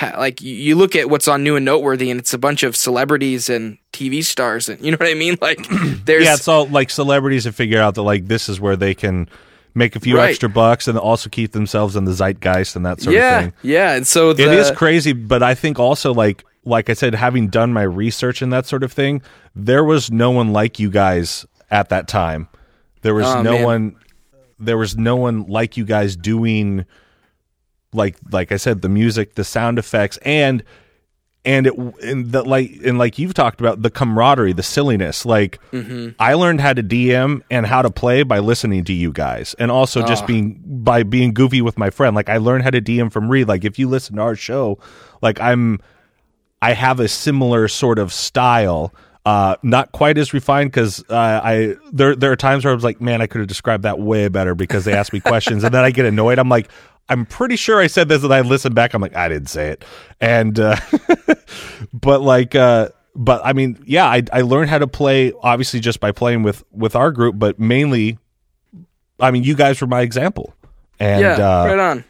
ha- 0.00 0.18
like 0.18 0.40
you- 0.40 0.54
you 0.54 0.74
look 0.76 0.96
at 0.96 1.08
what's 1.10 1.28
on 1.28 1.42
new 1.44 1.56
and 1.56 1.64
noteworthy 1.64 2.10
and 2.10 2.18
it's 2.20 2.32
a 2.34 2.38
bunch 2.38 2.62
of 2.62 2.74
celebrities 2.76 3.48
and 3.48 3.78
TV 3.92 4.24
stars 4.24 4.68
and 4.68 4.80
you 4.84 4.90
know 4.90 4.96
what 4.98 5.08
I 5.08 5.14
mean? 5.14 5.36
Like 5.40 5.66
there's 6.04 6.24
yeah, 6.24 6.34
it's 6.34 6.48
all 6.48 6.66
like 6.66 6.90
celebrities 6.90 7.44
have 7.44 7.54
figured 7.54 7.80
out 7.80 7.94
that 7.94 8.02
like 8.02 8.26
this 8.26 8.48
is 8.48 8.60
where 8.60 8.76
they 8.76 8.94
can 8.94 9.28
make 9.74 9.94
a 9.94 10.00
few 10.00 10.16
Right. 10.16 10.30
extra 10.30 10.48
bucks 10.48 10.88
and 10.88 10.98
also 10.98 11.28
keep 11.30 11.52
themselves 11.52 11.94
in 11.94 12.04
the 12.04 12.12
zeitgeist 12.12 12.74
and 12.74 12.84
that 12.86 13.00
sort 13.00 13.14
yeah, 13.14 13.38
of 13.38 13.44
thing. 13.44 13.52
yeah. 13.62 13.92
And 13.94 14.06
so 14.06 14.32
the, 14.32 14.42
it 14.44 14.52
is 14.58 14.70
crazy, 14.72 15.12
but 15.12 15.42
I 15.42 15.54
think 15.54 15.78
also 15.78 16.12
like 16.12 16.44
like 16.64 16.90
I 16.90 16.92
said, 16.94 17.14
having 17.14 17.48
done 17.48 17.72
my 17.72 17.82
research 17.82 18.42
and 18.42 18.52
that 18.52 18.66
sort 18.66 18.82
of 18.82 18.92
thing, 18.92 19.22
there 19.54 19.82
was 19.84 20.10
no 20.10 20.30
one 20.30 20.52
like 20.52 20.78
you 20.78 20.90
guys 20.90 21.46
at 21.70 21.88
that 21.90 22.06
time. 22.08 22.48
There 23.02 23.14
was 23.14 23.26
Oh, 23.26 23.42
no 23.42 23.52
man. 23.52 23.64
one 23.64 23.96
there 24.58 24.76
was 24.76 24.96
no 24.96 25.16
one 25.16 25.46
like 25.46 25.76
you 25.78 25.84
guys 25.86 26.16
doing 26.16 26.84
like 27.92 28.16
like 28.30 28.52
I 28.52 28.56
said, 28.56 28.82
the 28.82 28.88
music, 28.88 29.34
the 29.34 29.44
sound 29.44 29.78
effects, 29.78 30.16
and 30.22 30.62
and 31.44 31.66
it 31.66 31.74
and 32.02 32.30
the 32.32 32.42
like 32.42 32.70
and 32.84 32.98
like 32.98 33.18
you've 33.18 33.32
talked 33.34 33.60
about 33.60 33.80
the 33.82 33.90
camaraderie, 33.90 34.52
the 34.52 34.62
silliness. 34.62 35.24
Like 35.24 35.58
Mm-hmm. 35.72 36.10
I 36.18 36.34
learned 36.34 36.60
how 36.60 36.72
to 36.74 36.82
DM 36.82 37.40
and 37.50 37.66
how 37.66 37.80
to 37.82 37.90
play 37.90 38.22
by 38.24 38.40
listening 38.40 38.84
to 38.84 38.92
you 38.92 39.10
guys, 39.12 39.54
and 39.58 39.70
also 39.70 40.02
Ah. 40.02 40.06
just 40.06 40.26
being 40.26 40.60
by 40.66 41.02
being 41.02 41.32
goofy 41.32 41.62
with 41.62 41.78
my 41.78 41.88
friend. 41.90 42.14
Like 42.14 42.28
I 42.28 42.36
learned 42.36 42.64
how 42.64 42.70
to 42.70 42.80
DM 42.82 43.10
from 43.10 43.30
Reed. 43.30 43.48
Like 43.48 43.64
if 43.64 43.78
you 43.78 43.88
listen 43.88 44.16
to 44.16 44.22
our 44.22 44.36
show, 44.36 44.78
like 45.22 45.40
I'm 45.40 45.80
I 46.62 46.74
have 46.74 47.00
a 47.00 47.08
similar 47.08 47.68
sort 47.68 47.98
of 47.98 48.12
style. 48.12 48.92
Uh, 49.26 49.54
not 49.62 49.92
quite 49.92 50.16
as 50.16 50.32
refined 50.32 50.70
because 50.70 51.04
uh, 51.10 51.14
I 51.44 51.76
there 51.92 52.16
there 52.16 52.32
are 52.32 52.36
times 52.36 52.64
where 52.64 52.72
I 52.72 52.74
was 52.74 52.82
like, 52.84 53.02
man, 53.02 53.20
I 53.20 53.26
could 53.26 53.40
have 53.40 53.48
described 53.48 53.82
that 53.84 53.98
way 53.98 54.28
better 54.28 54.54
because 54.54 54.86
they 54.86 54.94
ask 54.94 55.12
me 55.12 55.20
questions, 55.20 55.62
and 55.62 55.74
then 55.74 55.84
I 55.84 55.90
get 55.90 56.06
annoyed. 56.06 56.38
I'm 56.38 56.48
like, 56.48 56.68
I'm 57.10 57.26
pretty 57.26 57.56
sure 57.56 57.80
I 57.80 57.88
said 57.88 58.08
this, 58.08 58.22
and 58.22 58.32
I 58.32 58.40
listened 58.40 58.74
back. 58.74 58.94
I'm 58.94 59.02
like, 59.02 59.16
I 59.16 59.28
didn't 59.28 59.48
say 59.48 59.68
it, 59.68 59.84
and 60.20 60.58
uh, 60.58 60.76
but 61.92 62.22
like, 62.22 62.54
uh, 62.54 62.90
but 63.16 63.42
I 63.44 63.52
mean, 63.52 63.82
yeah, 63.84 64.06
I 64.06 64.22
I 64.32 64.42
learned 64.42 64.70
how 64.70 64.78
to 64.78 64.86
play 64.86 65.32
obviously 65.42 65.80
just 65.80 65.98
by 65.98 66.12
playing 66.12 66.44
with 66.44 66.62
with 66.70 66.94
our 66.94 67.10
group, 67.10 67.38
but 67.38 67.58
mainly, 67.58 68.18
I 69.18 69.32
mean, 69.32 69.42
you 69.42 69.56
guys 69.56 69.80
were 69.80 69.88
my 69.88 70.02
example, 70.02 70.54
and 71.00 71.20
yeah, 71.20 71.34
uh, 71.34 71.66
right 71.66 71.78
on. 71.78 72.04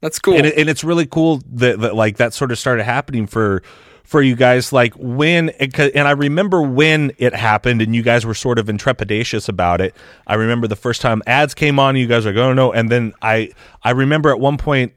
That's 0.00 0.18
cool. 0.20 0.36
and, 0.36 0.46
it, 0.46 0.56
and 0.56 0.68
it's 0.68 0.84
really 0.84 1.06
cool 1.06 1.42
that, 1.54 1.80
that 1.80 1.96
like 1.96 2.18
that 2.18 2.32
sort 2.32 2.52
of 2.52 2.58
started 2.58 2.84
happening 2.84 3.26
for 3.26 3.62
for 4.06 4.22
you 4.22 4.36
guys 4.36 4.72
like 4.72 4.94
when 4.94 5.50
and 5.50 6.08
i 6.08 6.12
remember 6.12 6.62
when 6.62 7.12
it 7.18 7.34
happened 7.34 7.82
and 7.82 7.94
you 7.94 8.02
guys 8.02 8.24
were 8.24 8.34
sort 8.34 8.58
of 8.58 8.66
intrepidatious 8.66 9.48
about 9.48 9.80
it. 9.80 9.94
I 10.28 10.34
remember 10.34 10.68
the 10.68 10.76
first 10.76 11.00
time 11.02 11.22
ads 11.26 11.54
came 11.54 11.80
on 11.80 11.96
you 11.96 12.06
guys 12.06 12.24
were 12.24 12.30
like 12.32 12.38
oh 12.38 12.52
no 12.52 12.72
and 12.72 12.88
then 12.88 13.12
i 13.20 13.50
i 13.82 13.90
remember 13.90 14.30
at 14.30 14.38
one 14.38 14.58
point 14.58 14.92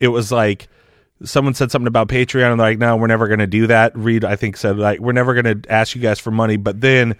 it 0.00 0.08
was 0.08 0.32
like 0.32 0.68
someone 1.22 1.54
said 1.54 1.70
something 1.70 1.86
about 1.86 2.08
patreon 2.08 2.50
and 2.50 2.60
they're 2.60 2.70
like 2.70 2.78
no 2.78 2.96
we're 2.96 3.06
never 3.06 3.28
going 3.28 3.38
to 3.38 3.46
do 3.46 3.68
that. 3.68 3.96
Reed 3.96 4.24
i 4.24 4.34
think 4.34 4.56
said 4.56 4.76
like 4.76 4.98
we're 4.98 5.12
never 5.12 5.40
going 5.40 5.62
to 5.62 5.72
ask 5.72 5.94
you 5.94 6.02
guys 6.02 6.18
for 6.18 6.32
money 6.32 6.56
but 6.56 6.80
then 6.80 7.14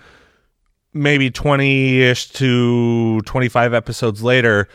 maybe 0.92 1.30
20ish 1.30 2.32
to 2.32 3.20
25 3.20 3.74
episodes 3.74 4.24
later 4.24 4.68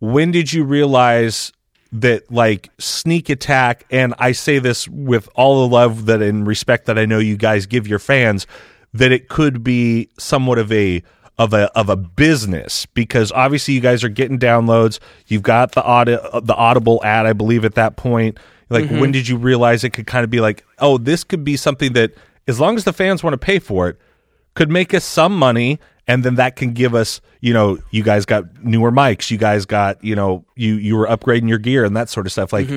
when 0.00 0.32
did 0.32 0.52
you 0.52 0.64
realize 0.64 1.52
that 1.94 2.30
like 2.30 2.70
sneak 2.78 3.30
attack 3.30 3.86
and 3.90 4.14
i 4.18 4.32
say 4.32 4.58
this 4.58 4.88
with 4.88 5.28
all 5.34 5.66
the 5.66 5.74
love 5.74 6.06
that 6.06 6.20
and 6.20 6.46
respect 6.46 6.86
that 6.86 6.98
i 6.98 7.06
know 7.06 7.18
you 7.18 7.36
guys 7.36 7.66
give 7.66 7.86
your 7.86 7.98
fans 7.98 8.46
that 8.92 9.12
it 9.12 9.28
could 9.28 9.62
be 9.62 10.08
somewhat 10.18 10.58
of 10.58 10.72
a 10.72 11.02
of 11.38 11.52
a 11.52 11.64
of 11.76 11.88
a 11.88 11.96
business 11.96 12.86
because 12.86 13.32
obviously 13.32 13.74
you 13.74 13.80
guys 13.80 14.04
are 14.04 14.08
getting 14.08 14.38
downloads. 14.38 15.00
You've 15.26 15.42
got 15.42 15.72
the 15.72 15.84
audi- 15.84 16.18
the 16.42 16.54
audible 16.54 17.00
ad 17.04 17.26
i 17.26 17.32
believe 17.32 17.64
at 17.64 17.74
that 17.74 17.96
point. 17.96 18.38
Like 18.70 18.84
mm-hmm. 18.84 19.00
when 19.00 19.12
did 19.12 19.28
you 19.28 19.36
realize 19.36 19.84
it 19.84 19.90
could 19.90 20.06
kind 20.06 20.24
of 20.24 20.30
be 20.30 20.40
like 20.40 20.64
oh 20.78 20.96
this 20.96 21.24
could 21.24 21.44
be 21.44 21.56
something 21.56 21.92
that 21.94 22.12
as 22.46 22.60
long 22.60 22.76
as 22.76 22.84
the 22.84 22.92
fans 22.92 23.22
want 23.22 23.34
to 23.34 23.38
pay 23.38 23.58
for 23.58 23.88
it 23.88 23.98
could 24.54 24.70
make 24.70 24.94
us 24.94 25.04
some 25.04 25.36
money 25.36 25.80
and 26.06 26.24
then 26.24 26.34
that 26.34 26.56
can 26.56 26.72
give 26.72 26.94
us 26.94 27.20
you 27.40 27.52
know 27.52 27.78
you 27.90 28.02
guys 28.02 28.24
got 28.26 28.44
newer 28.64 28.90
mics 28.92 29.30
you 29.30 29.38
guys 29.38 29.64
got 29.66 30.02
you 30.04 30.14
know 30.14 30.44
you 30.56 30.74
you 30.74 30.96
were 30.96 31.06
upgrading 31.06 31.48
your 31.48 31.58
gear 31.58 31.84
and 31.84 31.96
that 31.96 32.08
sort 32.08 32.26
of 32.26 32.32
stuff 32.32 32.52
like 32.52 32.68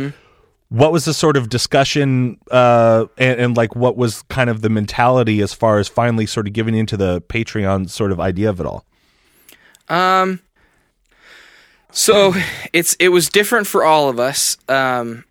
what 0.70 0.92
was 0.92 1.06
the 1.06 1.14
sort 1.14 1.38
of 1.38 1.50
discussion 1.50 2.38
uh 2.52 3.06
and, 3.18 3.40
and 3.40 3.58
like 3.58 3.76
what 3.76 3.96
was 3.98 4.22
kind 4.24 4.50
of 4.50 4.62
the 4.62 4.70
mentality 4.70 5.42
as 5.42 5.54
far 5.54 5.80
as 5.80 5.88
finally 5.88 6.26
sort 6.26 6.48
of 6.48 6.54
giving 6.54 6.76
into 6.76 6.98
the 6.98 7.22
patreon 7.22 7.90
sort 7.90 8.12
of 8.12 8.20
idea 8.20 8.50
of 8.50 8.60
it 8.60 8.66
all 8.66 8.86
um 9.90 10.40
So 11.92 12.34
it's 12.74 12.96
it 13.00 13.10
was 13.10 13.30
different 13.30 13.66
for 13.68 13.84
all 13.84 14.10
of 14.10 14.20
us. 14.20 14.58
Um, 14.68 15.24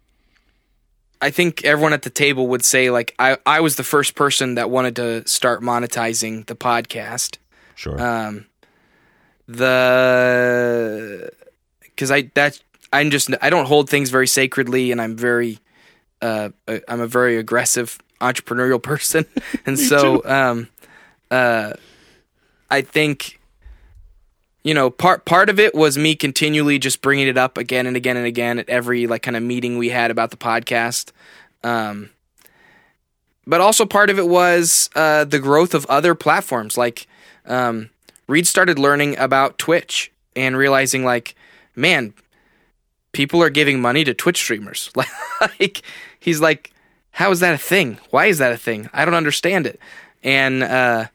I 1.20 1.30
think 1.30 1.64
everyone 1.64 1.92
at 1.92 2.03
the 2.03 2.11
table 2.11 2.49
would 2.49 2.64
say 2.64 2.90
like 2.90 3.14
I 3.18 3.36
I 3.47 3.61
was 3.61 3.76
the 3.76 3.84
first 3.84 4.14
person 4.14 4.55
that 4.57 4.68
wanted 4.70 4.97
to 4.97 5.28
start 5.28 5.62
monetizing 5.62 6.47
the 6.47 6.57
podcast. 6.57 7.36
Sure 7.76 8.00
Um, 8.00 8.46
the 9.46 11.30
because 11.80 12.10
I 12.10 12.30
that 12.34 12.60
I'm 12.92 13.10
just 13.10 13.30
I 13.40 13.50
don't 13.50 13.66
hold 13.66 13.88
things 13.88 14.10
very 14.10 14.26
sacredly, 14.26 14.90
and 14.92 15.00
I'm 15.00 15.16
very 15.16 15.58
uh 16.20 16.50
I'm 16.88 17.00
a 17.00 17.06
very 17.06 17.36
aggressive 17.36 17.98
entrepreneurial 18.20 18.82
person, 18.92 19.24
and 19.66 19.78
so 19.78 20.22
um 20.24 20.68
uh 21.30 21.74
I 22.70 22.80
think 22.82 23.38
you 24.64 24.74
know, 24.74 24.90
part 24.90 25.24
part 25.24 25.48
of 25.48 25.60
it 25.60 25.76
was 25.76 25.96
me 25.96 26.16
continually 26.16 26.80
just 26.80 27.00
bringing 27.00 27.28
it 27.28 27.38
up 27.38 27.56
again 27.56 27.86
and 27.86 27.96
again 27.96 28.16
and 28.16 28.26
again 28.26 28.58
at 28.58 28.68
every 28.68 29.06
like 29.06 29.22
kind 29.22 29.36
of 29.36 29.42
meeting 29.44 29.78
we 29.78 29.90
had 29.90 30.10
about 30.10 30.32
the 30.32 30.36
podcast. 30.36 31.12
Um, 31.62 32.10
but 33.46 33.60
also 33.60 33.86
part 33.86 34.10
of 34.10 34.18
it 34.18 34.26
was 34.26 34.90
uh, 34.96 35.24
the 35.24 35.38
growth 35.38 35.72
of 35.72 35.86
other 35.86 36.16
platforms. 36.16 36.76
Like 36.76 37.06
um, 37.47 37.90
Reed 38.26 38.47
started 38.47 38.78
learning 38.78 39.18
about 39.18 39.59
Twitch 39.59 40.12
and 40.34 40.57
realizing, 40.57 41.05
like, 41.05 41.34
man, 41.74 42.14
people 43.12 43.42
are 43.42 43.51
giving 43.51 43.80
money 43.80 44.05
to 44.05 44.14
Twitch 44.14 44.38
streamers. 44.38 44.90
like, 45.61 45.82
he's 46.18 46.40
like, 46.40 46.72
how 47.11 47.30
is 47.30 47.40
that 47.40 47.55
a 47.55 47.59
thing? 47.59 47.99
Why 48.11 48.26
is 48.26 48.38
that 48.38 48.53
a 48.53 48.59
thing? 48.59 48.90
I 48.92 49.05
don't 49.05 49.14
understand 49.14 49.66
it. 49.66 49.80
And 50.22 50.62
uh, 50.62 51.07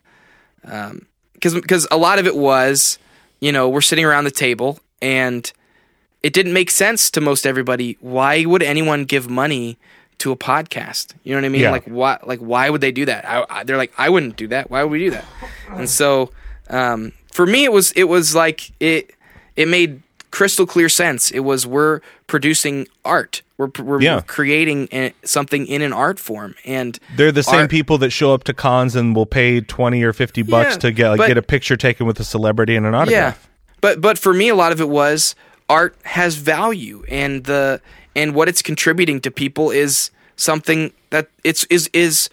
um, 0.64 1.06
because 1.34 1.54
because 1.54 1.86
a 1.90 1.96
lot 1.96 2.18
of 2.18 2.26
it 2.26 2.36
was, 2.36 2.98
you 3.40 3.52
know, 3.52 3.68
we're 3.68 3.82
sitting 3.82 4.04
around 4.04 4.24
the 4.24 4.30
table 4.30 4.80
and 5.00 5.52
it 6.22 6.32
didn't 6.32 6.52
make 6.52 6.70
sense 6.70 7.10
to 7.12 7.20
most 7.20 7.46
everybody. 7.46 7.98
Why 8.00 8.44
would 8.44 8.62
anyone 8.62 9.04
give 9.04 9.28
money 9.28 9.78
to 10.22 10.32
a 10.32 10.36
podcast? 10.36 11.12
You 11.24 11.32
know 11.34 11.38
what 11.40 11.44
I 11.46 11.48
mean? 11.50 11.60
Yeah. 11.62 11.70
Like 11.70 11.84
why? 11.84 12.18
Like 12.24 12.40
why 12.40 12.70
would 12.70 12.80
they 12.80 12.92
do 12.92 13.04
that? 13.06 13.28
I, 13.28 13.44
I, 13.50 13.64
they're 13.64 13.76
like, 13.76 13.92
I 13.98 14.08
wouldn't 14.08 14.36
do 14.36 14.48
that. 14.48 14.70
Why 14.70 14.82
would 14.82 14.90
we 14.92 14.98
do 14.98 15.10
that? 15.10 15.24
And 15.70 15.88
so 15.88 16.30
um, 16.70 17.12
for 17.32 17.46
me, 17.46 17.64
it 17.64 17.72
was 17.72 17.92
it 17.92 18.04
was 18.04 18.34
like 18.34 18.72
it 18.80 19.10
it 19.56 19.68
made 19.68 20.02
crystal 20.30 20.66
clear 20.66 20.88
sense. 20.88 21.30
It 21.30 21.40
was 21.40 21.66
we're 21.66 22.00
producing 22.26 22.88
art. 23.04 23.42
We're 23.58 23.70
we're 23.78 24.00
Yeah. 24.00 24.20
creating 24.22 24.88
a, 24.92 25.12
something 25.24 25.66
in 25.66 25.82
an 25.82 25.92
art 25.92 26.18
form, 26.18 26.54
and 26.64 26.98
They're 27.16 27.30
the 27.32 27.42
same 27.42 27.60
art- 27.62 27.70
people 27.70 27.98
that 27.98 28.10
show 28.10 28.32
up 28.34 28.44
to 28.44 28.54
cons 28.54 28.96
and 28.96 29.14
will 29.14 29.26
pay 29.26 29.60
twenty 29.60 30.02
or 30.02 30.12
fifty 30.12 30.42
bucks 30.42 30.72
Yeah, 30.74 30.78
to 30.78 30.92
get 30.92 31.08
like, 31.10 31.18
but- 31.18 31.26
get 31.28 31.38
a 31.38 31.42
picture 31.42 31.76
taken 31.76 32.06
with 32.06 32.18
a 32.20 32.24
celebrity 32.24 32.74
and 32.76 32.86
an 32.86 32.94
autograph. 32.94 33.38
Yeah, 33.38 33.48
but 33.80 34.00
but 34.00 34.18
for 34.18 34.32
me, 34.32 34.48
a 34.48 34.54
lot 34.54 34.72
of 34.72 34.80
it 34.80 34.88
was 34.88 35.34
art 35.68 35.94
has 36.04 36.34
value, 36.36 37.04
and 37.08 37.44
the 37.44 37.80
and 38.14 38.34
what 38.34 38.48
it's 38.48 38.62
contributing 38.62 39.20
to 39.22 39.30
people 39.30 39.70
is 39.70 40.10
something 40.36 40.92
that 41.10 41.28
it's 41.44 41.64
is 41.64 41.88
is 41.92 42.28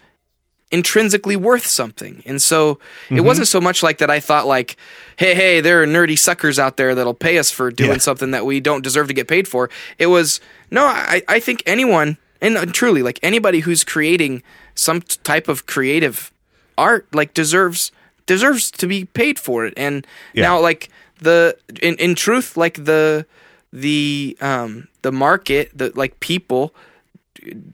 intrinsically 0.72 1.34
worth 1.36 1.66
something. 1.66 2.22
And 2.26 2.40
so 2.40 2.74
Mm-hmm. 3.06 3.16
it 3.16 3.20
wasn't 3.24 3.48
so 3.48 3.60
much 3.60 3.82
like 3.82 3.98
that. 3.98 4.10
I 4.10 4.20
thought 4.20 4.46
like, 4.46 4.76
hey 5.16 5.34
hey, 5.34 5.60
there 5.60 5.82
are 5.82 5.86
nerdy 5.86 6.16
suckers 6.18 6.58
out 6.58 6.76
there 6.76 6.94
that'll 6.94 7.14
pay 7.14 7.38
us 7.38 7.50
for 7.50 7.70
doing 7.72 7.90
Yeah. 7.92 7.98
something 7.98 8.30
that 8.30 8.46
we 8.46 8.60
don't 8.60 8.82
deserve 8.84 9.08
to 9.08 9.14
get 9.14 9.26
paid 9.26 9.48
for. 9.48 9.68
It 9.98 10.06
was 10.06 10.40
no, 10.70 10.86
I 10.86 11.22
I 11.28 11.40
think 11.40 11.62
anyone 11.66 12.18
and 12.40 12.56
uh, 12.56 12.66
truly 12.66 13.02
like 13.02 13.18
anybody 13.22 13.60
who's 13.60 13.82
creating 13.84 14.42
some 14.74 15.02
type 15.24 15.48
of 15.48 15.66
creative 15.66 16.30
art 16.78 17.06
like 17.12 17.34
deserves 17.34 17.90
deserves 18.26 18.70
to 18.70 18.86
be 18.86 19.04
paid 19.06 19.38
for 19.40 19.66
it 19.66 19.74
and 19.76 20.06
Yeah. 20.34 20.42
now 20.44 20.60
like 20.60 20.88
the 21.20 21.56
in, 21.82 21.96
in 21.96 22.14
truth 22.14 22.56
like 22.56 22.84
the 22.84 23.26
the 23.72 24.36
um 24.40 24.88
the 25.02 25.12
market 25.12 25.70
the 25.76 25.92
like 25.94 26.18
people 26.20 26.74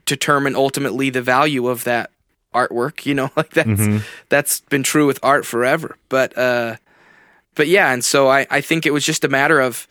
determine 0.05 0.55
ultimately 0.55 1.09
the 1.09 1.21
value 1.21 1.67
of 1.67 1.83
that 1.83 2.11
artwork 2.53 3.05
you 3.05 3.13
know 3.13 3.29
like 3.35 3.49
that's 3.51 4.03
that's 4.29 4.59
been 4.61 4.83
true 4.83 5.07
with 5.07 5.19
art 5.23 5.45
forever. 5.45 5.97
But 6.09 6.37
uh 6.37 6.75
but 7.55 7.67
yeah 7.67 7.91
and 7.91 8.05
so 8.05 8.29
i 8.29 8.45
i 8.51 8.61
think 8.61 8.85
it 8.85 8.91
was 8.91 9.05
just 9.05 9.23
a 9.23 9.27
matter 9.27 9.59
of 9.59 9.87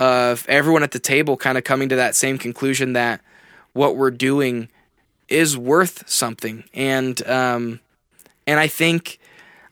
of 0.00 0.46
everyone 0.48 0.82
at 0.82 0.92
the 0.92 0.98
table 0.98 1.36
kind 1.36 1.58
of 1.58 1.64
coming 1.64 1.88
to 1.90 1.96
that 1.96 2.14
same 2.16 2.38
conclusion 2.38 2.94
that 2.94 3.20
what 3.74 3.96
we're 3.96 4.10
doing 4.10 4.68
is 5.28 5.56
worth 5.56 6.08
something. 6.08 6.64
And 6.74 7.26
um 7.28 7.80
and 8.46 8.58
i 8.58 8.66
think 8.66 9.18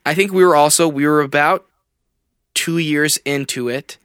i 0.06 0.14
think 0.14 0.32
we 0.32 0.44
were 0.44 0.56
also 0.56 0.86
we 0.88 1.06
were 1.06 1.20
about 1.20 1.66
two 2.54 2.78
years 2.78 3.16
into 3.24 3.68
it 3.68 3.96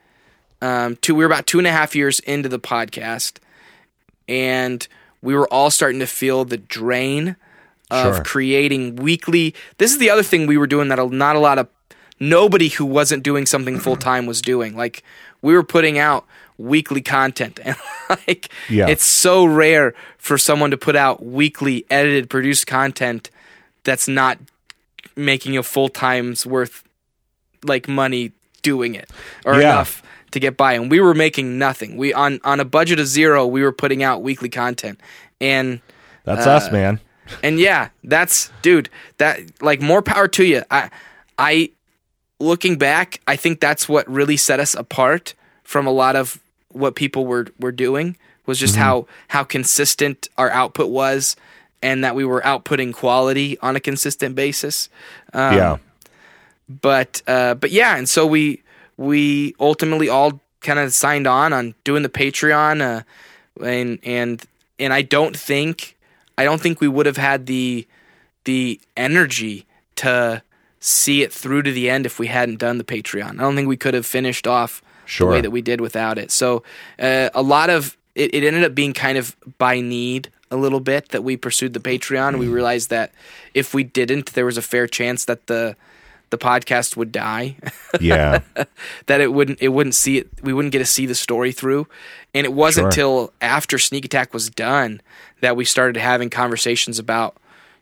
um 0.66 0.96
two 0.98 1.14
we 1.16 1.24
were 1.24 1.32
about 1.32 1.46
two 1.48 1.58
and 1.60 1.68
a 1.68 1.72
half 1.72 1.96
years 1.96 2.20
into 2.22 2.50
the 2.50 2.60
podcast 2.60 3.34
and 4.28 4.88
we 5.22 5.34
were 5.36 5.48
all 5.54 5.70
starting 5.72 6.00
to 6.00 6.08
feel 6.08 6.46
the 6.46 6.58
drain 6.58 7.36
of 7.92 8.16
Sure. 8.16 8.24
creating 8.24 8.96
weekly 8.96 9.54
this 9.78 9.92
is 9.92 10.00
the 10.00 10.10
other 10.10 10.24
thing 10.24 10.48
we 10.48 10.58
were 10.58 10.68
doing 10.68 10.88
that 10.90 10.98
not 11.12 11.36
a 11.36 11.40
lot 11.40 11.60
of 11.60 11.68
nobody 12.20 12.70
who 12.70 12.86
wasn't 12.86 13.22
doing 13.24 13.46
something 13.46 13.78
full 13.80 13.96
time 13.98 14.26
was 14.26 14.42
doing 14.42 14.76
like 14.76 15.04
we 15.42 15.54
were 15.54 15.64
putting 15.64 16.00
out 16.00 16.26
weekly 16.58 17.02
content 17.02 17.60
and 17.66 17.76
like 18.10 18.50
Yeah. 18.70 18.88
it's 18.88 19.06
so 19.06 19.46
rare 19.46 19.94
for 20.18 20.38
someone 20.38 20.72
to 20.72 20.78
put 20.78 20.96
out 20.96 21.24
weekly 21.24 21.86
edited 21.92 22.30
produced 22.30 22.66
content 22.66 23.30
that's 23.84 24.08
not 24.08 24.40
making 25.16 25.58
a 25.58 25.64
full 25.64 25.90
time's 25.90 26.46
worth 26.46 26.84
like 27.64 27.88
money 27.88 28.32
doing 28.64 28.96
it 28.96 29.10
or 29.46 29.54
Yeah. 29.56 29.74
enough 29.74 30.02
to 30.36 30.40
get 30.40 30.56
by 30.56 30.74
and 30.74 30.92
we 30.92 31.00
were 31.00 31.16
making 31.16 31.58
nothing 31.58 31.98
we 31.98 32.14
on 32.14 32.40
on 32.44 32.60
a 32.60 32.66
budget 32.66 33.00
of 33.00 33.08
zero 33.08 33.48
we 33.48 33.64
were 33.64 33.72
putting 33.72 34.04
out 34.04 34.22
weekly 34.22 34.50
content 34.50 35.00
and 35.42 35.82
That's 36.24 36.48
Uh, 36.48 36.52
us, 36.52 36.72
man. 36.72 37.00
and 37.44 37.60
yeah, 37.60 37.90
that's 38.04 38.52
dude. 38.62 38.90
That 39.18 39.62
like 39.62 39.82
more 39.82 40.02
power 40.02 40.28
to 40.30 40.44
you. 40.44 40.64
I, 40.70 40.90
I, 41.38 41.72
looking 42.40 42.78
back, 42.78 43.22
I 43.28 43.36
think 43.36 43.60
that's 43.60 43.90
what 43.90 44.10
really 44.10 44.38
set 44.38 44.60
us 44.60 44.76
apart 44.76 45.34
from 45.64 45.88
a 45.88 45.92
lot 45.92 46.16
of 46.16 46.40
what 46.70 46.96
people 46.96 47.26
were 47.26 47.48
were 47.60 47.72
doing. 47.72 48.18
Was 48.46 48.60
just 48.60 48.76
how 48.76 49.08
how 49.30 49.44
consistent 49.44 50.30
our 50.38 50.52
output 50.52 50.92
was, 50.92 51.36
and 51.82 52.04
that 52.04 52.14
we 52.16 52.26
were 52.26 52.42
outputting 52.42 52.94
quality 52.94 53.58
on 53.60 53.76
a 53.76 53.80
consistent 53.80 54.36
basis. 54.36 54.88
Um, 55.34 55.58
yeah. 55.58 55.78
but 56.70 57.24
uh, 57.26 57.56
but 57.56 57.72
yeah, 57.72 57.98
and 57.98 58.08
so 58.08 58.28
we 58.28 58.62
we 58.98 59.56
ultimately 59.60 60.10
all 60.10 60.40
kind 60.62 60.80
of 60.80 60.94
signed 60.94 61.28
on 61.28 61.54
on 61.54 61.76
doing 61.84 62.04
the 62.04 62.10
Patreon, 62.10 62.82
uh, 62.82 63.64
and 63.64 64.00
and 64.04 64.44
and 64.80 64.94
I 64.94 65.02
don't 65.02 65.38
think 65.38 65.98
I 66.38 66.44
don't 66.44 66.62
think 66.62 66.82
we 66.82 66.88
would 66.88 67.06
have 67.06 67.18
had 67.18 67.46
the 67.46 67.88
the 68.46 68.80
energy 68.96 69.66
to 69.98 70.42
see 70.80 71.24
it 71.24 71.34
through 71.34 71.64
to 71.64 71.72
the 71.72 71.90
end 71.90 72.06
if 72.06 72.20
we 72.20 72.28
hadn't 72.28 72.58
done 72.60 72.78
the 72.78 72.84
Patreon. 72.84 73.32
I 73.32 73.42
don't 73.44 73.56
think 73.56 73.68
we 73.68 73.78
could 73.78 73.94
have 73.94 74.06
finished 74.06 74.46
off 74.48 74.82
Sure. 75.08 75.28
the 75.30 75.34
way 75.36 75.42
that 75.42 75.52
we 75.52 75.62
did 75.62 75.82
without 75.82 76.18
it. 76.18 76.32
So 76.32 76.64
uh, 77.00 77.30
a 77.36 77.42
lot 77.42 77.70
of 77.70 77.96
it, 78.16 78.34
it 78.34 78.44
ended 78.44 78.64
up 78.64 78.74
being 78.74 78.94
kind 78.94 79.18
of 79.18 79.36
by 79.58 79.80
need 79.80 80.30
a 80.52 80.56
little 80.58 80.80
bit 80.80 81.10
that 81.10 81.24
we 81.24 81.38
pursued 81.38 81.74
the 81.74 81.80
Patreon. 81.80 82.38
We 82.40 82.48
realized 82.48 82.90
that 82.90 83.12
if 83.54 83.74
we 83.74 83.84
didn't, 83.84 84.34
there 84.34 84.46
was 84.46 84.58
a 84.58 84.62
fair 84.64 84.88
chance 84.88 85.26
that 85.26 85.48
the 85.48 85.76
the 86.38 86.46
podcast 86.46 86.98
would 86.98 87.12
die. 87.12 87.56
Yeah. 88.02 88.40
that 89.06 89.22
it 89.22 89.32
wouldn't 89.32 89.62
it 89.62 89.70
wouldn't 89.70 89.96
see 89.96 90.18
it 90.18 90.28
we 90.44 90.52
wouldn't 90.52 90.74
get 90.74 90.80
to 90.80 90.86
see 90.86 91.06
the 91.06 91.16
story 91.16 91.54
through 91.54 91.88
and 92.34 92.46
it 92.46 92.52
wasn't 92.52 92.86
Sure. 92.86 92.92
till 92.92 93.34
after 93.40 93.78
sneak 93.80 94.04
attack 94.04 94.34
was 94.34 94.50
done 94.50 95.00
that 95.40 95.56
we 95.56 95.64
started 95.64 95.96
having 95.98 96.30
conversations 96.30 97.00
about 97.00 97.38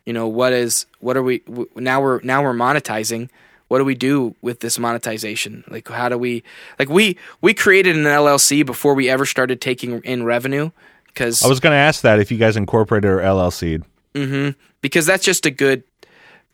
you 0.06 0.12
know 0.12 0.28
what 0.28 0.52
is 0.52 0.86
what 1.00 1.16
are 1.16 1.22
we 1.22 1.42
now 1.74 2.00
we're 2.00 2.20
now 2.22 2.44
we're 2.44 2.52
monetizing 2.54 3.28
what 3.66 3.78
do 3.78 3.84
we 3.84 3.96
do 3.96 4.36
with 4.40 4.60
this 4.60 4.78
monetization 4.78 5.64
like 5.68 5.88
how 5.88 6.08
do 6.08 6.16
we 6.16 6.44
like 6.78 6.88
we 6.88 7.16
we 7.40 7.52
created 7.52 7.96
an 7.96 8.04
llc 8.04 8.64
before 8.64 8.94
we 8.94 9.10
ever 9.10 9.26
started 9.26 9.60
taking 9.60 10.00
in 10.02 10.22
revenue 10.22 10.70
because 11.06 11.42
I 11.42 11.48
was 11.48 11.58
going 11.58 11.72
to 11.72 11.76
ask 11.76 12.02
that 12.02 12.20
if 12.20 12.30
you 12.30 12.38
guys 12.38 12.56
incorporated 12.56 13.10
or 13.10 13.18
LLC. 13.18 13.82
Mm-hmm. 14.14 14.50
because 14.80 15.06
that's 15.06 15.24
just 15.24 15.44
a 15.44 15.50
good 15.50 15.82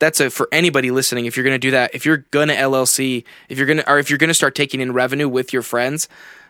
that's 0.01 0.19
a 0.19 0.29
for 0.31 0.49
anybody 0.51 0.91
listening 0.91 1.27
if 1.27 1.37
you're 1.37 1.45
going 1.45 1.55
to 1.55 1.59
do 1.59 1.71
that 1.71 1.95
if 1.95 2.05
you're 2.05 2.25
going 2.33 2.49
to 2.49 2.57
llc 2.57 3.25
if 3.49 3.57
you're 3.57 3.67
going 3.67 3.79
to 3.79 3.89
or 3.89 4.01
if 4.01 4.11
you're 4.11 4.19
going 4.19 4.29
to 4.29 4.35
start 4.35 4.57
taking 4.57 4.81
in 4.81 4.93
revenue 4.93 5.29
with 5.29 5.53
your 5.53 5.63
friends 5.63 6.09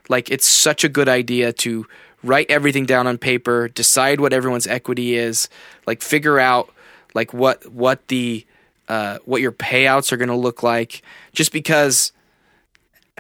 like 0.09 0.31
it's 0.31 0.47
such 0.47 0.83
a 0.85 0.89
good 0.89 1.09
idea 1.09 1.53
to 1.53 1.87
write 2.23 2.51
everything 2.51 2.87
down 2.87 3.07
on 3.07 3.19
paper 3.19 3.69
decide 3.69 4.21
what 4.21 4.33
everyone's 4.33 4.67
equity 4.67 5.15
is 5.15 5.49
like 5.87 6.01
figure 6.01 6.39
out 6.39 6.73
like 7.15 7.35
what 7.35 7.71
what 7.71 8.07
the 8.09 8.47
uh, 8.89 9.19
what 9.25 9.41
your 9.41 9.53
payouts 9.53 10.11
are 10.11 10.17
going 10.17 10.29
to 10.29 10.35
look 10.35 10.65
like 10.65 11.03
just 11.33 11.53
because 11.53 12.13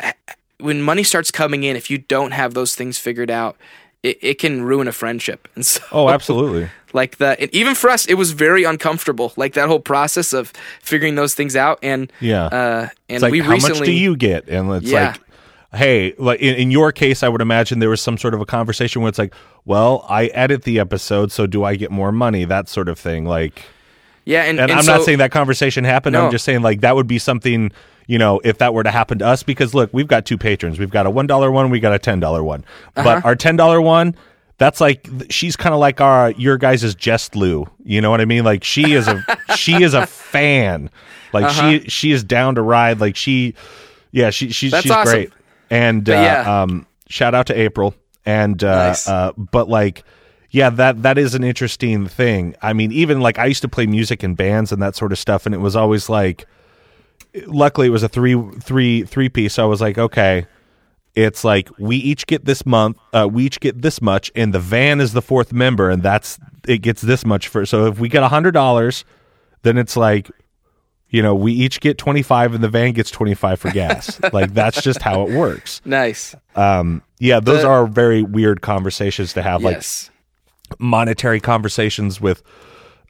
uh, 0.02 0.12
when 0.58 0.82
money 0.82 1.04
starts 1.04 1.30
coming 1.30 1.62
in 1.62 1.76
if 1.76 1.90
you 1.90 1.98
don't 1.98 2.32
have 2.32 2.54
those 2.54 2.74
things 2.74 2.98
figured 2.98 3.30
out 3.30 3.56
it, 4.02 4.18
it 4.20 4.34
can 4.38 4.62
ruin 4.62 4.88
a 4.88 4.92
friendship 4.92 5.48
and 5.54 5.64
so 5.66 5.82
Oh, 5.92 6.08
absolutely. 6.08 6.68
Like 6.92 7.18
the 7.18 7.40
and 7.40 7.54
even 7.54 7.74
for 7.74 7.90
us 7.90 8.06
it 8.06 8.14
was 8.14 8.32
very 8.32 8.64
uncomfortable 8.64 9.32
like 9.36 9.54
that 9.54 9.68
whole 9.68 9.80
process 9.80 10.32
of 10.32 10.52
figuring 10.82 11.14
those 11.14 11.34
things 11.34 11.56
out 11.56 11.78
and 11.82 12.12
Yeah. 12.20 12.46
uh 12.46 12.88
and 13.08 13.22
like, 13.22 13.32
we 13.32 13.40
how 13.40 13.50
recently 13.52 13.80
much 13.80 13.86
do 13.86 13.92
you 13.92 14.16
get? 14.16 14.48
And 14.48 14.70
it's 14.72 14.86
Yeah. 14.86 15.08
like, 15.12 15.20
hey, 15.74 16.14
like 16.18 16.40
in, 16.40 16.54
in 16.56 16.70
your 16.70 16.92
case, 16.92 17.22
I 17.22 17.28
would 17.28 17.40
imagine 17.40 17.78
there 17.78 17.88
was 17.90 18.00
some 18.00 18.18
sort 18.18 18.34
of 18.34 18.40
a 18.40 18.46
conversation 18.46 19.02
where 19.02 19.08
it's 19.08 19.18
like, 19.18 19.34
well, 19.64 20.04
I 20.08 20.26
edit 20.26 20.62
the 20.64 20.78
episode, 20.80 21.30
so 21.32 21.46
do 21.46 21.64
I 21.64 21.76
get 21.76 21.90
more 21.90 22.10
money? 22.12 22.44
That 22.44 22.68
sort 22.68 22.88
of 22.88 22.98
thing. 22.98 23.24
Like, 23.24 23.62
yeah 24.24 24.42
and, 24.42 24.60
and, 24.60 24.70
and 24.70 24.78
I'm 24.78 24.84
so, 24.84 24.96
not 24.96 25.04
saying 25.04 25.18
that 25.18 25.30
conversation 25.32 25.84
happened. 25.84 26.14
No. 26.14 26.26
I'm 26.26 26.30
just 26.32 26.44
saying 26.44 26.62
like 26.62 26.80
that 26.80 26.94
would 26.96 27.06
be 27.06 27.18
something. 27.18 27.72
You 28.06 28.18
know, 28.18 28.40
if 28.42 28.58
that 28.58 28.74
were 28.74 28.82
to 28.82 28.90
happen 28.90 29.20
to 29.20 29.26
us, 29.26 29.44
because 29.44 29.72
look, 29.72 29.90
we've 29.92 30.08
got 30.08 30.26
two 30.26 30.36
patrons. 30.36 30.80
We've 30.80 30.90
got 30.90 31.06
a 31.06 31.10
one 31.10 31.28
dollar 31.28 31.48
one, 31.52 31.70
we 31.70 31.78
got 31.78 31.92
a 31.92 31.98
ten 31.98 32.18
dollar 32.18 32.42
one. 32.42 32.64
Uh-huh. 32.96 33.04
But 33.04 33.24
our 33.24 33.36
ten 33.36 33.54
dollar 33.54 33.80
one, 33.80 34.16
that's 34.60 34.80
like 34.80 35.08
she's 35.30 35.56
kind 35.56 35.72
of 35.74 35.80
like 35.80 36.00
our 36.00 36.30
your 36.32 36.56
guys' 36.58 36.94
Jest 36.94 37.34
Lou. 37.34 37.66
You 37.82 38.00
know 38.00 38.10
what 38.10 38.20
I 38.20 38.26
mean? 38.26 38.44
Like 38.44 38.62
she 38.62 38.92
is 38.92 39.08
a 39.08 39.24
she 39.56 39.82
is 39.82 39.94
a 39.94 40.06
fan. 40.06 40.90
Like 41.32 41.46
Uh-huh. 41.46 41.70
she 41.80 41.88
she 41.88 42.12
is 42.12 42.22
down 42.22 42.54
to 42.56 42.62
ride. 42.62 43.00
Like 43.00 43.16
she 43.16 43.54
Yeah, 44.12 44.30
she, 44.30 44.50
she 44.52 44.68
That's 44.68 44.82
she's 44.82 44.92
awesome. 44.92 45.12
great. 45.12 45.32
And 45.70 46.08
uh, 46.08 46.12
yeah. 46.12 46.62
um, 46.62 46.86
shout 47.08 47.34
out 47.34 47.46
to 47.46 47.58
April. 47.58 47.94
And 48.26 48.62
uh, 48.62 48.88
Nice. 48.88 49.08
uh, 49.08 49.32
but 49.36 49.68
like, 49.68 50.04
yeah, 50.50 50.68
that 50.70 51.02
that 51.04 51.16
is 51.16 51.34
an 51.34 51.42
interesting 51.44 52.06
thing. 52.06 52.54
I 52.60 52.72
mean, 52.74 52.92
even 52.92 53.20
like 53.20 53.38
I 53.38 53.46
used 53.46 53.62
to 53.62 53.68
play 53.68 53.86
music 53.86 54.22
in 54.22 54.34
bands 54.34 54.72
and 54.72 54.82
that 54.82 54.94
sort 54.94 55.10
of 55.12 55.18
stuff, 55.18 55.46
and 55.46 55.54
it 55.54 55.58
was 55.58 55.74
always 55.74 56.08
like, 56.10 56.44
luckily 57.46 57.86
it 57.86 57.90
was 57.90 58.02
a 58.02 58.08
three 58.08 58.36
three 58.60 59.04
three 59.04 59.28
piece. 59.28 59.54
So 59.54 59.62
I 59.62 59.66
was 59.66 59.80
like, 59.80 59.96
okay. 59.96 60.46
It's 61.14 61.44
like 61.44 61.68
we 61.78 61.96
each 61.96 62.26
get 62.26 62.44
this 62.44 62.64
month, 62.64 62.98
uh, 63.12 63.28
we 63.30 63.44
each 63.44 63.60
get 63.60 63.82
this 63.82 64.00
much, 64.00 64.30
and 64.34 64.54
the 64.54 64.60
van 64.60 65.00
is 65.00 65.12
the 65.12 65.22
fourth 65.22 65.52
member, 65.52 65.90
and 65.90 66.02
that's 66.02 66.38
it 66.68 66.78
gets 66.78 67.02
this 67.02 67.24
much 67.24 67.48
for. 67.48 67.66
So 67.66 67.86
if 67.86 67.98
we 67.98 68.08
get 68.08 68.22
a 68.22 68.28
hundred 68.28 68.52
dollars, 68.52 69.04
then 69.62 69.76
it's 69.76 69.96
like 69.96 70.30
you 71.10 71.22
know, 71.22 71.34
we 71.34 71.52
each 71.52 71.80
get 71.80 71.98
25 71.98 72.54
and 72.54 72.62
the 72.64 72.68
van 72.68 72.92
gets 72.92 73.10
25 73.10 73.58
for 73.60 73.70
gas. 73.70 74.20
like 74.32 74.54
that's 74.54 74.80
just 74.80 75.02
how 75.02 75.26
it 75.26 75.30
works. 75.36 75.82
Nice. 75.84 76.36
Um, 76.54 77.02
yeah, 77.18 77.40
those 77.40 77.62
The- 77.62 77.68
are 77.68 77.86
very 77.86 78.22
weird 78.22 78.62
conversations 78.62 79.32
to 79.34 79.42
have, 79.42 79.60
yes. 79.62 80.08
like 80.70 80.78
monetary 80.80 81.40
conversations 81.40 82.20
with, 82.20 82.42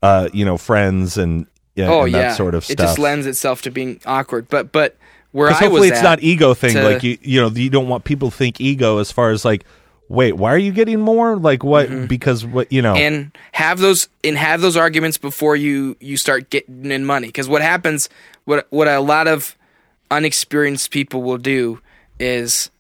uh, 0.03 0.31
you 0.33 0.47
know, 0.47 0.57
friends 0.57 1.19
and, 1.19 1.47
yeah, 1.77 1.91
oh 1.91 2.03
and 2.05 2.13
yeah. 2.13 2.23
that 2.23 2.37
sort 2.37 2.55
of 2.55 2.69
It 2.71 2.79
just 2.79 2.99
lends 2.99 3.27
itself 3.27 3.63
to 3.63 3.71
being 3.71 4.01
awkward. 4.05 4.49
But 4.49 4.73
but 4.73 4.97
where 5.33 5.49
Because 5.49 5.63
I 5.63 5.65
was 5.67 5.71
hopefully 5.73 5.89
it's 5.89 6.03
not 6.03 6.23
ego 6.23 6.55
thing. 6.55 6.75
to- 6.75 6.83
like 6.83 7.03
you, 7.03 7.19
you 7.23 7.41
know, 7.41 7.49
you 7.49 7.71
don't 7.71 7.89
want 7.89 8.05
people 8.05 8.31
to 8.31 8.37
think 8.37 8.61
ego 8.61 8.99
as 8.99 9.13
far 9.13 9.31
as 9.31 9.45
like, 9.45 9.65
wait, 10.09 10.33
why 10.33 10.53
are 10.53 10.59
you 10.59 10.73
getting 10.73 11.01
more? 11.01 11.37
Like 11.37 11.63
what? 11.63 12.09
Because 12.09 12.45
what 12.45 12.73
you 12.73 12.83
know? 12.83 12.95
Mm-hmm. 12.95 13.15
and 13.15 13.39
have 13.53 13.79
those 13.79 14.09
and 14.25 14.37
have 14.37 14.61
those 14.61 14.77
arguments 14.77 15.19
before 15.19 15.55
you 15.57 15.97
you 16.01 16.17
start 16.17 16.51
getting 16.51 16.91
in 16.91 17.05
money 17.05 17.29
because 17.29 17.49
what 17.49 17.63
happens 17.63 18.09
what 18.45 18.67
what 18.71 18.89
a 18.89 18.99
lot 19.01 19.29
of 19.29 19.57
unexperienced 20.11 20.91
people 20.91 21.23
will 21.23 21.39
do 21.39 21.81
is 22.19 22.71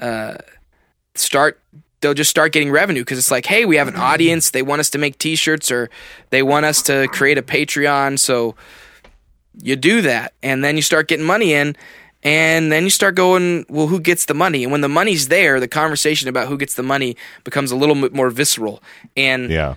uh 0.00 0.34
start 1.14 1.60
they'll 2.00 2.12
just 2.14 2.28
start 2.30 2.52
getting 2.52 2.70
revenue 2.70 3.00
because 3.00 3.16
it's 3.16 3.30
like 3.30 3.46
hey 3.46 3.64
we 3.64 3.76
have 3.76 3.88
an 3.88 3.96
audience 3.96 4.50
they 4.50 4.60
want 4.62 4.80
us 4.80 4.90
to 4.90 4.98
make 4.98 5.16
t-shirts 5.18 5.70
or 5.70 5.88
they 6.30 6.42
want 6.42 6.66
us 6.66 6.82
to 6.82 7.08
create 7.08 7.38
a 7.38 7.42
patreon 7.42 8.18
so 8.18 8.54
you 9.62 9.76
do 9.76 10.02
that 10.02 10.34
and 10.42 10.64
then 10.64 10.76
you 10.76 10.82
start 10.82 11.08
getting 11.08 11.24
money 11.24 11.52
in 11.52 11.76
and 12.22 12.72
then 12.72 12.84
you 12.84 12.90
start 12.90 13.14
going 13.14 13.66
well 13.68 13.86
who 13.86 14.00
gets 14.00 14.24
the 14.24 14.34
money? 14.34 14.62
And 14.62 14.72
when 14.72 14.80
the 14.80 14.88
money's 14.88 15.28
there 15.28 15.60
the 15.60 15.68
conversation 15.68 16.28
about 16.28 16.48
who 16.48 16.56
gets 16.56 16.74
the 16.74 16.82
money 16.82 17.16
becomes 17.44 17.70
a 17.70 17.76
little 17.76 17.94
bit 17.94 18.14
more 18.14 18.30
visceral. 18.30 18.82
And 19.16 19.50
yeah, 19.50 19.74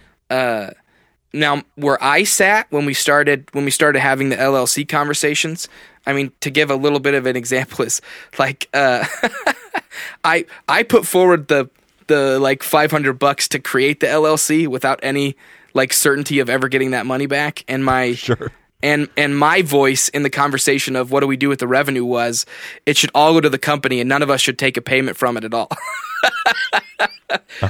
now 1.33 1.63
where 1.75 2.01
I 2.03 2.23
sat 2.23 2.67
when 2.71 2.85
we 2.85 2.93
started 2.93 3.49
when 3.53 3.65
we 3.65 3.71
started 3.71 3.99
having 3.99 4.29
the 4.29 4.37
LLC 4.37 4.87
conversations, 4.87 5.67
I 6.05 6.13
mean 6.13 6.31
to 6.41 6.49
give 6.49 6.71
a 6.71 6.75
little 6.75 6.99
bit 6.99 7.13
of 7.13 7.25
an 7.25 7.35
example 7.35 7.85
is 7.85 8.01
like 8.39 8.69
uh 8.73 9.05
I 10.23 10.45
I 10.67 10.83
put 10.83 11.05
forward 11.05 11.47
the 11.47 11.69
the 12.07 12.39
like 12.39 12.63
500 12.63 13.13
bucks 13.13 13.47
to 13.49 13.59
create 13.59 13.99
the 13.99 14.07
LLC 14.07 14.67
without 14.67 14.99
any 15.03 15.35
like 15.73 15.93
certainty 15.93 16.39
of 16.39 16.49
ever 16.49 16.69
getting 16.69 16.91
that 16.91 17.05
money 17.05 17.25
back 17.25 17.63
and 17.67 17.83
my 17.83 18.13
sure. 18.15 18.51
And 18.83 19.09
and 19.17 19.37
my 19.37 19.61
voice 19.61 20.09
in 20.09 20.23
the 20.23 20.29
conversation 20.29 20.95
of 20.95 21.11
what 21.11 21.21
do 21.21 21.27
we 21.27 21.37
do 21.37 21.49
with 21.49 21.59
the 21.59 21.67
revenue 21.67 22.05
was 22.05 22.45
it 22.85 22.97
should 22.97 23.09
all 23.15 23.33
go 23.33 23.41
to 23.41 23.49
the 23.49 23.57
company 23.57 23.99
and 23.99 24.07
none 24.07 24.21
of 24.21 24.29
us 24.29 24.41
should 24.41 24.57
take 24.59 24.77
a 24.77 24.81
payment 24.81 25.17
from 25.17 25.37
it 25.37 25.43
at 25.43 25.53
all. 25.53 25.69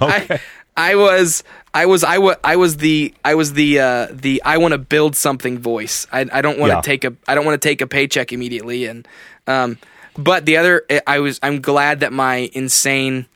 I, 0.08 0.40
I 0.76 0.96
was 0.96 1.44
I 1.74 1.86
was 1.86 2.04
I 2.04 2.18
was 2.18 2.36
I 2.44 2.56
was 2.56 2.78
the 2.78 3.14
I 3.24 3.36
was 3.36 3.54
the 3.54 3.80
uh, 3.80 4.08
the 4.12 4.42
I 4.44 4.58
want 4.58 4.74
to 4.74 4.78
build 4.78 5.16
something 5.16 5.58
voice. 5.60 6.06
I 6.12 6.26
I 6.32 6.42
don't 6.42 6.60
want 6.60 6.72
to 6.72 6.78
Yeah. 6.78 6.82
take 6.82 7.04
a 7.04 7.16
I 7.28 7.36
don't 7.36 7.46
want 7.46 7.60
to 7.62 7.68
take 7.68 7.82
a 7.82 7.88
paycheck 7.88 8.32
immediately 8.34 8.86
and 8.86 9.08
um 9.48 9.78
but 10.18 10.46
the 10.46 10.58
other 10.58 10.84
I 11.06 11.20
was 11.20 11.40
I'm 11.42 11.62
glad 11.62 12.02
that 12.02 12.12
my 12.14 12.50
insane 12.54 13.28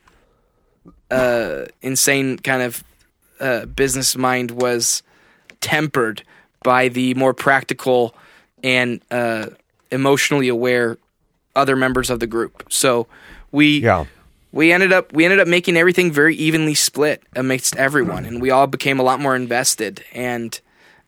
uh 1.10 1.66
insane 1.80 2.38
kind 2.38 2.62
of 2.62 2.84
uh 3.40 3.66
business 3.66 4.16
mind 4.16 4.50
was 4.52 5.02
tempered 5.60 6.22
by 6.62 6.88
the 6.88 7.14
more 7.14 7.34
practical 7.34 8.14
and 8.64 9.00
uh 9.10 9.46
emotionally 9.90 10.48
aware 10.48 10.96
other 11.54 11.76
members 11.76 12.08
of 12.10 12.18
the 12.20 12.26
group. 12.26 12.64
So 12.70 13.06
we 13.50 13.80
Yeah. 13.80 14.06
we 14.52 14.72
ended 14.72 14.92
up 14.92 15.12
we 15.12 15.24
ended 15.24 15.38
up 15.40 15.48
making 15.48 15.76
everything 15.76 16.10
very 16.12 16.34
evenly 16.36 16.74
split 16.74 17.22
amidst 17.36 17.76
everyone 17.76 18.24
and 18.24 18.40
we 18.40 18.50
all 18.50 18.66
became 18.66 18.98
a 18.98 19.02
lot 19.02 19.20
more 19.20 19.36
invested 19.36 20.02
and 20.14 20.58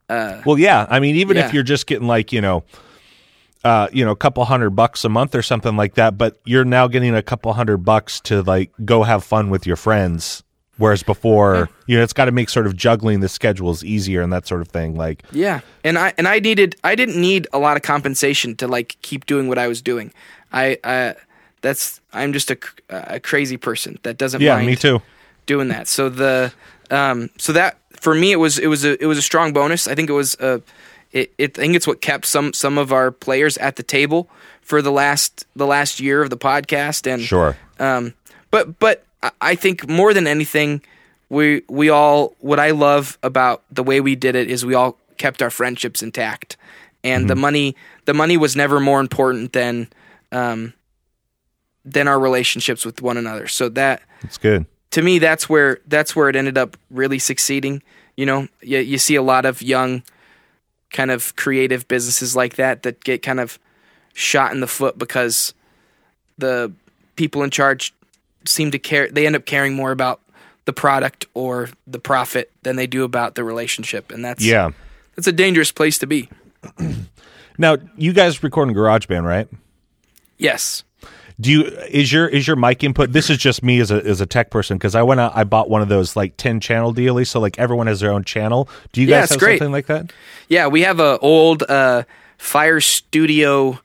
Well, 0.09 0.59
yeah. 0.59 0.86
I 0.90 1.01
mean, 1.01 1.16
even 1.16 1.36
Yeah. 1.36 1.47
if 1.47 1.55
you're 1.55 1.62
just 1.62 1.86
getting 1.86 2.06
like 2.06 2.32
you 2.32 2.40
know, 2.43 2.62
uh, 3.64 3.89
you 3.93 4.05
know, 4.05 4.10
a 4.12 4.16
couple 4.16 4.44
hundred 4.44 4.70
bucks 4.70 5.05
a 5.05 5.09
month 5.09 5.35
or 5.35 5.40
something 5.43 5.74
like 5.76 5.94
that, 5.94 6.18
but 6.18 6.36
you're 6.44 6.66
now 6.66 6.86
getting 6.86 7.14
a 7.16 7.22
couple 7.22 7.51
hundred 7.55 7.78
bucks 7.78 8.20
to 8.20 8.43
like 8.43 8.70
go 8.85 9.02
have 9.05 9.24
fun 9.24 9.48
with 9.51 9.66
your 9.66 9.76
friends. 9.76 10.44
Whereas 10.76 11.02
before, 11.05 11.68
you 11.86 11.96
know, 11.96 12.02
it's 12.02 12.12
got 12.12 12.24
to 12.24 12.32
make 12.32 12.48
sort 12.48 12.66
of 12.66 12.74
juggling 12.76 13.20
the 13.20 13.28
schedules 13.28 13.84
easier 13.84 14.22
and 14.22 14.32
that 14.32 14.46
sort 14.46 14.60
of 14.60 14.68
thing. 14.68 14.96
Like, 14.96 15.22
yeah 15.32 15.60
and 15.84 15.98
i 15.98 16.12
and 16.18 16.26
i 16.26 16.38
needed 16.38 16.74
i 16.82 16.94
didn't 16.94 17.20
need 17.20 17.46
a 17.52 17.59
lot 17.59 17.76
of 17.76 17.82
compensation 17.82 18.56
to 18.56 18.66
like 18.66 18.96
keep 19.02 19.26
doing 19.26 19.48
what 19.48 19.59
i 19.59 19.68
was 19.68 19.80
doing 19.82 20.12
i 20.52 20.78
uh 20.82 21.12
that's 21.60 22.01
i'm 22.12 22.32
just 22.32 22.51
a, 22.51 22.59
a 22.90 23.20
crazy 23.20 23.56
person 23.56 23.98
that 24.02 24.16
doesn't 24.18 24.40
yeah, 24.40 24.55
mind 24.56 24.66
me 24.66 24.76
too. 24.76 25.01
doing 25.46 25.68
that. 25.68 25.86
So 25.88 26.09
the 26.09 26.52
um 26.90 27.30
so 27.38 27.52
that 27.52 27.78
for 27.92 28.14
me 28.14 28.32
it 28.32 28.36
was 28.36 28.59
it 28.59 28.66
was 28.66 28.84
a 28.84 29.01
it 29.02 29.06
was 29.06 29.18
a 29.18 29.22
strong 29.22 29.52
bonus. 29.52 29.86
I 29.88 29.94
think 29.94 30.10
it 30.10 30.14
was 30.14 30.34
uh 30.40 30.59
it, 31.12 31.32
it 31.38 31.59
I 31.59 31.62
think 31.62 31.76
it's 31.76 31.86
what 31.86 32.01
kept 32.01 32.26
some 32.26 32.52
some 32.52 32.78
of 32.78 32.92
our 32.92 33.10
players 33.10 33.56
at 33.59 33.76
the 33.76 33.82
table 33.82 34.28
for 34.62 34.82
the 34.82 34.90
last 34.92 35.46
the 35.56 35.66
last 35.66 36.01
year 36.01 36.22
of 36.22 36.30
the 36.30 36.36
podcast 36.38 37.06
and 37.10 37.22
Sure. 37.22 37.56
um 37.78 38.12
but 38.51 38.78
but 38.78 39.05
I- 39.40 39.55
think 39.55 39.88
more 39.88 40.12
than 40.14 40.26
anything 40.26 40.82
we 41.28 41.62
we 41.68 41.88
all 41.90 42.34
what 42.40 42.59
I 42.60 42.70
love 42.72 43.18
about 43.22 43.62
the 43.70 43.82
way 43.82 44.01
we 44.01 44.14
did 44.16 44.34
it 44.36 44.51
is 44.51 44.64
we 44.64 44.74
all 44.74 44.98
kept 45.16 45.42
our 45.42 45.51
friendships 45.51 46.02
intact 46.02 46.56
and 47.02 47.28
the 47.30 47.36
money 47.36 47.76
the 48.05 48.14
money 48.14 48.36
was 48.36 48.56
never 48.56 48.80
more 48.80 49.01
important 49.01 49.52
than 49.52 49.88
um 50.32 50.72
than 51.84 52.09
our 52.09 52.18
relationships 52.18 52.84
with 52.84 53.02
one 53.02 53.16
another. 53.16 53.46
So 53.46 53.68
that 53.70 54.02
It's 54.22 54.38
good. 54.38 54.66
to 54.92 55.02
me 55.02 55.18
that's 55.18 55.48
where 55.48 55.80
that's 55.86 56.14
where 56.16 56.28
it 56.28 56.36
ended 56.36 56.56
up 56.59 56.76
really 56.90 57.18
succeeding 57.18 57.82
you 58.16 58.26
know 58.26 58.48
you, 58.62 58.78
you 58.78 58.98
see 58.98 59.14
a 59.16 59.22
lot 59.22 59.44
of 59.44 59.60
young 59.62 60.02
kind 60.92 61.10
of 61.10 61.34
creative 61.36 61.86
businesses 61.88 62.36
like 62.36 62.55
that 62.56 62.82
that 62.84 63.02
get 63.02 63.22
kind 63.22 63.40
of 63.40 63.59
shot 64.12 64.52
in 64.52 64.60
the 64.60 64.66
foot 64.68 64.96
because 64.98 65.52
the 66.38 66.72
people 67.16 67.42
in 67.42 67.51
charge 67.51 67.92
seem 68.47 68.71
to 68.71 68.79
care 68.79 69.09
they 69.11 69.27
end 69.27 69.37
up 69.37 69.45
caring 69.47 69.75
more 69.75 69.91
about 69.93 70.21
the 70.66 70.73
product 70.73 71.27
or 71.35 71.69
the 71.87 71.99
profit 71.99 72.51
than 72.62 72.77
they 72.77 72.87
do 72.87 73.05
about 73.05 73.35
the 73.35 73.45
relationship 73.45 74.11
and 74.12 74.25
that's 74.25 74.45
Yeah. 74.45 74.71
that's 75.16 75.27
a 75.29 75.33
dangerous 75.33 75.73
place 75.73 75.99
to 75.99 76.07
be 76.07 76.29
Now, 77.57 77.77
you 77.97 78.12
guys 78.12 78.43
record 78.43 78.69
in 78.69 78.75
GarageBand, 78.75 79.23
right? 79.25 79.47
yes 80.39 80.83
Do 81.41 81.51
you 81.51 81.65
is 81.89 82.12
your 82.12 82.27
is 82.27 82.47
your 82.47 82.57
mic 82.57 82.83
input? 82.83 83.12
This 83.12 83.31
is 83.31 83.39
just 83.39 83.62
me 83.62 83.79
as 83.81 83.91
a 83.93 83.97
as 84.05 84.21
a 84.21 84.27
tech 84.27 84.51
person 84.51 84.77
because 84.77 84.95
I 84.97 85.03
went 85.03 85.21
out 85.21 85.33
I 85.37 85.45
bought 85.45 85.71
one 85.71 85.81
of 85.83 85.89
those 85.89 86.16
like 86.16 86.37
ten 86.37 86.59
channel 86.61 86.93
dealies, 86.95 87.29
so 87.29 87.39
like 87.41 87.59
everyone 87.59 87.87
has 87.87 88.01
their 88.01 88.11
own 88.12 88.25
channel. 88.25 88.69
Do 88.93 89.01
you 89.01 89.07
guys 89.07 89.25
it's 89.25 89.33
have 89.35 89.41
great. 89.41 89.59
something 89.59 89.73
like 89.73 89.87
that? 89.87 90.12
yeah 90.49 90.66
we 90.69 90.83
have 90.83 90.99
a 91.01 91.19
old 91.19 91.62
uh 91.69 92.03
fire 92.39 92.81
studio 92.81 93.79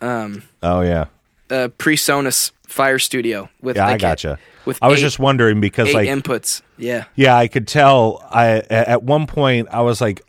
um 0.00 0.42
Oh 0.62 0.80
yeah, 0.82 1.06
uh 1.50 1.68
presonus 1.78 2.50
fire 2.68 2.98
studio 2.98 3.48
with 3.60 3.76
yeah, 3.76 3.86
I 3.86 3.90
like 3.92 4.00
gotcha. 4.00 4.38
with 4.64 4.78
I 4.80 4.88
was 4.88 5.00
eight- 5.00 5.02
just 5.02 5.18
wondering 5.18 5.60
because 5.60 5.92
like 5.92 6.08
inputs. 6.08 6.62
Yeah. 6.76 7.04
yeah, 7.16 7.36
I 7.36 7.48
could 7.48 7.66
tell. 7.66 8.22
I 8.30 8.62
at 8.70 9.02
one 9.02 9.26
point 9.26 9.68
I 9.72 9.80
was 9.80 10.00
like, 10.00 10.22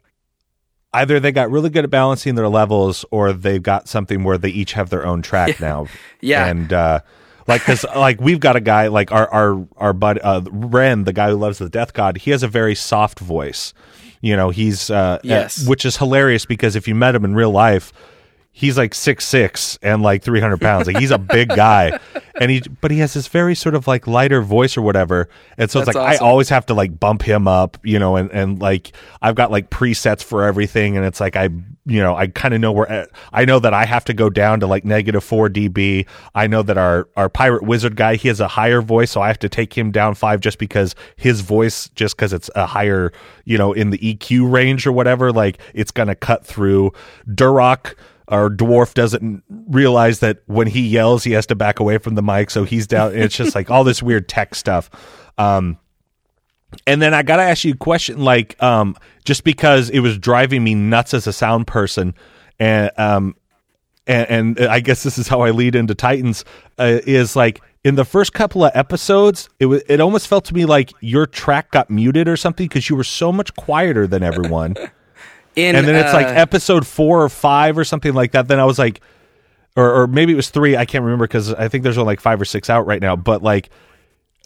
either 0.94 1.20
they 1.20 1.32
got 1.32 1.52
really 1.52 1.70
good 1.70 1.84
at 1.84 1.90
balancing 1.90 2.36
their 2.36 2.48
levels, 2.50 3.06
or 3.12 3.34
they've 3.34 3.62
got 3.62 3.88
something 3.88 4.24
where 4.24 4.38
they 4.38 4.50
each 4.50 4.74
have 4.74 4.90
their 4.90 5.06
own 5.06 5.22
track 5.22 5.60
now. 5.62 5.88
Yeah. 6.22 6.46
and 6.48 6.74
uh, 6.74 7.00
like 7.48 7.62
because 7.62 7.84
like 7.96 8.20
we've 8.20 8.40
got 8.40 8.56
a 8.56 8.62
guy 8.62 8.88
like 8.88 9.12
our 9.12 9.28
our 9.30 9.68
our 9.78 9.94
bud 9.94 10.20
uh, 10.24 10.42
Ren, 10.50 11.04
the 11.04 11.14
guy 11.14 11.30
who 11.30 11.36
loves 11.36 11.58
the 11.60 11.70
Death 11.70 11.94
God. 11.94 12.18
He 12.18 12.32
has 12.32 12.42
a 12.44 12.48
very 12.48 12.76
soft 12.76 13.20
voice. 13.20 13.74
You 14.22 14.36
know, 14.36 14.50
he's 14.50 14.90
uh, 14.90 15.20
Yes. 15.24 15.66
uh, 15.66 15.70
which 15.70 15.86
is 15.86 15.98
hilarious 15.98 16.46
because 16.46 16.76
if 16.76 16.88
you 16.88 16.96
met 16.96 17.16
him 17.16 17.26
in 17.26 17.36
real 17.36 17.52
life. 17.52 17.94
He's 18.60 18.78
like 18.78 18.94
six 18.94 19.26
six 19.26 19.80
and 19.82 20.02
like 20.02 20.22
three 20.22 20.42
hundred 20.42 20.60
pounds. 20.60 20.86
Like 20.86 20.98
he's 20.98 21.12
a 21.12 21.18
big 21.18 21.48
guy, 21.48 21.98
and 22.42 22.52
he 22.52 22.62
but 22.82 22.92
he 22.92 23.00
has 23.00 23.14
this 23.14 23.30
very 23.30 23.56
sort 23.56 23.74
of 23.74 23.88
like 23.88 24.06
lighter 24.06 24.42
voice 24.42 24.76
or 24.76 24.82
whatever. 24.82 25.30
And 25.58 25.72
so 25.72 25.80
it's 25.80 25.86
That's 25.86 25.96
like 25.96 26.22
I 26.22 26.26
always 26.26 26.50
have 26.50 26.66
to 26.66 26.74
like 26.74 27.00
bump 27.00 27.22
him 27.22 27.48
up, 27.48 27.78
you 27.86 27.98
know, 27.98 28.18
and 28.18 28.30
and 28.32 28.60
like 28.60 28.92
I've 29.22 29.36
got 29.36 29.50
like 29.50 29.70
presets 29.70 30.22
for 30.22 30.44
everything, 30.44 30.98
and 30.98 31.06
it's 31.06 31.22
like 31.22 31.38
I 31.38 31.44
you 31.86 32.02
know 32.02 32.18
I 32.18 32.28
kind 32.28 32.54
of 32.54 32.60
know 32.60 32.74
where 32.74 33.08
I 33.32 33.46
know 33.46 33.60
that 33.60 33.74
I 33.74 33.86
have 33.86 34.04
to 34.06 34.14
go 34.14 34.30
down 34.30 34.60
to 34.60 34.68
like 34.68 34.84
negative 34.84 35.24
four 35.24 35.48
dB. 35.48 36.06
I 36.36 36.48
know 36.48 36.62
that 36.62 36.78
our 36.78 37.08
our 37.16 37.30
pirate 37.30 37.64
wizard 37.64 37.96
guy 37.96 38.18
he 38.18 38.28
has 38.28 38.42
a 38.42 38.50
higher 38.50 38.82
voice, 38.82 39.12
so 39.12 39.22
I 39.22 39.28
have 39.28 39.40
to 39.40 39.48
take 39.48 39.78
him 39.78 39.90
down 39.90 40.16
five 40.16 40.42
just 40.42 40.58
because 40.58 40.96
his 41.16 41.40
voice 41.40 41.88
just 41.96 42.18
because 42.18 42.34
it's 42.34 42.50
a 42.58 42.66
higher 42.66 43.14
you 43.46 43.58
know 43.58 43.72
in 43.72 43.92
the 43.92 44.00
EQ 44.00 44.52
range 44.52 44.86
or 44.86 44.92
whatever, 44.92 45.32
like 45.32 45.60
it's 45.74 45.92
gonna 45.92 46.14
cut 46.14 46.46
through 46.46 46.92
Duroc 47.26 47.96
our 48.30 48.50
dwarf 48.50 48.94
doesn't 48.94 49.44
realize 49.50 50.20
that 50.20 50.40
when 50.46 50.68
he 50.68 50.82
yells, 50.88 51.24
he 51.24 51.32
has 51.32 51.48
to 51.48 51.56
back 51.56 51.80
away 51.80 51.98
from 51.98 52.16
the 52.16 52.22
mic, 52.22 52.52
so 52.52 52.64
he's 52.64 52.88
down. 52.88 53.16
It's 53.16 53.36
just 53.36 53.56
like 53.56 53.70
all 53.70 53.84
this 53.84 54.02
weird 54.02 54.30
tech 54.30 54.56
stuff. 54.56 54.90
Um, 55.38 55.78
and 56.86 57.02
then 57.02 57.14
I 57.14 57.24
got 57.24 57.38
to 57.38 57.44
ask 57.44 57.64
you 57.64 57.74
a 57.74 57.78
question, 57.78 58.20
like, 58.20 58.62
um, 58.62 58.96
just 59.26 59.44
because 59.44 59.90
it 59.90 60.00
was 60.00 60.18
driving 60.18 60.64
me 60.64 60.76
nuts 60.76 61.16
as 61.16 61.26
a 61.26 61.34
sound 61.34 61.66
person, 61.66 62.14
and 62.60 62.92
um, 62.98 63.36
and, 64.06 64.58
and 64.60 64.68
I 64.68 64.80
guess 64.80 65.02
this 65.04 65.18
is 65.18 65.28
how 65.28 65.42
I 65.42 65.50
lead 65.50 65.76
into 65.76 65.96
Titans, 65.96 66.46
uh, 66.78 67.00
is 67.06 67.36
like 67.36 67.62
in 67.84 67.96
the 67.96 68.06
first 68.06 68.34
couple 68.34 68.64
of 68.64 68.72
episodes, 68.76 69.50
it 69.60 69.66
was 69.66 69.82
it 69.88 70.00
almost 70.00 70.28
felt 70.28 70.46
to 70.46 70.54
me 70.54 70.66
like 70.66 70.94
your 71.00 71.26
track 71.26 71.72
got 71.72 71.90
muted 71.90 72.28
or 72.28 72.38
something 72.38 72.68
because 72.68 72.90
you 72.90 72.96
were 72.96 73.04
so 73.04 73.32
much 73.32 73.56
quieter 73.56 74.06
than 74.06 74.22
everyone. 74.22 74.76
In, 75.56 75.76
and 75.76 75.88
then 75.88 75.96
it's 75.96 76.14
like 76.14 76.28
uh, 76.28 76.32
episode 76.32 76.86
four 76.88 77.24
or 77.24 77.30
five 77.30 77.78
or 77.78 77.84
something 77.84 78.14
like 78.14 78.32
that. 78.32 78.48
Then 78.48 78.60
I 78.60 78.66
was 78.66 78.80
like, 78.80 79.02
or 79.76 80.02
or 80.04 80.08
maybe 80.08 80.34
it 80.34 80.36
was 80.36 80.50
three. 80.50 80.78
I 80.78 80.86
can't 80.86 81.04
remember 81.04 81.28
because 81.28 81.54
I 81.54 81.68
think 81.68 81.84
there's 81.84 81.98
only 81.98 82.12
like 82.12 82.20
five 82.22 82.40
or 82.40 82.46
six 82.46 82.70
out 82.70 82.86
right 82.86 83.02
now. 83.02 83.16
But 83.16 83.42
like, 83.44 83.70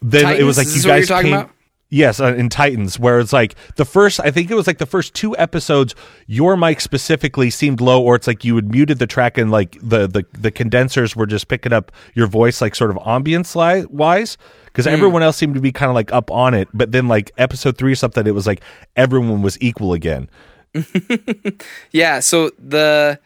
then 0.01 0.35
it 0.37 0.43
was 0.43 0.57
like 0.57 0.67
Is 0.67 0.75
you 0.75 0.81
this 0.81 0.85
what 0.85 0.91
you're 0.93 0.99
guys 1.01 1.07
talking 1.07 1.31
came. 1.31 1.39
about? 1.39 1.51
Yes, 1.89 2.19
uh, 2.19 2.33
in 2.33 2.49
Titans, 2.49 2.97
where 2.97 3.19
it's 3.19 3.31
like 3.31 3.53
the 3.75 3.85
first, 3.85 4.19
I 4.19 4.31
think 4.31 4.49
it 4.49 4.55
was 4.55 4.65
like 4.65 4.79
the 4.79 4.87
first 4.87 5.13
two 5.13 5.37
episodes, 5.37 5.93
your 6.25 6.57
mic 6.57 6.81
specifically 6.81 7.51
seemed 7.51 7.81
low, 7.81 8.01
or 8.01 8.15
it's 8.15 8.25
like 8.25 8.43
you 8.43 8.55
had 8.55 8.71
muted 8.71 8.97
the 8.97 9.05
track 9.05 9.37
and 9.37 9.51
like 9.51 9.77
the 9.79 10.07
the, 10.07 10.25
the 10.33 10.49
condensers 10.49 11.15
were 11.15 11.27
just 11.27 11.47
picking 11.49 11.71
up 11.71 11.91
your 12.15 12.25
voice, 12.25 12.61
like 12.61 12.73
sort 12.73 12.89
of 12.89 12.97
ambience 12.97 13.55
li- 13.55 13.85
wise, 13.91 14.39
because 14.65 14.85
Hmm. 14.85 14.91
everyone 14.93 15.21
else 15.21 15.37
seemed 15.37 15.53
to 15.53 15.61
be 15.61 15.71
kind 15.71 15.89
of 15.91 15.93
like 15.93 16.11
up 16.11 16.31
on 16.31 16.55
it. 16.55 16.67
But 16.73 16.91
then 16.93 17.07
like 17.07 17.31
episode 17.37 17.77
three 17.77 17.91
or 17.91 17.95
something, 17.95 18.25
it 18.25 18.33
was 18.33 18.47
like 18.47 18.61
everyone 18.95 19.43
was 19.43 19.61
equal 19.61 19.93
again. 19.93 20.29
Yeah, 21.91 22.19
so 22.19 22.51
the 22.59 23.19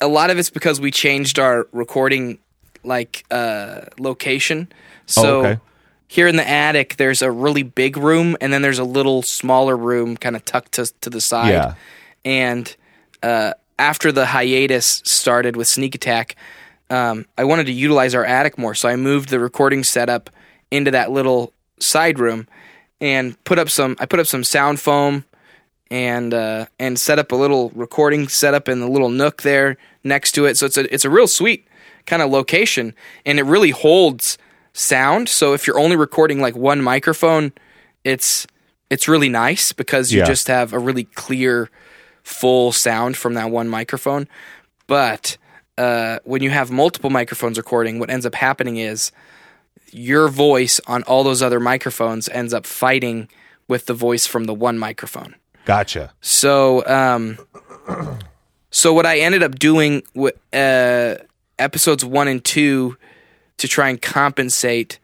a 0.00 0.08
lot 0.08 0.30
of 0.30 0.38
it's 0.38 0.50
because 0.50 0.80
we 0.80 0.90
changed 0.90 1.38
our 1.38 1.66
recording 1.72 2.38
like 2.84 3.24
uh 3.30 3.82
location. 3.98 4.68
So 5.06 5.22
Oh, 5.40 5.46
okay. 5.46 5.60
here 6.08 6.26
in 6.26 6.36
the 6.36 6.48
attic 6.48 6.96
there's 6.96 7.22
a 7.22 7.30
really 7.30 7.62
big 7.62 7.96
room 7.96 8.36
and 8.40 8.52
then 8.52 8.62
there's 8.62 8.78
a 8.78 8.84
little 8.84 9.22
smaller 9.22 9.76
room 9.76 10.16
kind 10.16 10.36
of 10.36 10.44
tucked 10.44 10.72
to 10.72 10.86
to 11.02 11.10
the 11.10 11.20
side. 11.20 11.50
Yeah. 11.50 11.74
And 12.24 12.74
uh 13.22 13.52
after 13.78 14.12
the 14.12 14.26
hiatus 14.26 15.00
started 15.06 15.56
with 15.56 15.66
Sneak 15.66 15.94
Attack, 15.94 16.36
um, 16.90 17.24
I 17.38 17.44
wanted 17.44 17.64
to 17.66 17.72
utilize 17.72 18.14
our 18.14 18.26
attic 18.26 18.58
more, 18.58 18.74
so 18.74 18.90
I 18.90 18.96
moved 18.96 19.30
the 19.30 19.40
recording 19.40 19.84
setup 19.84 20.28
into 20.70 20.90
that 20.90 21.10
little 21.10 21.54
side 21.78 22.18
room 22.18 22.46
and 23.00 23.42
put 23.44 23.58
up 23.58 23.70
some 23.70 23.96
I 23.98 24.04
put 24.06 24.20
up 24.20 24.26
some 24.26 24.44
sound 24.44 24.80
foam 24.80 25.24
and 25.90 26.32
uh, 26.32 26.66
and 26.78 26.98
set 26.98 27.18
up 27.18 27.32
a 27.32 27.36
little 27.36 27.70
recording 27.74 28.28
setup 28.28 28.68
in 28.68 28.80
the 28.80 28.88
little 28.88 29.08
nook 29.08 29.42
there 29.42 29.76
next 30.04 30.32
to 30.32 30.46
it. 30.46 30.56
So 30.56 30.66
it's 30.66 30.76
a 30.76 30.92
it's 30.92 31.04
a 31.04 31.10
real 31.10 31.26
sweet 31.26 31.66
kind 32.06 32.22
of 32.22 32.30
location, 32.30 32.94
and 33.26 33.38
it 33.38 33.44
really 33.44 33.70
holds 33.70 34.38
sound. 34.72 35.28
So 35.28 35.52
if 35.52 35.66
you're 35.66 35.78
only 35.78 35.96
recording 35.96 36.40
like 36.40 36.54
one 36.56 36.80
microphone, 36.80 37.52
it's 38.04 38.46
it's 38.88 39.08
really 39.08 39.28
nice 39.28 39.72
because 39.72 40.12
you 40.12 40.20
Yeah. 40.20 40.26
just 40.26 40.48
have 40.48 40.72
a 40.72 40.78
really 40.78 41.04
clear, 41.04 41.70
full 42.22 42.72
sound 42.72 43.16
from 43.16 43.34
that 43.34 43.50
one 43.50 43.68
microphone. 43.68 44.28
But 44.86 45.36
uh, 45.78 46.18
when 46.24 46.42
you 46.42 46.50
have 46.50 46.70
multiple 46.70 47.10
microphones 47.10 47.56
recording, 47.56 47.98
what 47.98 48.10
ends 48.10 48.26
up 48.26 48.34
happening 48.34 48.76
is 48.76 49.12
your 49.92 50.28
voice 50.28 50.80
on 50.86 51.02
all 51.04 51.24
those 51.24 51.42
other 51.42 51.58
microphones 51.60 52.28
ends 52.28 52.52
up 52.54 52.66
fighting 52.66 53.28
with 53.68 53.86
the 53.86 53.94
voice 53.94 54.26
from 54.26 54.44
the 54.44 54.54
one 54.54 54.78
microphone. 54.78 55.34
Gotcha. 55.64 56.12
So, 56.20 56.84
um, 56.86 57.38
so 58.70 58.92
what 58.92 59.06
I 59.06 59.18
ended 59.20 59.42
up 59.42 59.58
doing 59.58 60.02
with 60.14 60.34
uh, 60.52 61.16
episodes 61.58 62.04
one 62.04 62.28
and 62.28 62.44
two 62.44 62.96
to 63.58 63.68
try 63.68 63.88
and 63.88 64.00
compensate 64.00 64.98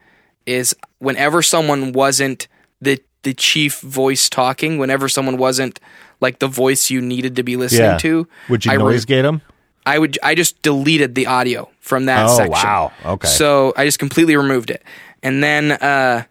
is 0.47 0.75
whenever 0.99 1.43
someone 1.43 1.93
wasn't 1.93 2.49
the 2.81 3.01
the 3.23 3.35
chief 3.35 3.81
voice 3.81 4.29
talking, 4.29 4.79
whenever 4.79 5.09
someone 5.09 5.37
wasn't 5.37 5.81
like 6.21 6.39
the 6.39 6.47
voice 6.47 6.91
you 6.91 7.01
needed 7.03 7.35
to 7.37 7.43
be 7.43 7.57
listening 7.57 7.83
Yeah. 7.91 7.99
to, 7.99 8.29
Would 8.49 8.65
you 8.65 8.71
I 8.71 8.75
re- 8.77 8.83
noise 8.85 9.05
gate 9.05 9.23
them? 9.23 9.43
I 9.85 9.99
would 9.99 10.17
I 10.23 10.35
just 10.37 10.63
deleted 10.63 11.15
the 11.17 11.27
audio 11.27 11.69
from 11.81 12.07
that 12.07 12.27
Oh, 12.27 12.37
section. 12.37 12.53
wow. 12.53 12.93
Okay. 13.05 13.27
So 13.29 13.73
I 13.77 13.85
just 13.85 13.99
completely 13.99 14.37
removed 14.37 14.71
it. 14.71 14.83
And 15.23 15.43
then 15.43 15.73
uh 15.73 16.25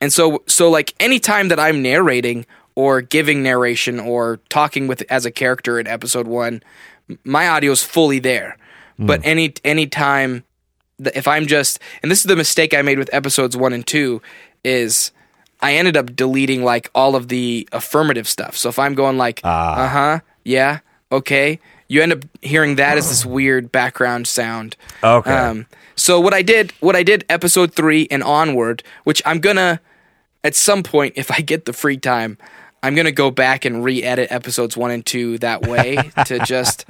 and 0.00 0.12
so 0.12 0.42
so 0.48 0.68
like 0.68 0.94
any 0.98 1.20
time 1.20 1.48
that 1.48 1.60
I'm 1.60 1.80
narrating 1.80 2.44
or 2.74 3.00
giving 3.02 3.42
narration 3.42 4.00
or 4.00 4.40
talking 4.48 4.86
with 4.86 5.02
as 5.10 5.24
a 5.26 5.30
character 5.30 5.78
in 5.78 5.86
episode 5.86 6.26
1, 6.26 6.62
my 7.24 7.48
audio 7.48 7.72
is 7.72 7.82
fully 7.82 8.18
there. 8.18 8.56
Hmm. 8.96 9.06
But 9.06 9.20
any 9.24 9.54
any 9.64 9.86
time 9.86 10.44
if 11.14 11.26
I'm 11.26 11.46
just 11.46 11.78
and 12.02 12.10
this 12.10 12.18
is 12.20 12.24
the 12.24 12.36
mistake 12.36 12.74
I 12.74 12.82
made 12.82 12.98
with 12.98 13.12
episodes 13.12 13.56
1 13.56 13.72
and 13.72 13.86
2 13.86 14.22
is 14.64 15.10
I 15.60 15.74
ended 15.74 15.96
up 15.96 16.14
deleting 16.16 16.64
like 16.64 16.90
all 16.94 17.14
of 17.14 17.28
the 17.28 17.68
affirmative 17.72 18.28
stuff. 18.28 18.56
So 18.56 18.68
if 18.68 18.78
I'm 18.78 18.94
going 18.94 19.16
like 19.18 19.40
Ah. 19.44 19.84
uh-huh, 19.86 20.20
yeah, 20.44 20.80
okay, 21.10 21.58
you 21.88 22.02
end 22.02 22.12
up 22.12 22.24
hearing 22.40 22.76
that 22.76 22.96
as 22.98 23.08
this 23.10 23.26
weird 23.26 23.70
background 23.70 24.26
sound. 24.26 24.76
Okay. 25.04 25.30
Um, 25.30 25.66
so 25.94 26.18
what 26.20 26.32
I 26.32 26.42
did, 26.42 26.72
what 26.80 26.96
I 26.96 27.02
did, 27.02 27.24
episode 27.28 27.74
three 27.74 28.08
and 28.10 28.22
onward, 28.22 28.82
which 29.04 29.20
I'm 29.26 29.40
gonna, 29.40 29.80
at 30.42 30.54
some 30.54 30.82
point, 30.82 31.12
if 31.16 31.30
I 31.30 31.42
get 31.42 31.66
the 31.66 31.72
free 31.72 31.98
time, 31.98 32.38
I'm 32.82 32.94
gonna 32.94 33.12
go 33.12 33.30
back 33.30 33.64
and 33.64 33.84
re-edit 33.84 34.30
episodes 34.32 34.76
one 34.76 34.90
and 34.90 35.04
two 35.06 35.38
that 35.38 35.62
way 35.66 35.96
to 36.26 36.38
just 36.46 36.84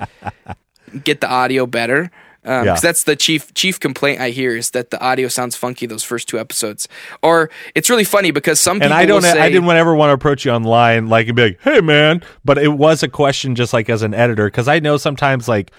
get 1.05 1.21
the 1.21 1.29
audio 1.29 1.67
better. 1.67 2.11
Um, 2.45 2.65
Yeah. 2.67 2.73
'cause 2.73 2.81
that's 2.81 3.05
the 3.05 3.15
chief 3.15 3.55
chief 3.55 3.79
complaint 3.79 4.21
I 4.21 4.31
hear 4.31 4.57
is 4.57 4.71
that 4.71 4.91
the 4.91 5.01
audio 5.01 5.29
sounds 5.29 5.55
funky 5.55 5.87
those 5.87 6.03
first 6.03 6.29
two 6.29 6.41
episodes. 6.41 6.89
Or 7.23 7.51
it's 7.77 7.89
really 7.89 8.03
funny 8.05 8.33
because 8.33 8.59
some 8.59 8.79
people 8.81 8.87
and 8.87 8.95
I 8.95 9.07
don't, 9.07 9.23
say, 9.23 9.39
I 9.39 9.49
didn't 9.49 9.71
ever 9.71 9.95
want 9.95 10.09
to 10.11 10.15
approach 10.15 10.45
you 10.45 10.51
online, 10.51 11.07
like 11.09 11.29
and 11.29 11.37
be 11.37 11.43
like, 11.43 11.61
"Hey, 11.63 11.81
man," 11.81 12.23
but 12.45 12.59
it 12.59 12.73
was 12.73 13.03
a 13.05 13.09
question, 13.09 13.55
just 13.55 13.73
like 13.73 13.89
as 13.89 14.03
an 14.03 14.13
editor, 14.13 14.47
because 14.47 14.67
I 14.67 14.81
know 14.81 14.97
sometimes 14.97 15.47
like 15.47 15.71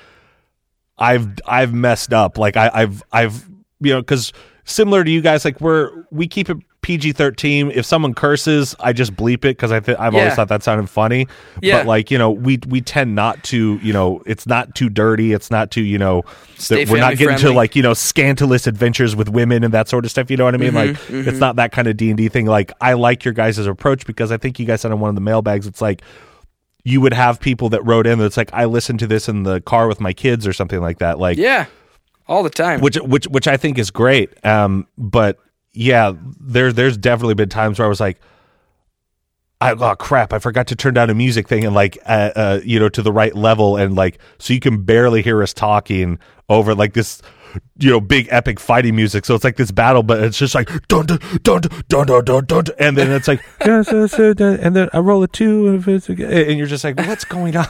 I've 0.97 1.27
I've 1.45 1.73
messed 1.73 2.13
up, 2.13 2.37
like 2.37 2.55
I, 2.55 2.69
I've 2.73 3.03
I've 3.11 3.45
you 3.81 3.93
know, 3.93 4.01
because 4.01 4.31
similar 4.63 5.03
to 5.03 5.11
you 5.11 5.19
guys, 5.21 5.43
like 5.43 5.59
we're 5.59 5.89
we 6.11 6.27
keep 6.27 6.49
it 6.49 6.57
PG 6.83 7.13
thirteen. 7.13 7.71
If 7.71 7.85
someone 7.85 8.13
curses, 8.13 8.75
I 8.79 8.93
just 8.93 9.15
bleep 9.15 9.37
it 9.37 9.57
because 9.57 9.71
I 9.71 9.79
th- 9.79 9.97
I've 9.97 10.13
always 10.13 10.35
thought 10.35 10.49
that 10.49 10.61
sounded 10.61 10.89
funny. 10.89 11.27
Yeah. 11.61 11.79
But 11.79 11.87
like 11.87 12.11
you 12.11 12.17
know, 12.17 12.29
we 12.29 12.59
we 12.67 12.81
tend 12.81 13.15
not 13.15 13.43
to, 13.45 13.79
you 13.81 13.93
know, 13.93 14.21
it's 14.25 14.45
not 14.45 14.75
too 14.75 14.89
dirty. 14.89 15.33
It's 15.33 15.49
not 15.49 15.71
too, 15.71 15.81
you 15.81 15.97
know, 15.97 16.23
that 16.69 16.89
we're 16.89 16.99
not 16.99 17.17
getting 17.17 17.37
to 17.37 17.51
like 17.51 17.75
you 17.75 17.81
know 17.81 17.93
scandalous 17.93 18.67
adventures 18.67 19.15
with 19.15 19.29
women 19.29 19.63
and 19.63 19.73
that 19.73 19.87
sort 19.87 20.05
of 20.05 20.11
stuff. 20.11 20.29
You 20.29 20.37
know 20.37 20.45
what 20.45 20.53
I 20.53 20.57
mean? 20.57 20.73
like 20.73 20.97
it's 21.09 21.39
not 21.39 21.55
that 21.55 21.71
kind 21.71 21.87
of 21.87 21.97
D 21.97 22.09
and 22.09 22.17
D 22.17 22.29
thing. 22.29 22.45
Like 22.45 22.71
I 22.79 22.93
like 22.93 23.25
your 23.25 23.33
guys' 23.33 23.57
approach 23.57 24.05
because 24.05 24.31
I 24.31 24.37
think 24.37 24.59
you 24.59 24.65
guys 24.65 24.81
said 24.81 24.91
on 24.91 24.99
one 24.99 25.09
of 25.09 25.15
the 25.15 25.21
mailbags, 25.21 25.65
it's 25.65 25.81
like 25.81 26.03
you 26.83 26.99
would 27.01 27.13
have 27.13 27.39
people 27.39 27.69
that 27.69 27.85
wrote 27.85 28.05
in 28.05 28.19
that's 28.19 28.37
like 28.37 28.53
I 28.53 28.65
listened 28.65 28.99
to 28.99 29.07
this 29.07 29.29
in 29.29 29.43
the 29.43 29.61
car 29.61 29.87
with 29.87 29.99
my 29.99 30.13
kids 30.13 30.45
or 30.45 30.53
something 30.53 30.81
like 30.81 30.99
that. 30.99 31.17
Like 31.17 31.37
yeah, 31.37 31.67
all 32.27 32.43
the 32.43 32.49
time. 32.49 32.81
which 32.81 32.97
which 32.97 33.25
which 33.27 33.47
I 33.47 33.57
think 33.57 33.77
is 33.77 33.91
great. 33.91 34.45
Um, 34.45 34.87
but 34.97 35.39
yeah, 35.73 36.13
there 36.39 36.71
there's 36.71 36.97
definitely 36.97 37.35
been 37.35 37.49
times 37.49 37.79
where 37.79 37.85
I 37.85 37.89
was 37.89 37.99
like, 37.99 38.19
I, 39.59 39.71
oh 39.71 39.95
crap, 39.95 40.33
I 40.33 40.39
forgot 40.39 40.67
to 40.67 40.75
turn 40.75 40.93
down 40.93 41.09
a 41.09 41.13
music 41.15 41.47
thing 41.47 41.65
and 41.65 41.73
like 41.73 41.97
uh, 42.05 42.31
uh 42.35 42.59
you 42.63 42.79
know 42.79 42.89
to 42.89 43.01
the 43.01 43.11
right 43.11 43.35
level 43.35 43.77
and 43.77 43.95
like 43.95 44.19
so 44.37 44.53
you 44.53 44.59
can 44.59 44.83
barely 44.83 45.21
hear 45.21 45.41
us 45.41 45.53
talking 45.53 46.19
over 46.49 46.75
like 46.75 46.93
this 46.93 47.21
you 47.77 47.89
know 47.89 47.99
big 48.01 48.27
epic 48.31 48.59
fighting 48.59 48.95
music 48.95 49.25
so 49.25 49.35
it's 49.35 49.43
like 49.43 49.57
this 49.57 49.71
battle 49.71 50.03
but 50.03 50.21
it's 50.23 50.37
just 50.37 50.55
like 50.55 50.69
dun 50.87 51.05
dun 51.05 51.19
dun 51.43 51.61
dun 51.89 52.05
dun 52.05 52.23
dun 52.25 52.45
dun, 52.45 52.63
and 52.79 52.97
then 52.97 53.11
it's 53.11 53.27
like 53.27 53.41
yes, 53.65 53.89
yes, 53.91 54.15
yes, 54.17 54.39
and 54.39 54.75
then 54.75 54.89
I 54.93 54.99
roll 54.99 55.21
a 55.23 55.27
two 55.27 55.67
and, 55.67 55.79
if 55.79 55.87
it's 55.87 56.09
a- 56.09 56.49
and 56.49 56.57
you're 56.57 56.67
just 56.67 56.83
like 56.83 56.97
what's 56.97 57.25
going 57.25 57.55
on 57.55 57.65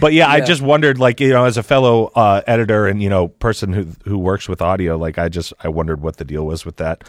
but 0.00 0.12
yeah, 0.12 0.28
I 0.28 0.40
just 0.40 0.62
wondered, 0.62 0.98
like 0.98 1.20
you 1.20 1.30
know, 1.30 1.44
as 1.44 1.56
a 1.56 1.62
fellow 1.62 2.06
uh, 2.14 2.42
editor 2.46 2.86
and 2.86 3.02
you 3.02 3.08
know 3.08 3.28
person 3.28 3.72
who 3.72 3.86
who 4.04 4.18
works 4.18 4.48
with 4.48 4.62
audio, 4.62 4.96
like 4.96 5.18
I 5.18 5.28
just 5.28 5.52
I 5.60 5.68
wondered 5.68 6.00
what 6.00 6.16
the 6.16 6.24
deal 6.24 6.46
was 6.46 6.64
with 6.64 6.76
that. 6.76 7.04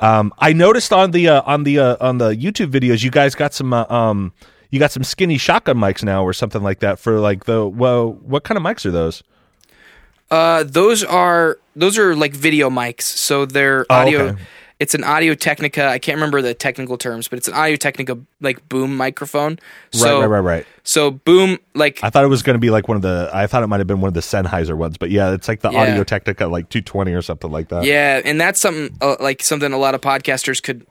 Um, 0.00 0.32
I 0.38 0.52
noticed 0.52 0.92
on 0.92 1.10
the 1.12 1.28
uh, 1.28 1.42
on 1.46 1.64
the 1.64 1.78
uh, 1.78 1.96
on 2.00 2.18
the 2.18 2.30
YouTube 2.30 2.70
videos, 2.70 3.02
you 3.02 3.10
guys 3.10 3.34
got 3.34 3.54
some 3.54 3.72
uh, 3.72 3.86
um, 3.88 4.32
you 4.70 4.78
got 4.78 4.92
some 4.92 5.04
skinny 5.04 5.38
shotgun 5.38 5.78
mics 5.78 6.02
now 6.02 6.22
or 6.24 6.32
something 6.32 6.62
like 6.62 6.80
that 6.80 6.98
for 6.98 7.18
like 7.18 7.44
the 7.44 7.66
well, 7.66 8.12
what 8.12 8.44
kind 8.44 8.58
of 8.58 8.64
mics 8.64 8.84
are 8.86 8.90
those? 8.90 9.22
Uh, 10.30 10.64
those 10.64 11.04
are 11.04 11.58
those 11.74 11.98
are 11.98 12.16
like 12.16 12.32
video 12.34 12.70
mics, 12.70 13.02
so 13.02 13.46
they're 13.46 13.86
Oh, 13.90 13.94
audio. 13.94 14.20
okay. 14.28 14.42
It's 14.78 14.94
an 14.94 15.04
Audio 15.04 15.32
Technica. 15.34 15.86
I 15.86 15.98
can't 15.98 16.16
remember 16.16 16.42
the 16.42 16.52
technical 16.52 16.98
terms, 16.98 17.28
but 17.28 17.38
it's 17.38 17.48
an 17.48 17.54
Audio 17.54 17.76
Technica 17.76 18.18
like 18.42 18.68
boom 18.68 18.94
microphone. 18.94 19.58
So, 19.92 20.20
right, 20.20 20.26
right, 20.26 20.38
right, 20.40 20.40
right. 20.58 20.66
So 20.82 21.12
boom, 21.12 21.58
like 21.74 21.98
I 22.02 22.10
thought 22.10 22.24
it 22.24 22.28
was 22.28 22.42
going 22.42 22.56
to 22.56 22.60
be 22.60 22.68
like 22.68 22.86
one 22.86 22.96
of 22.96 23.02
the. 23.02 23.30
I 23.32 23.46
thought 23.46 23.62
it 23.62 23.68
might 23.68 23.80
have 23.80 23.86
been 23.86 24.02
one 24.02 24.08
of 24.08 24.14
the 24.14 24.20
Sennheiser 24.20 24.76
ones, 24.76 24.98
but 24.98 25.10
yeah, 25.10 25.32
it's 25.32 25.48
like 25.48 25.60
the 25.60 25.70
Yeah. 25.70 25.80
Audio 25.80 26.04
Technica 26.04 26.46
like 26.46 26.68
220 26.68 27.12
or 27.14 27.22
something 27.22 27.50
like 27.50 27.68
that. 27.68 27.84
yeah, 27.84 28.20
and 28.22 28.38
that's 28.38 28.60
something 28.60 28.94
uh, 29.00 29.16
like 29.18 29.42
something 29.42 29.72
a 29.72 29.78
lot 29.78 29.94
of 29.94 30.02
podcasters 30.02 30.62
could. 30.62 30.86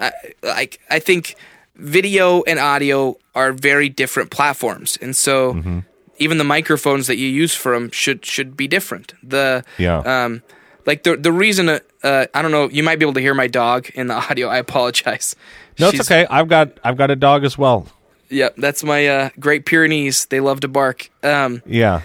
I 0.00 0.10
like 0.42 0.80
I 0.90 0.98
think 0.98 1.36
video 1.76 2.42
and 2.42 2.58
audio 2.58 3.16
are 3.36 3.52
very 3.52 3.88
different 3.88 4.30
platforms, 4.32 4.98
and 5.00 5.14
so 5.16 5.84
even 6.18 6.38
the 6.38 6.44
microphones 6.44 7.06
that 7.06 7.16
you 7.16 7.28
use 7.28 7.54
for 7.54 7.72
them 7.74 7.90
should 7.90 8.24
should 8.24 8.56
be 8.56 8.66
different. 8.68 9.14
The 9.22 9.64
Yeah. 9.78 9.98
um, 9.98 10.42
like 10.86 11.02
the 11.02 11.16
the 11.16 11.32
reason 11.32 11.68
uh, 11.68 11.80
uh, 12.02 12.26
I 12.34 12.42
don't 12.42 12.52
know. 12.52 12.68
You 12.68 12.82
might 12.82 12.98
be 12.98 13.04
able 13.04 13.14
to 13.14 13.20
hear 13.20 13.34
my 13.34 13.46
dog 13.48 13.88
in 13.94 14.06
the 14.06 14.14
audio. 14.30 14.48
I 14.48 14.58
apologize. 14.58 15.34
No, 15.78 15.88
it's 15.88 16.00
okay. 16.00 16.26
I've 16.30 16.48
got 16.48 16.78
I've 16.84 16.96
got 16.96 17.10
a 17.10 17.16
dog 17.16 17.44
as 17.44 17.58
well. 17.58 17.86
Yep, 18.28 18.56
that's 18.56 18.82
my 18.82 19.06
uh, 19.06 19.28
Great 19.38 19.66
Pyrenees. 19.66 20.26
They 20.26 20.40
love 20.40 20.60
to 20.60 20.68
bark. 20.68 21.10
Um, 21.22 21.62
Yeah. 21.66 22.00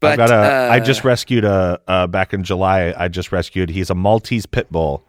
but 0.00 0.12
I've 0.12 0.28
got 0.28 0.30
a. 0.30 0.34
I 0.72 0.78
uh, 0.78 0.80
just 0.84 1.04
rescued 1.04 1.44
a 1.44 1.80
uh, 1.86 2.06
back 2.08 2.32
in 2.34 2.42
July. 2.44 2.92
I 2.96 3.08
just 3.08 3.30
rescued. 3.30 3.68
He's 3.70 3.88
a 3.90 3.94
Maltese 3.94 4.46
pit 4.46 4.70
bull. 4.72 5.04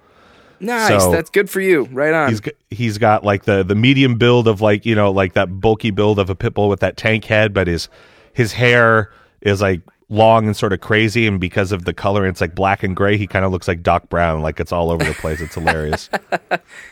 nice. 0.60 1.02
so- 1.04 1.12
that's 1.12 1.30
good 1.32 1.50
for 1.50 1.62
you. 1.62 1.84
Right 1.92 2.14
on. 2.14 2.30
He's 2.30 2.42
he's 2.70 2.98
got 2.98 3.24
like 3.24 3.46
the 3.46 3.64
the 3.64 3.76
medium 3.76 4.18
build 4.18 4.48
of 4.48 4.62
like 4.62 4.86
you 4.86 4.94
know 4.96 5.12
like 5.12 5.34
that 5.34 5.60
bulky 5.62 5.90
build 5.92 6.20
of 6.20 6.30
a 6.30 6.36
pit 6.36 6.54
bull 6.54 6.70
with 6.70 6.80
that 6.82 6.96
tank 6.98 7.26
head, 7.26 7.54
but 7.54 7.68
his 7.68 7.90
his 8.36 8.54
hair 8.54 9.12
is 9.42 9.62
like 9.62 9.82
long 10.10 10.46
and 10.46 10.56
sort 10.56 10.72
of 10.74 10.82
crazy, 10.82 11.26
and 11.26 11.40
because 11.40 11.72
of 11.72 11.86
the 11.86 11.94
color, 11.94 12.28
it's 12.28 12.40
like 12.42 12.54
black 12.54 12.84
and 12.84 12.96
gray. 12.96 13.18
He 13.18 13.26
kind 13.26 13.44
of 13.44 13.52
looks 13.52 13.68
like 13.68 13.82
Doc 13.82 14.08
Brown, 14.10 14.42
like 14.44 14.60
it's 14.60 14.72
all 14.72 14.92
over 14.92 15.04
the 15.04 15.14
place. 15.16 15.42
It's 15.42 15.56
hilarious. 15.56 16.10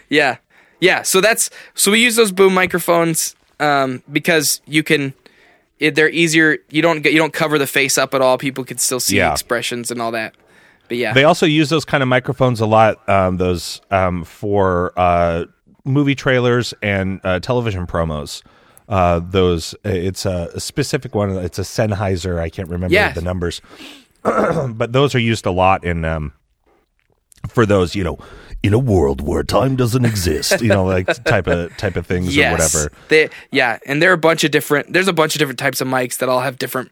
Yeah, 0.09 0.37
yeah. 0.79 1.01
So 1.03 1.21
that's 1.21 1.49
so 1.73 1.91
we 1.91 2.01
use 2.03 2.15
those 2.15 2.31
boom 2.31 2.53
microphones 2.53 3.35
um, 3.59 4.01
because 4.11 4.61
you 4.65 4.83
can. 4.83 5.13
It, 5.79 5.95
they're 5.95 6.09
easier. 6.09 6.59
You 6.69 6.81
don't 6.81 7.01
get 7.01 7.13
you 7.13 7.19
don't 7.19 7.33
cover 7.33 7.57
the 7.57 7.67
face 7.67 7.97
up 7.97 8.13
at 8.13 8.21
all. 8.21 8.37
People 8.37 8.63
can 8.63 8.77
still 8.77 8.99
see 8.99 9.17
Yeah. 9.17 9.31
expressions 9.31 9.91
and 9.91 10.01
all 10.01 10.11
that. 10.11 10.33
But 10.87 10.97
yeah, 10.97 11.13
They 11.13 11.23
also 11.23 11.45
use 11.45 11.69
those 11.69 11.83
kind 11.85 12.03
of 12.03 12.09
microphones 12.09 12.61
a 12.61 12.65
lot. 12.65 13.07
Um, 13.09 13.37
those 13.37 13.81
um, 13.91 14.23
for 14.23 14.93
uh, 14.97 15.45
movie 15.83 16.15
trailers 16.15 16.73
and 16.81 17.19
uh, 17.23 17.39
television 17.39 17.87
promos. 17.87 18.43
Uh, 18.89 19.21
those 19.23 19.75
it's 19.83 20.25
a, 20.25 20.49
a 20.53 20.59
specific 20.59 21.15
one. 21.15 21.31
It's 21.37 21.59
a 21.59 21.63
Sennheiser. 21.63 22.39
I 22.39 22.49
can't 22.49 22.69
remember 22.69 22.93
Yeah. 22.93 23.11
the 23.13 23.21
numbers, 23.21 23.61
but 24.23 24.91
those 24.93 25.15
are 25.15 25.19
used 25.19 25.45
a 25.45 25.51
lot 25.51 25.83
in 25.83 26.03
um, 26.05 26.33
for 27.47 27.65
those 27.65 27.95
you 27.95 28.03
know 28.03 28.19
in 28.61 28.73
a 28.73 28.79
world 28.79 29.21
where 29.21 29.43
time 29.43 29.75
doesn't 29.75 30.05
exist. 30.05 30.61
You 30.61 30.69
know, 30.69 30.85
like 30.85 31.07
type 31.25 31.47
of 31.47 31.75
type 31.77 31.95
of 31.95 32.07
things 32.07 32.35
yes. 32.35 32.49
or 32.49 32.51
whatever. 32.51 32.95
They, 33.09 33.29
yeah, 33.51 33.79
and 33.85 34.01
there 34.01 34.09
are 34.09 34.13
a 34.13 34.17
bunch 34.17 34.43
of 34.43 34.51
different. 34.51 34.91
There's 34.91 35.07
a 35.07 35.13
bunch 35.13 35.35
of 35.35 35.39
different 35.39 35.59
types 35.59 35.81
of 35.81 35.87
mics 35.87 36.17
that 36.17 36.29
all 36.29 36.41
have 36.41 36.57
different 36.57 36.91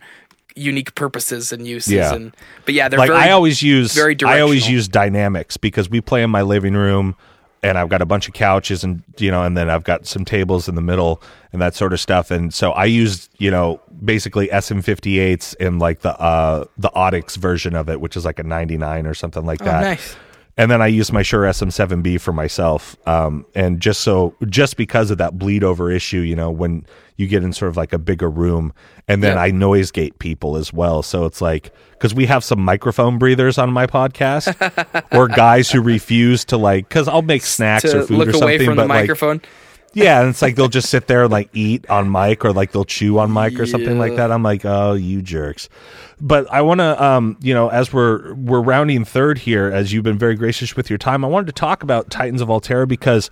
unique 0.55 0.95
purposes 0.95 1.51
and 1.51 1.65
uses. 1.65 1.93
Yeah. 1.93 2.13
And 2.13 2.35
but 2.65 2.73
yeah, 2.73 2.89
they're 2.89 2.99
like 2.99 3.09
very, 3.09 3.19
I 3.19 3.31
always 3.31 3.61
use 3.61 3.93
very 3.93 4.17
I 4.25 4.41
always 4.41 4.69
use 4.69 4.87
dynamics 4.87 5.57
because 5.57 5.89
we 5.89 6.01
play 6.01 6.23
in 6.23 6.29
my 6.29 6.41
living 6.41 6.73
room 6.73 7.15
and 7.63 7.77
I've 7.77 7.89
got 7.89 8.01
a 8.01 8.05
bunch 8.05 8.27
of 8.27 8.33
couches 8.33 8.83
and 8.83 9.03
you 9.17 9.31
know 9.31 9.43
and 9.43 9.55
then 9.55 9.69
I've 9.69 9.83
got 9.83 10.07
some 10.07 10.25
tables 10.25 10.67
in 10.67 10.75
the 10.75 10.81
middle 10.81 11.21
and 11.53 11.61
that 11.61 11.75
sort 11.75 11.93
of 11.93 11.99
stuff 11.99 12.31
and 12.31 12.53
so 12.53 12.71
I 12.71 12.85
use 12.85 13.29
you 13.37 13.51
know 13.51 13.79
basically 14.03 14.47
SM58s 14.47 15.55
and 15.59 15.79
like 15.79 15.99
the 16.01 16.19
uh 16.19 16.65
the 16.77 16.89
Audix 16.89 17.37
version 17.37 17.75
of 17.75 17.89
it 17.89 18.01
which 18.01 18.17
is 18.17 18.25
like 18.25 18.39
a 18.39 18.43
99 18.43 19.05
or 19.05 19.13
something 19.13 19.45
like 19.45 19.59
that. 19.59 19.83
Oh, 19.83 19.87
nice. 19.89 20.15
And 20.57 20.69
then 20.69 20.81
I 20.81 20.87
use 20.87 21.11
my 21.11 21.21
Shure 21.21 21.43
SM7B 21.43 22.19
for 22.19 22.33
myself. 22.33 22.95
Um, 23.07 23.45
and 23.55 23.79
just 23.79 24.01
so, 24.01 24.35
just 24.49 24.75
because 24.77 25.09
of 25.09 25.17
that 25.17 25.37
bleed 25.39 25.63
over 25.63 25.89
issue, 25.89 26.19
you 26.19 26.35
know, 26.35 26.51
when 26.51 26.85
you 27.15 27.27
get 27.27 27.43
in 27.43 27.53
sort 27.53 27.69
of 27.69 27.77
like 27.77 27.93
a 27.93 27.97
bigger 27.99 28.29
room, 28.29 28.73
and 29.07 29.23
then 29.23 29.35
Yeah. 29.37 29.43
I 29.43 29.51
noise 29.51 29.91
gate 29.91 30.19
people 30.19 30.57
as 30.57 30.73
well. 30.73 31.03
So 31.03 31.25
it's 31.25 31.39
like, 31.41 31.73
because 31.91 32.13
we 32.13 32.25
have 32.25 32.43
some 32.43 32.59
microphone 32.59 33.17
breathers 33.17 33.57
on 33.57 33.71
my 33.71 33.87
podcast, 33.87 34.55
or 35.17 35.27
guys 35.27 35.69
who 35.71 35.81
refuse 35.81 36.43
to 36.45 36.57
like, 36.57 36.89
because 36.89 37.07
I'll 37.07 37.21
make 37.21 37.43
snacks 37.43 37.83
to 37.91 37.99
or 37.99 38.03
food 38.03 38.17
look 38.17 38.27
or 38.29 38.31
away 38.43 38.57
something, 38.57 38.65
from 38.65 38.75
the 38.77 38.83
but 38.83 38.89
like, 38.89 39.01
microphone. 39.03 39.41
Yeah, 39.93 40.21
and 40.21 40.29
it's 40.29 40.41
like 40.41 40.55
they'll 40.55 40.69
just 40.69 40.89
sit 40.89 41.07
there 41.07 41.23
and 41.23 41.31
like 41.31 41.49
eat 41.53 41.89
on 41.89 42.11
mic 42.11 42.45
or 42.45 42.53
like 42.53 42.71
they'll 42.71 42.85
chew 42.85 43.19
on 43.19 43.33
mic 43.33 43.59
or 43.59 43.65
something 43.65 43.99
like 43.99 44.15
that. 44.15 44.31
I'm 44.31 44.43
like, 44.43 44.63
oh, 44.63 44.93
you 44.93 45.21
jerks. 45.21 45.67
But 46.21 46.51
I 46.51 46.61
want 46.61 46.79
to, 46.79 47.03
um, 47.03 47.37
you 47.41 47.53
know, 47.53 47.67
as 47.69 47.91
we're 47.91 48.33
we're 48.35 48.61
rounding 48.61 49.03
third 49.03 49.39
here, 49.39 49.69
as 49.69 49.91
you've 49.91 50.03
been 50.03 50.17
very 50.17 50.35
gracious 50.35 50.75
with 50.75 50.89
your 50.89 50.97
time, 50.97 51.25
I 51.25 51.27
wanted 51.27 51.47
to 51.47 51.53
talk 51.53 51.83
about 51.83 52.09
Titans 52.09 52.41
of 52.41 52.49
Altera 52.49 52.87
because 52.87 53.29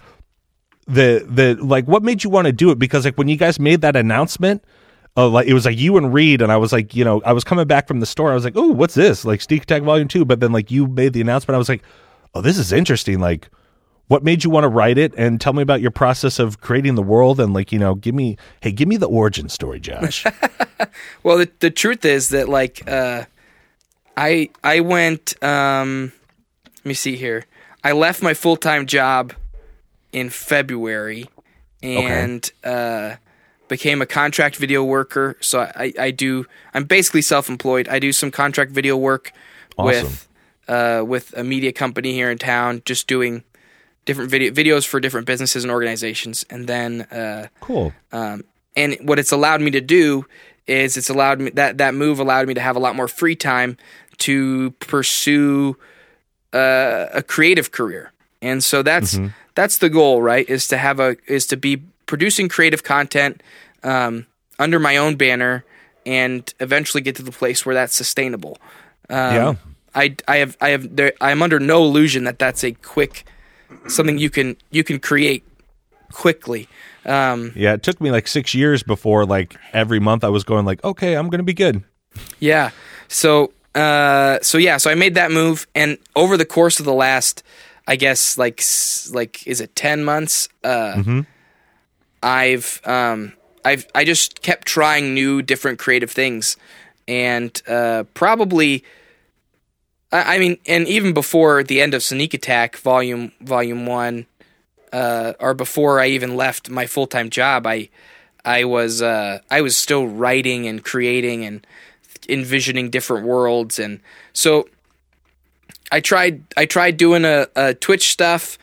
the 0.86 1.26
the 1.30 1.56
like 1.64 1.86
what 1.86 2.04
made 2.04 2.24
you 2.24 2.30
want 2.30 2.48
to 2.48 2.52
do 2.52 2.72
it? 2.72 2.80
Because 2.80 3.06
like 3.06 3.18
when 3.18 3.30
you 3.30 3.38
guys 3.38 3.60
made 3.60 3.82
that 3.82 3.96
announcement. 3.96 4.64
Uh, 5.18 5.28
like 5.28 5.48
it 5.48 5.54
was 5.54 5.66
like 5.66 5.78
you 5.78 5.98
and 5.98 6.14
Reed, 6.14 6.42
and 6.42 6.52
I 6.52 6.58
was 6.58 6.72
like, 6.72 6.96
you 6.96 7.04
know, 7.04 7.20
I 7.26 7.34
was 7.34 7.44
coming 7.44 7.66
back 7.66 7.88
from 7.88 8.00
the 8.00 8.06
store. 8.06 8.32
I 8.32 8.36
was 8.36 8.46
like, 8.46 8.56
"Oh, 8.56 8.68
what's 8.68 8.94
this?" 8.94 9.26
Like 9.26 9.42
Sneak 9.42 9.64
Attack 9.64 9.82
Volume 9.82 10.08
Two. 10.08 10.24
But 10.24 10.40
then, 10.40 10.52
like, 10.54 10.70
you 10.70 10.88
made 10.88 11.14
the 11.14 11.20
announcement. 11.20 11.56
I 11.56 11.58
was 11.58 11.68
like, 11.68 11.82
"Oh, 12.36 12.42
this 12.42 12.58
is 12.60 12.72
interesting." 12.72 13.20
Like, 13.20 13.50
what 14.10 14.24
made 14.24 14.44
you 14.44 14.50
want 14.50 14.66
to 14.66 14.68
write 14.68 14.98
it 14.98 15.14
and 15.16 15.40
tell 15.40 15.54
me 15.54 15.64
about 15.64 15.82
your 15.82 15.92
process 15.92 16.38
of 16.38 16.60
creating 16.62 16.96
the 16.96 17.02
world 17.02 17.40
and 17.40 17.54
like 17.54 17.72
you 17.72 17.80
know 17.80 17.96
give 17.96 18.14
me 18.14 18.38
hey 18.62 18.72
give 18.72 18.88
me 18.88 18.98
the 18.98 19.08
origin 19.08 19.50
story 19.50 19.80
josh 19.80 20.26
Well, 21.24 21.38
the, 21.38 21.50
the 21.60 21.72
truth 21.72 22.06
is 22.06 22.30
that 22.30 22.50
like 22.50 22.90
uh, 22.90 23.26
I 24.16 24.50
I 24.64 24.80
went. 24.80 25.42
Um, 25.44 26.12
let 26.78 26.86
me 26.86 26.94
see 26.94 27.16
here. 27.16 27.46
I 27.84 27.92
left 27.92 28.22
my 28.22 28.34
full 28.34 28.58
time 28.58 28.86
job 28.86 29.34
in 30.12 30.30
February 30.30 31.30
and 31.82 32.50
uh, 32.64 33.16
became 33.68 34.02
a 34.02 34.06
contract 34.06 34.58
video 34.58 34.84
worker. 34.84 35.38
So 35.40 35.62
I, 35.62 35.94
I 36.00 36.12
do. 36.12 36.46
I'm 36.74 36.86
basically 36.86 37.22
self 37.22 37.50
employed. 37.50 37.88
I 37.88 38.00
do 38.00 38.12
some 38.12 38.32
contract 38.32 38.72
video 38.72 38.98
work 38.98 39.32
with 39.78 40.28
uh, 40.68 41.04
with 41.06 41.34
a 41.38 41.44
media 41.44 41.72
company 41.72 42.14
here 42.14 42.30
in 42.32 42.38
town, 42.38 42.82
just 42.86 43.08
doing 43.08 43.44
different 44.10 44.30
video 44.32 44.52
videos 44.52 44.86
for 44.88 45.00
different 45.00 45.28
businesses 45.32 45.64
and 45.64 45.72
organizations, 45.72 46.46
and 46.50 46.68
then. 46.68 47.02
Uh, 47.04 47.48
cool 47.62 47.94
um, 48.12 48.44
and 48.76 48.98
what 49.02 49.20
it's 49.20 49.32
allowed 49.32 49.62
me 49.62 49.72
to 49.72 49.82
do 49.82 50.26
is 50.68 50.96
it's 50.96 51.10
allowed 51.10 51.40
me 51.40 51.50
that 51.52 51.78
that 51.78 51.94
move 51.94 52.20
allowed 52.20 52.48
me 52.48 52.54
to 52.54 52.62
have 52.62 52.76
a 52.76 52.80
lot 52.80 52.96
more 52.96 53.08
free 53.08 53.36
time 53.36 53.78
to 54.18 54.72
pursue 54.80 55.76
uh, 56.54 57.08
a 57.14 57.24
creative 57.24 57.72
career. 57.72 58.12
And 58.42 58.64
so 58.64 58.84
that's 58.84 59.20
that's 59.56 59.78
the 59.80 59.90
goal, 59.90 60.22
right? 60.22 60.48
Is 60.50 60.68
to 60.68 60.78
have 60.78 61.00
a 61.00 61.18
is 61.28 61.46
to 61.48 61.58
be 61.58 61.82
producing 62.06 62.50
creative 62.50 62.84
content 62.84 63.44
um, 63.84 64.26
under 64.58 64.80
my 64.80 64.98
own 64.98 65.16
banner 65.16 65.66
and 66.06 66.54
eventually 66.60 67.02
get 67.02 67.16
to 67.18 67.24
the 67.24 67.32
place 67.32 67.66
where 67.66 67.76
that's 67.76 67.96
sustainable. 67.96 68.58
Um, 69.10 69.36
Yeah. 69.36 69.54
I 69.96 70.16
I 70.28 70.38
have 70.38 70.56
I 70.62 70.70
have 70.70 70.96
there 70.96 71.14
I'm 71.20 71.42
under 71.42 71.60
no 71.60 71.84
illusion 71.84 72.24
that 72.26 72.38
that's 72.40 72.64
a 72.64 72.72
quick 72.72 73.26
something 73.88 74.18
you 74.18 74.30
can 74.30 74.56
you 74.72 74.84
can 74.84 75.00
create 75.00 75.44
quickly. 76.12 76.68
Um, 77.06 77.54
yeah 77.56 77.74
it 77.74 77.82
took 77.84 78.02
me 78.02 78.12
like 78.12 78.28
six 78.28 78.54
years 78.54 78.84
before 78.84 79.26
like 79.26 79.56
every 79.74 80.00
month 80.00 80.24
i 80.24 80.28
was 80.28 80.44
going 80.44 80.66
like 80.66 80.84
okay 80.84 81.16
i'm 81.16 81.30
gonna 81.30 81.44
be 81.44 81.54
good 81.54 81.82
Yeah. 82.40 82.72
So 83.08 83.54
uh 83.74 84.40
so 84.42 84.58
yeah, 84.58 84.78
so 84.78 84.92
I 84.92 84.96
made 84.96 85.16
that 85.16 85.32
move 85.32 85.66
and 85.74 85.98
over 86.16 86.36
the 86.38 86.46
course 86.46 86.80
of 86.80 86.86
the 86.86 86.94
last 86.94 87.44
I 87.88 87.96
guess 87.96 88.38
like 88.38 88.62
like 89.14 89.48
is 89.48 89.62
it 89.62 89.76
10 89.76 90.04
months 90.04 90.50
uh 90.64 91.02
I've 92.22 92.82
um 92.86 93.34
I've 93.64 93.88
I 93.96 94.04
just 94.04 94.42
kept 94.42 94.68
trying 94.68 95.14
new 95.14 95.42
different 95.42 95.80
creative 95.80 96.12
things 96.12 96.58
and 97.08 97.62
uh 97.68 98.04
probably 98.14 98.84
I, 100.12 100.36
I 100.36 100.40
mean 100.40 100.58
and 100.68 100.88
even 100.88 101.14
before 101.14 101.64
the 101.64 101.82
end 101.82 101.94
of 101.94 102.04
Sneak 102.04 102.34
Attack 102.34 102.78
volume 102.78 103.32
volume 103.42 103.86
1 103.86 104.26
uh 104.92 105.34
or 105.40 105.54
before 105.54 106.00
I 106.00 106.08
even 106.08 106.36
left 106.36 106.70
my 106.70 106.86
full-time 106.86 107.30
job 107.30 107.68
I 107.68 107.90
I 108.44 108.64
was 108.64 109.02
uh 109.02 109.40
I 109.50 109.62
was 109.62 109.78
still 109.78 110.08
writing 110.08 110.68
and 110.68 110.84
creating 110.84 111.46
and 111.46 111.66
envisioning 112.30 112.90
different 112.90 113.26
worlds. 113.26 113.80
And 113.80 114.00
so 114.34 114.70
I 115.92 116.00
tried 116.00 116.44
I 116.56 116.66
tried 116.66 116.98
doing 116.98 117.26
a, 117.26 117.48
a 117.56 117.74
Twitch 117.74 118.12
stuff 118.12 118.58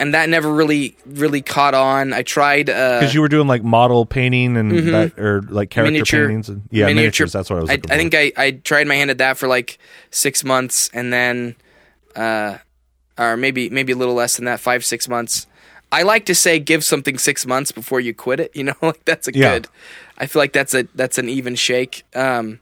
and 0.00 0.14
that 0.14 0.28
never 0.28 0.52
really 0.52 0.96
really 1.06 1.42
caught 1.42 1.74
on. 1.74 2.12
I 2.12 2.22
tried 2.22 2.68
uh 2.68 2.98
because 2.98 3.14
you 3.14 3.20
were 3.20 3.28
doing 3.28 3.46
like 3.46 3.62
model 3.62 4.04
painting 4.06 4.56
and 4.56 4.92
that, 4.92 5.16
or 5.18 5.42
like 5.42 5.70
character 5.70 5.92
miniature 5.92 6.20
paintings 6.26 6.48
and 6.48 6.62
yeah 6.72 6.86
miniatures 6.86 7.32
that's 7.32 7.48
what 7.50 7.58
i 7.58 7.60
was 7.60 7.70
I, 7.70 7.74
I 7.74 7.96
think 7.96 8.14
I, 8.14 8.32
I 8.36 8.50
tried 8.52 8.88
my 8.88 8.96
hand 8.96 9.10
at 9.10 9.18
that 9.18 9.36
for 9.38 9.46
like 9.46 9.78
six 10.10 10.42
months 10.42 10.90
and 10.92 11.12
then 11.12 11.54
uh 12.16 12.58
or 13.18 13.36
maybe 13.36 13.68
maybe 13.70 13.92
a 13.92 13.96
little 13.96 14.14
less 14.14 14.36
than 14.36 14.46
that, 14.46 14.60
five, 14.60 14.82
six 14.84 15.06
months. 15.06 15.46
I 15.92 16.02
like 16.04 16.24
to 16.26 16.34
say 16.34 16.58
give 16.58 16.82
something 16.84 17.18
six 17.18 17.44
months 17.44 17.70
before 17.70 18.00
you 18.00 18.14
quit 18.14 18.40
it, 18.40 18.50
you 18.56 18.64
know, 18.64 18.74
like 18.80 19.04
that's 19.04 19.28
a 19.28 19.32
Yeah. 19.34 19.50
good 19.52 19.68
I 20.18 20.26
feel 20.26 20.40
like 20.40 20.52
that's 20.54 20.74
a 20.74 20.88
that's 20.94 21.18
an 21.18 21.28
even 21.28 21.54
shake. 21.54 22.04
Um 22.14 22.60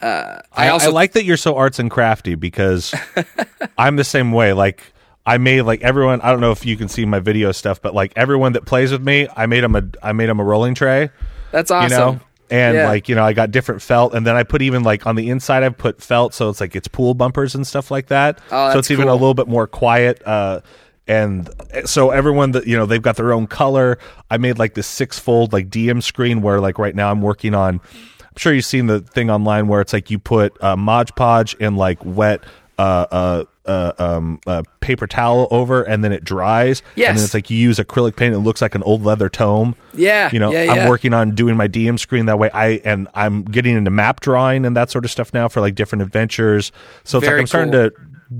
uh, 0.00 0.40
I, 0.52 0.66
I 0.66 0.68
also 0.70 0.88
I 0.88 0.92
like 0.92 1.12
that 1.12 1.24
you're 1.24 1.36
so 1.36 1.56
arts 1.56 1.78
and 1.80 1.90
crafty 1.90 2.36
because 2.36 2.94
I'm 3.78 3.96
the 3.96 4.04
same 4.04 4.30
way. 4.32 4.52
Like 4.52 4.80
I 5.28 5.38
made 5.38 5.62
like 5.62 5.82
everyone. 5.82 6.20
I 6.22 6.30
don't 6.30 6.40
know 6.40 6.52
if 6.52 6.64
you 6.66 6.76
can 6.76 6.88
see 6.88 7.04
my 7.04 7.20
video 7.20 7.52
stuff, 7.52 7.80
but 7.82 7.94
like 7.94 8.12
everyone 8.16 8.52
that 8.54 8.64
plays 8.64 8.90
with 8.90 9.02
me, 9.02 9.28
I 9.36 9.46
made 9.46 9.62
them 9.62 9.76
a 9.76 9.82
I 10.02 10.12
made 10.12 10.28
them 10.28 10.40
a 10.40 10.44
rolling 10.44 10.74
tray. 10.74 11.10
that's 11.52 11.70
awesome. 11.70 11.90
You 11.90 11.96
know, 11.96 12.20
and 12.50 12.76
Yeah. 12.76 12.88
like 12.88 13.08
you 13.08 13.14
know, 13.14 13.22
I 13.24 13.34
got 13.34 13.50
different 13.50 13.82
felt, 13.82 14.14
and 14.14 14.26
then 14.26 14.36
I 14.36 14.42
put 14.42 14.62
even 14.62 14.82
like 14.82 15.06
on 15.06 15.16
the 15.16 15.28
inside, 15.30 15.62
I 15.62 15.68
put 15.68 16.00
felt, 16.02 16.32
so 16.34 16.48
it's 16.48 16.60
like 16.60 16.74
it's 16.74 16.88
pool 16.88 17.14
bumpers 17.14 17.54
and 17.54 17.66
stuff 17.66 17.90
like 17.90 18.06
that. 18.06 18.38
Oh, 18.50 18.72
so 18.72 18.78
it's 18.78 18.90
even 18.90 19.06
a 19.08 19.12
little 19.12 19.34
bit 19.34 19.48
more 19.48 19.66
quiet. 19.66 20.22
Uh, 20.26 20.60
and 21.06 21.48
so 21.84 22.10
everyone 22.10 22.52
that 22.52 22.66
you 22.66 22.76
know 22.76 22.86
they've 22.86 23.02
got 23.02 23.16
their 23.16 23.32
own 23.32 23.46
color. 23.46 23.98
I 24.30 24.38
made 24.38 24.58
like 24.58 24.74
this 24.74 24.86
six 24.86 25.18
fold 25.18 25.52
like 25.52 25.68
DM 25.68 26.02
screen 26.02 26.42
where 26.42 26.60
like 26.60 26.78
right 26.78 26.94
now 26.94 27.10
I'm 27.10 27.22
working 27.22 27.54
on 27.54 27.80
I'm 28.22 28.36
sure 28.36 28.52
you've 28.52 28.64
seen 28.66 28.86
the 28.86 29.00
thing 29.00 29.30
online 29.30 29.68
where 29.68 29.80
it's 29.80 29.92
like 29.92 30.10
you 30.10 30.18
put 30.18 30.62
uh, 30.62 30.76
Mod 30.76 31.14
Podge 31.16 31.56
and 31.60 31.76
like 31.76 31.98
wet 32.04 32.44
uh, 32.78 33.06
uh, 33.10 33.44
uh, 33.68 33.92
um, 33.98 34.40
uh, 34.46 34.62
paper 34.80 35.06
towel 35.06 35.46
over, 35.50 35.82
and 35.82 36.02
then 36.02 36.12
it 36.12 36.24
dries. 36.24 36.82
Yes. 36.96 37.10
And 37.10 37.18
then 37.18 37.24
it's 37.24 37.34
like 37.34 37.50
you 37.50 37.58
use 37.58 37.78
acrylic 37.78 38.16
paint. 38.16 38.34
It 38.34 38.38
looks 38.38 38.62
like 38.62 38.74
an 38.74 38.82
old 38.82 39.04
leather 39.04 39.28
tome. 39.28 39.76
Yeah, 39.94 40.30
You 40.32 40.40
know, 40.40 40.50
yeah, 40.50 40.72
I'm 40.72 40.88
working 40.88 41.14
on 41.14 41.34
doing 41.34 41.56
my 41.56 41.68
DM 41.68 41.98
screen 41.98 42.26
that 42.26 42.38
way. 42.38 42.50
I 42.52 42.80
and 42.84 43.08
I'm 43.14 43.44
getting 43.44 43.76
into 43.76 43.90
map 43.90 44.20
drawing 44.20 44.64
and 44.64 44.76
that 44.76 44.90
sort 44.90 45.04
of 45.04 45.10
stuff 45.10 45.32
now 45.32 45.48
for 45.48 45.60
like 45.60 45.74
different 45.74 46.02
adventures. 46.02 46.72
So 47.04 47.18
it's 47.18 47.26
Very 47.26 47.38
like 47.38 47.42
I'm 47.42 47.46
starting 47.46 47.72
to 47.72 47.92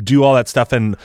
do 0.02 0.22
all 0.22 0.34
that 0.34 0.48
stuff 0.48 0.72
and 0.72 0.96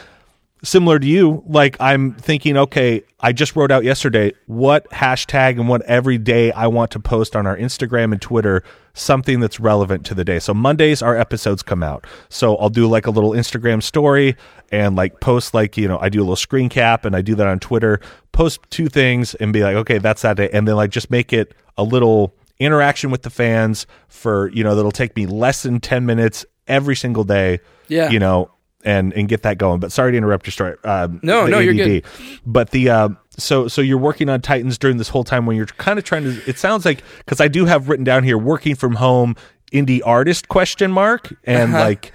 similar 0.63 0.97
to 0.97 1.05
you, 1.05 1.43
like 1.45 1.77
I'm 1.79 2.13
thinking, 2.13 2.57
okay, 2.57 3.03
I 3.19 3.33
just 3.33 3.55
wrote 3.55 3.71
out 3.71 3.83
yesterday 3.83 4.31
what 4.47 4.89
hashtag 4.89 5.59
and 5.59 5.67
what 5.67 5.81
every 5.83 6.17
day 6.17 6.51
I 6.51 6.67
want 6.67 6.91
to 6.91 6.99
post 6.99 7.35
on 7.35 7.45
our 7.45 7.57
Instagram 7.57 8.11
and 8.11 8.21
Twitter 8.21 8.63
something 8.93 9.39
that's 9.39 9.59
relevant 9.59 10.05
to 10.05 10.15
the 10.15 10.23
day. 10.23 10.39
So 10.39 10.53
Mondays 10.53 11.01
our 11.01 11.17
episodes 11.17 11.63
come 11.63 11.83
out. 11.83 12.05
So 12.29 12.55
I'll 12.57 12.69
do 12.69 12.87
like 12.87 13.07
a 13.07 13.11
little 13.11 13.31
Instagram 13.31 13.83
story 13.83 14.35
and 14.71 14.95
like 14.95 15.19
post 15.19 15.53
like, 15.53 15.77
you 15.77 15.87
know, 15.87 15.99
I 15.99 16.09
do 16.09 16.19
a 16.19 16.23
little 16.23 16.35
screen 16.35 16.69
cap 16.69 17.05
and 17.05 17.15
I 17.15 17.21
do 17.21 17.35
that 17.35 17.47
on 17.47 17.59
Twitter, 17.59 17.99
post 18.31 18.59
two 18.69 18.87
things 18.87 19.35
and 19.35 19.51
be 19.51 19.63
like, 19.63 19.75
okay, 19.75 19.97
that's 19.97 20.21
that 20.21 20.37
day 20.37 20.49
and 20.53 20.67
then 20.67 20.75
like 20.75 20.91
just 20.91 21.11
make 21.11 21.33
it 21.33 21.53
a 21.77 21.83
little 21.83 22.35
interaction 22.59 23.11
with 23.11 23.23
the 23.23 23.29
fans 23.29 23.85
for, 24.07 24.49
you 24.51 24.63
know, 24.63 24.75
that'll 24.75 24.91
take 24.91 25.15
me 25.15 25.25
less 25.25 25.63
than 25.63 25.79
10 25.79 26.05
minutes 26.05 26.45
every 26.67 26.95
single 26.95 27.23
day. 27.23 27.59
Yeah. 27.87 28.09
You 28.09 28.19
know, 28.19 28.51
and 28.83 29.13
and 29.13 29.27
get 29.29 29.43
that 29.43 29.57
going. 29.57 29.79
But 29.79 29.91
sorry 29.91 30.11
to 30.11 30.17
interrupt 30.17 30.45
your 30.45 30.51
story. 30.51 30.75
Um, 30.83 31.19
No, 31.23 31.45
no, 31.47 31.59
you're 31.59 31.73
ADD. 31.73 32.03
But 32.45 32.71
the 32.71 32.89
uh, 32.89 33.09
so 33.37 33.67
so 33.67 33.81
you're 33.81 33.97
working 33.97 34.29
on 34.29 34.41
Titans 34.41 34.77
during 34.77 34.97
this 34.97 35.09
whole 35.09 35.23
time 35.23 35.45
when 35.45 35.55
you're 35.57 35.65
kind 35.65 35.97
of 35.99 36.05
trying 36.05 36.23
to. 36.23 36.41
It 36.47 36.57
sounds 36.59 36.85
like 36.85 37.03
because 37.19 37.39
I 37.41 37.47
do 37.47 37.65
have 37.65 37.89
written 37.89 38.03
down 38.03 38.23
here 38.23 38.37
working 38.37 38.75
from 38.75 38.95
home 38.95 39.35
indie 39.71 40.01
artist 40.05 40.49
question 40.49 40.91
mark 40.91 41.33
and 41.45 41.73
like 41.73 42.11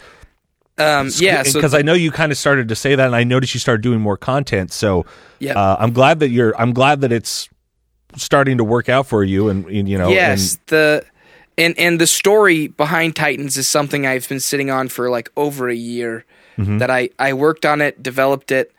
Um, 0.78 1.10
yeah, 1.16 1.42
so 1.42 1.54
because 1.54 1.74
I 1.74 1.82
know 1.82 1.94
you 1.94 2.12
kind 2.12 2.30
of 2.30 2.38
started 2.38 2.68
to 2.68 2.76
say 2.76 2.94
that 2.94 3.04
and 3.06 3.16
I 3.16 3.24
noticed 3.24 3.52
you 3.52 3.58
started 3.60 3.82
doing 3.82 4.00
more 4.00 4.16
content. 4.16 4.70
So 4.72 5.06
Yeah. 5.40 5.54
uh, 5.58 5.76
I'm 5.80 5.92
glad 5.92 6.20
that 6.20 6.28
you're. 6.28 6.56
I'm 6.60 6.72
glad 6.72 7.00
that 7.00 7.10
it's 7.10 7.48
starting 8.16 8.58
to 8.58 8.64
work 8.64 8.88
out 8.88 9.06
for 9.06 9.22
you 9.24 9.48
and, 9.48 9.66
and, 9.66 9.88
you 9.88 9.98
know 9.98 10.08
yes, 10.08 10.52
and- 10.54 10.60
the 10.68 11.04
and 11.58 11.78
and 11.78 12.00
the 12.00 12.06
story 12.06 12.68
behind 12.68 13.16
Titans 13.16 13.56
is 13.56 13.66
something 13.66 14.06
I've 14.06 14.28
been 14.28 14.38
sitting 14.40 14.70
on 14.70 14.88
for 14.88 15.10
like 15.10 15.30
over 15.36 15.68
a 15.68 15.74
year. 15.74 16.24
Mm-hmm. 16.58 16.78
That 16.78 16.90
I 16.90 17.10
I 17.18 17.32
worked 17.34 17.64
on 17.64 17.80
it, 17.80 18.02
developed 18.02 18.50
it, 18.50 18.72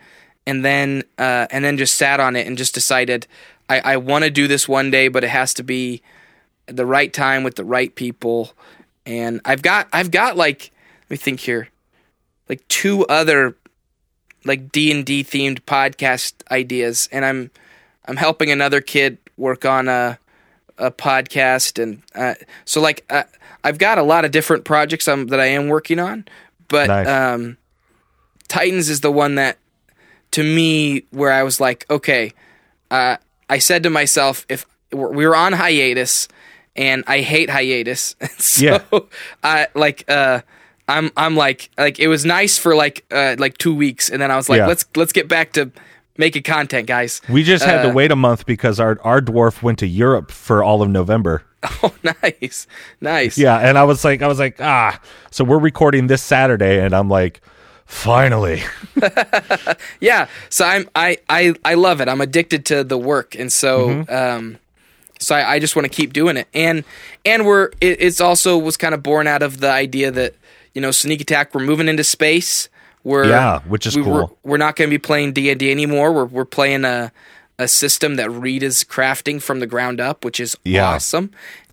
and 0.46 0.66
then 0.66 1.04
uh, 1.18 1.48
and 1.50 1.64
then 1.64 1.78
just 1.78 1.96
sat 1.96 2.20
on 2.20 2.36
it 2.36 2.46
and 2.46 2.58
just 2.58 2.74
decided 2.74 3.26
I 3.70 3.80
I 3.94 3.98
want 3.98 4.26
to 4.26 4.30
do 4.30 4.48
this 4.48 4.68
one 4.68 4.92
day, 4.92 5.08
but 5.08 5.24
it 5.24 5.30
has 5.30 5.54
to 5.56 5.64
be 5.64 6.02
the 6.66 6.86
right 6.86 7.12
time 7.14 7.44
with 7.44 7.56
the 7.56 7.64
right 7.64 7.94
people. 7.96 8.52
And 9.06 9.42
I've 9.46 9.62
got 9.62 9.88
I've 9.94 10.12
got 10.12 10.36
like 10.36 10.72
let 11.04 11.12
me 11.12 11.18
think 11.18 11.40
here, 11.40 11.70
like 12.50 12.68
two 12.68 13.06
other 13.08 13.56
like 14.46 14.72
D 14.72 14.92
and 14.92 15.06
D 15.06 15.24
themed 15.24 15.62
podcast 15.62 16.34
ideas, 16.52 17.08
and 17.12 17.24
I'm 17.24 17.52
I'm 18.06 18.18
helping 18.18 18.52
another 18.52 18.82
kid 18.82 19.18
work 19.38 19.66
on 19.66 19.88
a 19.88 20.20
a 20.78 20.92
podcast, 20.92 21.82
and 21.82 22.02
uh, 22.16 22.36
so 22.66 22.82
like 22.82 23.06
uh, 23.10 23.24
I've 23.64 23.78
got 23.78 23.98
a 23.98 24.04
lot 24.04 24.26
of 24.26 24.32
different 24.32 24.66
projects 24.66 25.08
um, 25.08 25.28
that 25.28 25.40
I 25.40 25.48
am 25.48 25.68
working 25.68 26.00
on, 26.00 26.26
but 26.68 26.88
Nice. 26.88 27.08
um, 27.08 27.58
Titans 28.50 28.90
is 28.90 29.00
the 29.02 29.12
one 29.12 29.36
that 29.36 29.58
to 30.32 30.44
me 30.44 31.04
where 31.12 31.32
I 31.32 31.44
was 31.44 31.60
like, 31.62 31.86
okay, 31.90 32.34
uh, 32.92 33.16
I 33.50 33.60
said 33.60 33.84
to 33.84 33.90
myself, 33.90 34.46
if 34.50 34.66
we 34.92 35.26
were 35.26 35.36
on 35.36 35.54
hiatus, 35.54 36.28
and 36.76 37.04
I 37.08 37.22
hate 37.22 37.50
hiatus, 37.50 38.16
so 38.38 38.66
Yeah. 38.66 39.00
I 39.44 39.68
like 39.74 40.04
uh, 40.10 40.42
I'm 40.88 41.12
I'm 41.16 41.36
like 41.36 41.70
like 41.78 42.00
it 42.00 42.08
was 42.10 42.26
nice 42.26 42.58
for 42.58 42.76
like 42.76 43.06
uh, 43.12 43.36
like 43.40 43.58
two 43.58 43.74
weeks, 43.74 44.10
and 44.10 44.22
then 44.22 44.30
I 44.32 44.36
was 44.36 44.50
like, 44.50 44.58
Yeah. 44.60 44.68
let's 44.68 44.86
let's 44.96 45.12
get 45.14 45.28
back 45.28 45.54
to 45.54 45.72
making 46.18 46.44
content, 46.44 46.86
guys. 46.88 47.22
we 47.30 47.44
just 47.44 47.64
had 47.64 47.82
to 47.84 47.90
uh, 47.90 47.94
wait 47.94 48.12
a 48.12 48.16
month 48.16 48.46
because 48.46 48.80
our 48.80 49.00
our 49.04 49.22
dwarf 49.22 49.62
went 49.62 49.80
to 49.80 49.88
Europe 49.88 50.32
for 50.32 50.64
all 50.64 50.82
of 50.82 50.90
November. 50.90 51.44
Oh, 51.84 51.94
nice, 52.24 52.68
nice. 53.02 53.38
Yeah, 53.38 53.58
and 53.58 53.78
I 53.78 53.84
was 53.84 54.06
like, 54.06 54.22
I 54.22 54.28
was 54.28 54.40
like, 54.40 54.62
ah. 54.62 54.98
So 55.30 55.44
we're 55.44 55.60
recording 55.60 56.08
this 56.08 56.24
Saturday, 56.24 56.80
and 56.80 56.94
I'm 56.96 57.10
like, 57.10 57.42
finally. 57.90 58.62
yeah 60.00 60.28
so 60.50 60.64
i'm 60.66 60.88
i 60.96 61.18
i, 61.30 61.54
I 61.66 61.74
love 61.74 62.02
it 62.02 62.08
i'm 62.08 62.22
addicted 62.22 62.66
to 62.68 62.84
the 62.84 62.98
work 62.98 63.36
and 63.36 63.52
so 63.52 63.90
Mm-hmm. 63.90 64.14
um 64.14 64.58
so 65.22 65.36
I, 65.36 65.56
I 65.56 65.60
just 65.60 65.76
want 65.76 65.86
to 65.86 65.90
keep 65.90 66.14
doing 66.14 66.38
it 66.38 66.48
and 66.54 66.84
and 67.26 67.46
we're 67.46 67.72
it, 67.82 68.02
it's 68.02 68.22
also 68.22 68.58
was 68.58 68.78
kind 68.78 68.94
of 68.94 69.04
born 69.04 69.28
out 69.28 69.42
of 69.44 69.60
the 69.60 69.70
idea 69.70 70.12
that 70.12 70.34
you 70.74 70.82
know 70.82 70.92
sneak 70.92 71.20
attack 71.20 71.54
we're 71.54 71.66
moving 71.66 71.88
into 71.90 72.04
space 72.04 72.70
we're 73.04 73.26
Yeah, 73.30 73.60
which 73.62 73.86
is 73.88 73.96
we, 73.96 74.02
We're, 74.04 74.28
cool. 74.28 74.38
we're 74.44 74.58
not 74.58 74.76
going 74.76 74.90
to 74.90 74.94
be 74.94 75.00
playing 75.00 75.34
d&d 75.34 75.70
anymore 75.72 76.14
we're, 76.14 76.26
we're 76.26 76.46
playing 76.46 76.86
a 76.86 77.12
a 77.58 77.68
system 77.68 78.16
that 78.16 78.30
reed 78.30 78.64
is 78.64 78.84
crafting 78.86 79.42
from 79.42 79.60
the 79.60 79.68
ground 79.68 80.00
up 80.00 80.24
which 80.24 80.40
is 80.40 80.56
Yeah. 80.64 80.88
awesome 80.88 81.32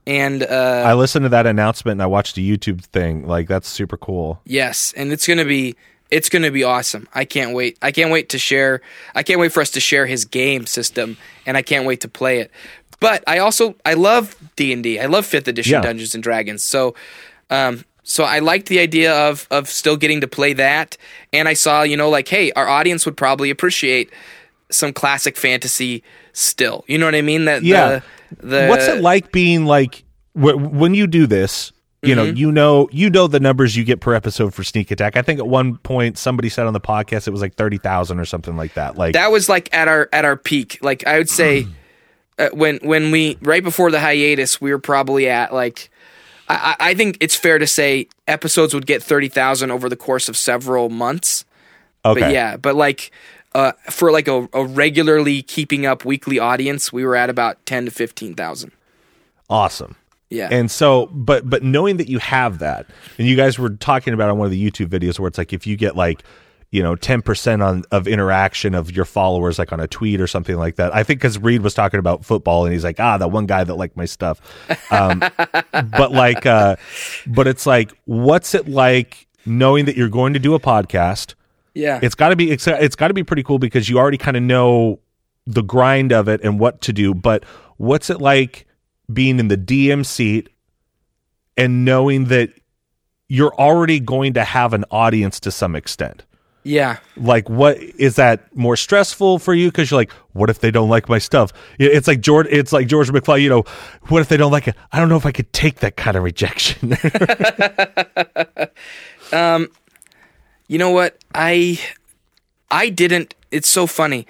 and 0.08 0.42
uh 0.42 0.82
I 0.86 0.94
listened 0.94 1.24
to 1.24 1.28
that 1.30 1.46
announcement 1.46 1.94
and 1.96 2.02
I 2.02 2.06
watched 2.06 2.36
a 2.38 2.40
YouTube 2.40 2.80
thing. 2.82 3.26
Like 3.26 3.48
that's 3.48 3.68
super 3.68 3.96
cool. 3.96 4.40
Yes, 4.44 4.92
and 4.96 5.12
it's 5.12 5.26
gonna 5.26 5.44
be 5.44 5.74
it's 6.10 6.28
gonna 6.28 6.50
be 6.50 6.62
awesome. 6.64 7.08
I 7.14 7.24
can't 7.24 7.52
wait. 7.54 7.78
I 7.82 7.90
can't 7.92 8.10
wait 8.10 8.28
to 8.30 8.38
share. 8.38 8.80
I 9.14 9.22
can't 9.22 9.40
wait 9.40 9.52
for 9.52 9.60
us 9.60 9.70
to 9.72 9.80
share 9.80 10.06
his 10.06 10.24
game 10.24 10.66
system, 10.66 11.16
and 11.46 11.56
I 11.56 11.62
can't 11.62 11.86
wait 11.86 12.00
to 12.02 12.08
play 12.08 12.38
it. 12.40 12.50
But 13.00 13.22
I 13.26 13.38
also 13.38 13.74
I 13.84 13.94
love 13.94 14.34
D 14.56 14.72
and 14.72 14.86
I 14.86 15.06
love 15.06 15.26
Fifth 15.26 15.48
Edition 15.48 15.74
Yeah. 15.74 15.80
Dungeons 15.82 16.14
and 16.14 16.22
Dragons. 16.22 16.62
So, 16.64 16.94
um, 17.50 17.84
so 18.04 18.24
I 18.24 18.38
liked 18.38 18.68
the 18.68 18.78
idea 18.78 19.14
of 19.28 19.46
of 19.50 19.68
still 19.68 19.96
getting 19.96 20.20
to 20.22 20.28
play 20.28 20.52
that, 20.54 20.96
and 21.32 21.48
I 21.48 21.54
saw 21.54 21.82
you 21.82 21.96
know 21.96 22.08
like 22.08 22.28
hey, 22.28 22.52
our 22.52 22.68
audience 22.68 23.04
would 23.04 23.16
probably 23.16 23.50
appreciate 23.50 24.10
some 24.70 24.92
classic 24.92 25.36
fantasy 25.36 26.02
still. 26.32 26.84
You 26.88 26.98
know 26.98 27.06
what 27.06 27.14
I 27.14 27.22
mean? 27.22 27.44
That 27.44 27.62
Yeah. 27.62 28.00
The, 28.40 28.46
the 28.46 28.66
What's 28.68 28.86
it 28.88 29.00
like 29.02 29.30
being 29.30 29.66
like 29.66 30.02
wh- 30.32 30.56
when 30.56 30.94
you 30.94 31.06
do 31.06 31.26
this? 31.26 31.72
You 32.02 32.14
know, 32.14 32.26
Mm-hmm. 32.26 32.36
you 32.36 32.52
know, 32.52 32.88
you 32.92 33.10
know 33.10 33.26
the 33.26 33.40
numbers 33.40 33.74
you 33.74 33.82
get 33.82 34.00
per 34.00 34.14
episode 34.14 34.54
for 34.54 34.62
Sneak 34.62 34.90
Attack. 34.90 35.16
I 35.16 35.22
think 35.22 35.40
at 35.40 35.46
one 35.48 35.76
point 35.78 36.18
somebody 36.18 36.48
said 36.48 36.66
on 36.66 36.72
the 36.72 36.80
podcast 36.80 37.26
it 37.26 37.30
was 37.30 37.40
like 37.40 37.54
thirty 37.54 37.78
thousand 37.78 38.20
or 38.20 38.24
something 38.26 38.56
like 38.56 38.74
that. 38.74 38.96
Like, 38.96 39.14
that 39.14 39.32
was 39.32 39.48
like 39.48 39.72
at 39.74 39.88
our 39.88 40.08
at 40.12 40.24
our 40.24 40.36
peak. 40.36 40.78
Like 40.82 41.06
I 41.06 41.18
would 41.18 41.28
say, 41.30 41.66
uh, 42.38 42.50
when 42.52 42.78
when 42.82 43.10
we 43.10 43.38
right 43.40 43.62
before 43.64 43.90
the 43.90 43.98
hiatus, 44.00 44.60
we 44.60 44.70
were 44.70 44.78
probably 44.78 45.28
at 45.28 45.52
like. 45.52 45.90
I, 46.48 46.76
I 46.78 46.94
think 46.94 47.16
it's 47.20 47.34
fair 47.34 47.58
to 47.58 47.66
say 47.66 48.06
episodes 48.28 48.72
would 48.72 48.86
get 48.86 49.02
thirty 49.02 49.28
thousand 49.28 49.72
over 49.72 49.88
the 49.88 49.96
course 49.96 50.28
of 50.28 50.36
several 50.36 50.88
months. 50.90 51.44
okay, 52.04 52.20
But 52.20 52.30
yeah, 52.30 52.56
but 52.56 52.76
like 52.76 53.10
uh, 53.52 53.72
for 53.90 54.12
like 54.12 54.28
a, 54.28 54.48
a 54.52 54.64
regularly 54.64 55.42
keeping 55.42 55.86
up 55.86 56.04
weekly 56.04 56.38
audience, 56.38 56.92
we 56.92 57.04
were 57.04 57.16
at 57.16 57.30
about 57.30 57.64
ten 57.66 57.86
to 57.86 57.90
fifteen 57.90 58.34
thousand. 58.36 58.70
awesome. 59.50 59.96
Yeah, 60.28 60.48
And 60.50 60.70
so, 60.70 61.06
but 61.12 61.48
but 61.48 61.62
knowing 61.62 61.98
that 61.98 62.08
you 62.08 62.18
have 62.18 62.58
that, 62.58 62.86
and 63.16 63.28
you 63.28 63.36
guys 63.36 63.58
were 63.58 63.70
talking 63.70 64.12
about 64.12 64.28
on 64.28 64.38
one 64.38 64.46
of 64.46 64.50
the 64.50 64.70
YouTube 64.70 64.88
videos 64.88 65.20
where 65.20 65.28
it's 65.28 65.38
like 65.38 65.52
if 65.52 65.66
you 65.68 65.76
get 65.76 65.94
like 65.94 66.24
you 66.72 66.82
know 66.82 66.96
ten 66.96 67.22
percent 67.22 67.62
on 67.62 67.84
of 67.92 68.08
interaction 68.08 68.74
of 68.74 68.90
your 68.90 69.04
followers 69.04 69.56
like 69.56 69.72
on 69.72 69.78
a 69.78 69.86
tweet 69.86 70.20
or 70.20 70.26
something 70.26 70.56
like 70.56 70.76
that. 70.76 70.92
I 70.92 71.04
think 71.04 71.20
because 71.20 71.38
Reed 71.38 71.62
was 71.62 71.74
talking 71.74 72.00
about 72.00 72.24
football 72.24 72.64
and 72.64 72.72
he's 72.72 72.82
like 72.82 72.98
ah 72.98 73.18
that 73.18 73.28
one 73.28 73.46
guy 73.46 73.62
that 73.62 73.74
liked 73.76 73.96
my 73.96 74.04
stuff, 74.04 74.40
um, 74.90 75.20
but 75.72 76.10
like 76.10 76.44
uh, 76.44 76.74
but 77.28 77.46
it's 77.46 77.64
like 77.64 77.92
what's 78.06 78.52
it 78.54 78.68
like 78.68 79.28
knowing 79.46 79.84
that 79.84 79.96
you're 79.96 80.08
going 80.08 80.32
to 80.32 80.40
do 80.40 80.54
a 80.54 80.60
podcast? 80.60 81.34
yeah, 81.72 82.00
It's 82.02 82.14
got 82.14 82.30
to 82.30 82.36
be 82.36 82.50
it's, 82.50 82.66
it's 82.66 82.96
got 82.96 83.08
to 83.08 83.14
be 83.14 83.22
pretty 83.22 83.42
cool 83.42 83.58
because 83.58 83.88
you 83.88 83.98
already 83.98 84.18
kind 84.18 84.36
of 84.36 84.42
know 84.42 84.98
the 85.46 85.62
grind 85.62 86.12
of 86.12 86.26
it 86.28 86.40
and 86.42 86.58
what 86.58 86.80
to 86.82 86.92
do. 86.92 87.14
But 87.14 87.44
what's 87.76 88.10
it 88.10 88.20
like 88.20 88.65
being 89.12 89.38
in 89.38 89.48
the 89.48 89.56
DM 89.56 90.04
seat 90.04 90.48
and 91.56 91.84
knowing 91.84 92.26
that 92.26 92.50
you're 93.28 93.54
already 93.54 94.00
going 94.00 94.34
to 94.34 94.44
have 94.44 94.72
an 94.72 94.84
audience 94.90 95.40
to 95.40 95.50
some 95.50 95.74
extent? 95.74 96.24
yeah. 96.66 96.98
Like, 97.16 97.48
what 97.48 97.78
is 97.78 98.16
that 98.16 98.54
more 98.56 98.74
stressful 98.76 99.38
for 99.38 99.54
you? 99.54 99.68
Because 99.70 99.90
you're 99.90 100.00
like, 100.00 100.10
what 100.32 100.50
if 100.50 100.58
they 100.58 100.72
don't 100.72 100.88
like 100.88 101.08
my 101.08 101.18
stuff? 101.18 101.52
It's 101.78 102.08
like 102.08 102.20
George. 102.20 102.48
It's 102.50 102.72
like 102.72 102.88
George 102.88 103.08
McFly. 103.08 103.40
You 103.40 103.48
know, 103.48 103.64
what 104.08 104.20
if 104.20 104.28
they 104.28 104.36
don't 104.36 104.50
like 104.50 104.66
it? 104.66 104.74
I 104.90 104.98
don't 104.98 105.08
know 105.08 105.16
if 105.16 105.24
I 105.24 105.30
could 105.30 105.52
take 105.52 105.76
that 105.76 105.96
kind 105.96 106.16
of 106.16 106.24
rejection. 106.24 106.96
um, 109.32 109.68
You 110.66 110.78
know 110.78 110.90
what? 110.90 111.16
I 111.32 111.78
I 112.68 112.88
didn't 112.88 113.34
it's 113.52 113.68
so 113.68 113.86
funny. 113.86 114.26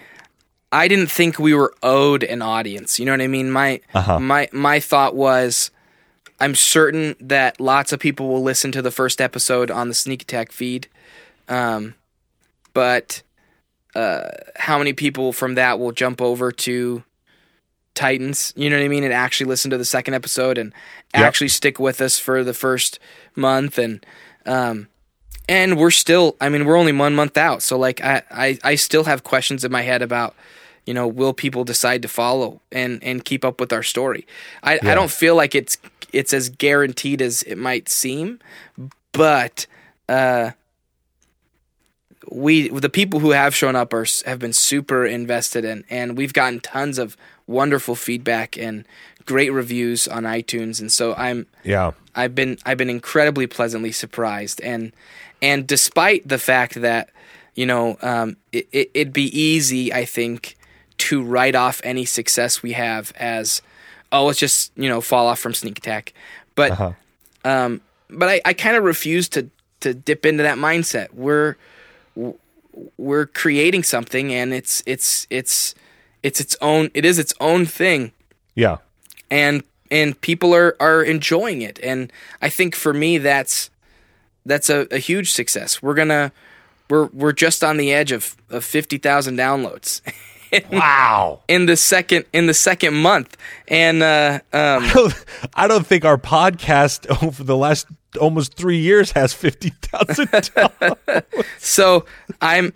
I 0.77 0.89
didn't 0.89 1.11
think 1.11 1.39
we 1.39 1.55
were 1.55 1.73
owed 1.83 2.23
an 2.23 2.43
audience. 2.43 2.99
You 2.99 3.07
know 3.07 3.13
what 3.13 3.21
I 3.23 3.27
mean? 3.29 3.51
My 3.51 3.81
Uh-huh. 3.95 4.21
my 4.21 4.49
my 4.53 4.81
thought 4.81 5.15
was 5.15 5.71
I'm 6.39 6.55
certain 6.55 7.17
that 7.21 7.59
lots 7.61 7.93
of 7.93 7.99
people 8.01 8.29
will 8.29 8.43
listen 8.43 8.71
to 8.73 8.83
the 8.83 8.91
first 8.91 9.21
episode 9.21 9.71
on 9.71 9.89
the 9.89 9.95
Sneak 9.95 10.23
Attack 10.23 10.53
feed. 10.53 10.89
Um 11.49 11.95
but 12.75 13.23
uh 13.95 14.29
how 14.57 14.77
many 14.79 14.93
people 14.93 15.33
from 15.33 15.55
that 15.55 15.79
will 15.79 15.93
jump 15.93 16.21
over 16.21 16.53
to 16.53 17.03
Titans. 17.95 18.53
You 18.57 18.69
know 18.69 18.77
what 18.77 18.85
I 18.85 18.89
mean? 18.89 19.05
And 19.05 19.13
actually 19.13 19.49
listen 19.49 19.71
to 19.71 19.79
the 19.79 19.85
second 19.85 20.15
episode 20.15 20.59
and 20.59 20.73
Yep. 21.15 21.25
actually 21.25 21.49
stick 21.49 21.79
with 21.79 22.01
us 22.03 22.19
for 22.19 22.45
the 22.45 22.53
first 22.53 22.99
month 23.35 23.79
and 23.79 24.05
um 24.45 24.89
and 25.49 25.79
we're 25.79 25.91
still 25.93 26.37
I 26.41 26.51
mean 26.51 26.67
we're 26.67 26.77
only 26.77 26.93
one 26.93 27.15
month 27.15 27.39
out 27.39 27.63
so 27.63 27.79
like 27.79 28.03
I, 28.05 28.23
I 28.31 28.59
I 28.63 28.75
still 28.75 29.05
have 29.05 29.25
questions 29.25 29.65
in 29.65 29.73
my 29.73 29.83
head 29.83 30.03
about 30.03 30.35
you 30.87 30.95
know 30.95 31.07
will 31.07 31.35
people 31.35 31.65
decide 31.65 32.03
to 32.03 32.09
follow 32.09 32.61
and 32.73 33.03
and 33.03 33.25
keep 33.25 33.45
up 33.45 33.61
with 33.61 33.73
our 33.73 33.83
story 33.83 34.27
I, 34.63 34.79
I 34.83 34.95
don't 34.95 35.11
feel 35.11 35.35
like 35.35 35.55
it's 35.55 35.77
it's 36.13 36.33
as 36.33 36.49
guaranteed 36.49 37.21
as 37.21 37.43
it 37.43 37.57
might 37.57 37.89
seem 37.89 38.39
but 39.13 39.67
uh 40.09 40.53
we 42.31 42.69
the 42.69 42.89
people 42.89 43.21
who 43.21 43.31
have 43.31 43.55
shown 43.55 43.77
up 43.77 43.93
are 43.93 44.07
have 44.25 44.39
been 44.39 44.53
super 44.53 45.05
invested 45.05 45.65
in 45.65 45.85
and 45.91 46.17
we've 46.17 46.33
gotten 46.33 46.61
tons 46.61 46.99
of 46.99 47.17
wonderful 47.47 47.95
feedback 47.95 48.57
and 48.57 48.85
great 49.25 49.51
reviews 49.51 50.09
on 50.09 50.23
iTunes 50.23 50.81
and 50.81 50.91
so 50.91 51.15
I'm 51.15 51.47
Yeah. 51.65 51.93
I've 52.17 52.35
been 52.35 52.59
I've 52.65 52.79
been 52.79 52.91
incredibly 52.91 53.47
pleasantly 53.47 53.93
surprised, 53.93 54.61
and 54.63 54.93
and 55.43 55.67
despite 55.67 56.27
the 56.27 56.39
fact 56.39 56.81
that 56.81 57.11
you 57.55 57.67
know 57.67 57.99
um, 58.01 58.39
it, 58.53 58.67
it, 58.73 58.91
it'd 58.95 59.13
be 59.13 59.39
easy, 59.39 59.93
I 59.93 60.07
think, 60.07 60.57
to 60.99 61.23
write 61.23 61.55
off 61.55 61.81
any 61.85 62.05
success 62.05 62.63
we 62.63 62.73
have 62.73 63.13
as 63.17 63.63
oh, 64.13 64.27
let's 64.27 64.39
just 64.39 64.73
you 64.77 64.89
know 64.89 65.01
fall 65.01 65.27
off 65.27 65.39
from 65.41 65.53
sneak 65.55 65.79
attack, 65.79 66.13
but 66.55 66.71
Uh-huh. 66.73 66.93
um, 67.45 67.81
but 68.09 68.29
I, 68.29 68.41
I 68.45 68.53
kind 68.55 68.77
of 68.77 68.85
refuse 68.85 69.29
to 69.31 69.49
to 69.81 69.93
dip 69.95 70.25
into 70.25 70.43
that 70.43 70.59
mindset. 70.59 71.13
We're 71.13 71.57
we're 72.97 73.27
creating 73.27 73.83
something, 73.83 74.33
and 74.33 74.53
it's 74.53 74.83
it's 74.87 75.27
it's 75.31 75.75
it's 76.23 76.41
its 76.41 76.57
own 76.61 76.91
it 76.95 77.05
is 77.05 77.19
its 77.19 77.35
own 77.41 77.67
thing 77.67 78.13
Yeah. 78.55 78.79
and 79.31 79.63
and 79.91 80.21
people 80.21 80.55
are 80.55 80.75
are 80.81 81.03
enjoying 81.03 81.63
it 81.63 81.79
and 81.83 82.13
i 82.43 82.49
think 82.49 82.75
for 82.75 82.93
me 82.93 83.19
that's 83.19 83.71
that's 84.45 84.69
a, 84.69 84.89
a 84.91 84.99
huge 84.99 85.31
success 85.31 85.81
we're 85.83 85.95
gonna 85.95 86.33
we're 86.91 87.07
we're 87.13 87.33
just 87.33 87.63
on 87.63 87.77
the 87.77 87.93
edge 87.93 88.11
of, 88.13 88.35
of 88.51 88.65
50000 88.65 89.37
downloads 89.37 90.01
Wow. 90.73 91.41
in 91.49 91.67
the 91.67 91.77
second 91.77 92.25
in 92.33 92.47
the 92.47 92.55
second 92.55 92.95
month 92.95 93.37
and 93.69 94.03
uh 94.03 94.41
um 94.53 94.85
I 95.55 95.67
don't 95.69 95.87
think 95.87 96.05
our 96.05 96.19
podcast 96.19 97.07
over 97.23 97.43
the 97.45 97.57
last 97.57 97.87
almost 98.21 98.55
three 98.55 98.79
years 98.79 99.13
has 99.13 99.35
50,000 99.35 100.51
so 101.59 102.05
i'm 102.41 102.73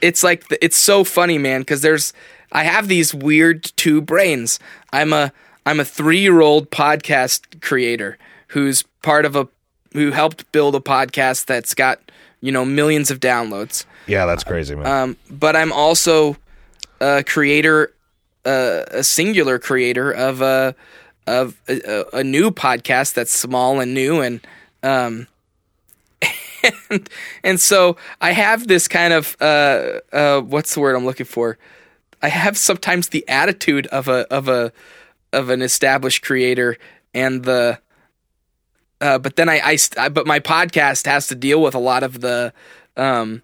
it's 0.00 0.22
like 0.24 0.48
the, 0.48 0.62
it's 0.64 0.76
so 0.76 1.04
funny 1.04 1.38
man 1.38 1.60
because 1.60 1.80
there's 1.80 2.12
i 2.52 2.64
have 2.64 2.88
these 2.88 3.14
weird 3.14 3.62
two 3.76 4.00
brains 4.00 4.58
i'm 4.92 5.12
a 5.12 5.32
i'm 5.66 5.78
a 5.78 5.84
three-year-old 5.84 6.70
podcast 6.70 7.60
creator 7.60 8.18
who's 8.48 8.82
part 9.02 9.24
of 9.24 9.36
a 9.36 9.46
who 9.92 10.10
helped 10.10 10.50
build 10.50 10.74
a 10.74 10.80
podcast 10.80 11.46
that's 11.46 11.72
got 11.74 12.00
you 12.40 12.50
know 12.50 12.64
millions 12.64 13.10
of 13.12 13.20
downloads 13.20 13.84
Yeah, 14.08 14.26
that's 14.26 14.42
crazy, 14.44 14.74
man. 14.74 14.86
um, 14.86 15.16
but 15.30 15.54
i'm 15.54 15.72
also 15.72 16.36
a 17.04 17.22
creator 17.22 17.94
uh, 18.46 18.84
a 18.90 19.04
singular 19.04 19.58
creator 19.58 20.10
of 20.10 20.40
a 20.40 20.74
of 21.26 21.60
a, 21.68 22.04
a, 22.12 22.24
new 22.24 22.50
podcast 22.50 23.14
that's 23.14 23.30
small 23.30 23.80
and 23.80 23.94
new 23.94 24.20
and 24.20 24.46
um 24.82 25.26
and, 26.90 27.08
and 27.42 27.60
so 27.60 27.96
I 28.20 28.32
have 28.32 28.68
this 28.68 28.88
kind 28.88 29.12
of 29.12 29.36
uh 29.40 30.00
uh 30.12 30.40
what's 30.40 30.74
the 30.74 30.80
word 30.80 30.96
I'm 30.96 31.04
looking 31.04 31.26
for? 31.26 31.58
I 32.22 32.28
have 32.28 32.56
sometimes 32.58 33.08
the 33.08 33.26
attitude 33.28 33.86
of 33.88 34.08
a 34.08 34.30
of 34.32 34.48
a 34.48 34.72
of 35.32 35.50
an 35.50 35.62
established 35.62 36.22
creator 36.22 36.76
and 37.12 37.44
the 37.44 37.78
uh 39.00 39.18
but 39.18 39.36
then 39.36 39.48
I 39.48 39.76
I, 39.96 40.08
but 40.08 40.26
my 40.26 40.40
podcast 40.40 41.06
has 41.06 41.26
to 41.28 41.34
deal 41.34 41.60
with 41.60 41.74
a 41.74 41.78
lot 41.78 42.02
of 42.02 42.20
the 42.20 42.52
um 42.96 43.42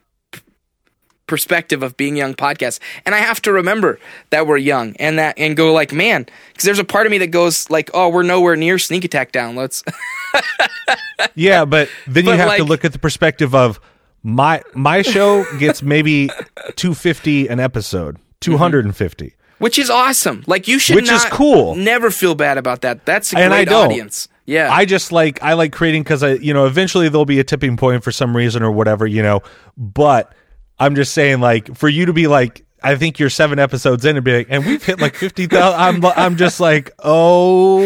perspective 1.31 1.83
of 1.83 1.97
being 1.97 2.17
young 2.17 2.35
podcast 2.35 2.79
and 3.07 3.15
I 3.15 3.19
have 3.19 3.41
to 3.43 3.53
remember 3.53 3.99
that 4.29 4.47
we're 4.47 4.59
young 4.59 4.95
and 4.97 5.19
that 5.19 5.39
and 5.39 5.57
go 5.57 5.73
like 5.73 5.93
man 5.93 6.27
because 6.49 6.65
there's 6.65 6.79
a 6.79 6.85
part 6.85 7.07
of 7.07 7.11
me 7.11 7.19
that 7.19 7.29
goes 7.29 7.71
like 7.71 7.91
oh 7.95 8.11
we're 8.11 8.23
nowhere 8.23 8.57
near 8.57 8.79
sneak 8.79 9.05
attack 9.05 9.33
downloads 9.33 9.83
yeah, 11.35 11.65
but 11.65 11.89
then 12.07 12.25
you 12.25 12.31
but 12.31 12.39
have 12.39 12.57
to 12.57 12.65
look 12.65 12.85
at 12.85 12.93
the 12.93 12.99
perspective 12.99 13.55
of 13.55 13.81
my 14.23 14.63
my 14.75 15.03
show 15.03 15.45
gets 15.59 15.83
maybe 15.83 16.29
250 16.77 17.49
an 17.49 17.61
episode, 17.61 18.17
mm-hmm. 18.17 18.53
250. 18.53 19.35
which 19.59 19.79
is 19.79 19.91
awesome. 19.91 20.45
Like 20.47 20.69
you 20.69 20.79
should 20.79 20.97
Which 20.97 21.11
is 21.11 21.25
cool. 21.27 21.75
Never 21.75 22.11
feel 22.11 22.35
bad 22.35 22.59
about 22.59 22.83
that. 22.83 23.05
That's 23.07 23.33
a 23.33 23.39
And 23.39 23.53
great 23.53 23.71
audience. 23.71 24.29
Yeah, 24.47 24.73
I 24.73 24.85
just 24.85 25.13
like 25.13 25.43
I 25.43 25.53
like 25.55 25.73
creating 25.73 26.03
because 26.03 26.23
I 26.23 26.35
you 26.35 26.53
know 26.53 26.67
eventually 26.67 27.09
there'll 27.09 27.25
be 27.25 27.41
a 27.41 27.45
tipping 27.45 27.77
point 27.77 28.03
for 28.03 28.11
some 28.11 28.37
reason 28.37 28.63
or 28.63 28.71
whatever 28.71 29.07
you 29.07 29.23
know, 29.23 29.43
but 29.77 30.33
I'm 30.81 30.95
just 30.97 31.13
saying 31.13 31.41
like 31.41 31.75
for 31.77 31.89
you 31.89 32.07
to 32.07 32.13
be 32.13 32.27
like 32.27 32.65
I 32.83 32.97
think 32.97 33.19
you're 33.19 33.29
seven 33.31 33.59
episodes 33.59 34.05
in 34.07 34.17
and 34.17 34.25
be 34.25 34.39
like 34.39 34.47
and 34.49 34.65
we've 34.65 34.83
hit 34.83 35.01
like 35.01 35.15
fifty 35.15 35.47
thousand. 35.47 36.05
I'm 36.05 36.13
I'm 36.17 36.37
just 36.37 36.61
like 36.61 36.91
oh 37.01 37.79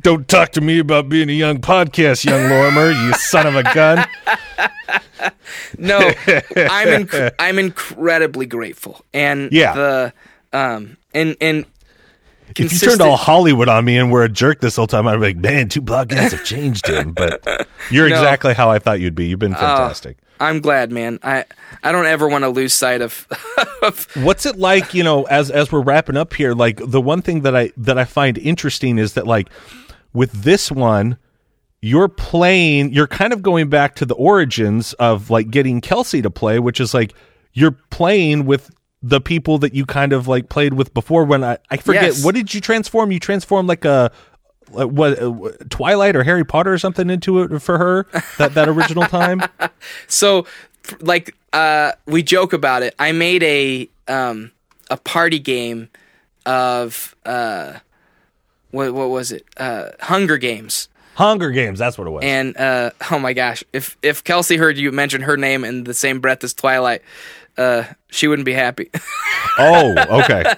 don't 0.00 0.26
talk 0.28 0.52
to 0.52 0.60
me 0.60 0.78
about 0.78 1.08
being 1.08 1.28
a 1.28 1.32
young 1.34 1.58
podcast, 1.58 2.24
young 2.24 2.48
Lorimer, 2.48 2.90
you 2.90 3.12
son 3.14 3.46
of 3.46 3.56
a 3.56 3.62
gun. 3.74 4.06
no, 5.78 5.98
I'm 6.26 7.06
inc- 7.06 7.34
I'm 7.38 7.58
incredibly 7.58 8.46
grateful, 8.46 9.04
and 9.12 9.50
Yeah. 9.52 9.74
the 9.74 10.12
um 10.52 10.96
and 11.12 11.36
and 11.40 11.66
If 12.56 12.72
you 12.72 12.78
turned 12.78 13.00
all 13.00 13.16
Hollywood 13.16 13.68
on 13.68 13.84
me 13.84 13.98
and 13.98 14.10
were 14.10 14.24
a 14.24 14.28
jerk 14.28 14.60
this 14.60 14.76
whole 14.76 14.86
time, 14.86 15.06
I'd 15.06 15.16
be 15.16 15.20
like, 15.26 15.36
man, 15.36 15.68
two 15.68 15.82
podcasts 15.82 16.32
have 16.32 16.44
changed 16.44 16.86
him. 16.86 17.12
But 17.12 17.66
you're 17.90 18.08
No. 18.08 18.14
exactly 18.16 18.54
how 18.54 18.70
I 18.70 18.78
thought 18.78 19.00
you'd 19.00 19.14
be. 19.14 19.26
You've 19.26 19.38
been 19.38 19.54
fantastic. 19.54 20.18
I'm 20.40 20.60
glad, 20.60 20.90
man. 20.92 21.18
I 21.22 21.44
I 21.82 21.92
don't 21.92 22.06
ever 22.06 22.28
want 22.28 22.42
to 22.44 22.48
lose 22.48 22.74
sight 22.74 23.00
of, 23.02 23.26
of 23.82 24.06
What's 24.16 24.46
it 24.46 24.56
like, 24.56 24.94
you 24.94 25.04
know, 25.04 25.24
as 25.24 25.50
as 25.50 25.70
we're 25.70 25.82
wrapping 25.82 26.16
up 26.16 26.34
here, 26.34 26.52
like 26.54 26.80
the 26.84 27.00
one 27.00 27.22
thing 27.22 27.42
that 27.42 27.54
I 27.56 27.72
that 27.76 27.98
I 27.98 28.04
find 28.04 28.36
interesting 28.38 28.98
is 28.98 29.14
that 29.14 29.26
like 29.26 29.48
with 30.12 30.32
this 30.32 30.70
one, 30.72 31.18
you're 31.82 32.08
playing 32.08 32.92
you're 32.92 33.06
kind 33.06 33.32
of 33.32 33.42
going 33.42 33.68
back 33.68 33.94
to 33.96 34.06
the 34.06 34.14
origins 34.14 34.92
of 34.94 35.30
like 35.30 35.50
getting 35.50 35.80
Kelsey 35.80 36.22
to 36.22 36.30
play, 36.30 36.58
which 36.58 36.80
is 36.80 36.94
like 36.94 37.14
you're 37.52 37.76
playing 37.90 38.46
with 38.46 38.70
the 39.02 39.20
people 39.20 39.58
that 39.58 39.74
you 39.74 39.84
kind 39.84 40.12
of 40.14 40.26
like 40.26 40.48
played 40.48 40.74
with 40.74 40.94
before 40.94 41.24
when 41.24 41.44
I 41.44 41.58
I 41.70 41.76
forget 41.76 42.04
Yes. 42.04 42.24
what 42.24 42.34
did 42.34 42.54
you 42.54 42.60
transform? 42.60 43.12
You 43.12 43.20
transformed 43.20 43.68
like 43.68 43.84
a 43.84 44.10
what 44.74 45.22
uh, 45.22 45.32
Twilight 45.70 46.16
or 46.16 46.24
Harry 46.24 46.44
Potter 46.44 46.72
or 46.72 46.78
something 46.78 47.10
into 47.10 47.40
it 47.40 47.60
for 47.60 47.78
her 47.78 48.06
that 48.38 48.54
that 48.54 48.68
original 48.68 49.04
time? 49.04 49.42
so 50.06 50.46
like 51.00 51.34
uh 51.52 51.92
we 52.06 52.22
joke 52.22 52.52
about 52.52 52.82
it. 52.82 52.94
I 52.98 53.12
made 53.12 53.42
a 53.42 53.88
um 54.08 54.52
a 54.90 54.96
party 54.96 55.38
game 55.38 55.88
of 56.46 57.14
uh 57.24 57.78
what 58.70 58.92
what 58.92 59.10
was 59.10 59.32
it? 59.32 59.44
Uh 59.56 59.90
Hunger 60.00 60.36
Games. 60.38 60.88
Hunger 61.14 61.50
Games, 61.52 61.78
that's 61.78 61.96
what 61.96 62.08
it 62.08 62.10
was. 62.10 62.24
And 62.24 62.56
uh, 62.56 62.90
oh 63.10 63.20
my 63.20 63.32
gosh, 63.34 63.62
if 63.72 63.96
if 64.02 64.24
Kelsey 64.24 64.56
heard 64.56 64.76
you 64.76 64.90
mention 64.90 65.22
her 65.22 65.36
name 65.36 65.64
in 65.64 65.84
the 65.84 65.94
same 65.94 66.20
breath 66.20 66.42
as 66.42 66.52
Twilight, 66.52 67.02
uh, 67.56 67.84
she 68.10 68.26
wouldn't 68.28 68.46
be 68.46 68.52
happy. 68.54 68.90
Oh, 69.56 69.94
okay. 70.22 70.52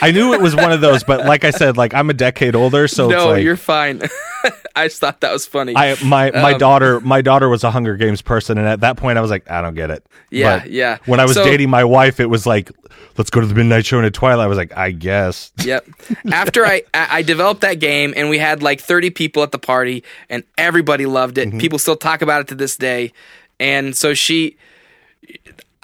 I 0.00 0.12
knew 0.12 0.32
it 0.32 0.40
was 0.40 0.54
one 0.54 0.70
of 0.70 0.80
those, 0.80 1.02
but 1.02 1.26
like 1.26 1.42
I 1.44 1.50
said, 1.50 1.76
like 1.76 1.94
I'm 1.94 2.10
a 2.10 2.14
decade 2.14 2.54
older, 2.54 2.86
so 2.86 3.06
it's 3.10 3.16
no, 3.16 3.28
like 3.30 3.42
you're 3.42 3.56
fine. 3.56 4.02
I 4.76 4.86
just 4.86 5.00
thought 5.00 5.20
that 5.22 5.32
was 5.32 5.46
funny. 5.46 5.74
I 5.74 5.96
my 6.04 6.30
my 6.30 6.52
Um, 6.52 6.58
daughter 6.58 7.00
my 7.00 7.22
daughter 7.22 7.48
was 7.48 7.64
a 7.64 7.72
Hunger 7.72 7.96
Games 7.96 8.22
person, 8.22 8.56
and 8.56 8.68
at 8.68 8.80
that 8.82 8.98
point 8.98 9.18
I 9.18 9.20
was 9.20 9.32
like, 9.32 9.50
I 9.50 9.62
don't 9.62 9.74
get 9.74 9.90
it. 9.90 10.06
Yeah, 10.30 10.60
But 10.60 10.70
yeah. 10.70 10.98
When 11.06 11.18
I 11.18 11.24
was 11.24 11.34
So- 11.34 11.42
dating 11.44 11.70
my 11.70 11.82
wife, 11.82 12.20
it 12.20 12.26
was 12.26 12.46
like, 12.46 12.70
let's 13.16 13.30
go 13.30 13.40
to 13.40 13.46
the 13.48 13.54
midnight 13.54 13.84
show 13.84 13.96
and 13.96 14.06
at 14.06 14.14
Twilight. 14.14 14.44
I 14.44 14.46
was 14.46 14.58
like, 14.58 14.76
I 14.76 14.92
guess. 14.92 15.50
yep. 15.64 15.84
After 16.32 16.64
I 16.64 16.82
I 16.94 17.08
I 17.18 17.22
developed 17.22 17.62
that 17.62 17.80
game, 17.80 18.14
and 18.16 18.30
we 18.30 18.38
had 18.38 18.62
like 18.62 18.80
30 18.80 19.10
people 19.10 19.42
at 19.42 19.50
the 19.50 19.58
party, 19.58 20.04
and 20.30 20.44
everybody 20.56 21.06
loved 21.06 21.36
it. 21.36 21.58
People 21.58 21.80
still 21.80 21.96
talk 21.96 22.22
about 22.22 22.42
it 22.42 22.46
to 22.48 22.54
this 22.54 22.76
day. 22.76 23.12
And 23.58 23.96
so 23.96 24.14
she, 24.14 24.56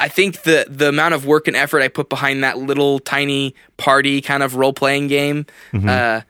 I 0.04 0.08
think 0.08 0.42
the 0.42 0.66
the 0.68 0.88
amount 0.88 1.14
of 1.14 1.24
work 1.26 1.46
and 1.48 1.56
effort 1.56 1.80
I 1.80 1.88
put 1.88 2.08
behind 2.08 2.42
that 2.44 2.58
little 2.58 2.98
tiny 2.98 3.54
party 3.76 4.20
kind 4.20 4.42
of 4.42 4.56
role 4.56 4.72
playing 4.72 5.06
game, 5.08 5.46
uh, 5.72 6.22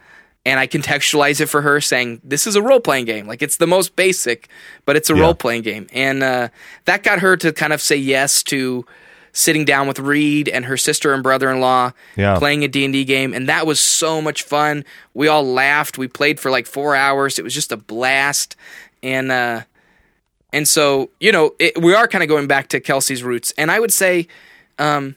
and 0.44 0.60
I 0.60 0.66
contextualize 0.66 1.40
it 1.40 1.46
for 1.46 1.62
her, 1.62 1.80
saying 1.80 2.20
this 2.22 2.46
is 2.46 2.54
a 2.56 2.62
role 2.62 2.80
playing 2.80 3.06
game. 3.06 3.26
Like 3.26 3.40
it's 3.42 3.56
the 3.56 3.66
most 3.66 3.96
basic, 3.96 4.48
but 4.84 4.96
it's 4.96 5.08
a 5.10 5.14
Yeah. 5.14 5.22
role 5.22 5.34
playing 5.34 5.62
game, 5.62 5.86
and 5.92 6.22
uh, 6.22 6.48
that 6.84 7.02
got 7.02 7.20
her 7.20 7.36
to 7.38 7.52
kind 7.52 7.72
of 7.72 7.80
say 7.80 7.96
yes 7.96 8.42
to 8.44 8.84
sitting 9.34 9.64
down 9.64 9.88
with 9.88 9.98
Reed 9.98 10.46
and 10.50 10.66
her 10.66 10.76
sister 10.76 11.14
and 11.14 11.22
brother 11.22 11.50
in 11.50 11.58
law, 11.60 11.92
Yeah. 12.16 12.36
playing 12.38 12.64
a 12.64 12.68
D 12.68 12.84
and 12.84 12.92
D 12.92 13.04
game, 13.04 13.32
and 13.32 13.48
that 13.48 13.66
was 13.66 13.80
so 13.80 14.20
much 14.20 14.42
fun. 14.42 14.84
We 15.14 15.28
all 15.28 15.44
laughed. 15.46 15.96
We 15.96 16.06
played 16.08 16.38
for 16.38 16.50
like 16.50 16.66
four 16.66 16.94
hours. 16.94 17.38
It 17.38 17.42
was 17.42 17.54
just 17.54 17.72
a 17.72 17.78
blast, 17.78 18.54
and 19.02 19.32
uh, 19.32 19.62
and 20.52 20.68
so 20.68 21.10
you 21.20 21.32
know 21.32 21.54
it, 21.58 21.80
we 21.82 21.94
are 21.94 22.06
kind 22.08 22.22
of 22.22 22.28
going 22.28 22.46
back 22.46 22.68
to 22.68 22.80
Kelsey's 22.80 23.22
roots, 23.22 23.52
and 23.58 23.70
I 23.70 23.80
would 23.80 23.92
say, 23.92 24.28
um, 24.78 25.16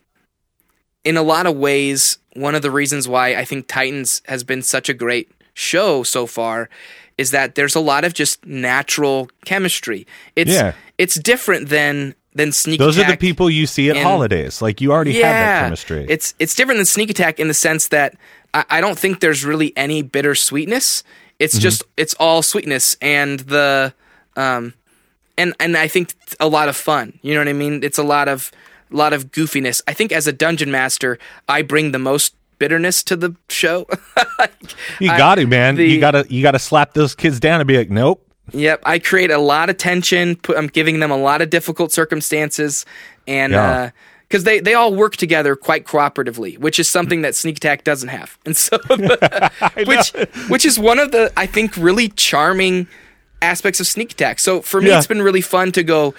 in 1.03 1.17
a 1.17 1.23
lot 1.23 1.45
of 1.45 1.55
ways, 1.55 2.17
one 2.33 2.55
of 2.55 2.61
the 2.61 2.71
reasons 2.71 3.07
why 3.07 3.35
I 3.35 3.45
think 3.45 3.67
Titans 3.67 4.21
has 4.25 4.43
been 4.43 4.61
such 4.61 4.89
a 4.89 4.93
great 4.93 5.29
show 5.53 6.03
so 6.03 6.25
far 6.25 6.69
is 7.17 7.31
that 7.31 7.55
there's 7.55 7.75
a 7.75 7.79
lot 7.79 8.03
of 8.03 8.13
just 8.13 8.45
natural 8.45 9.29
chemistry. 9.45 10.05
It's 10.35 10.51
Yeah. 10.51 10.73
it's 10.97 11.15
different 11.15 11.69
than 11.69 12.15
than 12.33 12.51
Sneak 12.51 12.79
Those 12.79 12.99
are 12.99 13.05
the 13.05 13.15
people 13.15 13.49
you 13.49 13.65
see 13.65 13.89
at 13.89 13.95
and- 13.95 14.05
holidays. 14.05 14.61
Like 14.61 14.81
you 14.81 14.91
already 14.91 15.13
have 15.13 15.21
that 15.21 15.61
chemistry. 15.63 16.05
It's 16.09 16.33
it's 16.39 16.53
different 16.55 16.79
than 16.79 16.85
Sneak 16.85 17.09
Attack 17.09 17.39
in 17.39 17.47
the 17.47 17.53
sense 17.53 17.87
that 17.89 18.17
I, 18.53 18.65
I 18.69 18.81
don't 18.81 18.99
think 18.99 19.21
there's 19.21 19.45
really 19.45 19.71
any 19.77 20.01
bitter 20.01 20.35
sweetness. 20.35 21.03
It's 21.39 21.55
Mm-hmm. 21.55 21.61
just 21.61 21.83
it's 21.95 22.13
all 22.15 22.41
sweetness 22.41 22.97
and 23.01 23.39
the 23.41 23.93
um 24.35 24.73
and 25.37 25.53
and 25.59 25.77
I 25.77 25.87
think 25.87 26.13
a 26.39 26.47
lot 26.47 26.69
of 26.69 26.75
fun. 26.75 27.19
You 27.21 27.33
know 27.33 27.39
what 27.41 27.47
I 27.47 27.53
mean? 27.53 27.83
It's 27.83 27.97
a 27.97 28.03
lot 28.03 28.27
of 28.27 28.51
a 28.91 28.95
lot 28.95 29.13
of 29.13 29.31
goofiness. 29.31 29.81
I 29.87 29.93
think 29.93 30.11
as 30.11 30.27
a 30.27 30.33
dungeon 30.33 30.71
master, 30.71 31.17
I 31.49 31.61
bring 31.61 31.91
the 31.91 31.99
most 31.99 32.35
bitterness 32.59 33.03
to 33.03 33.15
the 33.15 33.35
show. 33.49 33.85
you 34.99 35.07
got 35.07 35.35
to, 35.35 35.45
man. 35.45 35.75
the- 35.75 35.85
you 35.87 35.99
got 35.99 36.11
to 36.11 36.25
you 36.29 36.41
got 36.41 36.51
to 36.51 36.59
slap 36.59 36.93
those 36.93 37.15
kids 37.15 37.39
down 37.39 37.59
and 37.61 37.67
be 37.67 37.77
like, 37.77 37.89
"Nope." 37.89 38.21
Yep, 38.53 38.83
I 38.85 38.99
create 38.99 39.31
a 39.31 39.39
lot 39.39 39.69
of 39.71 39.77
tension. 39.77 40.35
Put, 40.35 40.55
I'm 40.55 40.67
giving 40.67 40.99
them 40.99 41.09
a 41.09 41.17
lot 41.17 41.41
of 41.41 41.49
difficult 41.49 41.91
circumstances, 41.91 42.85
and 43.27 43.53
Yeah. 43.53 43.71
Uh, 43.71 43.89
because 44.27 44.43
they 44.43 44.59
they 44.59 44.73
all 44.73 44.93
work 44.93 45.15
together 45.17 45.55
quite 45.55 45.85
cooperatively, 45.85 46.57
which 46.57 46.79
is 46.79 46.89
something 46.89 47.21
that 47.21 47.35
Sneak 47.35 47.57
Attack 47.57 47.83
doesn't 47.83 48.09
have, 48.09 48.37
and 48.45 48.57
so 48.57 48.77
which 49.85 50.11
which 50.49 50.65
is 50.65 50.79
one 50.79 50.97
of 50.97 51.11
the 51.11 51.31
I 51.37 51.45
think 51.45 51.77
really 51.77 52.09
charming 52.09 52.87
aspects 53.45 53.79
of 53.79 53.87
Sneak 53.87 54.11
Attack. 54.11 54.39
So 54.39 54.61
for 54.61 54.81
me, 54.81 54.89
Yeah. 54.89 54.97
it's 54.97 55.07
been 55.07 55.21
really 55.21 55.41
fun 55.41 55.71
to 55.73 55.83
go. 55.83 56.13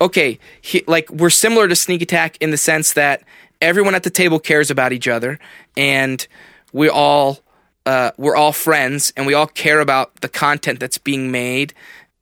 Okay, 0.00 0.38
he, 0.60 0.82
like 0.86 1.08
we're 1.10 1.30
similar 1.30 1.68
to 1.68 1.76
Sneak 1.76 2.02
Attack 2.02 2.36
in 2.40 2.50
the 2.50 2.56
sense 2.56 2.92
that 2.94 3.22
everyone 3.60 3.94
at 3.94 4.02
the 4.02 4.10
table 4.10 4.38
cares 4.38 4.70
about 4.70 4.92
each 4.92 5.08
other, 5.08 5.38
and 5.76 6.26
we 6.72 6.88
all 6.88 7.38
uh, 7.86 8.10
we're 8.16 8.36
all 8.36 8.52
friends 8.52 9.12
and 9.16 9.26
we 9.26 9.34
all 9.34 9.46
care 9.46 9.80
about 9.80 10.20
the 10.20 10.28
content 10.28 10.80
that's 10.80 10.98
being 10.98 11.30
made 11.30 11.72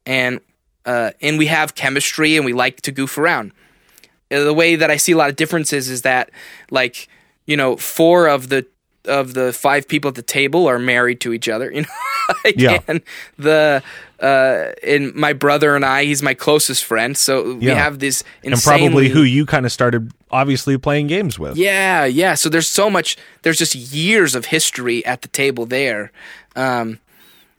and 0.04 0.40
uh, 0.84 1.10
and 1.20 1.38
we 1.38 1.46
have 1.46 1.74
chemistry 1.74 2.36
and 2.36 2.44
we 2.44 2.52
like 2.52 2.80
to 2.82 2.90
goof 2.92 3.16
around 3.16 3.52
Uh, 4.32 4.42
the 4.42 4.52
way 4.52 4.74
that 4.76 4.90
i 4.90 4.96
see 4.98 5.12
a 5.12 5.16
lot 5.16 5.30
of 5.30 5.36
differences 5.36 5.88
is 5.88 6.02
that 6.02 6.30
like 6.70 7.06
you 7.46 7.56
know 7.56 7.76
four 7.76 8.26
of 8.26 8.48
the 8.48 8.66
of 9.06 9.34
the 9.34 9.52
five 9.52 9.86
people 9.86 10.08
at 10.08 10.16
the 10.16 10.22
table 10.40 10.66
are 10.68 10.80
married 10.80 11.20
to 11.20 11.32
each 11.32 11.48
other 11.48 11.70
you 11.72 11.82
know 11.82 11.94
Yeah. 12.56 12.80
and 12.88 13.00
the 13.38 13.82
uh 14.22 14.70
and 14.86 15.14
my 15.14 15.32
brother 15.32 15.74
and 15.76 15.84
i 15.84 16.04
he's 16.04 16.22
my 16.22 16.32
closest 16.34 16.84
friend 16.84 17.18
so 17.18 17.54
we 17.54 17.66
Yeah. 17.66 17.74
have 17.74 17.98
this 17.98 18.22
And 18.44 18.54
probably 18.62 19.08
who 19.08 19.22
you 19.22 19.44
kind 19.46 19.66
of 19.66 19.72
started 19.72 20.12
obviously 20.30 20.78
playing 20.78 21.08
games 21.08 21.38
with. 21.38 21.56
yeah, 21.56 22.04
yeah. 22.06 22.34
So 22.34 22.48
there's 22.48 22.68
so 22.68 22.88
much. 22.88 23.16
There's 23.42 23.58
just 23.58 23.74
years 23.74 24.34
of 24.34 24.46
history 24.46 25.04
at 25.04 25.20
the 25.22 25.28
table 25.28 25.66
there, 25.66 26.10
um, 26.56 26.98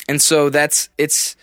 and 0.09 0.19
so 0.21 0.49
that's 0.49 0.89
it's 0.97 1.35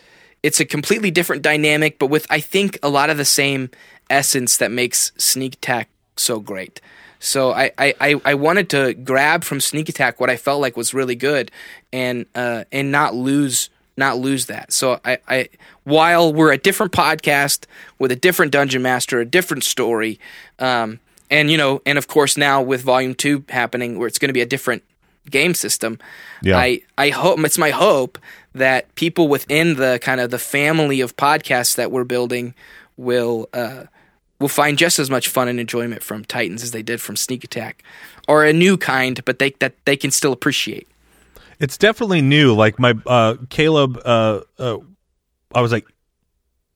it's 0.42 0.58
a 0.58 0.64
completely 0.64 1.10
different 1.10 1.42
dynamic, 1.42 1.98
but 1.98 2.06
with 2.06 2.26
I 2.30 2.40
think 2.40 2.78
a 2.82 2.88
lot 2.88 3.10
of 3.10 3.16
the 3.18 3.24
same 3.24 3.68
essence 4.08 4.56
that 4.56 4.70
makes 4.72 5.12
Sneak 5.18 5.54
Attack 5.54 5.88
so 6.16 6.40
great. 6.40 6.80
So 7.22 7.52
I, 7.52 7.70
I, 7.78 7.94
I, 8.00 8.20
I 8.24 8.34
wanted 8.34 8.70
to 8.70 8.94
grab 8.94 9.44
from 9.44 9.60
Sneak 9.60 9.88
Attack 9.90 10.18
what 10.20 10.30
I 10.30 10.36
felt 10.38 10.60
like 10.62 10.76
was 10.76 10.94
really 10.94 11.14
good, 11.16 11.50
and 11.92 12.24
uh, 12.34 12.64
and 12.72 12.90
not 12.90 13.14
lose 13.14 13.68
not 13.96 14.18
lose 14.18 14.46
that. 14.46 14.72
So 14.72 15.00
I, 15.04 15.18
I 15.28 15.48
while 15.84 16.32
we're 16.32 16.52
a 16.52 16.58
different 16.58 16.92
podcast 16.92 17.66
with 17.98 18.10
a 18.10 18.16
different 18.16 18.52
dungeon 18.52 18.82
master, 18.82 19.20
a 19.20 19.24
different 19.24 19.64
story, 19.64 20.18
um, 20.58 21.00
and 21.30 21.50
you 21.50 21.56
know, 21.56 21.82
and 21.86 21.98
of 21.98 22.08
course 22.08 22.36
now 22.36 22.62
with 22.62 22.82
Volume 22.82 23.14
Two 23.14 23.44
happening, 23.48 23.98
where 23.98 24.08
it's 24.08 24.18
going 24.18 24.28
to 24.28 24.34
be 24.34 24.40
a 24.40 24.46
different 24.46 24.82
game 25.28 25.54
system. 25.54 25.98
Yeah. 26.42 26.58
I 26.58 26.80
I 26.96 27.10
hope 27.10 27.38
it's 27.40 27.58
my 27.58 27.70
hope 27.70 28.18
that 28.54 28.94
people 28.94 29.28
within 29.28 29.76
the 29.76 29.98
kind 30.02 30.20
of 30.20 30.30
the 30.30 30.38
family 30.38 31.00
of 31.00 31.16
podcasts 31.16 31.76
that 31.76 31.92
we're 31.92 32.04
building 32.04 32.54
will 32.96 33.48
uh, 33.52 33.84
will 34.38 34.48
find 34.48 34.78
just 34.78 34.98
as 34.98 35.10
much 35.10 35.28
fun 35.28 35.48
and 35.48 35.60
enjoyment 35.60 36.02
from 36.02 36.24
Titans 36.24 36.62
as 36.62 36.72
they 36.72 36.82
did 36.82 37.00
from 37.00 37.16
Sneak 37.16 37.44
Attack, 37.44 37.84
or 38.26 38.44
a 38.44 38.52
new 38.52 38.76
kind, 38.76 39.24
but 39.24 39.38
they 39.38 39.50
that 39.60 39.74
they 39.84 39.96
can 39.96 40.10
still 40.10 40.32
appreciate. 40.32 40.88
It's 41.60 41.76
definitely 41.76 42.22
new. 42.22 42.54
Like 42.54 42.78
my 42.78 42.94
uh, 43.06 43.36
Caleb, 43.50 44.00
uh, 44.04 44.40
uh, 44.58 44.78
I 45.54 45.60
was 45.60 45.70
like, 45.70 45.86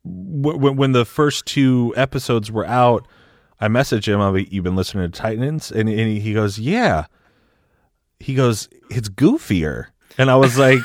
when 0.05 0.77
when 0.77 0.93
the 0.93 1.05
first 1.07 1.47
two 1.47 1.95
episodes 1.97 2.53
were 2.53 2.67
out, 2.67 3.09
I 3.61 3.69
messaged 3.69 4.07
him. 4.07 4.21
I'm 4.21 4.35
like, 4.35 4.53
"You've 4.53 4.65
been 4.65 4.77
listening 4.77 5.11
to 5.11 5.19
Titans," 5.19 5.73
and, 5.73 5.89
and 5.89 6.19
he- 6.19 6.35
goes, 6.35 6.59
"Yeah." 6.59 7.07
He 8.21 8.35
goes, 8.35 8.69
"It's 8.91 9.09
goofier," 9.09 9.87
and 10.19 10.31
I 10.31 10.37
was 10.37 10.59
like, 10.59 10.81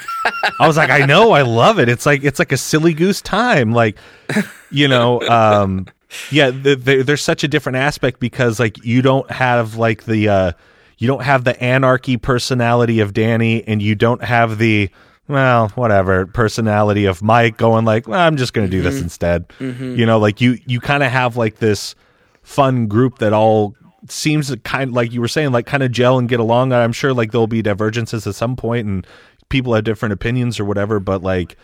"I 0.59 0.65
was 0.67 0.77
like, 0.77 0.89
I 0.89 1.05
know, 1.05 1.31
I 1.31 1.41
love 1.41 1.80
it. 1.80 1.89
It's 1.89 2.05
like 2.05 2.23
it's 2.23 2.39
like 2.39 2.53
a 2.53 2.57
silly 2.57 2.93
goose 2.93 3.21
time, 3.21 3.73
like 3.73 3.97
you 4.71 4.88
know." 4.88 5.21
um 5.30 5.85
yeah 6.31 6.49
the, 6.49 6.76
the, 6.76 7.03
there's 7.03 7.21
such 7.21 7.43
a 7.43 7.47
different 7.47 7.76
aspect 7.76 8.19
because 8.19 8.59
like 8.59 8.84
you 8.84 8.99
don't 8.99 9.30
have 9.30 9.76
like 9.76 10.05
the 10.05 10.27
uh 10.27 10.51
you 10.99 11.07
don't 11.07 11.23
have 11.23 11.43
the 11.43 11.59
anarchy 11.61 12.15
personality 12.17 12.99
of 12.99 13.13
danny 13.13 13.67
and 13.67 13.81
you 13.81 13.95
don't 13.95 14.23
have 14.23 14.59
the 14.59 14.89
well 15.27 15.69
whatever 15.69 16.27
personality 16.27 17.05
of 17.05 17.23
mike 17.23 17.57
going 17.57 17.85
like 17.85 18.07
well, 18.07 18.19
i'm 18.19 18.38
just 18.38 18.53
gonna 18.53 18.67
do 18.67 18.81
this 18.81 18.95
mm-hmm. 18.95 19.03
instead. 19.05 19.47
Mm-hmm. 19.59 19.95
You 19.95 20.05
know 20.05 20.19
like 20.19 20.41
you 20.41 20.59
you 20.65 20.80
kind 20.80 21.03
of 21.03 21.11
have 21.11 21.38
like 21.38 21.57
this 21.57 21.95
fun 22.43 22.88
group 22.88 23.19
that 23.19 23.34
all 23.34 23.76
seems 24.07 24.47
to 24.47 24.57
kind 24.57 24.89
of, 24.89 24.95
like 24.95 25.11
you 25.11 25.21
were 25.21 25.27
saying 25.27 25.51
like 25.51 25.65
kind 25.65 25.84
of 25.84 25.91
gel 25.91 26.17
and 26.17 26.30
get 26.30 26.39
along. 26.39 26.71
I'm 26.73 26.93
sure 26.93 27.13
like 27.13 27.31
there'll 27.31 27.47
be 27.47 27.61
divergences 27.61 28.26
at 28.26 28.35
some 28.35 28.55
point 28.55 28.88
and 28.88 29.05
people 29.49 29.73
have 29.73 29.84
different 29.84 30.13
opinions 30.13 30.59
or 30.59 30.65
whatever 30.65 30.99
but 30.99 31.21
like 31.23 31.57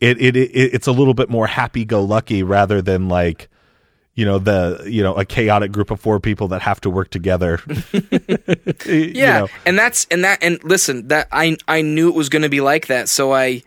it 0.00 0.20
it, 0.20 0.36
it 0.36 0.50
it's 0.54 0.86
a 0.86 0.92
little 0.92 1.14
bit 1.14 1.28
more 1.28 1.46
happy 1.46 1.84
go 1.84 2.02
lucky 2.02 2.42
rather 2.42 2.80
than 2.82 3.08
like 3.08 3.48
you 4.18 4.24
know 4.24 4.38
the 4.38 4.82
you 4.86 5.02
know 5.02 5.14
a 5.14 5.24
chaotic 5.24 5.70
group 5.70 5.90
of 5.90 6.00
four 6.00 6.18
people 6.18 6.48
that 6.48 6.62
have 6.62 6.80
to 6.80 6.90
work 6.90 7.08
together 7.10 7.60
You 8.84 9.12
Yeah, 9.14 9.38
know. 9.40 9.48
and 9.66 9.78
that's 9.78 10.06
and 10.10 10.24
that 10.24 10.38
and 10.42 10.62
listen, 10.64 11.08
that 11.08 11.28
I 11.32 11.56
I 11.66 11.82
knew 11.82 12.08
it 12.08 12.14
was 12.14 12.28
going 12.28 12.42
to 12.42 12.48
be 12.48 12.60
like 12.60 12.86
that, 12.88 13.08
so 13.08 13.32
I 13.32 13.62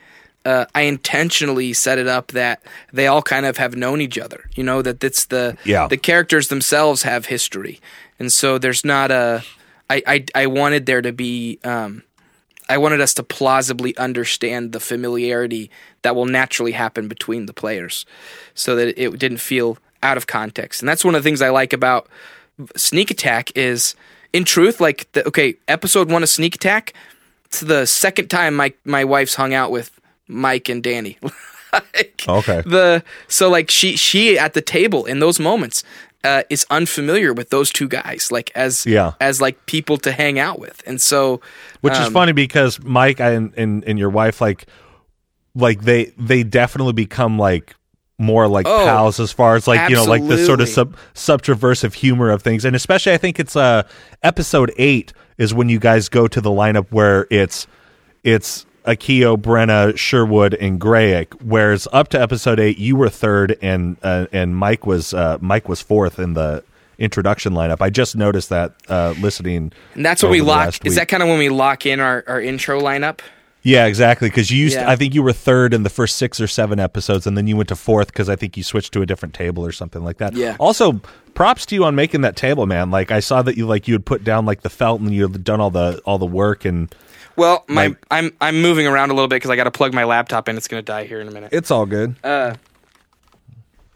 uh, 0.45 0.65
I 0.73 0.82
intentionally 0.82 1.73
set 1.73 1.98
it 1.99 2.07
up 2.07 2.28
that 2.32 2.61
they 2.91 3.07
all 3.07 3.22
kind 3.22 3.45
of 3.45 3.57
have 3.57 3.76
known 3.76 4.02
each 4.02 4.18
other. 4.18 4.49
You 4.56 4.64
know 4.64 4.82
that 4.82 5.03
it's 5.03 5.26
the 5.26 5.56
Yeah. 5.65 5.88
the 5.88 5.98
characters 5.98 6.48
themselves 6.48 7.03
have 7.03 7.28
history, 7.28 7.80
and 8.19 8.32
so 8.32 8.57
there's 8.57 8.84
not 8.84 9.11
a 9.11 9.44
I 9.90 10.03
I, 10.07 10.26
I 10.44 10.48
wanted 10.48 10.86
there 10.86 11.02
to 11.02 11.11
be. 11.14 11.60
Um, 11.64 12.03
I 12.69 12.78
wanted 12.78 13.02
us 13.02 13.14
to 13.15 13.23
plausibly 13.23 13.98
understand 13.98 14.72
the 14.72 14.80
familiarity 14.80 15.69
that 16.03 16.15
will 16.15 16.26
naturally 16.26 16.72
happen 16.72 17.07
between 17.10 17.45
the 17.45 17.53
players, 17.53 18.06
so 18.53 18.76
that 18.78 19.02
it 19.02 19.19
didn't 19.19 19.40
feel 19.41 19.78
out 20.03 20.18
of 20.18 20.28
context. 20.28 20.82
And 20.82 20.90
that's 20.90 21.03
one 21.06 21.15
of 21.15 21.23
the 21.23 21.28
things 21.28 21.41
I 21.41 21.49
like 21.49 21.73
about 21.73 22.07
Sneak 22.76 23.11
Attack 23.11 23.52
is, 23.56 23.95
in 24.34 24.44
truth, 24.45 24.80
like 24.82 25.11
the, 25.14 25.28
okay, 25.28 25.56
episode 25.68 26.10
one 26.11 26.23
of 26.23 26.30
Sneak 26.30 26.56
Attack. 26.56 26.94
It's 27.45 27.60
the 27.61 27.86
second 27.86 28.30
time 28.30 28.56
my 28.56 28.73
my 28.86 29.03
wife's 29.03 29.36
hung 29.36 29.53
out 29.53 29.72
with 29.72 29.91
Mike 30.28 30.69
and 30.69 30.82
Danny. 30.82 31.18
like, 31.73 32.23
Okay. 32.28 32.61
The 32.65 33.03
so 33.28 33.49
like 33.49 33.69
she 33.69 33.95
she 33.98 34.38
at 34.40 34.53
the 34.53 34.61
table 34.61 35.06
in 35.06 35.19
those 35.19 35.40
moments 35.40 35.84
uh, 36.23 36.44
is 36.49 36.65
unfamiliar 36.69 37.34
with 37.34 37.49
those 37.49 37.72
two 37.72 37.88
guys, 37.88 38.32
like 38.32 38.52
as 38.56 38.86
Yeah. 38.86 39.14
as 39.19 39.41
like 39.41 39.65
people 39.65 39.98
to 39.98 40.11
hang 40.11 40.38
out 40.40 40.60
with, 40.60 40.82
and 40.86 41.02
so 41.02 41.41
which 41.82 41.94
is 41.94 42.07
um, 42.07 42.14
funny 42.14 42.32
because 42.32 42.80
mike 42.84 43.19
and, 43.19 43.53
and 43.57 43.84
and 43.86 43.98
your 43.99 44.10
wife 44.11 44.40
like 44.40 44.65
like 45.56 45.82
they 45.82 46.14
they 46.18 46.44
definitely 46.44 46.94
become 46.94 47.38
like 47.40 47.76
more 48.22 48.48
like 48.48 48.65
Oh, 48.68 48.85
pals 48.85 49.19
as 49.19 49.31
far 49.31 49.56
as 49.56 49.68
like 49.68 49.89
you 49.89 49.95
know 49.95 50.06
like 50.06 50.26
the 50.27 50.38
sort 50.45 50.61
of 50.61 50.69
sub 50.69 50.95
absolutely. 51.14 51.45
subversive 51.45 51.93
humor 51.95 52.30
of 52.30 52.41
things 52.41 52.64
and 52.64 52.76
especially 52.76 53.11
i 53.14 53.18
think 53.18 53.39
it's 53.39 53.56
uh 53.56 53.84
episode 54.23 54.72
eight 54.77 55.11
is 55.38 55.53
when 55.53 55.68
you 55.69 55.80
guys 55.80 56.07
go 56.07 56.27
to 56.27 56.39
the 56.39 56.49
lineup 56.52 56.85
where 56.91 57.27
it's 57.30 57.68
it's 58.23 58.65
Akio, 58.85 59.38
Brenna, 59.38 59.95
Sherwood, 59.95 60.56
and 60.56 60.80
Grayek. 60.81 61.39
Whereas 61.43 61.88
up 61.93 62.07
to 62.10 62.19
episode 62.22 62.60
eight, 62.60 62.80
you 62.80 62.95
were 62.95 63.10
third, 63.10 63.56
and 63.61 63.95
uh, 64.02 64.26
and 64.31 64.56
Mike 64.56 64.88
was 64.88 65.14
uh, 65.14 65.38
Mike 65.39 65.69
was 65.69 65.81
fourth 65.81 66.18
in 66.18 66.34
the 66.34 66.64
introduction 66.98 67.53
lineup. 67.53 67.81
I 67.81 67.89
just 67.91 68.15
noticed 68.15 68.49
that 68.49 68.73
uh, 68.89 69.14
listening. 69.19 69.72
and 69.93 70.06
that's 70.06 70.23
when 70.23 70.31
we 70.31 70.41
lock. 70.41 70.69
Is 70.69 70.80
week. 70.84 70.93
that 70.95 71.07
kind 71.10 71.22
of 71.22 71.30
when 71.30 71.38
we 71.38 71.49
lock 71.49 71.85
in 71.85 71.99
our 71.99 72.23
our 72.27 72.41
intro 72.41 72.81
lineup? 72.81 73.19
Yeah, 73.63 73.85
exactly. 73.85 74.27
Because 74.29 74.49
you 74.49 74.57
used, 74.57 74.75
Yeah. 74.75 74.85
to, 74.85 74.89
I 74.91 74.95
think 74.95 75.13
you 75.13 75.21
were 75.21 75.33
third 75.33 75.73
in 75.73 75.83
the 75.83 75.89
first 75.89 76.15
six 76.17 76.41
or 76.41 76.47
seven 76.47 76.79
episodes, 76.79 77.27
and 77.27 77.38
then 77.38 77.45
you 77.47 77.55
went 77.55 77.69
to 77.69 77.75
fourth 77.75 78.07
because 78.07 78.27
I 78.27 78.35
think 78.35 78.57
you 78.57 78.63
switched 78.63 78.91
to 78.93 79.01
a 79.01 79.05
different 79.05 79.35
table 79.35 79.63
or 79.63 79.71
something 79.71 80.03
like 80.03 80.17
that. 80.17 80.33
Yeah. 80.33 80.55
Also, 80.59 80.99
props 81.35 81.65
to 81.67 81.75
you 81.75 81.83
on 81.85 81.93
making 81.93 82.21
that 82.21 82.35
table, 82.35 82.65
man. 82.65 82.89
Like 82.89 83.11
I 83.11 83.19
saw 83.19 83.41
that 83.43 83.57
you 83.57 83.67
like 83.67 83.88
you 83.88 83.93
had 83.93 84.05
put 84.05 84.23
down 84.23 84.45
like 84.47 84.61
the 84.61 84.69
felt 84.69 84.99
and 85.01 85.13
you 85.13 85.27
had 85.27 85.43
done 85.43 85.61
all 85.61 85.69
the 85.69 86.01
all 86.05 86.17
the 86.17 86.25
work, 86.25 86.65
and 86.65 86.93
Well, 87.35 87.63
my 87.67 87.88
Like- 87.88 87.97
I'm 88.09 88.31
I'm 88.41 88.61
moving 88.61 88.88
around 88.88 89.11
a 89.11 89.13
little 89.13 89.27
bit 89.27 89.35
because 89.35 89.51
I 89.51 89.55
got 89.55 89.65
to 89.65 89.71
plug 89.71 89.93
my 89.93 90.05
laptop 90.05 90.49
in. 90.49 90.57
It's 90.57 90.67
going 90.67 90.81
to 90.83 90.85
die 90.85 91.05
here 91.05 91.21
in 91.21 91.27
a 91.27 91.31
minute. 91.31 91.49
it's 91.53 91.69
all 91.71 91.85
good. 91.85 92.15
Uh, 92.23 92.55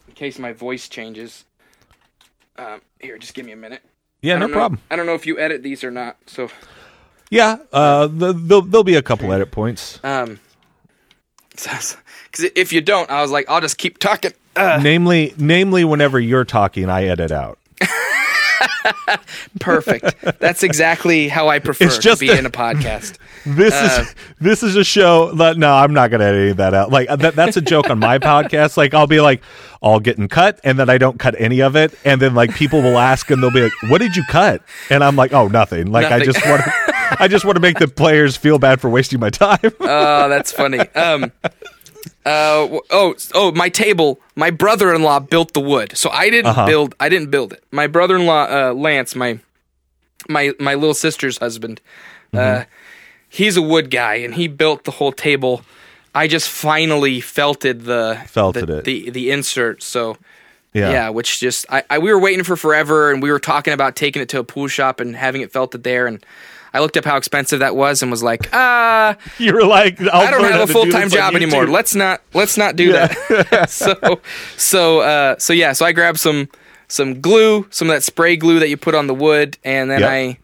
in 0.07 0.13
case 0.13 0.37
my 0.39 0.53
voice 0.53 0.87
changes. 0.87 1.43
Um, 2.57 2.81
here, 2.99 3.17
just 3.17 3.33
give 3.33 3.45
me 3.45 3.51
a 3.51 3.57
minute. 3.57 3.81
Yeah, 4.21 4.37
no 4.37 4.47
know- 4.47 4.53
problem. 4.53 4.79
I 4.89 4.95
don't 4.95 5.05
know 5.07 5.15
if 5.15 5.25
you 5.25 5.37
edit 5.39 5.63
these 5.63 5.83
or 5.83 5.91
not. 5.91 6.17
So, 6.27 6.49
Yeah, 7.29 7.57
uh, 7.73 8.07
the, 8.07 8.33
there'll, 8.33 8.61
there'll 8.61 8.83
be 8.83 8.95
a 8.95 9.01
couple 9.01 9.31
edit 9.33 9.51
points. 9.51 9.99
um, 10.03 10.39
because 11.51 11.97
if 12.55 12.71
you 12.73 12.81
don't, 12.81 13.09
I 13.09 13.21
was 13.21 13.31
like, 13.31 13.49
I'll 13.49 13.61
just 13.61 13.77
keep 13.77 13.97
talking. 13.97 14.31
Uh, 14.55 14.79
namely, 14.81 15.33
namely, 15.37 15.83
whenever 15.83 16.19
you're 16.19 16.45
talking, 16.45 16.89
I 16.89 17.05
edit 17.05 17.31
out. 17.31 17.57
perfect. 19.59 20.15
That's 20.39 20.63
exactly 20.63 21.27
how 21.27 21.49
I 21.49 21.59
prefer 21.59 21.85
It's 21.85 21.97
just 21.97 22.19
to 22.21 22.27
be 22.27 22.31
a- 22.31 22.37
in 22.37 22.45
a 22.45 22.49
podcast. 22.51 23.17
This 23.47 23.75
Uh, 23.75 23.99
is 24.01 24.15
this 24.41 24.63
is 24.63 24.75
a 24.75 24.83
show 24.83 25.31
that 25.33 25.55
no, 25.55 25.71
I'm 25.71 25.93
not 25.93 26.09
gonna 26.09 26.23
edit 26.23 26.41
any 26.41 26.49
of 26.49 26.57
that 26.57 26.73
out. 26.73 26.89
Like 26.91 27.07
that, 27.09 27.35
that's 27.35 27.55
a 27.55 27.61
joke 27.61 27.91
on 27.91 27.99
my 27.99 28.17
podcast. 28.17 28.75
Like 28.75 28.95
I'll 28.95 29.05
be 29.05 29.21
like, 29.21 29.43
all 29.81 29.99
getting 29.99 30.27
cut, 30.27 30.59
and 30.63 30.79
then 30.79 30.89
I 30.89 30.97
don't 30.97 31.19
cut 31.19 31.35
any 31.37 31.61
of 31.61 31.75
it, 31.75 31.93
and 32.03 32.19
then 32.19 32.33
like 32.33 32.55
people 32.55 32.81
will 32.81 32.97
ask, 32.97 33.29
and 33.29 33.43
they'll 33.43 33.51
be 33.51 33.61
like, 33.61 33.71
"What 33.83 33.99
did 34.01 34.15
you 34.15 34.23
cut?" 34.29 34.63
And 34.89 35.03
I'm 35.03 35.15
like, 35.15 35.31
"Oh, 35.31 35.47
nothing." 35.47 35.91
Like 35.91 36.07
I 36.11 36.21
just 36.25 36.43
want, 36.43 36.63
to, 36.63 36.71
I 37.19 37.27
just 37.29 37.45
want 37.45 37.55
to 37.55 37.59
make 37.61 37.79
the 37.79 37.87
players 37.87 38.35
feel 38.37 38.59
bad 38.59 38.81
for 38.81 38.89
wasting 38.89 39.19
my 39.19 39.29
time. 39.29 39.59
Oh, 39.79 40.29
that's 40.29 40.51
funny. 40.51 40.79
Um, 40.79 41.31
uh, 42.25 42.79
oh, 42.89 43.15
oh, 43.33 43.51
my 43.51 43.69
table. 43.69 44.19
My 44.35 44.49
brother-in-law 44.49 45.21
built 45.21 45.53
the 45.53 45.61
wood, 45.61 45.95
so 45.97 46.09
I 46.09 46.29
didn't 46.29 46.47
Uh-huh. 46.47 46.65
build. 46.65 46.95
I 46.99 47.09
didn't 47.09 47.29
build 47.31 47.53
it. 47.53 47.63
My 47.71 47.87
brother-in-law, 47.87 48.69
uh, 48.69 48.73
Lance, 48.73 49.15
my 49.15 49.39
my 50.27 50.53
my 50.59 50.73
little 50.75 50.93
sister's 50.95 51.37
husband, 51.37 51.81
Mm-hmm. 52.33 52.61
uh, 52.61 52.65
he's 53.29 53.55
a 53.57 53.61
wood 53.61 53.91
guy, 53.91 54.15
and 54.15 54.33
he 54.33 54.47
built 54.47 54.83
the 54.83 54.91
whole 54.91 55.11
table. 55.11 55.61
I 56.15 56.27
just 56.27 56.49
finally 56.49 57.21
felted 57.21 57.83
the 57.85 58.19
Felted 58.27 58.67
the, 58.67 58.77
it. 58.79 58.83
the 58.85 59.09
the 59.11 59.31
insert. 59.31 59.83
So 59.83 60.17
yeah. 60.73 60.89
yeah, 60.89 61.09
which 61.09 61.39
just 61.39 61.65
I, 61.69 61.83
I 61.89 61.99
we 61.99 62.11
were 62.11 62.19
waiting 62.19 62.43
for 62.43 62.55
forever, 62.55 63.11
and 63.11 63.21
we 63.21 63.31
were 63.31 63.39
talking 63.39 63.73
about 63.73 63.95
taking 63.95 64.21
it 64.21 64.29
to 64.29 64.39
a 64.39 64.43
pool 64.43 64.67
shop 64.67 64.99
and 64.99 65.15
having 65.15 65.41
it 65.41 65.51
felted 65.51 65.83
there, 65.83 66.07
and 66.07 66.25
I 66.75 66.79
looked 66.79 66.97
up 66.97 67.05
how 67.05 67.15
expensive 67.15 67.59
that 67.59 67.75
was 67.75 68.01
and 68.01 68.11
was 68.11 68.21
like, 68.21 68.49
ah, 68.53 69.15
you 69.39 69.53
were 69.53 69.63
like, 69.65 70.01
I'll 70.01 70.27
I 70.27 70.29
don't 70.31 70.43
have 70.43 70.69
a 70.69 70.71
full 70.71 70.85
time 70.87 71.09
job 71.09 71.33
anymore. 71.33 71.67
Let's 71.67 71.95
not 71.95 72.21
let's 72.33 72.57
not 72.57 72.75
do 72.75 72.91
that. 72.91 73.69
so 73.69 74.19
so 74.57 74.99
uh 74.99 75.37
so 75.39 75.53
yeah, 75.53 75.71
so 75.71 75.85
I 75.85 75.93
grabbed 75.93 76.19
some 76.19 76.49
some 76.87 77.21
glue, 77.21 77.65
some 77.71 77.89
of 77.89 77.95
that 77.95 78.03
spray 78.03 78.35
glue 78.35 78.59
that 78.59 78.67
you 78.69 78.77
put 78.77 78.93
on 78.93 79.07
the 79.07 79.15
wood, 79.15 79.57
and 79.63 79.89
then 79.89 80.01
Yep. 80.01 80.09
I 80.09 80.37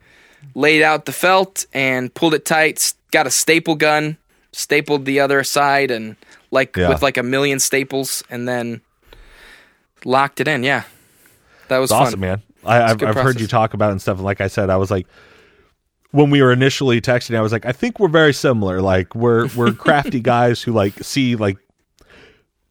laid 0.56 0.82
out 0.82 1.06
the 1.06 1.12
felt 1.12 1.66
and 1.74 2.14
pulled 2.14 2.34
it 2.34 2.46
tight. 2.46 2.94
Got 3.12 3.28
a 3.28 3.32
staple 3.32 3.76
gun, 3.76 4.18
stapled 4.54 5.04
the 5.06 5.20
other 5.20 5.44
side, 5.44 5.92
and 5.92 6.16
like 6.50 6.78
Yeah. 6.78 6.88
with 6.90 7.02
like 7.02 7.18
a 7.18 7.24
million 7.24 7.60
staples, 7.60 8.24
and 8.30 8.48
then 8.48 8.80
locked 10.06 10.40
it 10.40 10.48
in. 10.48 10.64
Yeah, 10.64 10.84
that 11.68 11.78
was 11.80 11.92
fun. 11.92 12.02
awesome, 12.04 12.20
man. 12.22 12.42
I, 12.64 12.84
I've, 12.84 13.04
I've 13.04 13.16
heard 13.16 13.40
you 13.42 13.48
talk 13.48 13.74
about 13.74 13.90
it 13.90 13.94
and 13.94 14.02
stuff. 14.02 14.18
And 14.18 14.26
like 14.26 14.40
I 14.40 14.48
said, 14.48 14.70
I 14.70 14.78
was 14.78 14.92
like, 14.92 15.08
when 16.12 16.30
we 16.30 16.42
were 16.42 16.52
initially 16.52 17.02
texting, 17.02 17.36
I 17.36 17.42
was 17.42 17.52
like, 17.52 17.66
I 17.66 17.72
think 17.72 18.00
we're 18.00 18.10
very 18.10 18.34
similar. 18.34 18.82
Like 18.82 19.16
we're 19.16 19.48
we're 19.56 19.74
crafty 19.74 20.20
guys 20.22 20.62
who 20.62 20.74
like 20.74 20.94
see 21.02 21.36
like 21.36 21.58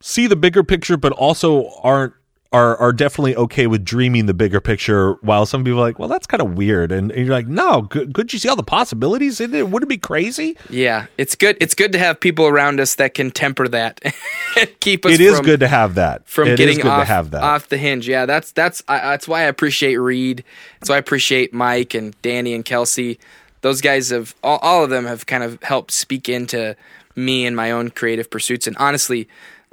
see 0.01 0.27
the 0.27 0.35
bigger 0.35 0.63
picture, 0.63 0.97
but 0.97 1.11
also 1.11 1.69
aren't 1.83 2.13
are 2.53 2.75
are 2.77 2.91
definitely 2.91 3.33
okay 3.35 3.65
with 3.65 3.85
dreaming 3.85 4.25
the 4.25 4.33
bigger 4.33 4.59
picture. 4.59 5.13
While 5.21 5.45
some 5.45 5.63
people 5.63 5.79
are 5.79 5.83
like, 5.83 5.99
well, 5.99 6.09
that's 6.09 6.27
kind 6.27 6.41
of 6.41 6.55
weird, 6.57 6.91
and, 6.91 7.11
and 7.11 7.25
you're 7.25 7.33
like, 7.33 7.47
no, 7.47 7.83
could, 7.83 8.13
could 8.13 8.33
you 8.33 8.39
see 8.39 8.49
all 8.49 8.55
the 8.57 8.63
possibilities 8.63 9.39
in 9.39 9.53
it? 9.55 9.69
Would 9.69 9.83
it 9.83 9.89
be 9.89 9.97
crazy? 9.97 10.57
Yeah, 10.69 11.05
it's 11.17 11.35
good. 11.35 11.55
It's 11.61 11.73
good 11.73 11.91
to 11.93 11.99
have 11.99 12.19
people 12.19 12.45
around 12.47 12.79
us 12.81 12.95
that 12.95 13.13
can 13.13 13.31
temper 13.31 13.67
that, 13.69 14.01
keep 14.81 15.05
us. 15.05 15.13
It 15.13 15.21
is 15.21 15.37
from- 15.37 15.45
good 15.45 15.59
to 15.61 15.67
have 15.69 15.95
that. 15.95 16.27
from 16.27 16.49
It 16.49 16.51
is 16.53 16.57
getting 16.57 16.77
good 16.79 16.87
off, 16.91 17.01
to 17.01 17.05
have 17.13 17.31
that. 17.31 17.41
off 17.43 17.69
the 17.69 17.77
hinge. 17.77 18.07
Yeah, 18.07 18.25
that's 18.25 18.51
that's 18.51 18.83
I, 18.87 18.99
that's 18.99 19.27
why 19.27 19.41
I 19.41 19.43
appreciate 19.43 19.95
Reed. 19.95 20.43
That's 20.79 20.89
why 20.89 20.95
I 20.95 20.99
appreciate 20.99 21.53
Mike 21.53 21.93
and 21.93 22.19
Danny 22.21 22.53
and 22.53 22.65
Kelsey. 22.65 23.17
Those 23.61 23.79
guys 23.79 24.09
have 24.09 24.35
all, 24.43 24.57
all 24.61 24.83
of 24.83 24.89
them 24.89 25.05
have 25.05 25.25
kind 25.25 25.43
of 25.43 25.61
helped 25.63 25.91
speak 25.91 26.27
into 26.27 26.75
me 27.15 27.45
and 27.45 27.55
my 27.55 27.71
own 27.71 27.91
creative 27.91 28.29
pursuits. 28.29 28.65
And 28.67 28.75
honestly, 28.77 29.27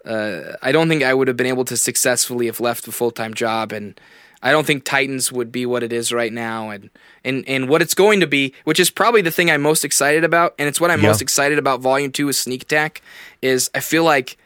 uh, 0.08 0.56
I 0.62 0.72
don't 0.72 0.88
think 0.88 1.02
I 1.02 1.12
would 1.14 1.28
have 1.28 1.36
been 1.36 1.46
able 1.46 1.64
to 1.66 1.76
successfully 1.76 2.46
have 2.46 2.60
left 2.60 2.88
a 2.88 2.92
full 2.92 3.10
time 3.10 3.34
job, 3.34 3.72
and 3.72 4.00
I 4.42 4.50
don't 4.52 4.66
think 4.66 4.84
Titans 4.84 5.30
would 5.32 5.50
be 5.52 5.66
what 5.66 5.82
it 5.82 5.92
is 5.92 6.12
right 6.12 6.32
now, 6.32 6.70
and 6.70 6.90
and 7.24 7.44
and 7.48 7.68
what 7.68 7.82
it's 7.82 7.94
going 7.94 8.20
to 8.20 8.26
be, 8.26 8.54
which 8.64 8.80
is 8.80 8.90
probably 8.90 9.22
the 9.22 9.30
thing 9.30 9.50
I'm 9.50 9.62
most 9.62 9.84
excited 9.84 10.24
about, 10.24 10.54
and 10.58 10.68
it's 10.68 10.80
what 10.80 10.90
I'm 10.90 11.00
Yeah. 11.02 11.08
most 11.08 11.20
excited 11.22 11.58
about. 11.58 11.80
Volume 11.80 12.10
two 12.12 12.26
with 12.26 12.36
Sneak 12.36 12.62
Attack 12.62 13.02
is 13.42 13.70
I 13.74 13.80
feel 13.80 14.04
like 14.04 14.36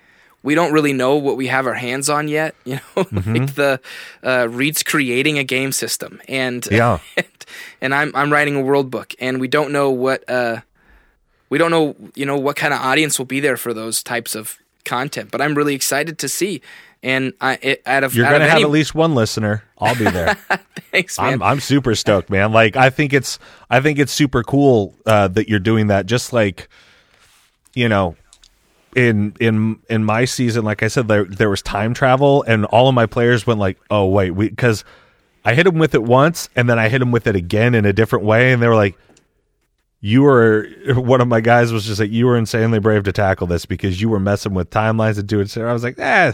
we 0.42 0.56
don't 0.56 0.72
really 0.72 0.92
know 0.92 1.14
what 1.16 1.36
we 1.36 1.46
have 1.46 1.68
our 1.68 1.74
hands 1.74 2.08
on 2.10 2.26
yet. 2.28 2.54
You 2.64 2.74
know, 2.96 3.04
Mm-hmm. 3.04 3.34
like 3.34 3.54
the 3.54 3.80
uh, 4.24 4.48
Reed's 4.50 4.82
creating 4.82 5.38
a 5.38 5.44
game 5.44 5.70
system, 5.72 6.20
and 6.28 6.66
Yeah. 6.70 6.98
and, 7.16 7.26
and 7.80 7.94
I'm 7.94 8.10
I'm 8.16 8.32
writing 8.32 8.56
a 8.56 8.60
world 8.62 8.90
book, 8.90 9.14
and 9.20 9.40
we 9.40 9.46
don't 9.48 9.70
know 9.72 9.90
what 9.90 10.28
uh, 10.28 10.60
we 11.50 11.58
don't 11.58 11.70
know 11.70 11.94
you 12.16 12.26
know 12.26 12.38
what 12.38 12.56
kind 12.56 12.72
of 12.74 12.80
audience 12.80 13.18
will 13.18 13.26
be 13.26 13.40
there 13.40 13.56
for 13.58 13.72
those 13.74 14.02
types 14.02 14.34
of 14.34 14.58
content. 14.84 15.30
But 15.30 15.40
I'm 15.40 15.54
really 15.54 15.74
excited 15.74 16.18
to 16.18 16.28
see, 16.28 16.62
and 17.02 17.32
I 17.40 17.58
it, 17.62 17.82
out 17.86 18.04
of 18.04 18.14
You're 18.14 18.26
gonna 18.26 18.44
have 18.44 18.56
any, 18.56 18.64
at 18.64 18.70
least 18.70 18.94
one 18.94 19.14
listener. 19.14 19.64
I'll 19.78 19.96
be 19.96 20.04
there. 20.04 20.34
thanks, 20.92 21.18
man. 21.18 21.34
I'm 21.34 21.42
I'm 21.42 21.60
super 21.60 21.94
stoked, 21.94 22.30
man. 22.30 22.52
Like 22.52 22.76
I 22.76 22.90
think 22.90 23.12
it's 23.12 23.38
I 23.70 23.80
think 23.80 23.98
it's 23.98 24.12
super 24.12 24.42
cool 24.42 24.94
uh, 25.06 25.28
that 25.28 25.48
you're 25.48 25.58
doing 25.58 25.88
that. 25.88 26.06
Just 26.06 26.32
like 26.32 26.68
you 27.74 27.88
know, 27.88 28.16
in 28.94 29.34
in 29.40 29.78
in 29.88 30.04
my 30.04 30.24
season, 30.24 30.64
like 30.64 30.82
I 30.82 30.88
said, 30.88 31.08
there 31.08 31.24
there 31.24 31.50
was 31.50 31.62
time 31.62 31.94
travel, 31.94 32.42
and 32.42 32.64
all 32.66 32.88
of 32.88 32.94
my 32.94 33.06
players 33.06 33.46
went 33.46 33.60
like, 33.60 33.78
"Oh 33.90 34.06
wait, 34.06 34.32
we," 34.32 34.48
because 34.48 34.84
I 35.44 35.54
hit 35.54 35.66
him 35.66 35.78
with 35.78 35.94
it 35.94 36.02
once, 36.02 36.48
and 36.54 36.68
then 36.68 36.78
I 36.78 36.88
hit 36.88 37.02
him 37.02 37.10
with 37.10 37.26
it 37.26 37.36
again 37.36 37.74
in 37.74 37.84
a 37.84 37.92
different 37.92 38.24
way, 38.24 38.52
and 38.52 38.62
they 38.62 38.68
were 38.68 38.76
like. 38.76 38.96
You 40.04 40.22
were 40.22 40.66
one 40.88 41.20
of 41.20 41.28
my 41.28 41.40
guys 41.40 41.72
was 41.72 41.86
just 41.86 42.00
like 42.00 42.10
you 42.10 42.26
were 42.26 42.36
insanely 42.36 42.80
brave 42.80 43.04
to 43.04 43.12
tackle 43.12 43.46
this 43.46 43.64
because 43.64 44.00
you 44.00 44.08
were 44.08 44.18
messing 44.18 44.52
with 44.52 44.68
timelines 44.68 45.16
and 45.16 45.28
doing. 45.28 45.46
So 45.46 45.64
I 45.64 45.72
was 45.72 45.84
like, 45.84 45.98
eh, 45.98 46.32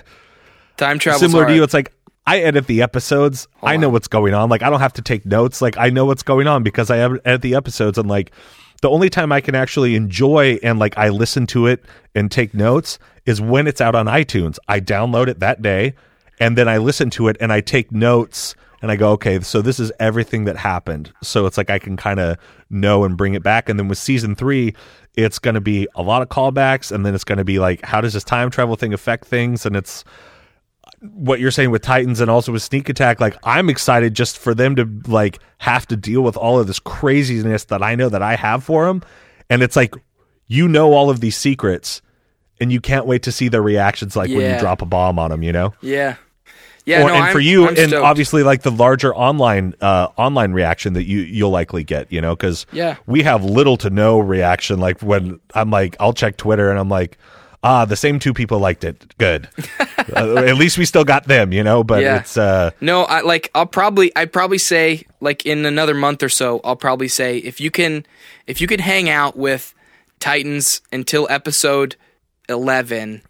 Time 0.78 0.98
travel 0.98 1.20
similar 1.20 1.46
to 1.46 1.54
you. 1.54 1.62
It's 1.62 1.74
like 1.74 1.92
I 2.26 2.38
edit 2.40 2.66
the 2.66 2.82
episodes. 2.82 3.46
I 3.62 3.76
know 3.76 3.88
what's 3.88 4.08
going 4.08 4.32
on. 4.32 4.48
Like 4.48 4.62
I 4.62 4.70
don't 4.70 4.80
have 4.80 4.94
to 4.94 5.02
take 5.02 5.26
notes. 5.26 5.60
Like 5.60 5.76
I 5.76 5.90
know 5.90 6.06
what's 6.06 6.22
going 6.22 6.46
on 6.46 6.62
because 6.62 6.90
I 6.90 6.98
ed- 6.98 7.20
edit 7.24 7.42
the 7.42 7.54
episodes. 7.54 7.98
And 7.98 8.08
like 8.08 8.32
the 8.80 8.88
only 8.88 9.10
time 9.10 9.32
I 9.32 9.40
can 9.40 9.54
actually 9.54 9.96
enjoy 9.96 10.58
and 10.62 10.78
like 10.78 10.96
I 10.96 11.08
listen 11.10 11.46
to 11.48 11.66
it 11.66 11.84
and 12.14 12.30
take 12.30 12.54
notes 12.54 12.98
is 13.26 13.40
when 13.40 13.66
it's 13.66 13.80
out 13.80 13.94
on 13.94 14.06
iTunes. 14.06 14.58
I 14.68 14.80
download 14.80 15.28
it 15.28 15.40
that 15.40 15.60
day 15.60 15.94
and 16.40 16.56
then 16.56 16.68
I 16.68 16.78
listen 16.78 17.10
to 17.10 17.28
it 17.28 17.36
and 17.40 17.52
I 17.52 17.60
take 17.60 17.92
notes 17.92 18.54
and 18.80 18.90
I 18.90 18.96
go, 18.96 19.10
okay, 19.12 19.40
so 19.40 19.60
this 19.60 19.80
is 19.80 19.90
everything 19.98 20.44
that 20.44 20.56
happened. 20.56 21.12
So 21.22 21.46
it's 21.46 21.56
like 21.56 21.70
I 21.70 21.78
can 21.78 21.96
kind 21.96 22.20
of 22.20 22.38
know 22.70 23.04
and 23.04 23.16
bring 23.16 23.34
it 23.34 23.42
back. 23.42 23.68
And 23.68 23.78
then 23.78 23.88
with 23.88 23.98
season 23.98 24.34
three, 24.34 24.74
it's 25.14 25.38
going 25.38 25.54
to 25.54 25.60
be 25.60 25.88
a 25.96 26.02
lot 26.02 26.22
of 26.22 26.28
callbacks, 26.28 26.92
and 26.92 27.04
then 27.04 27.14
it's 27.14 27.24
going 27.24 27.38
to 27.38 27.44
be 27.44 27.58
like, 27.58 27.84
how 27.84 28.00
does 28.00 28.12
this 28.12 28.24
time 28.24 28.50
travel 28.50 28.76
thing 28.76 28.94
affect 28.94 29.24
things? 29.24 29.66
And 29.66 29.74
it's 29.74 30.04
what 31.00 31.40
you're 31.40 31.50
saying 31.50 31.70
with 31.70 31.82
Titans 31.82 32.20
and 32.20 32.30
also 32.30 32.52
with 32.52 32.62
Sneak 32.62 32.88
Attack. 32.88 33.20
Like, 33.20 33.36
I'm 33.42 33.68
excited 33.68 34.14
just 34.14 34.38
for 34.38 34.54
them 34.54 34.76
to 34.76 34.88
like 35.06 35.40
have 35.58 35.86
to 35.88 35.96
deal 35.96 36.22
with 36.22 36.36
all 36.36 36.60
of 36.60 36.66
this 36.68 36.78
craziness 36.78 37.64
that 37.64 37.82
I 37.82 37.96
know 37.96 38.08
that 38.08 38.22
I 38.22 38.36
have 38.36 38.62
for 38.62 38.86
them, 38.86 39.02
and 39.50 39.62
it's 39.62 39.76
like 39.76 39.94
you 40.46 40.68
know 40.68 40.92
all 40.92 41.10
of 41.10 41.20
these 41.20 41.36
secrets. 41.36 42.00
And 42.60 42.72
you 42.72 42.80
can't 42.80 43.06
wait 43.06 43.22
to 43.22 43.30
see 43.30 43.46
their 43.46 43.62
reactions, 43.62 44.16
like 44.16 44.30
when 44.30 44.52
you 44.52 44.58
drop 44.58 44.82
a 44.82 44.84
bomb 44.84 45.16
on 45.16 45.30
them, 45.30 45.44
you 45.44 45.52
know. 45.52 45.74
Yeah, 45.80 46.16
yeah. 46.88 47.02
Or- 47.04 47.08
no, 47.08 47.14
and 47.14 47.24
I'm, 47.24 47.32
for 47.32 47.40
you, 47.40 47.64
I'm 47.64 47.76
and 47.76 47.90
stoked. 47.90 48.04
obviously 48.04 48.42
like 48.42 48.62
the 48.62 48.70
larger 48.70 49.14
online 49.14 49.74
uh, 49.80 50.08
online 50.16 50.52
reaction 50.52 50.94
that 50.94 51.04
you 51.04 51.20
you'll 51.20 51.50
likely 51.50 51.84
get, 51.84 52.10
you 52.10 52.20
know, 52.20 52.34
because 52.34 52.66
Yeah. 52.72 52.96
we 53.06 53.22
have 53.22 53.44
little 53.44 53.76
to 53.78 53.90
no 53.90 54.18
reaction. 54.18 54.80
Like 54.80 55.00
when 55.00 55.38
I'm 55.54 55.70
like, 55.70 55.96
I'll 56.00 56.12
check 56.12 56.36
Twitter 56.36 56.70
and 56.70 56.78
I'm 56.78 56.88
like, 56.88 57.18
ah, 57.62 57.84
the 57.84 57.96
same 57.96 58.18
two 58.18 58.32
people 58.32 58.58
liked 58.58 58.84
it. 58.84 59.16
Good. 59.18 59.48
uh, 60.16 60.36
at 60.36 60.56
least 60.56 60.78
we 60.78 60.84
still 60.84 61.04
got 61.04 61.24
them, 61.24 61.52
you 61.52 61.62
know. 61.62 61.84
But 61.84 62.02
Yeah. 62.02 62.18
it's 62.20 62.36
uh, 62.36 62.70
No, 62.80 63.02
I 63.02 63.20
like 63.20 63.50
I'll 63.54 63.66
probably 63.66 64.10
I'd 64.16 64.32
probably 64.32 64.58
say 64.58 65.04
like 65.20 65.44
in 65.46 65.66
another 65.66 65.94
month 65.94 66.22
or 66.22 66.28
so 66.28 66.60
I'll 66.64 66.76
probably 66.76 67.08
say 67.08 67.38
if 67.38 67.60
you 67.60 67.70
can 67.70 68.06
if 68.46 68.60
you 68.60 68.66
can 68.66 68.80
hang 68.80 69.10
out 69.10 69.36
with 69.36 69.74
Titans 70.20 70.80
until 70.92 71.26
episode 71.30 71.96
11 72.48 73.22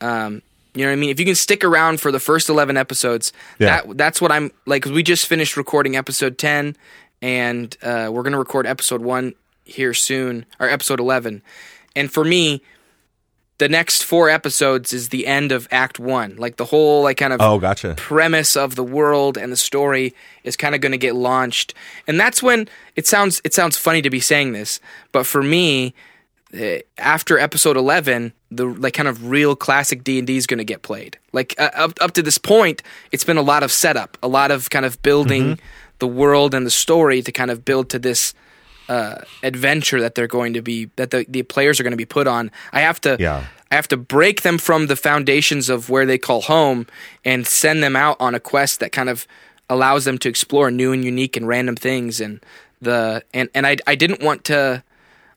um 0.00 0.42
you 0.74 0.82
know 0.84 0.88
what 0.90 0.92
I 0.94 0.96
mean? 0.96 1.10
If 1.10 1.20
you 1.20 1.26
can 1.26 1.34
stick 1.34 1.64
around 1.64 2.00
for 2.00 2.10
the 2.12 2.20
first 2.20 2.48
11 2.48 2.76
episodes, 2.76 3.32
Yeah. 3.58 3.82
that 3.82 3.96
that's 3.98 4.20
what 4.20 4.32
I'm 4.32 4.50
like 4.66 4.82
'cause 4.82 4.92
we 4.92 5.02
just 5.02 5.26
finished 5.26 5.56
recording 5.56 5.96
episode 5.96 6.38
10 6.38 6.76
and 7.20 7.76
uh 7.82 8.08
we're 8.12 8.22
going 8.22 8.32
to 8.32 8.38
record 8.38 8.66
episode 8.66 9.00
1 9.02 9.34
here 9.64 9.94
soon 9.94 10.44
or 10.58 10.68
episode 10.68 10.98
11. 11.00 11.42
And 11.94 12.10
for 12.12 12.24
me, 12.24 12.62
the 13.58 13.68
next 13.68 14.02
four 14.02 14.28
episodes 14.28 14.92
is 14.92 15.10
the 15.10 15.26
end 15.26 15.52
of 15.52 15.68
act 15.70 16.00
1. 16.00 16.34
Like 16.36 16.56
the 16.56 16.64
whole 16.64 17.02
like 17.04 17.18
kind 17.18 17.32
of 17.32 17.40
oh, 17.40 17.58
gotcha. 17.58 17.94
premise 17.96 18.56
of 18.56 18.74
the 18.74 18.82
world 18.82 19.36
and 19.38 19.52
the 19.52 19.56
story 19.56 20.14
is 20.42 20.56
kind 20.56 20.74
of 20.74 20.80
going 20.80 20.92
to 20.92 20.98
get 20.98 21.14
launched 21.14 21.74
and 22.08 22.18
that's 22.18 22.42
when 22.42 22.68
it 22.96 23.06
sounds 23.06 23.40
it 23.44 23.54
sounds 23.54 23.76
funny 23.76 24.02
to 24.02 24.10
be 24.10 24.18
saying 24.20 24.52
this 24.52 24.80
but 25.12 25.26
for 25.26 25.42
me 25.44 25.94
after 26.98 27.38
episode 27.38 27.76
11 27.76 28.32
the 28.50 28.66
like 28.66 28.92
kind 28.92 29.08
of 29.08 29.30
real 29.30 29.56
classic 29.56 30.04
D&D 30.04 30.36
is 30.36 30.46
going 30.46 30.58
to 30.58 30.64
get 30.64 30.82
played 30.82 31.18
like 31.32 31.54
uh, 31.58 31.70
up 31.74 31.92
up 32.00 32.12
to 32.12 32.22
this 32.22 32.36
point 32.36 32.82
it's 33.10 33.24
been 33.24 33.38
a 33.38 33.42
lot 33.42 33.62
of 33.62 33.72
setup 33.72 34.18
a 34.22 34.28
lot 34.28 34.50
of 34.50 34.68
kind 34.68 34.84
of 34.84 35.00
building 35.02 35.58
the 35.98 36.06
world 36.06 36.52
and 36.52 36.66
the 36.66 36.70
story 36.70 37.22
to 37.22 37.32
kind 37.32 37.50
of 37.50 37.64
build 37.64 37.88
to 37.88 37.98
this 37.98 38.34
uh, 38.88 39.22
adventure 39.42 40.00
that 40.00 40.14
they're 40.14 40.26
going 40.26 40.52
to 40.52 40.60
be 40.60 40.90
that 40.96 41.10
the, 41.12 41.24
the 41.28 41.42
players 41.44 41.78
are 41.78 41.82
going 41.84 41.92
to 41.92 41.96
be 41.96 42.04
put 42.04 42.26
on. 42.26 42.50
I 42.72 42.80
have 42.80 43.00
to 43.02 43.16
Yeah. 43.18 43.46
I 43.70 43.74
have 43.76 43.88
to 43.88 43.96
break 43.96 44.42
them 44.42 44.58
from 44.58 44.88
the 44.88 44.96
foundations 44.96 45.70
of 45.70 45.88
where 45.88 46.04
they 46.04 46.18
call 46.18 46.42
home 46.42 46.86
and 47.24 47.46
send 47.46 47.82
them 47.82 47.96
out 47.96 48.18
on 48.20 48.34
a 48.34 48.40
quest 48.40 48.80
that 48.80 48.92
kind 48.92 49.08
of 49.08 49.26
allows 49.70 50.04
them 50.04 50.18
to 50.18 50.28
explore 50.28 50.70
new 50.70 50.92
and 50.92 51.04
unique 51.04 51.38
and 51.38 51.48
random 51.48 51.76
things 51.76 52.20
and 52.20 52.44
the 52.82 53.22
and 53.32 53.48
and 53.54 53.66
I 53.66 53.76
I 53.86 53.94
didn't 53.94 54.22
want 54.22 54.44
to 54.46 54.82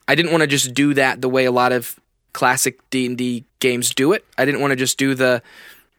I 0.08 0.16
didn't 0.16 0.32
want 0.32 0.42
to 0.42 0.48
just 0.48 0.74
do 0.74 0.94
that 0.94 1.22
the 1.22 1.30
way 1.30 1.46
a 1.46 1.52
lot 1.52 1.72
of 1.72 2.00
classic 2.34 2.78
D&D 2.90 3.46
games 3.60 3.94
do 3.94 4.12
it. 4.12 4.26
I 4.38 4.46
didn't 4.46 4.62
want 4.62 4.72
to 4.72 4.76
just 4.76 4.98
do 4.98 5.16
the 5.16 5.42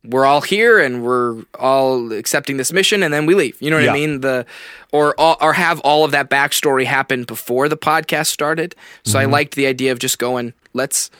we're 0.05 0.25
all 0.25 0.41
here 0.41 0.79
and 0.79 1.03
we're 1.03 1.43
all 1.59 2.13
accepting 2.13 2.57
this 2.57 2.73
mission 2.73 3.03
and 3.03 3.13
then 3.13 3.27
we 3.27 3.35
leave. 3.35 3.61
You 3.61 3.71
know 3.71 3.77
what 3.77 3.85
Yeah. 3.85 3.91
I 3.91 3.95
mean? 3.95 4.21
The 4.21 4.47
or 4.93 5.19
or 5.21 5.53
have 5.53 5.81
all 5.81 6.05
of 6.05 6.13
that 6.13 6.31
backstory 6.31 6.85
happen 6.85 7.25
before 7.25 7.69
the 7.69 7.77
podcast 7.77 8.29
started. 8.29 8.75
So 9.05 9.19
I 9.19 9.25
mm-hmm. 9.25 9.33
liked 9.33 9.55
the 9.57 9.67
idea 9.67 9.93
of 9.93 9.99
just 9.99 10.19
going, 10.19 10.53
let's 10.73 11.11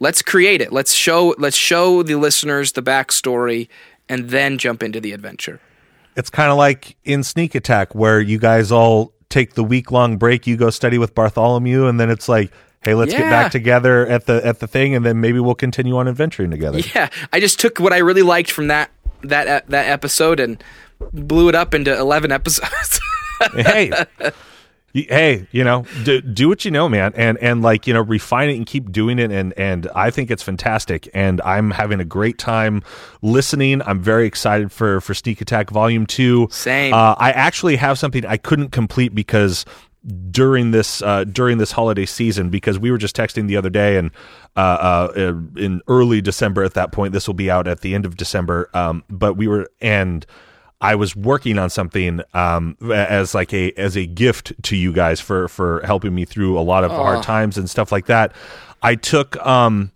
let's 0.00 0.22
create 0.22 0.60
it. 0.60 0.72
Let's 0.72 0.94
show 0.94 1.34
let's 1.38 1.56
show 1.56 2.02
the 2.02 2.14
listeners 2.14 2.72
the 2.72 2.82
backstory 2.82 3.68
and 4.08 4.30
then 4.30 4.58
jump 4.58 4.82
into 4.82 5.00
the 5.00 5.12
adventure. 5.12 5.60
It's 6.16 6.30
kind 6.30 6.50
of 6.50 6.58
like 6.58 6.96
in 7.04 7.22
Sneak 7.22 7.54
Attack, 7.54 7.94
where 7.94 8.20
you 8.20 8.38
guys 8.38 8.70
all 8.70 9.11
take 9.32 9.54
the 9.54 9.64
week 9.64 9.90
long 9.90 10.16
break. 10.16 10.46
You 10.46 10.56
go 10.56 10.70
study 10.70 10.98
with 10.98 11.14
Bartholomew, 11.14 11.86
and 11.86 11.98
then 11.98 12.10
it's 12.10 12.28
like, 12.28 12.52
hey, 12.82 12.94
let's 12.94 13.12
get 13.12 13.30
back 13.30 13.50
together 13.50 14.06
at 14.06 14.26
the 14.26 14.44
at 14.46 14.60
the 14.60 14.66
thing, 14.66 14.94
and 14.94 15.04
then 15.04 15.20
maybe 15.20 15.40
we'll 15.40 15.54
continue 15.54 15.96
on 15.96 16.06
adventuring 16.06 16.50
together. 16.50 16.80
Yeah, 16.94 17.08
I 17.32 17.40
just 17.40 17.58
took 17.58 17.80
what 17.80 17.92
I 17.92 17.98
really 17.98 18.22
liked 18.22 18.50
from 18.50 18.68
that 18.68 18.90
that 19.22 19.68
that 19.68 19.88
episode 19.88 20.38
and 20.38 20.62
blew 21.12 21.48
it 21.48 21.54
up 21.54 21.74
into 21.74 21.96
11 21.96 22.30
episodes. 22.30 23.00
hey 23.54 23.90
hey 24.92 25.46
you 25.52 25.64
know 25.64 25.84
do, 26.04 26.20
do 26.20 26.48
what 26.48 26.64
you 26.64 26.70
know 26.70 26.88
man 26.88 27.12
and 27.16 27.38
and 27.38 27.62
like 27.62 27.86
you 27.86 27.94
know 27.94 28.02
refine 28.02 28.50
it 28.50 28.56
and 28.56 28.66
keep 28.66 28.92
doing 28.92 29.18
it 29.18 29.30
and 29.30 29.52
and 29.58 29.88
i 29.94 30.10
think 30.10 30.30
it's 30.30 30.42
fantastic 30.42 31.08
and 31.14 31.40
i'm 31.42 31.70
having 31.70 32.00
a 32.00 32.04
great 32.04 32.38
time 32.38 32.82
listening 33.22 33.80
i'm 33.82 34.00
very 34.00 34.26
excited 34.26 34.70
for 34.70 35.00
for 35.00 35.14
sneak 35.14 35.40
attack 35.40 35.70
volume 35.70 36.06
2 36.06 36.48
Same. 36.50 36.92
uh, 36.92 37.14
i 37.18 37.30
actually 37.32 37.76
have 37.76 37.98
something 37.98 38.24
i 38.26 38.36
couldn't 38.36 38.70
complete 38.70 39.14
because 39.14 39.64
during 40.30 40.72
this 40.72 41.00
uh, 41.02 41.22
during 41.24 41.58
this 41.58 41.70
holiday 41.70 42.04
season 42.04 42.50
because 42.50 42.78
we 42.78 42.90
were 42.90 42.98
just 42.98 43.14
texting 43.14 43.46
the 43.46 43.56
other 43.56 43.70
day 43.70 43.96
and 43.96 44.10
uh, 44.56 45.08
uh, 45.16 45.34
in 45.56 45.80
early 45.86 46.20
December 46.20 46.64
at 46.64 46.74
that 46.74 46.90
point 46.90 47.12
this 47.12 47.28
will 47.28 47.34
be 47.34 47.48
out 47.48 47.68
at 47.68 47.82
the 47.82 47.94
end 47.94 48.04
of 48.04 48.16
December 48.16 48.68
um, 48.74 49.04
but 49.08 49.34
we 49.34 49.46
were 49.46 49.70
and 49.80 50.26
I 50.82 50.96
was 50.96 51.14
working 51.14 51.58
on 51.58 51.70
something 51.70 52.20
um, 52.34 52.76
as 52.92 53.36
like 53.36 53.54
a 53.54 53.72
as 53.78 53.96
a 53.96 54.04
gift 54.04 54.52
to 54.64 54.76
you 54.76 54.92
guys 54.92 55.20
for 55.20 55.46
for 55.46 55.80
helping 55.84 56.12
me 56.12 56.24
through 56.24 56.58
a 56.58 56.60
lot 56.60 56.82
of 56.82 56.90
hard 56.90 57.22
times 57.22 57.56
and 57.56 57.70
stuff 57.70 57.92
like 57.92 58.06
that. 58.06 58.34
I 58.82 58.96
took 58.96 59.36
um, 59.46 59.92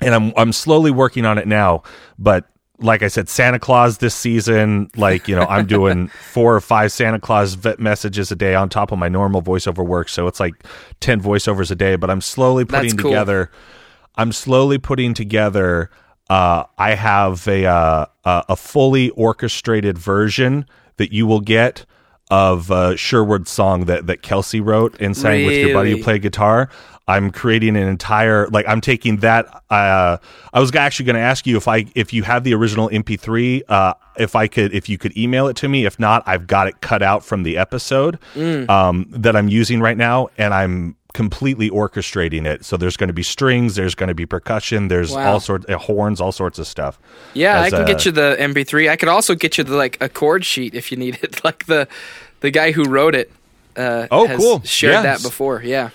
and 0.00 0.14
I'm 0.14 0.32
I'm 0.38 0.52
slowly 0.54 0.90
working 0.90 1.26
on 1.26 1.36
it 1.36 1.46
now, 1.46 1.82
but 2.18 2.46
like 2.78 3.02
I 3.02 3.08
said, 3.08 3.28
Santa 3.28 3.58
Claus 3.58 3.98
this 3.98 4.14
season, 4.14 4.90
like 4.96 5.28
you 5.28 5.36
know, 5.36 5.44
I'm 5.44 5.66
doing 5.66 6.08
four 6.32 6.54
or 6.54 6.62
five 6.62 6.92
Santa 6.92 7.20
Claus 7.20 7.52
vet 7.52 7.78
messages 7.78 8.32
a 8.32 8.36
day 8.36 8.54
on 8.54 8.70
top 8.70 8.92
of 8.92 8.98
my 8.98 9.10
normal 9.10 9.42
voiceover 9.42 9.86
work, 9.86 10.08
so 10.08 10.26
it's 10.26 10.40
like 10.40 10.54
ten 11.00 11.20
voiceovers 11.20 11.70
a 11.70 11.74
day. 11.74 11.96
But 11.96 12.08
I'm 12.08 12.22
slowly 12.22 12.64
putting 12.64 12.96
cool. 12.96 13.10
together. 13.10 13.50
I'm 14.16 14.32
slowly 14.32 14.78
putting 14.78 15.12
together. 15.12 15.90
Uh, 16.30 16.64
I 16.78 16.94
have 16.94 17.46
a 17.48 17.64
uh, 17.66 18.06
a 18.24 18.56
fully 18.56 19.10
orchestrated 19.10 19.98
version 19.98 20.64
that 20.96 21.12
you 21.12 21.26
will 21.26 21.40
get 21.40 21.84
of 22.30 22.70
uh, 22.70 22.94
Sherwood's 22.94 23.50
song 23.50 23.86
that 23.86 24.06
that 24.06 24.22
Kelsey 24.22 24.60
wrote 24.60 24.98
and 25.00 25.16
sang 25.16 25.44
with 25.44 25.56
your 25.56 25.74
buddy 25.74 25.90
who 25.98 26.02
played 26.04 26.22
guitar. 26.22 26.70
I'm 27.08 27.32
creating 27.32 27.76
an 27.76 27.88
entire 27.88 28.46
like 28.48 28.64
I'm 28.68 28.80
taking 28.80 29.16
that. 29.16 29.46
Uh, 29.68 30.18
I 30.52 30.60
was 30.60 30.72
actually 30.76 31.06
going 31.06 31.16
to 31.16 31.20
ask 31.22 31.44
you 31.44 31.56
if 31.56 31.66
I 31.66 31.86
if 31.96 32.12
you 32.12 32.22
have 32.22 32.44
the 32.44 32.54
original 32.54 32.88
MP3, 32.88 33.62
uh, 33.68 33.94
if 34.16 34.36
I 34.36 34.46
could 34.46 34.72
if 34.72 34.88
you 34.88 34.96
could 34.98 35.16
email 35.16 35.48
it 35.48 35.56
to 35.56 35.68
me. 35.68 35.84
If 35.84 35.98
not, 35.98 36.22
I've 36.26 36.46
got 36.46 36.68
it 36.68 36.80
cut 36.80 37.02
out 37.02 37.24
from 37.24 37.42
the 37.42 37.58
episode 37.58 38.20
Mm. 38.36 38.70
um, 38.70 39.06
that 39.10 39.34
I'm 39.34 39.48
using 39.48 39.80
right 39.80 39.96
now, 39.96 40.28
and 40.38 40.54
I'm 40.54 40.94
completely 41.12 41.70
orchestrating 41.70 42.46
it. 42.46 42.64
So 42.64 42.76
there's 42.76 42.96
going 42.96 43.08
to 43.08 43.14
be 43.14 43.22
strings, 43.22 43.74
there's 43.74 43.94
going 43.94 44.08
to 44.08 44.14
be 44.14 44.26
percussion, 44.26 44.88
there's 44.88 45.12
Wow. 45.12 45.32
all 45.34 45.40
sorts 45.40 45.64
of 45.66 45.80
horns, 45.82 46.20
all 46.20 46.32
sorts 46.32 46.58
of 46.58 46.66
stuff. 46.66 46.98
Yeah, 47.34 47.60
I 47.60 47.70
can 47.70 47.82
uh, 47.82 47.84
get 47.84 48.04
you 48.04 48.12
the 48.12 48.36
MP3. 48.38 48.88
I 48.90 48.96
could 48.96 49.08
also 49.08 49.34
get 49.34 49.58
you 49.58 49.64
the 49.64 49.76
like 49.76 49.96
a 50.00 50.08
chord 50.08 50.44
sheet 50.44 50.74
if 50.74 50.90
you 50.90 50.96
need 50.98 51.18
it. 51.22 51.42
Like 51.44 51.66
the 51.66 51.88
the 52.40 52.50
guy 52.50 52.72
who 52.72 52.84
wrote 52.84 53.14
it. 53.14 53.30
Uh, 53.76 54.06
Oh, 54.10 54.26
has 54.26 54.38
cool. 54.38 54.62
Shared 54.62 54.92
Yes. 55.04 55.22
that 55.22 55.28
before. 55.28 55.62
Yeah. 55.64 55.90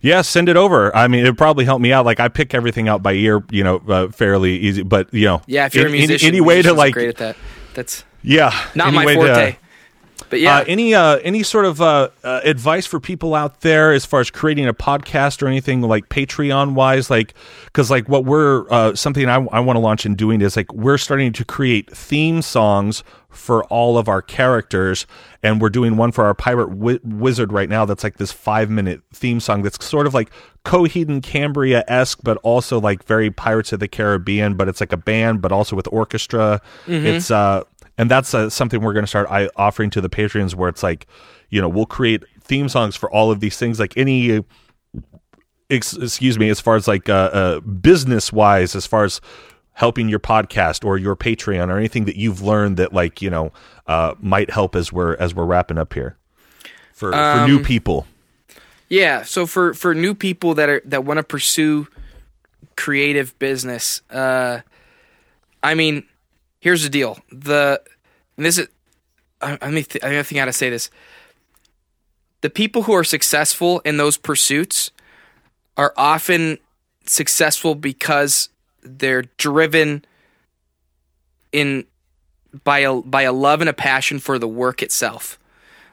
Yeah, 0.00 0.20
send 0.22 0.48
it 0.50 0.56
over. 0.56 0.94
I 0.94 1.08
mean, 1.08 1.20
it'd 1.20 1.38
probably 1.38 1.64
help 1.64 1.80
me 1.80 1.90
out. 1.92 2.04
Like 2.04 2.20
I 2.20 2.28
pick 2.28 2.52
everything 2.54 2.88
out 2.88 3.02
by 3.02 3.12
ear, 3.14 3.42
you 3.50 3.64
know, 3.64 3.76
uh, 3.88 4.08
fairly 4.08 4.56
easy. 4.58 4.82
But 4.82 5.12
you 5.14 5.24
know, 5.26 5.42
Yeah. 5.46 5.64
If 5.66 5.74
you're 5.74 5.86
in- 5.86 5.94
a 5.94 5.96
musician, 5.96 6.28
any 6.28 6.40
way 6.42 6.60
to 6.62 6.72
like, 6.74 6.92
great 6.94 7.08
at 7.08 7.16
that. 7.16 7.36
That's 7.74 8.04
yeah, 8.22 8.52
not 8.74 8.92
my 8.94 9.04
way 9.06 9.14
to- 9.14 9.20
forte. 9.20 9.56
But 10.34 10.40
yeah, 10.40 10.58
Uh, 10.58 10.64
any 10.66 10.94
uh, 10.94 11.18
any 11.18 11.44
sort 11.44 11.64
of 11.64 11.80
uh, 11.80 12.08
uh, 12.24 12.40
advice 12.42 12.86
for 12.86 12.98
people 12.98 13.36
out 13.36 13.60
there 13.60 13.92
as 13.92 14.04
far 14.04 14.18
as 14.18 14.30
creating 14.32 14.66
a 14.66 14.74
podcast 14.74 15.42
or 15.42 15.46
anything 15.46 15.80
like 15.80 16.08
Patreon 16.08 16.74
wise, 16.74 17.08
like 17.08 17.34
because 17.66 17.88
like 17.88 18.08
what 18.08 18.24
we're 18.24 18.68
uh, 18.68 18.96
something 18.96 19.28
I, 19.28 19.36
I 19.52 19.60
want 19.60 19.76
to 19.76 19.80
launch 19.80 20.04
and 20.04 20.16
doing 20.16 20.40
is 20.40 20.56
like 20.56 20.72
we're 20.72 20.98
starting 20.98 21.32
to 21.34 21.44
create 21.44 21.88
theme 21.96 22.42
songs 22.42 23.04
for 23.30 23.64
all 23.64 23.96
of 23.98 24.08
our 24.08 24.22
characters, 24.22 25.06
and 25.42 25.60
we're 25.60 25.68
doing 25.70 25.96
one 25.96 26.10
for 26.12 26.24
our 26.24 26.34
pirate 26.34 26.68
wi- 26.70 27.00
wizard 27.04 27.52
right 27.52 27.68
now. 27.68 27.84
That's 27.84 28.02
like 28.02 28.16
this 28.16 28.32
five 28.32 28.70
minute 28.70 29.02
theme 29.12 29.38
song 29.40 29.62
that's 29.62 29.84
sort 29.84 30.06
of 30.06 30.14
like 30.14 30.30
Coheed 30.64 31.08
and 31.08 31.20
Cambria 31.22 31.84
esque, 31.88 32.20
but 32.22 32.38
also 32.42 32.80
like 32.80 33.04
very 33.04 33.30
Pirates 33.30 33.72
of 33.72 33.80
the 33.80 33.88
Caribbean. 33.88 34.54
But 34.54 34.68
it's 34.68 34.80
like 34.80 34.92
a 34.92 34.96
band, 34.96 35.42
but 35.42 35.50
also 35.52 35.74
with 35.76 35.88
orchestra. 35.92 36.60
It's 37.06 37.30
uh 37.30 37.62
and 37.96 38.10
that's 38.10 38.34
uh, 38.34 38.50
something 38.50 38.80
we're 38.80 38.92
going 38.92 39.04
to 39.04 39.08
start 39.08 39.28
I, 39.30 39.48
offering 39.56 39.90
to 39.90 40.00
the 40.00 40.08
patrons 40.08 40.54
where 40.54 40.68
it's 40.68 40.82
like 40.82 41.06
you 41.50 41.60
know 41.60 41.68
we'll 41.68 41.86
create 41.86 42.24
theme 42.40 42.68
songs 42.68 42.96
for 42.96 43.10
all 43.10 43.30
of 43.30 43.40
these 43.40 43.56
things 43.56 43.80
like 43.80 43.96
any 43.96 44.44
ex- 45.70 45.96
excuse 45.96 46.38
me 46.38 46.48
as 46.48 46.60
far 46.60 46.76
as 46.76 46.86
like 46.88 47.08
uh, 47.08 47.30
uh, 47.32 47.60
business 47.60 48.32
wise 48.32 48.74
as 48.74 48.86
far 48.86 49.04
as 49.04 49.20
helping 49.72 50.08
your 50.08 50.20
podcast 50.20 50.84
or 50.84 50.96
your 50.98 51.16
patreon 51.16 51.68
or 51.68 51.76
anything 51.76 52.04
that 52.04 52.16
you've 52.16 52.42
learned 52.42 52.76
that 52.76 52.92
like 52.92 53.20
you 53.20 53.30
know 53.30 53.52
uh, 53.86 54.14
might 54.20 54.50
help 54.50 54.74
as 54.76 54.92
we're 54.92 55.14
as 55.16 55.34
we're 55.34 55.44
wrapping 55.44 55.78
up 55.78 55.94
here 55.94 56.16
for 56.94 57.12
for 57.12 57.46
new 57.46 57.62
people. 57.62 58.06
Yeah, 58.88 59.22
so 59.24 59.46
for 59.46 59.74
for 59.74 59.94
new 59.94 60.14
people 60.14 60.54
that 60.54 60.68
are 60.68 60.82
that 60.84 61.04
want 61.04 61.18
to 61.18 61.24
pursue 61.24 61.88
creative 62.76 63.36
business, 63.38 64.02
uh, 64.10 64.60
I 65.62 65.74
mean, 65.74 66.04
here's 66.64 66.82
the 66.82 66.88
deal. 66.88 67.18
The 67.30 67.80
and 68.38 68.46
this 68.46 68.58
is 68.58 68.68
I, 69.40 69.58
I 69.60 69.70
mean 69.70 69.84
th- 69.84 70.02
I 70.02 70.22
think 70.22 70.38
how 70.38 70.46
to 70.46 70.52
say 70.52 70.70
this. 70.70 70.90
The 72.40 72.50
people 72.50 72.84
who 72.84 72.94
are 72.94 73.04
successful 73.04 73.80
in 73.80 73.98
those 73.98 74.16
pursuits 74.16 74.90
are 75.76 75.92
often 75.96 76.58
successful 77.04 77.74
because 77.74 78.48
they're 78.82 79.24
driven 79.36 80.04
in 81.52 81.84
by 82.64 82.80
a 82.80 82.94
by 83.02 83.22
a 83.22 83.32
love 83.32 83.60
and 83.60 83.68
a 83.68 83.74
passion 83.74 84.18
for 84.18 84.38
the 84.38 84.48
work 84.48 84.82
itself. 84.82 85.38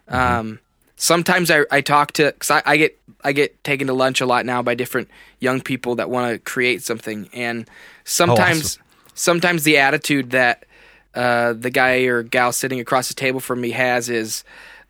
Um, 0.08 0.60
sometimes 0.96 1.52
I, 1.52 1.64
I 1.70 1.82
talk 1.82 2.14
to 2.14 2.32
because 2.32 2.52
I, 2.52 2.62
I 2.66 2.78
get 2.78 2.98
I 3.24 3.34
get 3.34 3.62
taken 3.66 3.88
to 3.88 3.94
lunch 3.94 4.22
a 4.22 4.26
lot 4.26 4.46
now 4.46 4.62
by 4.62 4.76
different 4.76 5.10
young 5.40 5.60
people 5.60 5.96
that 5.96 6.10
want 6.10 6.32
to 6.34 6.40
create 6.40 6.82
something, 6.82 7.30
and 7.34 7.70
sometimes 8.06 8.80
sometimes 9.22 9.64
the 9.64 9.78
attitude 9.78 10.32
that 10.32 10.66
uh, 11.14 11.54
the 11.54 11.70
guy 11.70 12.00
or 12.04 12.24
gal 12.24 12.52
sitting 12.52 12.80
across 12.80 13.08
the 13.08 13.14
table 13.14 13.40
from 13.40 13.62
me 13.62 13.72
has 13.72 14.10
is 14.10 14.44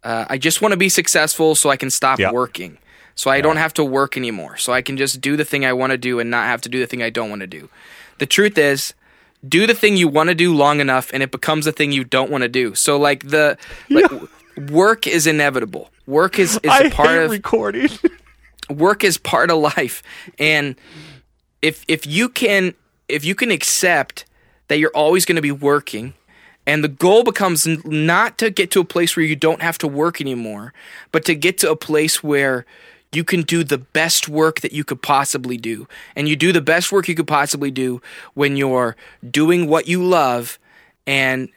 uh, 0.03 0.25
I 0.29 0.37
just 0.37 0.61
want 0.61 0.71
to 0.71 0.77
be 0.77 0.89
successful 0.89 1.55
so 1.55 1.69
I 1.69 1.77
can 1.77 1.89
stop 1.89 2.19
Yeah. 2.19 2.31
working, 2.31 2.77
so 3.15 3.29
I 3.29 3.41
don't 3.41 3.57
have 3.57 3.73
to 3.75 3.83
work 3.83 4.17
anymore, 4.17 4.57
so 4.57 4.73
I 4.73 4.81
can 4.81 4.97
just 4.97 5.21
do 5.21 5.35
the 5.35 5.45
thing 5.45 5.65
I 5.65 5.73
want 5.73 5.91
to 5.91 5.97
do 5.97 6.19
and 6.19 6.29
not 6.31 6.45
have 6.47 6.61
to 6.61 6.69
do 6.69 6.79
the 6.79 6.87
thing 6.87 7.03
I 7.03 7.09
don't 7.09 7.29
want 7.29 7.41
to 7.41 7.47
do. 7.47 7.69
The 8.19 8.25
truth 8.25 8.57
is, 8.57 8.93
do 9.47 9.65
the 9.67 9.73
thing 9.73 9.97
you 9.97 10.07
want 10.07 10.29
to 10.29 10.35
do 10.35 10.53
long 10.55 10.79
enough 10.79 11.09
and 11.13 11.21
it 11.23 11.31
becomes 11.31 11.65
the 11.65 11.71
thing 11.71 11.91
you 11.91 12.03
don't 12.03 12.29
want 12.31 12.43
to 12.43 12.47
do. 12.49 12.73
So 12.75 12.97
like 12.97 13.27
the 13.29 13.57
like 13.89 14.09
w- 14.09 14.27
work 14.69 15.07
is 15.07 15.25
inevitable. 15.27 15.89
Work 16.05 16.37
is, 16.39 16.59
is 16.63 16.71
a 16.79 16.89
part 16.91 17.17
of 17.19 17.31
recording 17.31 17.89
work 18.69 19.03
is 19.03 19.17
part 19.17 19.49
of 19.49 19.57
life. 19.57 20.03
And 20.37 20.75
if 21.61 21.83
if 21.87 22.05
you 22.05 22.29
can 22.29 22.73
if 23.11 23.25
you 23.25 23.35
can 23.35 23.51
accept 23.51 24.25
that 24.67 24.79
you're 24.79 24.91
always 24.95 25.25
going 25.25 25.35
to 25.35 25.41
be 25.41 25.51
working 25.51 26.13
and 26.65 26.83
the 26.83 26.87
goal 26.87 27.23
becomes 27.23 27.65
not 27.85 28.37
to 28.37 28.49
get 28.49 28.71
to 28.71 28.79
a 28.79 28.85
place 28.85 29.15
where 29.15 29.25
you 29.25 29.35
don't 29.35 29.61
have 29.61 29.77
to 29.79 29.87
work 29.87 30.21
anymore, 30.21 30.73
but 31.11 31.25
to 31.25 31.35
get 31.35 31.57
to 31.59 31.71
a 31.71 31.75
place 31.75 32.23
where 32.23 32.65
you 33.11 33.23
can 33.23 33.41
do 33.41 33.63
the 33.63 33.77
best 33.77 34.29
work 34.29 34.61
that 34.61 34.71
you 34.71 34.83
could 34.83 35.01
possibly 35.01 35.57
do. 35.57 35.87
And 36.15 36.29
you 36.29 36.35
do 36.35 36.53
the 36.53 36.61
best 36.61 36.91
work 36.91 37.07
you 37.07 37.15
could 37.15 37.27
possibly 37.27 37.71
do 37.71 38.01
when 38.35 38.55
you're 38.55 38.95
doing 39.29 39.67
what 39.67 39.87
you 39.87 40.03
love 40.03 40.59
and 41.05 41.49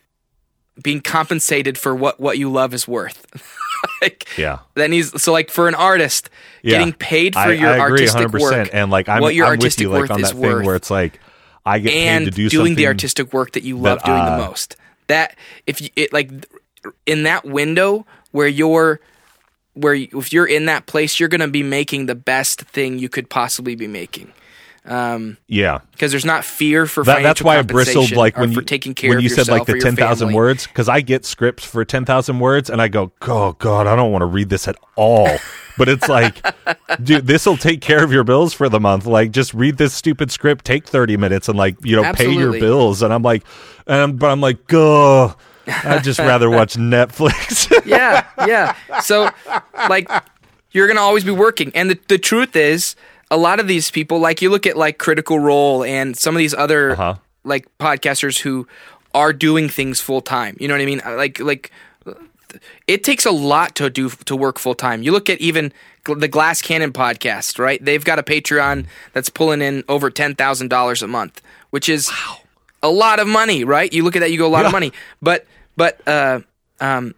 being 0.82 1.00
compensated 1.00 1.78
for 1.78 1.94
what 1.94 2.18
what 2.18 2.36
you 2.38 2.50
love 2.50 2.74
is 2.74 2.88
worth. 2.88 3.26
like, 4.02 4.26
Yeah. 4.36 4.60
That 4.74 4.90
needs 4.90 5.22
so 5.22 5.32
like 5.32 5.50
for 5.50 5.68
an 5.68 5.74
artist, 5.74 6.30
Yeah. 6.62 6.78
getting 6.78 6.92
paid 6.92 7.34
for 7.34 7.40
I, 7.40 7.52
your 7.52 7.70
I 7.70 7.86
agree 7.86 8.08
artistic 8.08 8.28
100%. 8.28 8.40
work 8.40 8.68
and 8.72 8.90
like 8.90 9.08
I'm, 9.08 9.20
what 9.22 9.34
your 9.34 9.46
I'm 9.46 9.58
with 9.58 9.78
you 9.80 9.90
like 9.90 10.00
worth 10.00 10.10
on 10.10 10.20
is 10.22 10.30
that 10.30 10.36
worth 10.36 10.58
thing 10.58 10.66
where 10.66 10.74
it's 10.76 10.90
like 10.90 11.20
I 11.66 11.78
get 11.78 11.92
and 11.92 12.24
paid 12.24 12.30
to 12.30 12.36
do 12.36 12.48
doing 12.48 12.74
the 12.74 12.86
artistic 12.86 13.32
work 13.32 13.52
that 13.52 13.62
you 13.62 13.78
love 13.78 14.00
that, 14.00 14.06
doing 14.06 14.20
uh, 14.20 14.36
the 14.38 14.44
most. 14.46 14.76
That 15.06 15.36
if 15.66 15.80
you 15.80 15.88
it 15.96 16.12
like 16.12 16.30
in 17.06 17.22
that 17.24 17.44
window 17.44 18.06
where 18.32 18.48
you're 18.48 19.00
where 19.74 19.94
you, 19.94 20.08
if 20.14 20.32
you're 20.32 20.46
in 20.46 20.66
that 20.66 20.86
place, 20.86 21.18
you're 21.18 21.28
going 21.28 21.40
to 21.40 21.48
be 21.48 21.62
making 21.62 22.06
the 22.06 22.14
best 22.14 22.62
thing 22.62 22.98
you 22.98 23.08
could 23.08 23.28
possibly 23.28 23.74
be 23.74 23.86
making. 23.86 24.32
yeah 25.48 25.78
Because 25.92 26.10
there's 26.10 26.24
not 26.24 26.44
fear 26.44 26.86
for 26.86 27.04
That, 27.04 27.22
that's 27.22 27.42
why 27.42 27.58
I 27.58 27.62
bristled 27.62 28.12
like 28.12 28.36
when 28.36 28.52
you, 28.52 28.60
taking 28.60 28.94
care 28.94 29.08
when 29.08 29.18
of 29.18 29.24
you 29.24 29.30
said 29.30 29.48
like 29.48 29.64
the 29.66 29.80
ten 29.80 29.96
thousand 29.96 30.34
words 30.34 30.66
because 30.66 30.88
I 30.88 31.00
get 31.00 31.24
scripts 31.24 31.64
for 31.64 31.84
ten 31.84 32.04
thousand 32.04 32.38
words 32.38 32.68
and 32.68 32.82
I 32.82 32.88
go 32.88 33.10
oh 33.22 33.52
god 33.52 33.86
I 33.86 33.96
don't 33.96 34.12
want 34.12 34.22
to 34.22 34.26
read 34.26 34.50
this 34.50 34.68
at 34.68 34.76
all 34.94 35.38
but 35.78 35.88
it's 35.88 36.08
like 36.08 36.44
dude 37.02 37.26
this 37.26 37.46
will 37.46 37.56
take 37.56 37.80
care 37.80 38.02
of 38.04 38.12
your 38.12 38.24
bills 38.24 38.52
for 38.52 38.68
the 38.68 38.80
month 38.80 39.06
like 39.06 39.30
just 39.30 39.52
read 39.54 39.76
this 39.76 39.92
stupid 39.94 40.30
script 40.30 40.64
take 40.64 40.86
thirty 40.86 41.16
minutes 41.16 41.48
and 41.48 41.58
like 41.58 41.76
you 41.82 41.96
know 41.96 42.12
pay 42.12 42.30
your 42.30 42.52
bills 42.52 43.02
and 43.02 43.12
I'm 43.12 43.22
like 43.22 43.42
and 43.86 44.18
but 44.18 44.30
I'm 44.30 44.40
like 44.40 44.58
oh 44.72 45.34
I'd 45.66 46.04
just 46.04 46.18
rather 46.18 46.50
watch 46.50 46.74
Netflix 46.74 47.72
yeah, 47.86 48.26
yeah. 48.46 48.76
So, 49.00 49.30
like, 49.88 50.10
you're 50.72 50.86
gonna 50.86 51.00
always 51.00 51.24
be 51.24 51.30
working, 51.30 51.72
and 51.74 51.88
the 51.88 51.98
the 52.08 52.18
truth 52.18 52.54
is, 52.54 52.96
a 53.30 53.38
lot 53.38 53.58
of 53.60 53.66
these 53.66 53.90
people, 53.90 54.18
like, 54.18 54.42
you 54.42 54.50
look 54.50 54.66
at 54.66 54.76
like 54.76 54.98
Critical 54.98 55.38
Role 55.38 55.82
and 55.82 56.16
some 56.18 56.34
of 56.34 56.38
these 56.38 56.52
other 56.52 56.92
Uh-huh. 56.92 57.14
like 57.44 57.66
podcasters 57.78 58.40
who 58.40 58.66
are 59.14 59.32
doing 59.32 59.70
things 59.70 60.02
full 60.02 60.20
time. 60.20 60.54
You 60.60 60.68
know 60.68 60.74
what 60.74 60.82
I 60.82 60.86
mean? 60.86 61.00
Like, 61.04 61.40
like, 61.40 61.70
it 62.86 63.04
takes 63.04 63.26
a 63.26 63.30
lot 63.30 63.74
to 63.76 63.90
do 63.90 64.10
to 64.10 64.36
work 64.36 64.58
full 64.58 64.74
time. 64.74 65.02
You 65.02 65.12
look 65.12 65.30
at 65.30 65.40
even 65.40 65.72
the 66.04 66.28
Glass 66.28 66.60
Cannon 66.62 66.92
podcast, 66.92 67.58
right? 67.58 67.82
They've 67.84 68.04
got 68.04 68.18
a 68.18 68.22
Patreon 68.22 68.86
that's 69.12 69.28
pulling 69.28 69.62
in 69.62 69.84
over 69.88 70.10
ten 70.10 70.34
thousand 70.34 70.68
dollars 70.68 71.02
a 71.02 71.06
month, 71.08 71.40
which 71.70 71.88
is 71.88 72.10
a 72.82 72.90
lot 72.90 73.18
of 73.18 73.26
money, 73.26 73.64
right? 73.64 73.92
You 73.92 74.04
look 74.04 74.16
at 74.16 74.20
that, 74.20 74.30
you 74.30 74.38
go 74.38 74.46
a 74.46 74.48
lot 74.48 74.66
of 74.66 74.72
money, 74.72 74.92
but 75.22 75.46
but 75.76 76.06
uh, 76.06 76.40
um, 76.80 77.14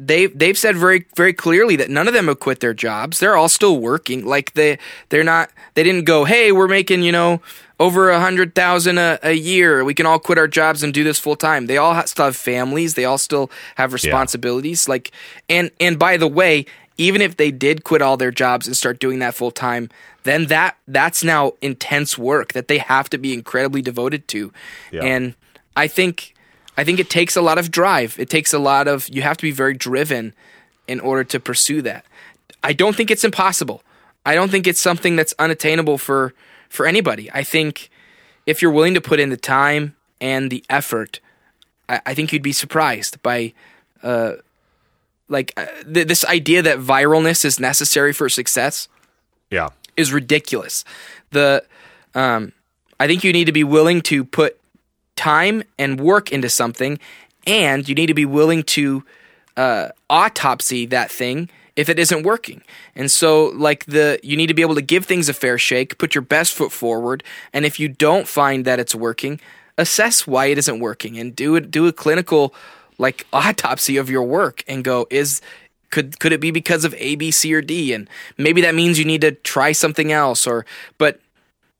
they've 0.00 0.36
they've 0.36 0.56
said 0.56 0.76
very 0.76 1.06
very 1.14 1.32
clearly 1.32 1.76
that 1.76 1.90
none 1.90 2.08
of 2.08 2.14
them 2.14 2.28
have 2.28 2.40
quit 2.40 2.60
their 2.60 2.74
jobs. 2.74 3.18
They're 3.18 3.36
all 3.36 3.48
still 3.48 3.78
working. 3.78 4.24
Like 4.24 4.54
they 4.54 4.78
they're 5.10 5.24
not 5.24 5.50
they 5.74 5.82
didn't 5.82 6.04
go, 6.04 6.24
hey, 6.24 6.52
we're 6.52 6.68
making 6.68 7.02
you 7.02 7.12
know 7.12 7.40
over 7.78 8.10
a 8.10 8.20
hundred 8.20 8.54
thousand 8.54 8.98
a 8.98 9.18
a 9.22 9.32
year. 9.32 9.84
We 9.84 9.94
can 9.94 10.06
all 10.06 10.18
quit 10.18 10.38
our 10.38 10.48
jobs 10.48 10.82
and 10.82 10.92
do 10.94 11.04
this 11.04 11.18
full 11.18 11.36
time. 11.36 11.66
They 11.66 11.76
all 11.76 11.94
ha- 11.94 12.06
still 12.06 12.24
have 12.24 12.36
families. 12.36 12.94
They 12.94 13.04
all 13.04 13.18
still 13.18 13.50
have 13.76 13.92
responsibilities. 13.92 14.88
Like 14.88 15.10
and 15.48 15.70
and 15.78 15.98
by 15.98 16.16
the 16.16 16.28
way, 16.28 16.66
even 16.96 17.20
if 17.20 17.36
they 17.36 17.50
did 17.50 17.84
quit 17.84 18.02
all 18.02 18.16
their 18.16 18.30
jobs 18.30 18.66
and 18.66 18.76
start 18.76 18.98
doing 18.98 19.18
that 19.20 19.34
full 19.34 19.50
time, 19.50 19.90
then 20.22 20.46
that 20.46 20.76
that's 20.88 21.22
now 21.22 21.52
intense 21.60 22.16
work 22.16 22.52
that 22.54 22.68
they 22.68 22.78
have 22.78 23.10
to 23.10 23.18
be 23.18 23.32
incredibly 23.32 23.82
devoted 23.82 24.28
to. 24.28 24.52
Yeah. 24.90 25.04
And 25.04 25.34
I 25.76 25.86
think 25.86 26.34
I 26.76 26.84
think 26.84 26.98
it 26.98 27.10
takes 27.10 27.36
a 27.36 27.42
lot 27.42 27.58
of 27.58 27.70
drive. 27.70 28.18
It 28.18 28.30
takes 28.30 28.52
a 28.52 28.58
lot 28.58 28.88
of 28.88 29.08
you 29.08 29.22
have 29.22 29.36
to 29.36 29.42
be 29.42 29.50
very 29.50 29.74
driven 29.74 30.34
in 30.86 31.00
order 31.00 31.24
to 31.24 31.40
pursue 31.40 31.82
that. 31.82 32.04
I 32.62 32.72
don't 32.72 32.96
think 32.96 33.10
it's 33.10 33.24
impossible. 33.24 33.82
I 34.24 34.34
don't 34.34 34.50
think 34.50 34.66
it's 34.66 34.80
something 34.80 35.16
that's 35.16 35.34
unattainable 35.38 35.98
for 35.98 36.34
for 36.68 36.86
anybody. 36.86 37.30
I 37.32 37.42
think 37.42 37.90
if 38.46 38.62
you're 38.62 38.70
willing 38.70 38.94
to 38.94 39.00
put 39.00 39.20
in 39.20 39.30
the 39.30 39.36
time 39.36 39.96
and 40.20 40.50
the 40.50 40.64
effort, 40.70 41.20
I, 41.88 42.00
I 42.06 42.14
think 42.14 42.32
you'd 42.32 42.42
be 42.42 42.52
surprised 42.52 43.22
by 43.22 43.52
uh, 44.02 44.34
like 45.28 45.52
uh, 45.56 45.66
th- 45.92 46.06
this 46.06 46.24
idea 46.24 46.62
that 46.62 46.78
viralness 46.78 47.44
is 47.44 47.58
necessary 47.60 48.12
for 48.12 48.28
success 48.28 48.88
yeah 49.50 49.68
is 49.96 50.12
ridiculous. 50.12 50.84
The 51.30 51.64
um, 52.14 52.52
I 52.98 53.06
think 53.06 53.24
you 53.24 53.32
need 53.32 53.46
to 53.46 53.52
be 53.52 53.64
willing 53.64 54.02
to 54.02 54.24
put 54.24 54.59
time 55.20 55.62
and 55.78 56.00
work 56.00 56.32
into 56.32 56.48
something, 56.48 56.98
and 57.46 57.86
you 57.86 57.94
need 57.94 58.06
to 58.06 58.14
be 58.14 58.24
willing 58.24 58.62
to 58.62 59.04
uh, 59.56 59.88
autopsy 60.08 60.86
that 60.86 61.10
thing 61.12 61.50
if 61.76 61.90
it 61.90 61.98
isn't 61.98 62.22
working. 62.22 62.62
And 62.96 63.10
so, 63.10 63.46
like 63.48 63.84
the 63.84 64.18
you 64.22 64.36
need 64.36 64.46
to 64.46 64.54
be 64.54 64.62
able 64.62 64.76
to 64.76 64.82
give 64.82 65.04
things 65.04 65.28
a 65.28 65.34
fair 65.34 65.58
shake, 65.58 65.98
put 65.98 66.14
your 66.14 66.22
best 66.22 66.54
foot 66.54 66.72
forward, 66.72 67.22
and 67.52 67.66
if 67.66 67.78
you 67.78 67.88
don't 67.88 68.26
find 68.26 68.64
that 68.64 68.80
it's 68.80 68.94
working, 68.94 69.40
assess 69.76 70.26
why 70.26 70.46
it 70.46 70.56
isn't 70.56 70.80
working, 70.80 71.18
and 71.18 71.36
do 71.36 71.54
it 71.56 71.70
do 71.70 71.86
a 71.86 71.92
clinical 71.92 72.54
like 72.96 73.26
autopsy 73.32 73.98
of 73.98 74.08
your 74.08 74.22
work 74.22 74.64
and 74.66 74.82
go 74.82 75.06
is 75.10 75.42
could 75.90 76.18
could 76.18 76.32
it 76.32 76.40
be 76.40 76.50
because 76.50 76.84
of 76.86 76.94
A, 76.96 77.16
B, 77.16 77.30
C, 77.30 77.52
or 77.52 77.60
D? 77.60 77.92
And 77.92 78.08
maybe 78.38 78.62
that 78.62 78.74
means 78.74 78.98
you 78.98 79.04
need 79.04 79.20
to 79.20 79.32
try 79.32 79.72
something 79.72 80.12
else. 80.12 80.46
Or 80.46 80.64
but 80.96 81.20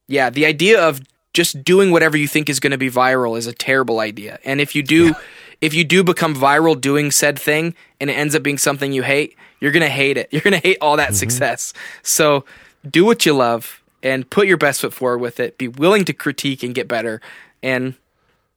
yeah, 0.09 0.29
the 0.29 0.45
idea 0.45 0.83
of 0.87 1.01
just 1.33 1.63
doing 1.63 1.91
whatever 1.91 2.17
you 2.17 2.27
think 2.27 2.49
is 2.49 2.61
going 2.61 2.73
to 2.73 2.79
be 2.79 2.91
viral 2.91 3.39
is 3.39 3.47
a 3.47 3.53
terrible 3.53 4.01
idea. 4.01 4.39
And 4.45 4.61
if 4.61 4.75
you 4.75 4.83
do, 4.83 5.15
if 5.61 5.75
you 5.75 5.85
do 5.85 6.03
become 6.03 6.35
viral 6.35 6.81
doing 6.81 7.11
said 7.11 7.39
thing, 7.39 7.75
and 8.01 8.11
it 8.11 8.15
ends 8.15 8.35
up 8.35 8.43
being 8.43 8.59
something 8.59 8.93
you 8.93 9.03
hate, 9.03 9.37
you're 9.61 9.73
gonna 9.73 9.89
hate 9.89 10.17
it. 10.17 10.29
You're 10.33 10.41
gonna 10.43 10.57
hate 10.57 10.79
all 10.81 10.97
that 10.97 11.09
mm-hmm. 11.09 11.17
success. 11.17 11.73
So 12.03 12.45
do 12.89 13.05
what 13.05 13.27
you 13.27 13.35
love 13.35 13.83
and 14.03 14.29
put 14.29 14.47
your 14.47 14.57
best 14.57 14.81
foot 14.81 14.95
forward 14.95 15.19
with 15.19 15.39
it. 15.39 15.59
Be 15.59 15.69
willing 15.69 16.07
to 16.07 16.15
critique 16.15 16.63
and 16.63 16.75
get 16.75 16.89
better. 16.89 17.21
And 17.63 17.95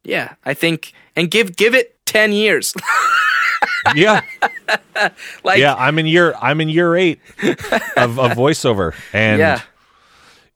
yeah, 0.04 0.36
I 0.46 0.54
think 0.54 0.94
and 1.16 1.30
give 1.30 1.58
give 1.58 1.76
it 1.76 1.98
ten 2.06 2.32
years. 2.32 2.74
yeah 3.96 4.22
like 5.44 5.60
yeah 5.60 5.76
I'm 5.76 6.00
in 6.00 6.06
year 6.06 6.34
I'm 6.42 6.62
in 6.62 6.70
year 6.70 6.96
eight 6.96 7.20
of, 7.98 8.20
of 8.20 8.32
voiceover 8.32 8.94
and 9.12 9.40
yeah. 9.40 9.62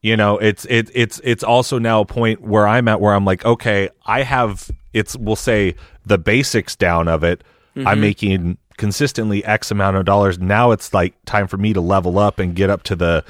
You 0.00 0.16
know 0.16 0.38
it's 0.38 0.64
it, 0.66 0.90
it's 0.94 1.20
it's 1.24 1.42
also 1.42 1.78
now 1.78 2.00
a 2.00 2.06
point 2.06 2.40
where 2.40 2.66
i'm 2.66 2.88
at 2.88 3.00
where 3.00 3.14
i'm 3.14 3.24
like 3.24 3.44
okay 3.44 3.88
i 4.06 4.22
have 4.22 4.70
it's 4.92 5.16
we'll 5.16 5.36
say 5.36 5.74
the 6.06 6.18
basics 6.18 6.74
down 6.74 7.08
of 7.08 7.22
it. 7.22 7.44
Mm-hmm. 7.76 7.86
i'm 7.86 8.00
making 8.00 8.58
consistently 8.78 9.44
x 9.44 9.70
amount 9.70 9.98
of 9.98 10.06
dollars. 10.06 10.38
Now 10.38 10.70
it's 10.70 10.94
like 10.94 11.14
time 11.26 11.46
for 11.46 11.58
me 11.58 11.74
to 11.74 11.82
level 11.82 12.18
up 12.18 12.38
and 12.38 12.54
get 12.56 12.70
up 12.70 12.84
to 12.84 12.96
the 12.96 13.22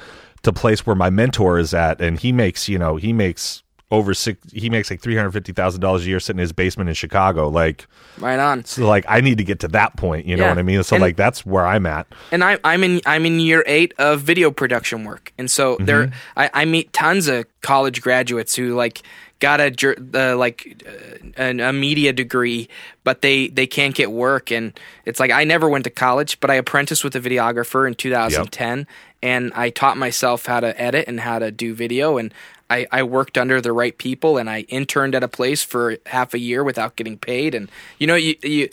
to 0.43 0.53
place 0.53 0.85
where 0.85 0.95
my 0.95 1.09
mentor 1.09 1.59
is 1.59 1.73
at. 1.73 1.99
And 1.99 2.17
he 2.17 2.31
makes 2.31 2.69
you 2.69 2.79
know 2.79 2.95
he 2.95 3.11
makes 3.11 3.63
over 3.91 4.13
six 4.13 4.39
he 4.51 4.69
makes 4.69 4.91
like 4.91 5.01
$350000 5.01 5.97
a 5.97 6.03
year 6.03 6.19
sitting 6.19 6.37
in 6.37 6.41
his 6.41 6.51
basement 6.53 6.89
in 6.89 6.93
chicago. 6.95 7.47
Like 7.49 7.87
Right 8.19 8.37
on. 8.39 8.63
so 8.65 8.85
like 8.87 9.05
i 9.07 9.19
need 9.21 9.37
to 9.39 9.43
get 9.43 9.59
to 9.61 9.67
that 9.69 9.95
point 9.97 10.25
you 10.27 10.35
know 10.35 10.43
Yeah. 10.43 10.49
what 10.49 10.57
i 10.59 10.63
mean? 10.63 10.83
So 10.83 10.95
And- 10.95 11.01
like 11.01 11.15
that's 11.15 11.45
where 11.45 11.65
i'm 11.65 11.85
at. 11.85 12.05
And 12.31 12.43
I, 12.43 12.59
I'm 12.63 12.83
in 12.83 13.01
I'm 13.05 13.25
in 13.25 13.39
year 13.39 13.63
eight 13.65 13.93
of 13.97 14.21
video 14.21 14.51
production 14.51 15.05
work, 15.05 15.33
and 15.37 15.49
so 15.49 15.75
Mm-hmm. 15.75 15.85
there 15.85 16.11
I, 16.37 16.49
I 16.53 16.65
meet 16.65 16.93
tons 16.93 17.27
of 17.27 17.45
college 17.61 18.01
graduates 18.01 18.55
who 18.55 18.75
like 18.75 19.01
got 19.39 19.61
a 19.61 19.71
uh, 20.13 20.35
like 20.35 20.83
uh, 20.85 21.27
an, 21.41 21.59
a 21.61 21.71
media 21.71 22.11
degree, 22.13 22.67
but 23.05 23.21
they 23.21 23.47
they 23.47 23.65
can't 23.65 23.95
get 23.95 24.11
work, 24.11 24.51
and 24.51 24.77
it's 25.05 25.19
like 25.19 25.31
I 25.31 25.45
never 25.45 25.69
went 25.69 25.85
to 25.85 25.89
college, 25.89 26.39
but 26.41 26.51
I 26.51 26.55
apprenticed 26.55 27.03
with 27.05 27.15
a 27.15 27.21
videographer 27.21 27.87
in 27.87 27.95
2010, 27.95 28.85
and 29.23 29.53
I 29.55 29.69
taught 29.69 29.95
myself 29.97 30.45
how 30.45 30.59
to 30.59 30.79
edit 30.79 31.05
and 31.07 31.21
how 31.21 31.39
to 31.39 31.51
do 31.51 31.73
video, 31.73 32.17
and 32.17 32.33
I, 32.69 32.85
I 32.91 33.03
worked 33.03 33.37
under 33.37 33.61
the 33.61 33.73
right 33.73 33.97
people, 33.97 34.37
and 34.37 34.49
I 34.49 34.61
interned 34.61 35.15
at 35.15 35.23
a 35.23 35.27
place 35.27 35.63
for 35.63 35.97
half 36.05 36.33
a 36.33 36.39
year 36.39 36.63
without 36.63 36.95
getting 36.95 37.17
paid, 37.17 37.55
and 37.55 37.69
you 37.97 38.07
know 38.07 38.15
you 38.15 38.35
you 38.43 38.69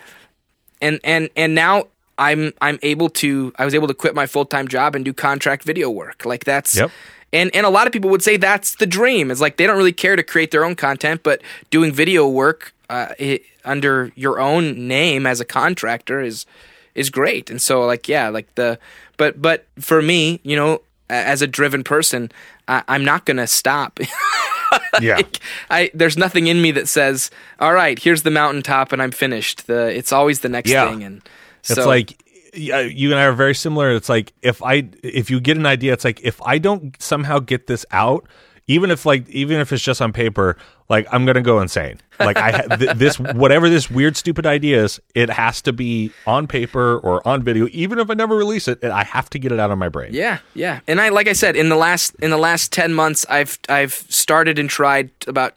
and 0.81 1.01
and 1.05 1.31
and 1.37 1.55
now 1.55 1.87
I'm 2.19 2.53
I'm 2.61 2.79
able 2.83 3.09
to 3.11 3.53
I 3.59 3.65
was 3.65 3.75
able 3.75 3.89
to 3.89 3.95
quit 3.95 4.15
my 4.15 4.27
full 4.27 4.45
time 4.45 4.69
job 4.69 4.95
and 4.95 5.05
do 5.05 5.13
contract 5.13 5.65
video 5.65 5.91
work. 5.91 6.25
Like 6.25 6.45
that's 6.45 6.77
Yep. 6.77 6.91
and 7.33 7.55
and 7.55 7.67
a 7.67 7.71
lot 7.71 7.87
of 7.87 7.93
people 7.93 8.11
would 8.11 8.23
say 8.23 8.37
that's 8.37 8.77
the 8.77 8.87
dream. 8.87 9.31
It's 9.31 9.41
like 9.41 9.57
they 9.57 9.67
don't 9.67 9.77
really 9.77 9.93
care 9.93 10.17
to 10.17 10.23
create 10.23 10.51
their 10.51 10.65
own 10.65 10.75
content, 10.75 11.23
but 11.23 11.43
doing 11.71 11.93
video 11.93 12.29
work 12.29 12.75
uh, 12.89 13.09
it, 13.19 13.43
under 13.65 14.13
your 14.15 14.41
own 14.41 14.87
name 14.87 15.27
as 15.27 15.41
a 15.41 15.45
contractor 15.45 16.21
is 16.21 16.47
is 16.95 17.11
great. 17.11 17.51
And 17.51 17.61
so 17.61 17.85
like 17.85 18.09
yeah, 18.09 18.29
like 18.29 18.55
the 18.55 18.79
but 19.17 19.41
but 19.41 19.67
for 19.79 20.01
me, 20.01 20.41
you 20.43 20.57
know, 20.57 20.81
as 21.09 21.43
a 21.43 21.47
driven 21.47 21.85
person, 21.85 22.31
I, 22.69 22.83
I'm 22.89 23.05
not 23.05 23.25
gonna 23.27 23.47
stop. 23.47 23.99
yeah 25.01 25.17
Like, 25.17 25.39
I 25.71 25.91
there's 25.95 26.17
nothing 26.17 26.49
in 26.49 26.61
me 26.61 26.73
that 26.73 26.89
says, 26.89 27.31
"All 27.61 27.73
right, 27.73 27.99
here's 27.99 28.23
the 28.23 28.31
mountaintop 28.31 28.93
and 28.93 29.01
I'm 29.01 29.13
finished." 29.13 29.67
The 29.67 29.97
it's 29.97 30.13
always 30.13 30.41
the 30.41 30.49
next 30.49 30.71
Yeah. 30.71 30.89
thing, 30.91 31.05
and 31.05 31.23
so, 31.63 31.75
It's 31.75 31.87
like 31.87 32.23
yeah, 32.55 32.79
uh, 32.79 32.81
you 32.81 33.11
and 33.11 33.21
I 33.21 33.25
are 33.25 33.33
very 33.33 33.55
similar. 33.55 33.93
It's 33.93 34.09
like 34.09 34.33
if 34.43 34.63
I 34.63 34.89
if 35.03 35.31
you 35.31 35.41
get 35.41 35.57
an 35.57 35.67
idea, 35.67 35.93
it's 35.93 36.05
like 36.05 36.21
if 36.23 36.41
I 36.43 36.59
don't 36.59 37.01
somehow 37.01 37.39
get 37.39 37.67
this 37.67 37.85
out, 37.91 38.27
even 38.69 38.91
if 38.91 39.07
like 39.07 39.29
even 39.29 39.61
if 39.61 39.73
it's 39.73 39.83
just 39.83 40.03
on 40.03 40.13
paper, 40.13 40.57
like 40.89 41.07
I'm 41.13 41.25
gonna 41.25 41.43
go 41.43 41.61
insane. 41.61 42.01
Like 42.19 42.37
I 42.37 42.51
ha- 42.51 42.77
th- 42.77 42.97
this 42.97 43.19
whatever 43.19 43.69
this 43.69 43.91
weird 43.91 44.17
stupid 44.17 44.45
idea 44.47 44.83
is, 44.85 45.01
it 45.15 45.31
has 45.31 45.63
to 45.63 45.73
be 45.73 46.11
on 46.27 46.47
paper 46.49 46.99
or 46.99 47.27
on 47.27 47.43
video. 47.43 47.69
Even 47.71 47.99
if 47.99 48.11
I 48.11 48.15
never 48.15 48.37
release 48.37 48.67
it, 48.67 48.83
I 48.83 49.05
have 49.05 49.31
to 49.31 49.39
get 49.39 49.53
it 49.53 49.61
out 49.61 49.71
of 49.71 49.79
my 49.79 49.89
brain. 49.89 50.11
yeah, 50.13 50.39
yeah. 50.55 50.81
And 50.89 51.01
I 51.01 51.11
like 51.11 51.29
I 51.29 51.33
said 51.33 51.55
in 51.57 51.69
the 51.69 51.77
last 51.77 52.15
in 52.17 52.31
the 52.31 52.39
last 52.39 52.73
ten 52.73 52.93
months, 52.93 53.25
I've 53.29 53.59
I've 53.69 53.93
started 53.93 54.59
and 54.59 54.69
tried 54.69 55.11
about 55.29 55.55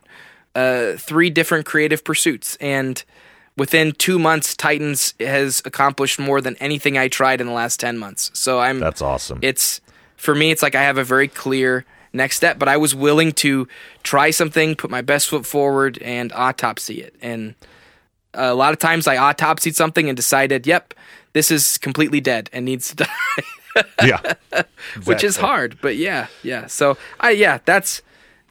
uh, 0.56 0.94
three 0.98 1.30
different 1.32 1.66
creative 1.66 2.04
pursuits, 2.04 2.58
and 2.58 3.04
within 3.58 3.92
two 3.94 4.20
months, 4.20 4.56
Titans 4.56 5.16
has 5.20 5.62
accomplished 5.66 6.20
more 6.20 6.42
than 6.42 6.56
anything 6.58 6.98
I 6.98 7.08
tried 7.08 7.42
in 7.42 7.48
the 7.48 7.54
last 7.54 7.80
ten 7.80 7.98
months. 7.98 8.30
So 8.34 8.60
I'm 8.60 8.80
That's 8.80 9.02
awesome. 9.02 9.40
it's 9.42 9.82
for 10.16 10.36
me 10.36 10.52
it's 10.52 10.62
like 10.62 10.76
i 10.76 10.82
have 10.84 10.98
a 10.98 11.04
very 11.04 11.30
clear 11.30 11.86
next 12.14 12.38
step 12.38 12.58
but 12.60 12.68
i 12.68 12.78
was 12.78 12.96
willing 12.96 13.32
to 13.32 13.68
try 14.04 14.32
something 14.32 14.76
put 14.76 14.90
my 14.90 15.02
best 15.02 15.30
foot 15.30 15.46
forward 15.46 15.98
and 16.02 16.32
autopsy 16.34 17.02
it. 17.02 17.16
And 17.22 17.56
a 18.34 18.54
lot 18.54 18.74
of 18.74 18.80
times 18.80 19.08
i 19.08 19.16
autopsied 19.16 19.76
something 19.76 20.10
and 20.10 20.16
decided 20.16 20.66
yep 20.68 20.94
this 21.34 21.52
is 21.52 21.78
completely 21.78 22.20
dead 22.22 22.50
and 22.52 22.66
needs 22.66 22.90
to 22.90 22.96
die. 23.76 23.84
Yeah. 24.04 24.34
which 25.06 25.24
is 25.24 25.38
hard 25.38 25.78
but 25.82 25.96
yeah 25.96 26.28
yeah. 26.44 26.68
So 26.68 26.98
i 27.20 27.32
yeah 27.32 27.60
that's 27.66 28.02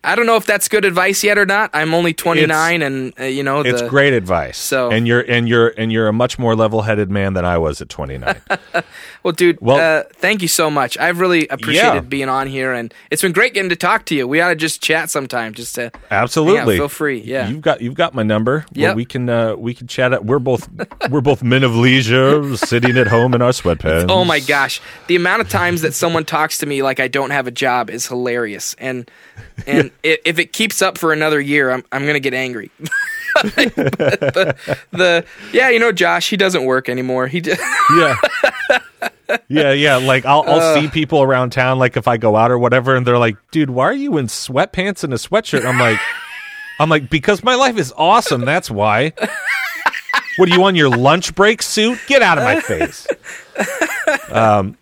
i 0.04 0.14
don't 0.14 0.26
know 0.26 0.36
if 0.36 0.46
that's 0.46 0.68
good 0.68 0.84
advice 0.84 1.22
yet 1.24 1.38
or 1.38 1.46
not 1.46 1.70
i'm 1.74 1.92
only 1.94 2.12
29 2.14 2.82
and 2.82 3.12
uh, 3.20 3.24
you 3.24 3.42
know 3.42 3.60
It's 3.60 3.82
great 3.82 4.12
advice. 4.12 4.56
So- 4.58 4.90
and 4.90 5.06
you're 5.06 5.20
and 5.20 5.48
you're 5.48 5.68
and 5.76 5.92
you're 5.92 6.08
a 6.08 6.12
much 6.12 6.38
more 6.38 6.54
level-headed 6.56 7.10
man 7.10 7.34
than 7.34 7.44
I 7.44 7.58
was 7.58 7.80
at 7.80 7.88
29. 7.88 8.40
Well, 9.24 9.32
dude, 9.32 9.58
Well- 9.60 9.76
uh, 10.00 10.04
thank 10.14 10.42
you 10.42 10.48
so 10.48 10.70
much. 10.70 10.96
I've 10.96 11.18
really 11.18 11.48
appreciated 11.48 11.94
Yeah. 11.94 12.00
being 12.00 12.28
on 12.28 12.46
here, 12.46 12.72
and 12.72 12.94
it's 13.10 13.20
been 13.20 13.32
great 13.32 13.52
getting 13.52 13.68
to 13.68 13.76
talk 13.76 14.04
to 14.06 14.14
you. 14.14 14.28
We 14.28 14.40
ought 14.40 14.50
to 14.50 14.54
just 14.56 14.80
chat 14.80 15.10
sometime, 15.10 15.54
just 15.54 15.74
to 15.74 15.90
Absolutely. 16.10 16.74
Yeah, 16.74 16.80
feel 16.80 16.88
free. 16.88 17.18
Yeah. 17.20 17.48
You've 17.48 17.60
got 17.60 17.80
you've 17.80 17.94
got 17.96 18.14
my 18.14 18.22
number. 18.22 18.64
Yep. 18.72 18.94
we 18.96 19.04
can 19.04 19.28
uh, 19.28 19.56
we 19.56 19.74
can 19.74 19.88
chat. 19.88 20.12
At, 20.12 20.24
we're 20.24 20.38
both 20.38 20.68
we're 21.10 21.20
both 21.20 21.42
men 21.42 21.64
of 21.64 21.74
leisure, 21.74 22.56
sitting 22.56 22.96
at 22.96 23.08
home 23.08 23.34
in 23.34 23.42
our 23.42 23.50
sweatpants. 23.50 24.06
Oh 24.08 24.24
my 24.24 24.38
gosh, 24.38 24.80
the 25.08 25.16
amount 25.16 25.40
of 25.42 25.48
times 25.48 25.82
that 25.82 25.94
someone 25.94 26.24
talks 26.24 26.58
to 26.58 26.66
me 26.66 26.82
like 26.82 27.00
I 27.00 27.08
don't 27.08 27.30
have 27.30 27.48
a 27.48 27.52
job 27.52 27.90
is 27.90 28.06
hilarious, 28.06 28.74
and 28.78 29.10
and 29.66 29.87
i 30.04 30.18
if 30.24 30.38
it 30.38 30.52
keeps 30.52 30.82
up 30.82 30.98
for 30.98 31.12
another 31.12 31.40
year, 31.40 31.70
I'm 31.70 31.84
I'm 31.92 32.06
gonna 32.06 32.20
get 32.20 32.34
angry. 32.34 32.70
The, 33.42 34.56
the 34.90 35.24
yeah, 35.52 35.68
you 35.68 35.78
know, 35.78 35.92
Josh, 35.92 36.28
he 36.28 36.36
doesn't 36.36 36.64
work 36.64 36.88
anymore. 36.88 37.28
He 37.28 37.40
just, 37.40 37.60
Yeah. 37.96 38.16
Yeah, 39.46 39.72
yeah. 39.72 39.96
Like 39.96 40.24
I'll 40.24 40.42
I'll 40.46 40.74
see 40.74 40.88
people 40.88 41.22
around 41.22 41.50
town, 41.50 41.78
like 41.78 41.96
if 41.96 42.08
I 42.08 42.16
go 42.16 42.34
out 42.34 42.50
or 42.50 42.58
whatever, 42.58 42.96
and 42.96 43.06
they're 43.06 43.18
like, 43.18 43.36
"Dude, 43.52 43.70
why 43.70 43.84
are 43.84 43.92
you 43.92 44.16
in 44.16 44.26
sweatpants 44.26 45.04
and 45.04 45.12
a 45.12 45.16
sweatshirt?" 45.18 45.64
I'm 45.64 45.78
like, 45.78 46.00
I'm 46.80 46.88
like, 46.88 47.10
because 47.10 47.44
my 47.44 47.54
life 47.54 47.76
is 47.78 47.92
awesome. 47.96 48.44
That's 48.44 48.70
why. 48.70 49.12
What 50.38 50.48
are 50.50 50.54
you 50.54 50.64
on 50.64 50.74
your 50.74 50.88
lunch 50.88 51.34
break 51.34 51.62
suit? 51.62 51.98
Get 52.06 52.22
out 52.22 52.38
of 52.38 52.44
my 52.44 52.60
face. 52.60 53.06
Um, 54.30 54.76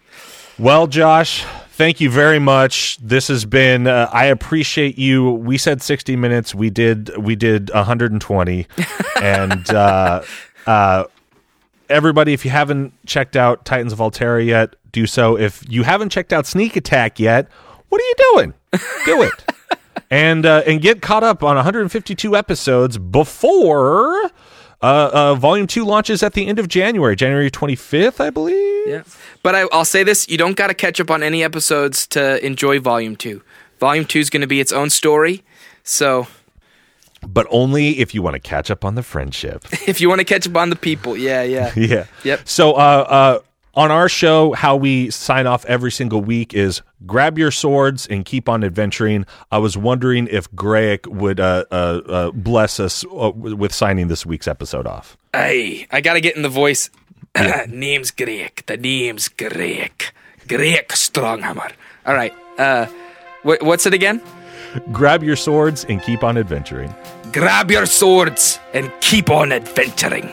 well, 0.58 0.86
Josh, 0.86 1.44
thank 1.76 2.00
you 2.00 2.10
very 2.10 2.38
much. 2.38 2.96
This 2.98 3.28
has 3.28 3.44
been. 3.44 3.86
Uh, 3.86 4.08
I 4.12 4.26
appreciate 4.26 4.98
you. 4.98 5.30
We 5.32 5.58
said 5.58 5.82
60 5.82 6.16
minutes. 6.16 6.54
We 6.54 6.70
did. 6.70 7.16
We 7.16 7.36
did 7.36 7.70
120, 7.72 8.66
and 9.22 9.70
uh, 9.70 10.22
uh, 10.66 11.04
everybody, 11.88 12.32
if 12.32 12.44
you 12.44 12.50
haven't 12.50 12.94
checked 13.06 13.36
out 13.36 13.64
Titans 13.64 13.92
of 13.92 14.00
Altera 14.00 14.42
yet, 14.42 14.74
do 14.92 15.06
so. 15.06 15.36
If 15.38 15.64
you 15.68 15.82
haven't 15.82 16.10
checked 16.10 16.32
out 16.32 16.46
Sneak 16.46 16.76
Attack 16.76 17.20
yet, 17.20 17.48
what 17.88 18.00
are 18.00 18.04
you 18.04 18.14
doing? 18.32 18.54
Do 19.04 19.22
it. 19.22 19.78
and 20.10 20.46
uh, 20.46 20.62
and 20.66 20.80
get 20.80 21.02
caught 21.02 21.24
up 21.24 21.42
on 21.42 21.56
152 21.56 22.36
episodes 22.36 22.98
before 22.98 24.30
uh, 24.82 25.10
uh, 25.12 25.34
Volume 25.34 25.66
2 25.66 25.84
launches 25.84 26.22
at 26.22 26.34
the 26.34 26.46
end 26.46 26.58
of 26.58 26.68
January, 26.68 27.16
January 27.16 27.50
25th, 27.50 28.20
I 28.20 28.30
believe. 28.30 28.86
yeah. 28.86 29.02
But 29.42 29.54
I, 29.54 29.62
I'll 29.72 29.84
say 29.84 30.02
this: 30.02 30.28
you 30.28 30.36
don't 30.36 30.56
got 30.56 30.66
to 30.68 30.74
catch 30.74 31.00
up 31.00 31.10
on 31.10 31.22
any 31.22 31.42
episodes 31.44 32.06
to 32.08 32.44
enjoy 32.44 32.80
Volume 32.80 33.16
Two. 33.16 33.42
Volume 33.78 34.04
Two 34.04 34.18
is 34.20 34.30
going 34.30 34.40
to 34.40 34.46
be 34.46 34.60
its 34.60 34.72
own 34.72 34.90
story. 34.90 35.42
So 35.84 36.26
But 37.26 37.46
only 37.50 37.98
if 38.00 38.12
you 38.14 38.22
want 38.22 38.34
to 38.34 38.40
catch 38.40 38.70
up 38.70 38.84
on 38.84 38.94
the 38.96 39.02
friendship. 39.02 39.64
if 39.86 40.00
you 40.00 40.08
want 40.08 40.18
to 40.20 40.24
catch 40.24 40.46
up 40.48 40.56
on 40.56 40.70
the 40.70 40.76
people, 40.76 41.16
yeah, 41.16 41.42
yeah, 41.42 41.72
yeah. 41.76 42.06
Yep. 42.24 42.40
So, 42.48 42.72
uh, 42.72 42.76
uh, 43.08 43.38
on 43.76 43.90
our 43.90 44.08
show, 44.08 44.54
how 44.54 44.74
we 44.74 45.10
sign 45.10 45.46
off 45.46 45.64
every 45.66 45.92
single 45.92 46.22
week 46.22 46.54
is 46.54 46.80
grab 47.06 47.38
your 47.38 47.50
swords 47.50 48.06
and 48.06 48.24
keep 48.24 48.48
on 48.48 48.64
adventuring. 48.64 49.26
I 49.52 49.58
was 49.58 49.76
wondering 49.76 50.28
if 50.28 50.50
Grayek 50.52 51.06
would 51.06 51.38
uh, 51.38 51.66
uh, 51.70 51.74
uh, 51.74 52.30
bless 52.30 52.80
us 52.80 53.04
uh, 53.04 53.30
with 53.34 53.74
signing 53.74 54.08
this 54.08 54.24
week's 54.24 54.48
episode 54.48 54.86
off. 54.86 55.18
Hey, 55.34 55.86
I 55.90 56.00
gotta 56.00 56.20
get 56.20 56.36
in 56.36 56.42
the 56.42 56.48
voice. 56.48 56.88
name's 57.68 58.10
Grayek. 58.10 58.64
The 58.64 58.78
name's 58.78 59.28
Grayek. 59.28 60.10
Grayek 60.46 60.88
Stronghammer. 60.88 61.72
All 62.06 62.14
right. 62.14 62.32
Uh, 62.56 62.86
wh- 63.42 63.62
what's 63.62 63.84
it 63.84 63.92
again? 63.92 64.22
Grab 64.92 65.22
your 65.22 65.36
swords 65.36 65.84
and 65.84 66.02
keep 66.02 66.24
on 66.24 66.38
adventuring. 66.38 66.94
Grab 67.32 67.70
your 67.70 67.84
swords 67.84 68.58
and 68.72 68.90
keep 69.00 69.28
on 69.28 69.52
adventuring. 69.52 70.32